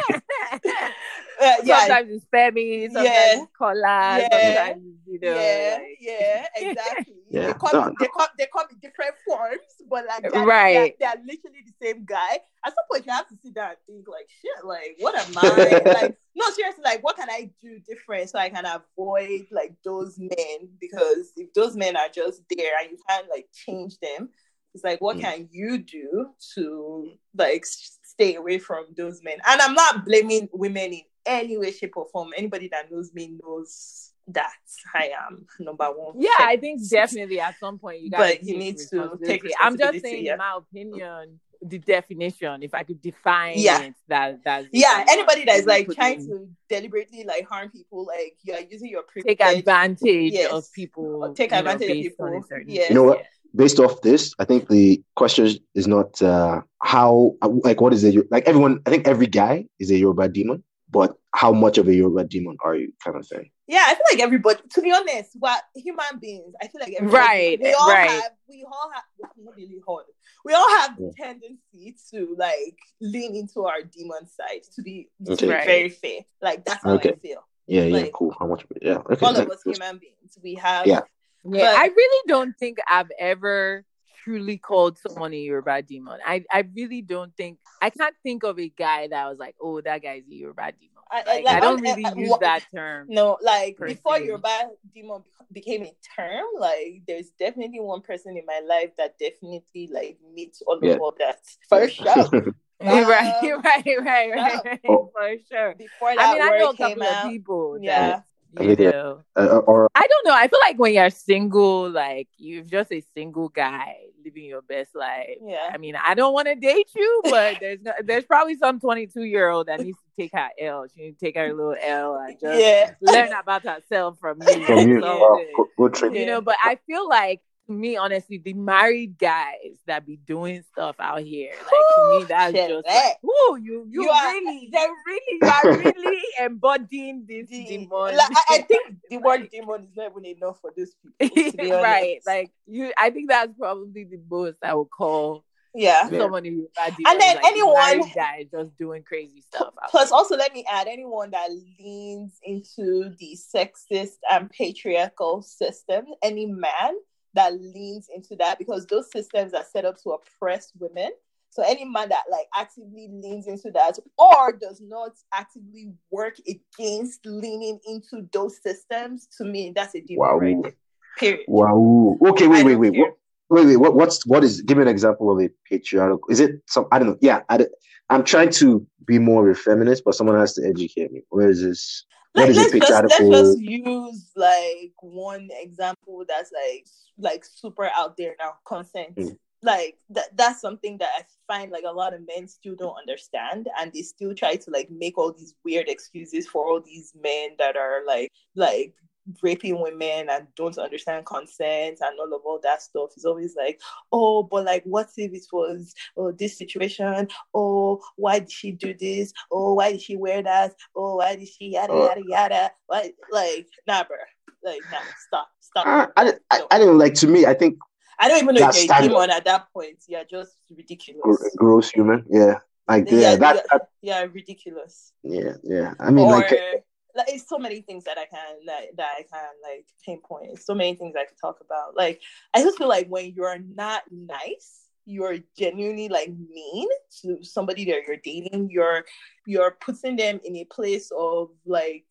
yeah. 1.64 1.80
Sometimes 1.80 2.09
it's 2.12 2.26
Femi, 2.26 2.86
sometimes 2.88 3.08
yeah. 3.08 3.42
it's 3.42 3.51
Kola, 3.58 4.20
yeah. 4.20 4.28
sometimes 4.32 4.96
you 5.08 5.20
know. 5.20 5.36
Yeah, 5.36 5.78
like... 5.80 5.97
yeah, 6.00 6.46
exactly. 6.55 7.16
yeah. 7.30 7.47
They 7.47 7.54
come, 7.54 7.93
they 8.00 8.08
come, 8.08 8.28
they 8.38 8.47
come 8.51 8.68
in 8.72 8.78
different 8.80 9.16
forms, 9.28 9.59
but 9.89 10.05
like 10.08 10.32
they're, 10.32 10.46
right, 10.46 10.96
they're, 11.00 11.14
they're, 11.16 11.24
literally 11.26 11.64
the 11.66 11.86
same 11.86 12.05
guy. 12.05 12.39
At 12.66 12.74
some 12.74 12.86
point, 12.92 13.05
you 13.05 13.12
have 13.12 13.28
to 13.28 13.36
sit 13.43 13.54
down 13.54 13.70
and 13.70 13.78
think 13.86 14.08
like, 14.08 14.28
shit, 14.42 14.66
like, 14.66 14.96
what 15.00 15.16
am 15.16 15.37
I? 15.37 15.82
like, 16.01 16.17
no, 16.36 16.50
seriously, 16.51 16.83
like, 16.83 17.04
what 17.04 17.16
can 17.16 17.29
I 17.29 17.51
do 17.62 17.79
different 17.87 18.29
so 18.29 18.39
I 18.39 18.50
can 18.50 18.66
avoid 18.66 19.47
like 19.51 19.75
those 19.83 20.17
men? 20.17 20.70
Because 20.79 21.32
if 21.37 21.54
those 21.54 21.75
men 21.75 21.96
are 21.96 22.09
just 22.13 22.42
there 22.50 22.74
and 22.82 22.92
you 22.92 22.97
can't 23.08 23.28
like 23.29 23.47
change 23.54 24.00
them, 24.00 24.29
it's 24.74 24.83
like, 24.83 25.00
what 25.00 25.17
mm. 25.17 25.21
can 25.21 25.50
you 25.51 25.78
do 25.78 26.29
to 26.55 27.12
like 27.37 27.66
stay 27.66 28.36
away 28.36 28.58
from 28.58 28.86
those 28.97 29.21
men? 29.24 29.37
And 29.46 29.62
I'm 29.62 29.74
not 29.74 30.05
blaming 30.05 30.50
women 30.51 30.93
in 30.93 31.01
any 31.25 31.58
way, 31.58 31.71
shape, 31.71 31.96
or 31.96 32.08
form. 32.12 32.32
Anybody 32.37 32.67
that 32.70 32.92
knows 32.92 33.13
me 33.13 33.37
knows 33.42 34.12
that 34.28 34.51
I 34.93 35.12
am 35.28 35.46
number 35.59 35.86
one. 35.86 36.16
Yeah, 36.20 36.29
I 36.39 36.58
think 36.58 36.87
definitely 36.89 37.39
at 37.39 37.59
some 37.59 37.78
point 37.78 38.01
you 38.01 38.09
got. 38.09 38.20
But 38.20 38.43
you 38.43 38.58
need 38.58 38.78
to 38.89 39.17
take. 39.24 39.43
I'm 39.62 39.78
just 39.78 40.01
saying, 40.01 40.25
yeah. 40.25 40.33
in 40.33 40.37
my 40.39 40.58
opinion, 40.58 41.39
the 41.70 41.79
definition. 41.79 42.63
If 42.63 42.74
I 42.74 42.83
could 42.83 43.01
define 43.01 43.55
yeah. 43.58 43.82
it, 43.82 43.93
that 44.08 44.43
that 44.43 44.66
yeah. 44.71 45.05
Anybody 45.08 45.46
that's 45.46 45.66
like 45.66 45.89
trying 45.92 46.21
in. 46.21 46.28
to 46.28 46.50
deliberately 46.70 47.24
like 47.24 47.47
harm 47.47 47.70
people, 47.70 48.05
like 48.05 48.37
you're 48.43 48.59
using 48.70 48.89
your 48.89 49.04
privilege. 49.04 49.37
take 49.37 49.42
advantage 49.58 50.33
yes. 50.33 50.51
of 50.51 50.66
people. 50.74 51.33
Take 51.36 51.51
advantage 51.51 51.87
know, 51.87 51.96
of 51.96 52.01
people. 52.01 52.63
Yeah. 52.67 52.86
You 52.89 52.96
know 52.96 53.04
what? 53.04 53.25
based 53.55 53.79
off 53.79 54.01
this, 54.01 54.33
I 54.39 54.46
think 54.46 54.67
the 54.70 55.01
question 55.16 55.50
is 55.74 55.87
not 55.87 56.21
uh, 56.21 56.62
how 56.82 57.36
like 57.42 57.82
what 57.82 57.93
is 57.93 58.04
it 58.04 58.29
like 58.32 58.47
everyone. 58.47 58.82
I 58.86 58.89
think 58.89 59.08
every 59.08 59.28
guy 59.28 59.66
is 59.79 59.92
a 59.92 59.97
Yoruba 59.97 60.29
demon, 60.29 60.63
but 60.89 61.16
how 61.33 61.51
much 61.51 61.78
of 61.78 61.87
a 61.87 61.96
Yoruba 61.96 62.25
demon 62.25 62.58
are 62.63 62.75
you, 62.75 62.93
kind 63.04 63.17
of 63.17 63.28
thing? 63.28 63.50
Yeah, 63.67 63.83
I 63.83 63.96
feel 63.96 64.04
like 64.13 64.21
everybody. 64.21 64.59
To 64.74 64.82
be 64.82 64.92
honest, 64.92 65.32
what 65.39 65.63
human 65.75 66.20
beings, 66.21 66.54
I 66.62 66.67
feel 66.67 66.82
like 66.82 66.96
right, 67.01 67.59
we 67.59 67.74
all 67.74 67.89
right. 67.89 68.09
have, 68.09 68.32
we 68.47 68.63
all 68.63 68.92
have, 68.93 69.04
not 69.37 69.55
really 69.55 69.82
hard. 69.87 70.05
We 70.43 70.54
all 70.54 70.70
have 70.78 70.97
the 70.97 71.12
tendency 71.17 71.96
to 72.12 72.36
like 72.37 72.78
lean 73.01 73.36
into 73.36 73.66
our 73.66 73.82
demon 73.82 74.28
side. 74.28 74.62
To 74.75 74.83
be, 74.83 75.09
okay. 75.28 75.36
to 75.36 75.47
be 75.47 75.51
right. 75.51 75.66
very 75.66 75.89
fair, 75.89 76.20
like 76.42 76.63
that's 76.63 76.83
how 76.83 76.92
okay. 76.92 77.13
I 77.13 77.16
feel. 77.16 77.47
Yeah, 77.66 77.83
yeah, 77.83 78.04
like, 78.04 78.13
cool. 78.13 78.36
How 78.37 78.46
much? 78.46 78.66
Yeah, 78.82 78.97
okay. 79.09 79.25
all 79.25 79.36
of 79.36 79.50
us 79.50 79.63
human 79.63 79.97
beings, 79.97 80.37
we 80.43 80.55
have. 80.55 80.86
Yeah, 80.86 81.01
yeah. 81.43 81.74
But, 81.74 81.79
I 81.79 81.87
really 81.87 82.24
don't 82.28 82.54
think 82.59 82.78
I've 82.87 83.12
ever 83.17 83.83
truly 84.24 84.58
called 84.58 84.97
someone 84.97 85.33
a 85.33 85.37
Yoruba 85.37 85.82
demon. 85.83 86.20
I, 86.25 86.43
I 86.51 86.66
really 86.75 87.01
don't 87.01 87.36
think 87.37 87.59
I 87.82 87.89
can't 87.92 88.16
think 88.24 88.43
of 88.43 88.59
a 88.59 88.70
guy 88.70 89.08
that 89.08 89.29
was 89.29 89.37
like, 89.37 89.55
oh, 89.62 89.82
that 89.82 90.01
guy's 90.01 90.24
a 90.29 90.33
Yoruba 90.33 90.71
demon. 90.79 90.95
I, 91.12 91.42
like, 91.42 91.48
I 91.48 91.60
don't 91.60 91.82
really 91.82 92.06
uh, 92.06 92.16
use 92.16 92.32
uh, 92.32 92.38
that 92.38 92.66
term. 92.74 93.08
No, 93.10 93.38
like 93.42 93.78
before 93.78 94.18
se. 94.18 94.26
Yoruba 94.26 94.70
demon 94.94 95.24
became 95.52 95.84
a 95.84 95.94
term, 96.16 96.46
like 96.60 97.04
there's 97.08 97.30
definitely 97.40 97.80
one 97.80 98.02
person 98.02 98.38
in 98.38 98.46
my 98.46 98.62
life 98.68 98.92
that 98.98 99.18
definitely 99.20 99.90
like 99.92 100.18
meets 100.34 100.62
all 100.66 100.80
yeah. 100.82 100.94
of 100.94 101.02
all 101.02 101.16
that 101.20 101.40
for 101.70 101.88
sure. 101.90 102.54
Um, 102.82 103.08
right, 103.08 103.42
right, 103.64 103.86
right, 104.02 104.32
right, 104.36 104.80
oh. 104.90 105.10
for 105.14 105.36
sure. 105.50 105.76
Before 105.76 106.14
that 106.14 106.20
I 106.20 106.34
mean, 106.34 106.42
I 106.42 106.58
know 106.58 106.70
a 106.72 106.76
couple 106.76 107.04
out, 107.04 107.26
of 107.26 107.32
people. 107.32 107.80
Yeah, 107.82 108.20
you 108.60 108.76
know. 108.76 109.24
Uh, 109.36 109.58
or 109.58 109.90
I 109.96 110.08
don't 110.08 110.26
know. 110.26 110.34
I 110.34 110.48
feel 110.48 110.60
like 110.62 110.78
when 110.78 110.94
you're 110.94 111.10
single, 111.10 111.90
like 111.90 112.28
you're 112.38 112.64
just 112.64 112.92
a 112.92 113.02
single 113.14 113.50
guy 113.50 113.96
living 114.24 114.46
your 114.46 114.62
best 114.62 114.96
life. 114.96 115.38
Yeah. 115.42 115.70
I 115.72 115.78
mean, 115.78 115.96
I 115.96 116.14
don't 116.16 116.34
want 116.34 116.48
to 116.48 116.56
date 116.56 116.90
you, 116.96 117.22
but 117.30 117.58
there's 117.60 117.82
no, 117.82 117.94
there's 118.04 118.26
probably 118.26 118.56
some 118.56 118.80
22 118.80 119.24
year 119.24 119.50
old 119.50 119.68
that 119.68 119.82
needs 119.82 119.98
to 119.98 120.22
take 120.22 120.32
her 120.34 120.50
L. 120.60 120.86
She 120.94 121.04
needs 121.04 121.20
to 121.20 121.26
take 121.26 121.36
her 121.36 121.54
little 121.54 121.76
L 121.82 122.16
and 122.16 122.40
just 122.40 122.60
yeah. 122.60 122.94
learn 123.02 123.34
about 123.34 123.64
herself 123.64 124.18
from 124.20 124.42
you. 124.42 124.66
From 124.66 124.90
you, 124.90 125.02
oh, 125.04 125.46
good, 125.78 125.94
good 125.94 126.16
You 126.16 126.26
know, 126.26 126.42
but 126.42 126.58
I 126.64 126.78
feel 126.88 127.08
like 127.08 127.42
me, 127.67 127.97
honestly, 127.97 128.37
the 128.37 128.54
married 128.54 129.17
guys 129.17 129.78
that 129.87 130.05
be 130.05 130.17
doing 130.17 130.63
stuff 130.71 130.96
out 131.00 131.21
here, 131.21 131.51
like 131.51 131.70
to 131.96 132.20
me, 132.20 132.25
that's 132.25 132.54
Shit, 132.54 132.70
just 132.70 132.87
like, 132.87 133.17
ooh, 133.24 133.58
you, 133.62 133.86
you, 133.89 134.04
you 134.04 134.12
really, 134.12 134.70
they 134.71 134.87
really, 135.05 135.39
you 135.42 135.47
are 135.47 135.78
really 135.78 136.21
embodying 136.39 137.25
this 137.28 137.50
the, 137.50 137.66
demon. 137.66 137.89
Like, 137.89 138.20
I, 138.20 138.43
I, 138.50 138.62
think 138.62 138.96
the 139.09 139.17
word 139.17 139.50
demon 139.51 139.83
is 139.83 139.96
not 139.96 140.12
even 140.12 140.25
enough 140.25 140.59
for 140.62 140.71
these 140.75 140.96
people, 141.20 141.71
right? 141.71 142.20
Like 142.25 142.51
you, 142.67 142.92
I 142.97 143.09
think 143.09 143.29
that's 143.29 143.54
probably 143.58 144.04
the 144.04 144.20
most 144.29 144.58
I 144.63 144.74
would 144.74 144.89
call 144.89 145.43
yeah. 145.75 146.08
Someone 146.09 146.46
who 146.46 146.70
and 146.79 147.20
then 147.20 147.36
like 147.36 147.46
anyone 147.46 148.01
guy 148.16 148.47
just 148.50 148.78
doing 148.78 149.04
crazy 149.04 149.42
stuff 149.42 149.74
plus 149.89 150.09
also 150.09 150.37
let 150.37 150.54
me 150.54 150.63
add 150.71 150.87
anyone 150.87 151.32
that 151.32 151.50
leans 151.78 152.39
into 152.43 153.13
the 153.20 153.37
sexist 153.37 154.16
and 154.32 154.50
patriarchal 154.50 155.42
system 155.42 156.05
any 156.24 156.46
man 156.46 156.93
that 157.36 157.53
leans 157.59 158.07
into 158.13 158.36
that 158.37 158.57
because 158.57 158.86
those 158.87 159.12
systems 159.12 159.53
are 159.53 159.66
set 159.71 159.86
up 159.86 160.01
to 160.03 160.12
oppress 160.12 160.71
women. 160.79 161.12
So 161.49 161.63
any 161.63 161.86
man 161.86 162.09
that 162.09 162.25
like 162.29 162.47
actively 162.53 163.07
leans 163.09 163.47
into 163.47 163.71
that 163.71 163.97
or 164.17 164.51
does 164.51 164.82
not 164.82 165.12
actively 165.33 165.93
work 166.12 166.36
against 166.39 167.25
leaning 167.25 167.79
into 167.87 168.28
those 168.33 168.62
systems, 168.62 169.28
to 169.37 169.45
me, 169.45 169.71
that's 169.74 169.95
a 169.95 170.01
demon 170.01 170.20
wow. 170.20 170.37
right 170.37 170.75
Period. 171.17 171.45
Wow. 171.47 172.17
Okay, 172.28 172.47
wait, 172.47 172.66
wait, 172.66 172.75
wait. 172.75 172.93
What, 172.97 173.13
wait, 173.49 173.66
wait. 173.67 173.78
What, 173.78 173.95
what's 173.95 174.25
what 174.25 174.43
is? 174.43 174.62
Give 174.62 174.78
me 174.78 174.83
an 174.83 174.89
example 174.89 175.32
of 175.32 175.41
a 175.41 175.49
patriarchal. 175.70 176.20
Is 176.29 176.41
it 176.41 176.62
some? 176.67 176.87
I 176.91 176.99
don't 176.99 177.07
know. 177.07 177.17
Yeah, 177.21 177.41
I, 177.47 177.66
I'm 178.09 178.24
trying 178.24 178.49
to 178.51 178.86
be 179.05 179.17
more 179.17 179.49
of 179.49 179.55
a 179.55 179.59
feminist, 179.59 180.03
but 180.03 180.16
someone 180.16 180.37
has 180.37 180.53
to 180.55 180.67
educate 180.67 181.12
me. 181.12 181.21
Where 181.29 181.49
is 181.49 181.62
this? 181.62 182.05
Let, 182.36 182.49
us 182.49 182.55
just, 182.55 182.74
let's 182.74 183.17
just 183.17 183.59
use 183.59 184.32
like 184.36 184.93
one 184.99 185.49
example 185.51 186.25
that's 186.28 186.51
like 186.51 186.86
like 187.17 187.45
super 187.45 187.89
out 187.95 188.17
there 188.17 188.36
now 188.39 188.55
consent 188.66 189.16
mm. 189.16 189.37
like 189.62 189.97
that 190.09 190.36
that's 190.36 190.59
something 190.59 190.97
that 190.97 191.09
i 191.17 191.24
find 191.47 191.71
like 191.71 191.86
a 191.87 191.91
lot 191.91 192.13
of 192.13 192.21
men 192.28 192.47
still 192.47 192.75
don't 192.75 192.97
understand 192.97 193.70
and 193.79 193.93
they 193.93 194.01
still 194.01 194.36
try 194.36 194.55
to 194.55 194.70
like 194.71 194.89
make 194.91 195.17
all 195.17 195.32
these 195.32 195.55
weird 195.63 195.87
excuses 195.87 196.45
for 196.45 196.66
all 196.66 196.82
these 196.82 197.13
men 197.24 197.51
that 197.57 197.78
are 197.78 198.01
like 198.05 198.29
like 198.55 198.93
raping 199.42 199.80
women 199.82 200.30
and 200.30 200.47
don't 200.56 200.78
understand 200.78 201.26
consent 201.26 202.00
and 202.02 202.20
all 202.20 202.34
of 202.34 202.42
all 202.46 202.60
that 202.62 202.82
stuff 202.82 203.12
is 203.18 203.26
always 203.26 203.56
like, 203.56 203.82
oh, 204.12 204.43
but 204.43 204.66
like, 204.66 204.84
what 204.84 205.10
if 205.18 205.34
it 205.34 205.46
was 205.52 205.93
oh 206.18 206.32
this 206.32 206.58
situation? 206.58 207.28
Oh, 207.54 208.02
why 208.16 208.39
did 208.39 208.52
she 208.52 208.72
do 208.72 208.93
this? 208.93 209.34
Oh, 209.52 209.74
why 209.76 209.92
did 209.92 210.02
she 210.02 210.16
wear 210.16 210.42
that? 210.43 210.74
Oh, 210.96 211.18
why 211.18 211.36
did 211.36 211.47
she 211.47 211.74
yada 211.74 211.93
yada 211.93 212.22
yada? 212.28 212.72
Like, 212.89 213.16
like, 213.32 213.68
nah, 213.88 214.04
bro. 214.04 214.18
Like, 214.64 214.82
nah, 214.92 214.97
stop, 215.28 215.50
stop. 215.60 215.86
Uh, 215.86 216.08
I, 216.18 216.34
I, 216.52 216.62
I, 216.72 216.80
don't 216.80 216.97
like. 216.97 217.14
To 217.16 217.28
me, 217.28 217.46
I 217.46 217.54
think 217.54 217.78
I 218.20 218.28
don't 218.28 218.42
even 218.42 218.56
know 218.56 218.70
if 218.70 218.84
you're 218.84 218.96
a 218.96 219.02
demon 219.02 219.30
at 219.30 219.46
that 219.46 219.68
point. 219.72 220.04
Yeah, 220.08 220.24
just 220.24 220.58
ridiculous. 220.76 221.50
gross 221.56 221.92
human. 221.92 222.26
Yeah. 222.30 222.60
Like 222.88 223.10
yeah, 223.10 223.20
yeah 223.20 223.36
that, 223.38 223.66
that, 223.72 223.82
yeah, 224.02 224.22
ridiculous. 224.32 225.12
Yeah, 225.24 225.54
yeah. 225.64 225.93
I 226.00 226.12
mean, 226.12 226.26
or, 226.26 226.34
like 226.34 226.84
like 227.16 227.29
it's 227.29 227.47
so 227.47 227.58
many 227.58 227.82
things 227.82 228.04
that 228.05 228.17
I 228.17 228.25
can 228.25 228.66
that, 228.66 228.96
that 228.97 229.09
I 229.17 229.24
can 229.24 229.50
like 229.63 229.86
pinpoint. 230.05 230.51
It's 230.54 230.66
so 230.66 230.75
many 230.75 230.96
things 230.96 231.16
I 231.17 231.25
can 231.25 231.37
talk 231.37 231.59
about. 231.62 231.96
Like 231.96 232.21
I 232.54 232.62
just 232.62 232.78
feel 232.78 232.89
like 232.89 233.08
when 233.08 233.33
you're 233.33 233.59
not 233.59 234.04
nice, 234.12 234.82
you're 235.05 235.37
genuinely 235.58 236.09
like 236.09 236.29
mean 236.29 236.87
to 237.21 237.43
somebody 237.43 237.86
that 237.86 238.01
you're 238.08 238.17
dating. 238.24 238.70
You're 238.71 239.05
you're 239.46 239.78
putting 239.79 240.16
them 240.16 240.39
in 240.43 240.55
a 240.58 240.66
place 240.66 241.12
of 241.17 241.50
like 241.66 242.05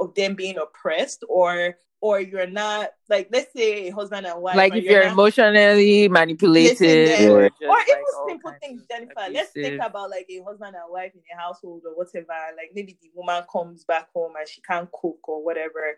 of 0.00 0.14
them 0.14 0.34
being 0.34 0.58
oppressed 0.58 1.24
or 1.28 1.76
or 2.00 2.20
you're 2.20 2.46
not 2.46 2.90
like 3.08 3.28
let's 3.30 3.52
say 3.52 3.88
a 3.88 3.90
husband 3.90 4.26
and 4.26 4.40
wife 4.40 4.56
like 4.56 4.74
if 4.74 4.84
you're, 4.84 5.02
you're 5.02 5.12
emotionally 5.12 6.08
manipulated. 6.08 7.28
Or, 7.28 7.44
or 7.44 7.46
even 7.46 7.68
like 7.68 8.04
simple 8.28 8.52
things 8.60 8.82
jennifer. 8.90 9.12
abusive. 9.16 9.34
let's 9.34 9.52
think 9.52 9.82
about 9.82 10.10
like 10.10 10.26
a 10.30 10.42
husband 10.42 10.74
and 10.74 10.90
wife 10.90 11.12
in 11.14 11.20
a 11.32 11.40
household 11.40 11.82
or 11.84 11.94
whatever 11.94 12.32
like 12.56 12.70
maybe 12.74 12.96
the 13.02 13.10
woman 13.14 13.42
comes 13.52 13.84
back 13.84 14.08
home 14.14 14.32
and 14.38 14.48
she 14.48 14.60
can't 14.62 14.90
cook 14.92 15.28
or 15.28 15.44
whatever 15.44 15.96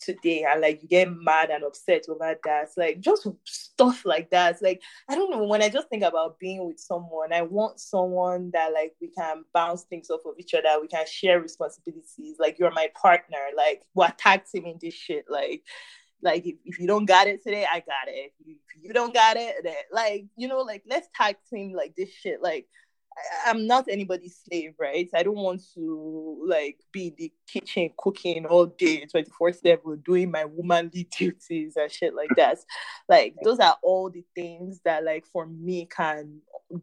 today 0.00 0.46
and 0.48 0.60
like 0.60 0.82
you 0.82 0.88
get 0.88 1.08
mad 1.10 1.50
and 1.50 1.64
upset 1.64 2.04
over 2.08 2.36
that. 2.44 2.68
Like 2.76 3.00
just 3.00 3.26
stuff 3.44 4.04
like 4.04 4.30
that. 4.30 4.60
Like 4.62 4.82
i 5.08 5.14
don't 5.14 5.30
know 5.30 5.44
when 5.44 5.62
i 5.62 5.68
just 5.68 5.88
think 5.88 6.02
about 6.02 6.38
being 6.38 6.66
with 6.66 6.78
someone 6.78 7.32
i 7.32 7.42
want 7.42 7.80
someone 7.80 8.50
that 8.52 8.72
like 8.72 8.94
we 9.00 9.08
can 9.08 9.44
bounce 9.52 9.82
things 9.82 10.10
off 10.10 10.20
of 10.26 10.34
each 10.38 10.54
other 10.54 10.80
we 10.80 10.88
can 10.88 11.06
share 11.06 11.40
responsibilities 11.40 12.36
like 12.38 12.58
you're 12.58 12.70
my 12.70 12.88
partner 13.00 13.38
like 13.56 13.82
we're 13.94 14.12
tag 14.18 14.42
teaming 14.50 14.78
this 14.80 14.94
shit 14.94 15.24
like 15.28 15.62
like 16.22 16.46
if, 16.46 16.56
if 16.64 16.78
you 16.78 16.86
don't 16.86 17.06
got 17.06 17.26
it 17.26 17.42
today 17.42 17.66
i 17.70 17.80
got 17.80 18.08
it. 18.08 18.32
If 18.38 18.46
you, 18.46 18.56
if 18.76 18.84
you 18.84 18.92
don't 18.92 19.14
got 19.14 19.36
it 19.36 19.56
then, 19.62 19.74
like 19.92 20.26
you 20.36 20.48
know 20.48 20.60
like 20.60 20.82
let's 20.88 21.08
tag 21.14 21.36
team 21.52 21.74
like 21.74 21.94
this 21.96 22.10
shit 22.10 22.42
like 22.42 22.66
I'm 23.46 23.66
not 23.66 23.86
anybody's 23.88 24.38
slave, 24.46 24.74
right? 24.78 25.08
I 25.14 25.22
don't 25.22 25.36
want 25.36 25.62
to 25.74 26.44
like 26.46 26.78
be 26.92 27.08
in 27.08 27.14
the 27.16 27.32
kitchen 27.46 27.90
cooking 27.96 28.44
all 28.46 28.66
day, 28.66 29.06
24 29.06 29.52
7, 29.52 30.02
doing 30.04 30.30
my 30.30 30.44
womanly 30.44 31.08
duties 31.18 31.74
and 31.76 31.90
shit 31.90 32.14
like 32.14 32.30
that. 32.36 32.58
Like, 33.08 33.34
those 33.42 33.58
are 33.58 33.76
all 33.82 34.10
the 34.10 34.24
things 34.34 34.80
that, 34.84 35.04
like, 35.04 35.26
for 35.26 35.46
me, 35.46 35.86
can 35.86 36.40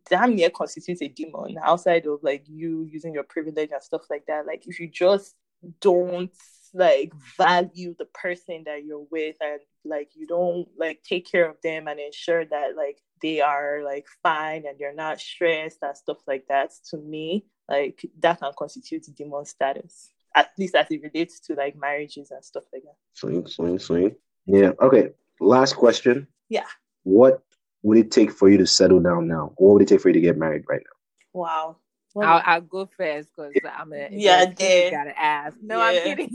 damn 0.09 0.35
near 0.35 0.49
constitute 0.49 1.01
a 1.01 1.07
demon 1.07 1.57
outside 1.61 2.05
of 2.05 2.19
like 2.23 2.45
you 2.47 2.87
using 2.89 3.13
your 3.13 3.23
privilege 3.23 3.69
and 3.71 3.83
stuff 3.83 4.03
like 4.09 4.25
that. 4.27 4.45
Like, 4.45 4.63
if 4.65 4.79
you 4.79 4.89
just 4.89 5.35
don't 5.81 6.31
like 6.73 7.11
value 7.37 7.95
the 7.97 8.05
person 8.05 8.63
that 8.65 8.83
you're 8.83 9.05
with 9.11 9.35
and 9.41 9.59
like 9.85 10.09
you 10.15 10.25
don't 10.25 10.67
like 10.77 11.03
take 11.03 11.29
care 11.29 11.47
of 11.47 11.55
them 11.61 11.87
and 11.87 11.99
ensure 11.99 12.45
that 12.45 12.75
like 12.75 12.99
they 13.21 13.41
are 13.41 13.81
like 13.83 14.07
fine 14.23 14.63
and 14.67 14.77
they're 14.79 14.93
not 14.93 15.19
stressed 15.19 15.77
and 15.83 15.95
stuff 15.95 16.17
like 16.27 16.45
that. 16.49 16.71
To 16.89 16.97
me 16.97 17.45
like 17.69 18.05
that 18.19 18.39
can 18.39 18.51
constitute 18.57 19.05
demon 19.15 19.45
status 19.45 20.09
at 20.35 20.49
least 20.57 20.73
as 20.73 20.87
it 20.89 21.01
relates 21.03 21.39
to 21.41 21.53
like 21.53 21.75
marriages 21.75 22.31
and 22.31 22.43
stuff 22.43 22.63
like 22.73 22.83
that. 22.83 22.95
Swing 23.13 23.45
swing 23.47 23.79
swing 23.79 24.15
yeah 24.45 24.71
okay 24.81 25.09
last 25.39 25.75
question. 25.75 26.27
Yeah. 26.49 26.65
What 27.03 27.43
would 27.83 27.97
it 27.97 28.11
take 28.11 28.31
for 28.31 28.49
you 28.49 28.57
to 28.57 28.65
settle 28.65 28.99
down 28.99 29.27
now? 29.27 29.53
What 29.57 29.73
would 29.73 29.81
it 29.83 29.87
take 29.89 30.01
for 30.01 30.09
you 30.09 30.13
to 30.13 30.21
get 30.21 30.37
married 30.37 30.63
right 30.67 30.81
now? 30.81 31.39
Wow 31.39 31.77
well, 32.13 32.29
I'll, 32.29 32.41
I'll, 32.45 32.61
go 32.61 32.89
first 32.97 33.29
because 33.35 33.53
I'm 33.75 33.91
a 33.91 34.07
yeah. 34.11 34.41
You 34.41 34.91
gotta 34.91 35.19
ask. 35.19 35.57
No, 35.61 35.77
yeah. 35.77 36.01
I'm 36.05 36.17
kidding. 36.17 36.29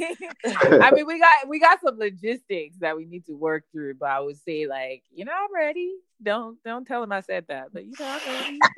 I 0.83 0.91
mean, 0.91 1.07
we 1.07 1.21
got 1.21 1.49
we 1.49 1.61
got 1.61 1.81
some 1.81 1.99
logistics 1.99 2.79
that 2.81 2.97
we 2.97 3.05
need 3.05 3.27
to 3.27 3.35
work 3.35 3.65
through, 3.71 3.95
but 3.95 4.11
I 4.11 4.21
would 4.21 4.37
say 4.43 4.67
like, 4.67 5.05
you 5.13 5.25
know, 5.25 5.33
I'm 5.33 5.55
ready. 5.55 5.93
Don't 6.21 6.61
don't 6.65 6.85
tell 6.85 7.03
him 7.03 7.13
I 7.13 7.21
said 7.21 7.45
that, 7.49 7.69
but 7.73 7.85
you 7.85 7.93
know, 7.99 8.19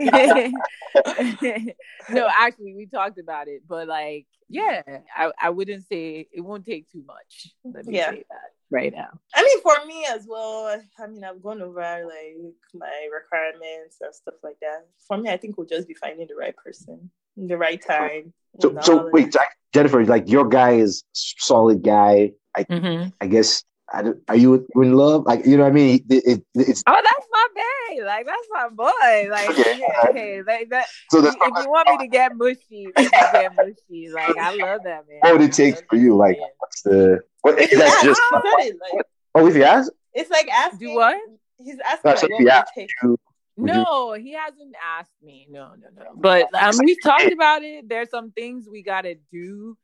I'm 0.01 0.09
ready. 0.09 1.74
no, 2.10 2.28
actually, 2.39 2.74
we 2.74 2.86
talked 2.86 3.18
about 3.18 3.48
it, 3.48 3.62
but 3.66 3.89
like, 3.89 4.27
yeah, 4.48 4.82
I, 5.16 5.32
I 5.40 5.51
wouldn't 5.51 5.86
say 5.89 6.27
it 6.31 6.43
won't 6.43 6.66
take 6.66 6.90
too 6.90 7.02
much. 7.06 7.55
Let 7.64 7.86
me 7.86 7.97
yeah. 7.97 8.10
say 8.10 8.24
that. 8.28 8.51
Right 8.70 8.92
now. 8.92 9.09
I 9.34 9.42
mean, 9.42 9.60
for 9.62 9.86
me 9.86 10.06
as 10.09 10.26
well. 10.28 10.80
I 10.98 11.06
mean, 11.06 11.24
I've 11.24 11.42
gone 11.42 11.62
over 11.62 11.80
like 11.80 12.55
my 12.74 13.09
requirements 13.12 13.98
and 14.01 14.14
stuff 14.14 14.34
like 14.42 14.59
that. 14.62 14.86
For 15.06 15.16
me, 15.16 15.30
I 15.30 15.36
think 15.36 15.56
we'll 15.56 15.66
just 15.66 15.88
be 15.88 15.94
finding 15.94 16.26
the 16.26 16.36
right 16.36 16.55
person, 16.56 17.10
the 17.36 17.56
right 17.56 17.80
time. 17.84 18.32
So, 18.60 18.76
so 18.82 19.09
wait, 19.12 19.34
Jennifer, 19.72 20.05
like 20.05 20.28
your 20.28 20.48
guy 20.48 20.72
is 20.72 21.05
solid 21.12 21.82
guy. 21.82 22.32
I, 22.56 22.64
mm-hmm. 22.64 23.09
I 23.20 23.26
guess 23.26 23.64
are 23.92 24.36
you 24.36 24.66
in 24.76 24.92
love? 24.94 25.24
Like, 25.26 25.44
you 25.47 25.56
know 25.56 25.64
what 25.64 25.70
I 25.70 25.72
mean? 25.72 26.05
It, 26.09 26.22
it, 26.26 26.44
it's 26.55 26.82
oh, 26.86 27.01
that's 27.02 27.26
my 27.55 27.94
babe. 27.94 28.05
Like, 28.05 28.27
that's 28.27 28.48
my 28.51 28.68
boy. 28.68 29.31
Like, 29.31 29.51
okay, 29.51 29.82
okay 30.09 30.43
like 30.43 30.70
that. 30.70 30.86
So 31.10 31.24
if 31.24 31.35
you 31.35 31.70
want 31.70 31.89
me 31.89 31.98
to 31.98 32.09
get 32.09 32.36
mushy, 32.36 32.86
get 32.97 33.55
mushy. 33.56 34.10
Like, 34.10 34.36
I 34.36 34.55
love 34.55 34.81
that 34.85 35.05
man. 35.09 35.20
What 35.20 35.32
would 35.32 35.43
it 35.43 35.52
take 35.52 35.77
for 35.89 35.97
you? 35.97 36.16
Like, 36.16 36.39
what's 36.59 36.82
the? 36.82 37.20
What, 37.43 37.56
that's 37.56 38.02
just. 38.02 38.20
It, 38.32 38.77
like, 38.93 39.06
oh, 39.35 39.47
if 39.47 39.55
he 39.55 39.60
has, 39.60 39.90
it's 40.14 40.31
like 40.31 40.48
asking. 40.48 40.89
Do 40.89 40.94
what? 40.94 41.16
He's 41.59 41.78
asking. 41.85 42.10
Like, 42.10 42.22
what 42.22 42.43
yeah, 42.43 42.64
take. 42.77 42.90
You, 43.02 43.18
no, 43.56 44.14
he 44.14 44.32
hasn't 44.32 44.74
asked 44.98 45.22
me. 45.22 45.47
No, 45.51 45.72
no, 45.78 45.89
no. 45.94 46.10
But 46.16 46.55
um, 46.55 46.74
we've 46.82 47.02
talked 47.02 47.32
about 47.32 47.62
it. 47.62 47.89
There's 47.89 48.10
some 48.10 48.31
things 48.32 48.66
we 48.70 48.82
gotta 48.82 49.16
do 49.31 49.77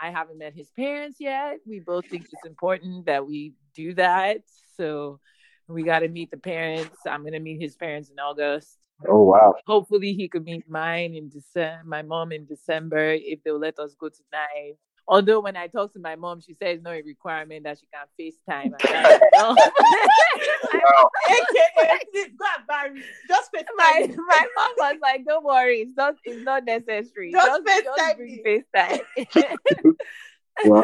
I 0.00 0.10
haven't 0.10 0.38
met 0.38 0.54
his 0.54 0.70
parents 0.70 1.18
yet. 1.20 1.58
We 1.66 1.80
both 1.80 2.06
think 2.06 2.24
it's 2.24 2.46
important 2.46 3.06
that 3.06 3.26
we 3.26 3.54
do 3.74 3.94
that. 3.94 4.38
So 4.76 5.20
we 5.68 5.82
got 5.82 6.00
to 6.00 6.08
meet 6.08 6.30
the 6.30 6.36
parents. 6.36 6.98
I'm 7.06 7.22
going 7.22 7.32
to 7.32 7.40
meet 7.40 7.60
his 7.60 7.76
parents 7.76 8.10
in 8.10 8.18
August. 8.18 8.78
Oh 9.08 9.22
wow! 9.22 9.54
Hopefully 9.66 10.12
he 10.12 10.28
could 10.28 10.44
meet 10.44 10.68
mine 10.68 11.14
in 11.14 11.28
December. 11.28 11.82
My 11.84 12.02
mom 12.02 12.32
in 12.32 12.46
December 12.46 13.12
if 13.12 13.42
they'll 13.42 13.58
let 13.58 13.78
us 13.78 13.94
go 13.98 14.08
tonight. 14.08 14.76
Although 15.06 15.40
when 15.40 15.56
I 15.56 15.66
talk 15.66 15.92
to 15.92 15.98
my 15.98 16.16
mom, 16.16 16.40
she 16.40 16.54
says 16.54 16.80
no 16.80 16.92
requirement 16.92 17.64
that 17.64 17.78
she 17.78 17.86
can 17.92 18.06
FaceTime. 18.18 18.70
Just 23.28 23.52
FaceTime. 23.52 23.64
My, 23.76 24.08
my 24.16 24.46
mom 24.56 24.72
was 24.78 24.96
like, 25.02 25.24
"Don't 25.26 25.44
worry, 25.44 25.80
it's 25.80 25.96
not 25.96 26.14
it's 26.24 26.42
not 26.44 26.64
necessary. 26.64 27.32
Just, 27.32 27.62
just 27.66 27.86
FaceTime. 27.86 28.44
Just 28.44 28.64
FaceTime." 29.34 29.94
wow. 30.64 30.82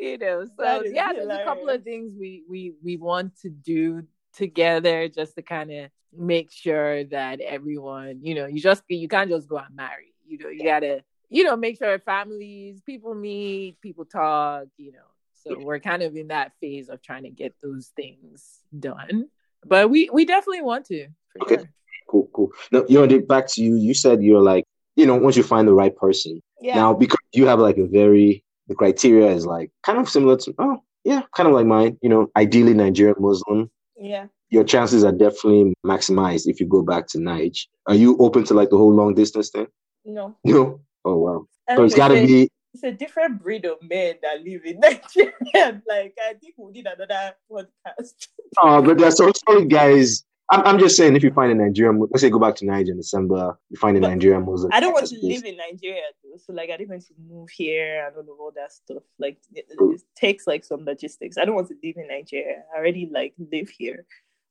You 0.00 0.18
know, 0.18 0.44
so 0.58 0.82
yeah, 0.84 1.12
there's 1.12 1.28
a 1.28 1.44
couple 1.44 1.68
of 1.68 1.82
things 1.82 2.14
we 2.18 2.44
we 2.48 2.74
we 2.82 2.96
want 2.96 3.36
to 3.42 3.50
do 3.50 4.04
together 4.34 5.08
just 5.08 5.34
to 5.36 5.42
kind 5.42 5.70
of 5.70 5.90
make 6.16 6.50
sure 6.50 7.04
that 7.04 7.40
everyone, 7.40 8.20
you 8.22 8.34
know, 8.34 8.46
you 8.46 8.60
just 8.60 8.82
you 8.88 9.08
can't 9.08 9.30
just 9.30 9.48
go 9.48 9.58
and 9.58 9.74
marry. 9.74 10.14
You 10.26 10.38
know, 10.38 10.48
you 10.48 10.64
gotta 10.64 11.02
you 11.32 11.44
know, 11.44 11.56
make 11.56 11.78
sure 11.78 11.98
families, 11.98 12.82
people 12.82 13.14
meet, 13.14 13.80
people 13.80 14.04
talk, 14.04 14.64
you 14.76 14.92
know. 14.92 14.98
So 15.42 15.58
we're 15.58 15.80
kind 15.80 16.02
of 16.02 16.14
in 16.14 16.28
that 16.28 16.52
phase 16.60 16.90
of 16.90 17.02
trying 17.02 17.24
to 17.24 17.30
get 17.30 17.54
those 17.62 17.90
things 17.96 18.60
done. 18.78 19.28
But 19.64 19.90
we 19.90 20.10
we 20.12 20.24
definitely 20.24 20.62
want 20.62 20.84
to. 20.86 21.08
okay. 21.42 21.56
Sure. 21.56 21.68
Cool, 22.08 22.28
cool. 22.34 22.50
Now, 22.70 22.84
you 22.88 23.04
know, 23.04 23.20
back 23.22 23.46
to 23.52 23.62
you. 23.62 23.76
You 23.76 23.94
said 23.94 24.22
you're 24.22 24.42
like, 24.42 24.64
you 24.96 25.06
know, 25.06 25.16
once 25.16 25.36
you 25.36 25.42
find 25.42 25.66
the 25.66 25.72
right 25.72 25.96
person. 25.96 26.42
Yeah. 26.60 26.74
Now, 26.74 26.92
because 26.92 27.18
you 27.32 27.46
have 27.46 27.58
like 27.58 27.78
a 27.78 27.86
very 27.86 28.44
the 28.72 28.76
criteria 28.76 29.30
is 29.30 29.44
like 29.44 29.70
kind 29.82 29.98
of 29.98 30.08
similar 30.08 30.36
to 30.38 30.54
oh 30.58 30.78
yeah, 31.04 31.22
kind 31.36 31.46
of 31.48 31.54
like 31.54 31.66
mine. 31.66 31.98
You 32.00 32.08
know, 32.08 32.30
ideally 32.36 32.72
Nigerian 32.74 33.16
Muslim. 33.18 33.70
Yeah. 33.96 34.26
Your 34.50 34.64
chances 34.64 35.04
are 35.04 35.12
definitely 35.12 35.74
maximized 35.84 36.46
if 36.46 36.58
you 36.60 36.66
go 36.66 36.82
back 36.82 37.06
to 37.08 37.18
Naija. 37.18 37.66
Are 37.86 37.94
you 37.94 38.16
open 38.18 38.44
to 38.44 38.54
like 38.54 38.70
the 38.70 38.76
whole 38.76 38.94
long 38.94 39.14
distance 39.14 39.50
thing? 39.50 39.66
No. 40.04 40.36
No. 40.44 40.80
Oh 41.04 41.16
wow. 41.16 41.46
And 41.68 41.76
so 41.76 41.84
it's 41.84 41.94
got 41.94 42.08
to 42.08 42.26
be. 42.26 42.48
It's 42.74 42.84
a 42.84 42.92
different 42.92 43.42
breed 43.42 43.66
of 43.66 43.76
men 43.82 44.14
that 44.22 44.42
live 44.42 44.64
in 44.64 44.80
Nigeria. 44.80 45.82
like 45.86 46.16
I 46.18 46.34
think 46.40 46.54
we 46.56 46.72
did 46.72 46.86
another 46.86 47.34
podcast. 47.50 48.28
oh, 48.62 48.80
but 48.80 48.96
there's 48.98 49.20
also 49.20 49.64
guys. 49.66 50.24
I'm, 50.50 50.60
I'm 50.66 50.78
just 50.78 50.96
saying, 50.96 51.16
if 51.16 51.22
you 51.22 51.32
find 51.32 51.50
a 51.50 51.54
Nigerian, 51.54 51.98
let's 51.98 52.20
say 52.20 52.28
go 52.28 52.38
back 52.38 52.56
to 52.56 52.66
Naija 52.66 52.88
in 52.88 52.96
December, 52.96 53.58
you 53.70 53.78
find 53.78 53.96
a 53.96 54.00
but 54.00 54.08
Nigerian 54.08 54.44
Muslim. 54.44 54.70
I 54.72 54.80
don't 54.80 54.92
want 54.92 55.06
to 55.06 55.18
live 55.22 55.44
in 55.44 55.56
Nigeria 55.56 56.02
though, 56.22 56.36
so 56.36 56.52
like 56.52 56.70
I 56.70 56.76
don't 56.76 56.90
want 56.90 57.06
to 57.06 57.14
move 57.28 57.48
here. 57.50 58.06
I 58.06 58.14
don't 58.14 58.26
know 58.26 58.36
all 58.38 58.52
that 58.56 58.72
stuff. 58.72 59.02
Like 59.18 59.38
it, 59.54 59.66
it, 59.68 60.02
takes 60.16 60.46
like 60.46 60.64
some 60.64 60.84
logistics. 60.84 61.38
I 61.38 61.44
don't 61.44 61.54
want 61.54 61.68
to 61.68 61.76
live 61.82 61.96
in 61.96 62.08
Nigeria. 62.08 62.64
I 62.74 62.78
already 62.78 63.08
like 63.12 63.34
live 63.38 63.70
here. 63.70 64.04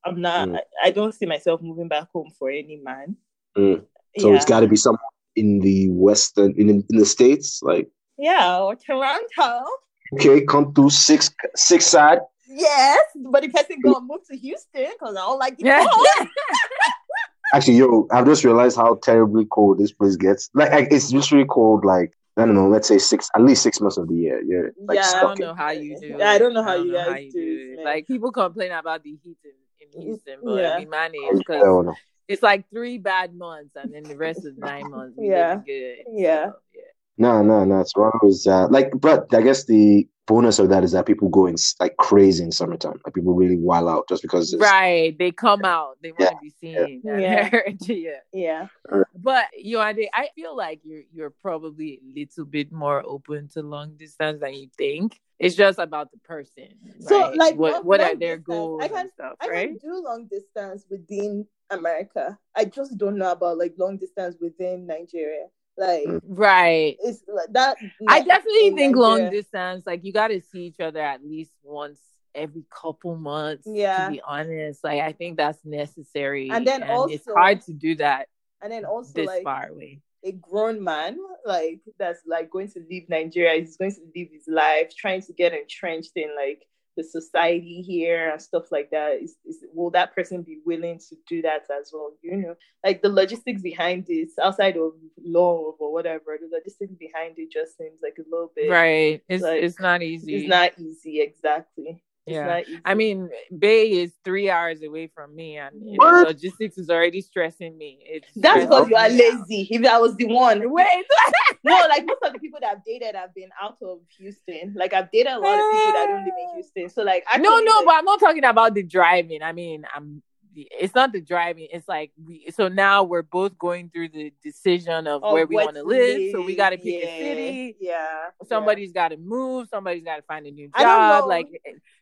I'm 0.03 0.21
not. 0.21 0.49
Mm. 0.49 0.57
I, 0.57 0.87
I, 0.87 0.91
don't 0.91 1.13
see 1.13 1.27
myself 1.27 1.61
moving 1.61 1.87
back 1.87 2.07
home 2.11 2.31
for 2.39 2.49
any 2.49 2.77
man. 2.83 3.15
Mm. 3.55 3.83
So 4.17 4.29
yeah. 4.29 4.35
it's 4.35 4.45
got 4.45 4.61
to 4.61 4.67
be 4.67 4.77
someone 4.77 4.99
in 5.35 5.59
the 5.59 5.89
western 5.89 6.53
in 6.57 6.69
in 6.69 6.97
the 6.97 7.05
states, 7.05 7.61
like 7.61 7.89
yeah, 8.17 8.59
or 8.59 8.75
Toronto. 8.75 9.65
Okay, 10.13 10.43
come 10.45 10.73
through 10.73 10.89
six 10.89 11.29
six 11.55 11.85
side. 11.85 12.19
Yes, 12.51 12.99
but 13.15 13.41
the 13.41 13.49
person 13.49 13.79
gonna 13.83 14.01
move 14.01 14.21
to 14.29 14.37
Houston 14.37 14.87
because 14.91 15.15
I 15.15 15.19
don't 15.19 15.39
like 15.39 15.57
the 15.57 15.63
cold. 15.63 16.29
Actually, 17.53 17.77
yo, 17.77 18.07
I've 18.11 18.25
just 18.25 18.43
realized 18.43 18.77
how 18.77 18.95
terribly 18.95 19.45
cold 19.45 19.77
this 19.77 19.91
place 19.91 20.15
gets. 20.15 20.49
Like, 20.53 20.87
it's 20.91 21.11
just 21.11 21.31
really 21.31 21.45
cold. 21.45 21.83
Like, 21.83 22.13
I 22.37 22.45
don't 22.45 22.55
know, 22.55 22.69
let's 22.69 22.87
say 22.87 22.97
six, 22.97 23.29
at 23.35 23.41
least 23.41 23.61
six 23.61 23.81
months 23.81 23.97
of 23.97 24.07
the 24.07 24.15
year. 24.15 24.41
You're 24.41 24.71
like 24.85 24.95
yeah, 24.95 25.11
I 25.15 25.21
don't 25.21 25.39
know 25.39 25.53
how 25.53 25.71
you 25.71 25.99
do. 25.99 26.15
Yeah, 26.17 26.29
I 26.29 26.37
don't 26.37 26.53
know 26.53 26.63
how 26.63 26.77
don't 26.77 26.87
you 26.87 26.93
guys 26.93 27.07
how 27.07 27.15
you 27.17 27.31
do. 27.31 27.75
do 27.75 27.83
like 27.83 28.07
people 28.07 28.31
complain 28.31 28.71
about 28.71 29.03
the 29.03 29.17
heat 29.23 29.37
in, 29.43 29.97
in 29.97 30.01
Houston, 30.01 30.39
but 30.43 30.55
yeah. 30.55 30.79
we 30.79 30.85
manage 30.85 31.37
because 31.37 31.95
it's 32.27 32.41
like 32.41 32.69
three 32.69 32.97
bad 32.97 33.35
months, 33.35 33.75
and 33.75 33.93
then 33.93 34.03
the 34.03 34.17
rest 34.17 34.45
of 34.45 34.57
nine 34.57 34.89
months 34.89 35.15
we 35.17 35.29
yeah. 35.29 35.55
good. 35.65 35.97
Yeah. 36.13 36.45
So, 36.45 36.55
yeah. 36.73 36.81
No, 37.17 37.41
no, 37.43 37.65
no. 37.65 37.83
Toronto 37.83 38.27
is 38.27 38.47
uh, 38.47 38.67
like, 38.69 38.91
but 38.95 39.33
I 39.33 39.41
guess 39.41 39.65
the 39.65 40.07
bonus 40.27 40.59
of 40.59 40.69
that 40.69 40.83
is 40.83 40.91
that 40.91 41.05
people 41.05 41.29
go 41.29 41.45
in 41.45 41.55
like 41.79 41.97
crazy 41.97 42.43
in 42.43 42.51
summertime. 42.51 42.99
Like 43.05 43.13
people 43.13 43.33
really 43.33 43.57
wild 43.57 43.89
out 43.89 44.07
just 44.07 44.21
because. 44.21 44.55
Right, 44.57 45.17
they 45.17 45.31
come 45.31 45.65
out. 45.65 45.97
They 46.01 46.11
want 46.11 46.31
to 46.31 46.37
be 46.41 46.53
seen. 46.61 47.01
Yeah, 47.03 47.49
yeah, 47.87 48.11
yeah. 48.33 48.67
But 49.15 49.45
you 49.57 49.77
know, 49.77 49.81
I 49.81 50.29
feel 50.35 50.55
like 50.55 50.81
you're 50.83 51.03
you're 51.11 51.29
probably 51.29 51.99
a 52.01 52.19
little 52.19 52.45
bit 52.45 52.71
more 52.71 53.03
open 53.05 53.49
to 53.49 53.61
long 53.61 53.95
distance 53.97 54.39
than 54.41 54.53
you 54.53 54.69
think. 54.77 55.19
It's 55.39 55.55
just 55.55 55.79
about 55.79 56.11
the 56.11 56.19
person. 56.19 56.69
So, 56.99 57.19
right? 57.19 57.35
like, 57.35 57.55
what 57.55 57.83
what 57.83 57.99
are 57.99 58.15
their 58.15 58.37
distance, 58.37 58.45
goals 58.45 58.83
I 58.83 58.87
can, 58.87 58.97
and 58.97 59.09
stuff, 59.09 59.33
I 59.41 59.47
right? 59.47 59.67
can 59.69 59.77
do 59.77 60.03
long 60.03 60.27
distance 60.27 60.85
within 60.89 61.47
America. 61.71 62.37
I 62.55 62.65
just 62.65 62.97
don't 62.97 63.17
know 63.17 63.31
about 63.31 63.57
like 63.57 63.73
long 63.77 63.97
distance 63.97 64.35
within 64.39 64.85
Nigeria. 64.85 65.47
Like 65.77 66.05
right, 66.27 66.97
it's 67.01 67.23
like 67.27 67.51
that. 67.53 67.77
I 68.07 68.21
definitely 68.21 68.71
oh 68.71 68.75
think 68.75 68.95
Nigeria. 68.95 68.99
long 68.99 69.29
distance. 69.31 69.85
Like 69.87 70.03
you 70.03 70.13
got 70.13 70.27
to 70.27 70.41
see 70.41 70.65
each 70.65 70.79
other 70.79 70.99
at 70.99 71.23
least 71.23 71.51
once 71.63 71.99
every 72.35 72.65
couple 72.69 73.15
months. 73.15 73.63
Yeah, 73.65 74.05
to 74.05 74.11
be 74.11 74.21
honest, 74.21 74.83
like 74.83 75.01
I 75.01 75.13
think 75.13 75.37
that's 75.37 75.59
necessary. 75.63 76.49
And 76.49 76.67
then 76.67 76.83
and 76.83 76.91
also, 76.91 77.13
it's 77.13 77.25
hard 77.25 77.61
to 77.61 77.73
do 77.73 77.95
that. 77.95 78.27
And 78.61 78.71
then 78.71 78.85
also, 78.85 79.13
this 79.13 79.27
like, 79.27 79.43
far 79.43 79.67
away. 79.69 80.01
A 80.23 80.33
grown 80.33 80.83
man, 80.83 81.17
like 81.45 81.79
that's 81.97 82.19
like 82.27 82.51
going 82.51 82.69
to 82.71 82.83
leave 82.89 83.09
Nigeria. 83.09 83.59
He's 83.59 83.77
going 83.77 83.91
to 83.91 84.01
live 84.15 84.27
his 84.31 84.47
life, 84.47 84.95
trying 84.95 85.21
to 85.23 85.33
get 85.33 85.53
entrenched 85.53 86.11
in 86.15 86.29
like 86.35 86.63
the 86.97 87.03
society 87.03 87.81
here 87.81 88.31
and 88.31 88.41
stuff 88.41 88.71
like 88.71 88.89
that 88.91 89.21
is, 89.21 89.35
is 89.45 89.63
will 89.73 89.89
that 89.91 90.13
person 90.13 90.41
be 90.41 90.59
willing 90.65 90.99
to 90.99 91.15
do 91.27 91.41
that 91.41 91.63
as 91.79 91.91
well 91.93 92.11
you 92.21 92.37
know? 92.37 92.55
Like 92.83 93.01
the 93.01 93.09
logistics 93.09 93.61
behind 93.61 94.05
this 94.07 94.31
outside 94.41 94.77
of 94.77 94.93
love 95.23 95.75
or 95.79 95.93
whatever 95.93 96.37
the 96.39 96.49
logistics 96.51 96.93
behind 96.95 97.35
it 97.37 97.51
just 97.51 97.77
seems 97.77 98.01
like 98.03 98.17
a 98.19 98.29
little 98.29 98.51
bit 98.55 98.69
right. 98.69 99.21
It's 99.29 99.43
like, 99.43 99.63
it's 99.63 99.79
not 99.79 100.01
easy. 100.01 100.35
it's 100.35 100.49
not 100.49 100.71
easy 100.79 101.21
exactly 101.21 102.03
yeah, 102.27 102.61
I 102.85 102.93
mean, 102.93 103.29
Bay 103.57 103.91
is 103.91 104.13
three 104.23 104.49
hours 104.49 104.83
away 104.83 105.07
from 105.07 105.35
me, 105.35 105.57
and 105.57 105.75
you 105.83 105.97
know, 105.97 106.21
logistics 106.21 106.77
is 106.77 106.89
already 106.89 107.21
stressing 107.21 107.75
me. 107.77 107.99
It's 108.03 108.27
That's 108.35 108.65
because 108.65 108.89
you 108.89 108.95
are 108.95 109.09
lazy. 109.09 109.67
If 109.71 109.85
I 109.85 109.97
was 109.97 110.15
the 110.15 110.25
one, 110.25 110.61
wait, 110.71 111.05
no, 111.63 111.73
like 111.89 112.05
most 112.05 112.19
of 112.23 112.33
the 112.33 112.39
people 112.39 112.59
that 112.61 112.73
I've 112.73 112.85
dated 112.85 113.15
have 113.15 113.33
been 113.33 113.49
out 113.61 113.77
of 113.81 113.99
Houston. 114.19 114.73
Like 114.75 114.93
I've 114.93 115.09
dated 115.09 115.33
a 115.33 115.39
lot 115.39 115.59
of 115.59 115.71
people 115.71 115.93
that 115.93 116.05
don't 116.09 116.25
live 116.25 116.33
in 116.37 116.47
ah. 116.49 116.53
Houston. 116.53 116.89
So 116.89 117.01
like, 117.01 117.23
actually, 117.25 117.43
no, 117.43 117.59
no, 117.59 117.77
like, 117.77 117.85
but 117.85 117.95
I'm 117.95 118.05
not 118.05 118.19
talking 118.19 118.45
about 118.45 118.75
the 118.75 118.83
driving. 118.83 119.41
I 119.41 119.51
mean, 119.51 119.83
I'm 119.93 120.21
it's 120.55 120.93
not 120.93 121.11
the 121.11 121.21
driving 121.21 121.67
it's 121.71 121.87
like 121.87 122.11
we 122.25 122.49
so 122.53 122.67
now 122.67 123.03
we're 123.03 123.21
both 123.21 123.57
going 123.57 123.89
through 123.89 124.09
the 124.09 124.31
decision 124.43 125.07
of 125.07 125.21
oh, 125.23 125.33
where 125.33 125.45
we 125.45 125.55
want 125.55 125.75
to 125.75 125.83
live 125.83 126.31
so 126.31 126.41
we 126.41 126.55
got 126.55 126.71
to 126.71 126.77
pick 126.77 127.03
yeah, 127.03 127.09
a 127.09 127.19
city 127.19 127.77
yeah 127.79 128.29
somebody's 128.47 128.91
yeah. 128.93 129.01
got 129.01 129.07
to 129.09 129.17
move 129.17 129.67
somebody's 129.69 130.03
got 130.03 130.17
to 130.17 130.21
find 130.23 130.45
a 130.45 130.51
new 130.51 130.69
job 130.77 131.27
like 131.27 131.47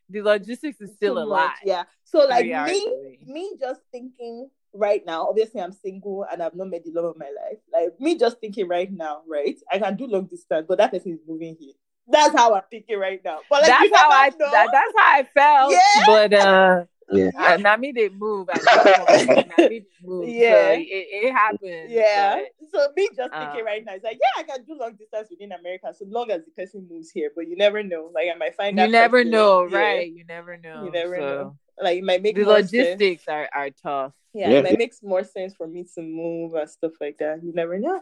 the 0.09 0.21
logistics 0.21 0.81
is 0.81 0.93
still 0.95 1.17
a 1.17 1.25
lot 1.25 1.53
yeah 1.63 1.83
so 2.03 2.19
like 2.27 2.45
me 2.45 3.17
me 3.25 3.51
just 3.59 3.81
thinking 3.91 4.49
right 4.73 5.05
now 5.05 5.27
obviously 5.27 5.61
i'm 5.61 5.71
single 5.71 6.25
and 6.31 6.41
i've 6.41 6.55
not 6.55 6.69
met 6.69 6.83
the 6.83 6.91
love 6.91 7.05
of 7.05 7.17
my 7.17 7.31
life 7.45 7.57
like 7.73 7.99
me 7.99 8.17
just 8.17 8.39
thinking 8.39 8.67
right 8.67 8.91
now 8.91 9.21
right 9.27 9.57
i 9.71 9.79
can 9.79 9.95
do 9.95 10.05
long 10.05 10.25
distance 10.25 10.65
but 10.67 10.77
that 10.77 10.91
person 10.91 11.11
is 11.11 11.19
moving 11.27 11.55
here 11.59 11.73
that's 12.11 12.35
how 12.35 12.55
I'm 12.55 12.63
thinking 12.71 12.97
right 12.97 13.21
now. 13.23 13.39
But 13.49 13.61
like, 13.61 13.69
that's 13.69 13.95
how 14.01 14.09
I 14.09 14.29
that, 14.31 14.69
that's 14.71 14.93
how 14.97 15.19
I 15.19 15.23
felt. 15.31 15.71
Yeah. 15.71 16.03
But 16.07 16.33
uh 16.33 16.85
Yeah. 17.11 17.29
Uh, 17.37 17.57
not 17.57 17.79
me 17.79 17.91
they 17.91 18.09
move. 18.09 18.47
I 18.51 19.45
not 19.57 19.69
me 19.69 19.85
move. 20.03 20.27
Yeah. 20.29 20.73
So 20.75 20.79
it, 20.79 21.07
it 21.27 21.31
happens. 21.31 21.91
Yeah. 21.91 22.35
but- 22.35 22.69
So 22.71 22.87
me 22.95 23.07
just 23.15 23.33
thinking 23.33 23.59
Um, 23.61 23.65
right 23.65 23.83
now, 23.85 23.93
it's 23.95 24.03
like, 24.03 24.19
yeah, 24.21 24.41
I 24.41 24.43
can 24.43 24.63
do 24.63 24.77
long 24.79 24.93
distance 24.95 25.27
within 25.31 25.51
America 25.51 25.93
so 25.97 26.05
long 26.07 26.29
as 26.31 26.43
the 26.45 26.51
person 26.51 26.87
moves 26.89 27.09
here. 27.09 27.31
But 27.35 27.47
you 27.47 27.55
never 27.57 27.81
know. 27.83 28.11
Like 28.13 28.27
I 28.33 28.37
might 28.37 28.55
find 28.55 28.79
out 28.79 28.85
You 28.85 28.91
never 28.91 29.19
person- 29.19 29.31
know, 29.31 29.67
yeah. 29.67 29.77
right? 29.77 30.11
You 30.11 30.23
never 30.27 30.57
know. 30.57 30.85
You 30.85 30.91
never 30.91 31.15
So, 31.17 31.21
know. 31.21 31.57
Like 31.81 31.97
it 31.97 32.03
might 32.03 32.21
make 32.21 32.35
The 32.35 32.43
more 32.43 32.57
sense. 32.57 32.71
logistics 32.73 33.23
are, 33.27 33.49
are 33.55 33.69
tough. 33.71 34.13
Yeah, 34.33 34.49
Yeah. 34.49 34.57
it 34.59 34.63
might 34.65 34.77
make 34.77 34.93
more 35.01 35.23
sense 35.23 35.55
for 35.55 35.65
me 35.67 35.85
to 35.95 36.01
move 36.01 36.53
and 36.53 36.69
stuff 36.69 36.91
like 37.01 37.17
that. 37.19 37.41
You 37.43 37.53
never 37.53 37.79
know. 37.79 38.01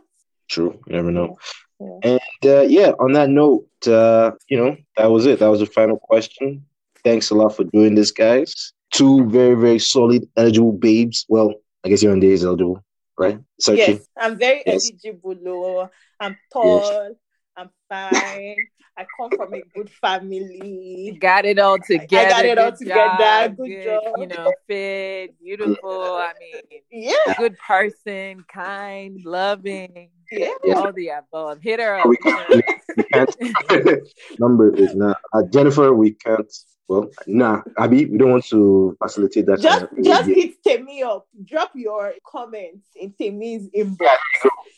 True. 0.50 0.80
You 0.88 0.94
never 0.96 1.12
know. 1.12 1.38
Yeah. 1.80 2.00
And 2.04 2.52
uh, 2.52 2.62
yeah, 2.62 2.92
on 3.00 3.14
that 3.14 3.30
note, 3.30 3.68
uh, 3.88 4.32
you 4.50 4.58
know, 4.58 4.76
that 4.98 5.08
was 5.12 5.26
it. 5.26 5.40
That 5.40 5.48
was 5.48 5.60
the 5.62 5.66
final 5.68 5.98
question. 5.98 6.66
Thanks 7.04 7.30
a 7.30 7.36
lot 7.36 7.56
for 7.56 7.64
doing 7.66 7.96
this, 7.96 8.12
guys. 8.12 8.74
Two 8.92 9.26
very, 9.30 9.56
very 9.56 9.80
solid, 9.80 10.28
eligible 10.36 10.72
babes. 10.74 11.26
Well, 11.28 11.54
I 11.84 11.90
guess 11.90 12.02
you're 12.02 12.14
on 12.14 12.20
days 12.20 12.44
eligible, 12.46 12.84
right? 13.18 13.40
Searching. 13.60 13.96
Yes, 13.98 14.08
I'm 14.18 14.38
very 14.38 14.64
Yes. 14.66 14.90
eligible. 15.04 15.38
oh. 15.48 15.90
I'm 16.20 16.38
tall. 16.52 17.16
I'm 17.56 17.70
fine. 17.90 18.56
I 19.00 19.06
come 19.20 19.30
from 19.32 19.54
a 19.54 19.62
good 19.76 19.90
family. 19.92 21.16
Got 21.20 21.46
it 21.46 21.60
all 21.60 21.78
together. 21.78 22.26
I 22.26 22.30
got 22.30 22.46
it 22.46 22.58
all 22.58 22.72
good 22.72 22.80
together, 22.80 23.18
job, 23.20 23.58
good 23.58 23.84
job. 23.84 24.04
You 24.18 24.28
know, 24.28 24.54
fit, 24.68 25.40
beautiful. 25.40 26.02
I 26.16 26.34
mean, 26.40 26.82
Yeah, 26.92 27.36
good 27.38 27.56
person, 27.60 28.44
kind, 28.52 29.24
loving, 29.24 30.10
yeah. 30.32 30.50
Yeah. 30.64 30.74
all 30.76 30.92
the 30.94 31.10
above. 31.10 31.62
Hit 31.62 31.80
her 31.80 31.98
up. 32.00 32.08
We 32.08 32.18
hit 32.24 32.34
her 32.34 32.62
we 32.96 33.04
can't. 33.04 34.02
number 34.40 34.76
is 34.76 34.96
not 34.96 35.18
uh, 35.34 35.44
Jennifer. 35.52 35.94
We 35.94 36.12
can't. 36.14 36.52
Well, 36.88 37.10
nah, 37.26 37.62
Abby, 37.78 38.06
we 38.06 38.18
don't 38.18 38.32
want 38.32 38.46
to 38.46 38.96
facilitate 39.02 39.46
that. 39.48 39.60
Just, 39.60 39.80
kind 39.80 40.00
of 40.00 40.06
just 40.06 40.30
hit 40.30 40.64
Temi 40.64 41.04
up. 41.04 41.28
Drop 41.44 41.72
your 41.76 42.14
comments 42.26 42.88
in 42.96 43.12
Temi's 43.12 43.70
inbox, 43.70 44.18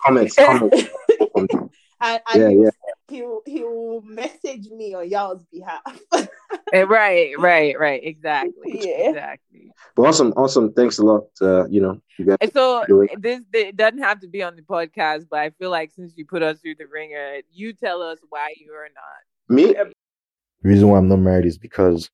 comments, 0.04 0.36
comments. 0.40 0.88
and, 1.30 1.50
and 2.02 2.22
yeah, 2.36 2.50
yeah. 2.50 2.70
he'll 3.10 3.42
he'll 3.46 4.02
message 4.02 4.70
me 4.70 4.96
on 4.96 5.08
y'all's 5.08 5.44
behalf. 5.52 5.82
Eh, 6.74 6.82
right, 6.82 7.34
right, 7.40 7.80
right. 7.80 8.02
Exactly. 8.04 8.82
Yeah. 8.84 9.10
Exactly. 9.10 9.72
But 9.96 10.04
awesome, 10.04 10.34
awesome. 10.36 10.74
Thanks 10.74 10.98
a 11.00 11.04
lot. 11.04 11.28
Uh, 11.42 11.68
you 11.68 11.82
know, 11.82 12.02
you 12.18 12.26
guys. 12.26 12.38
And 12.42 12.52
so 12.54 12.84
Do 12.88 13.08
this 13.18 13.42
it 13.54 13.76
doesn't 13.76 14.00
have 14.00 14.20
to 14.22 14.28
be 14.28 14.44
on 14.44 14.56
the 14.56 14.62
podcast, 14.62 15.28
but 15.30 15.40
I 15.40 15.50
feel 15.52 15.70
like 15.70 15.92
since 15.92 16.14
you 16.16 16.26
put 16.26 16.42
us 16.42 16.60
through 16.60 16.76
the 16.76 16.88
ringer, 16.88 17.40
you 17.52 17.74
tell 17.74 18.02
us 18.02 18.20
why 18.30 18.54
you 18.58 18.72
are 18.74 18.90
not. 18.94 19.56
Me? 19.56 19.76
The 20.62 20.70
reason 20.70 20.90
why 20.90 20.98
I'm 20.98 21.08
not 21.08 21.20
married 21.20 21.46
is 21.46 21.58
because 21.58 22.10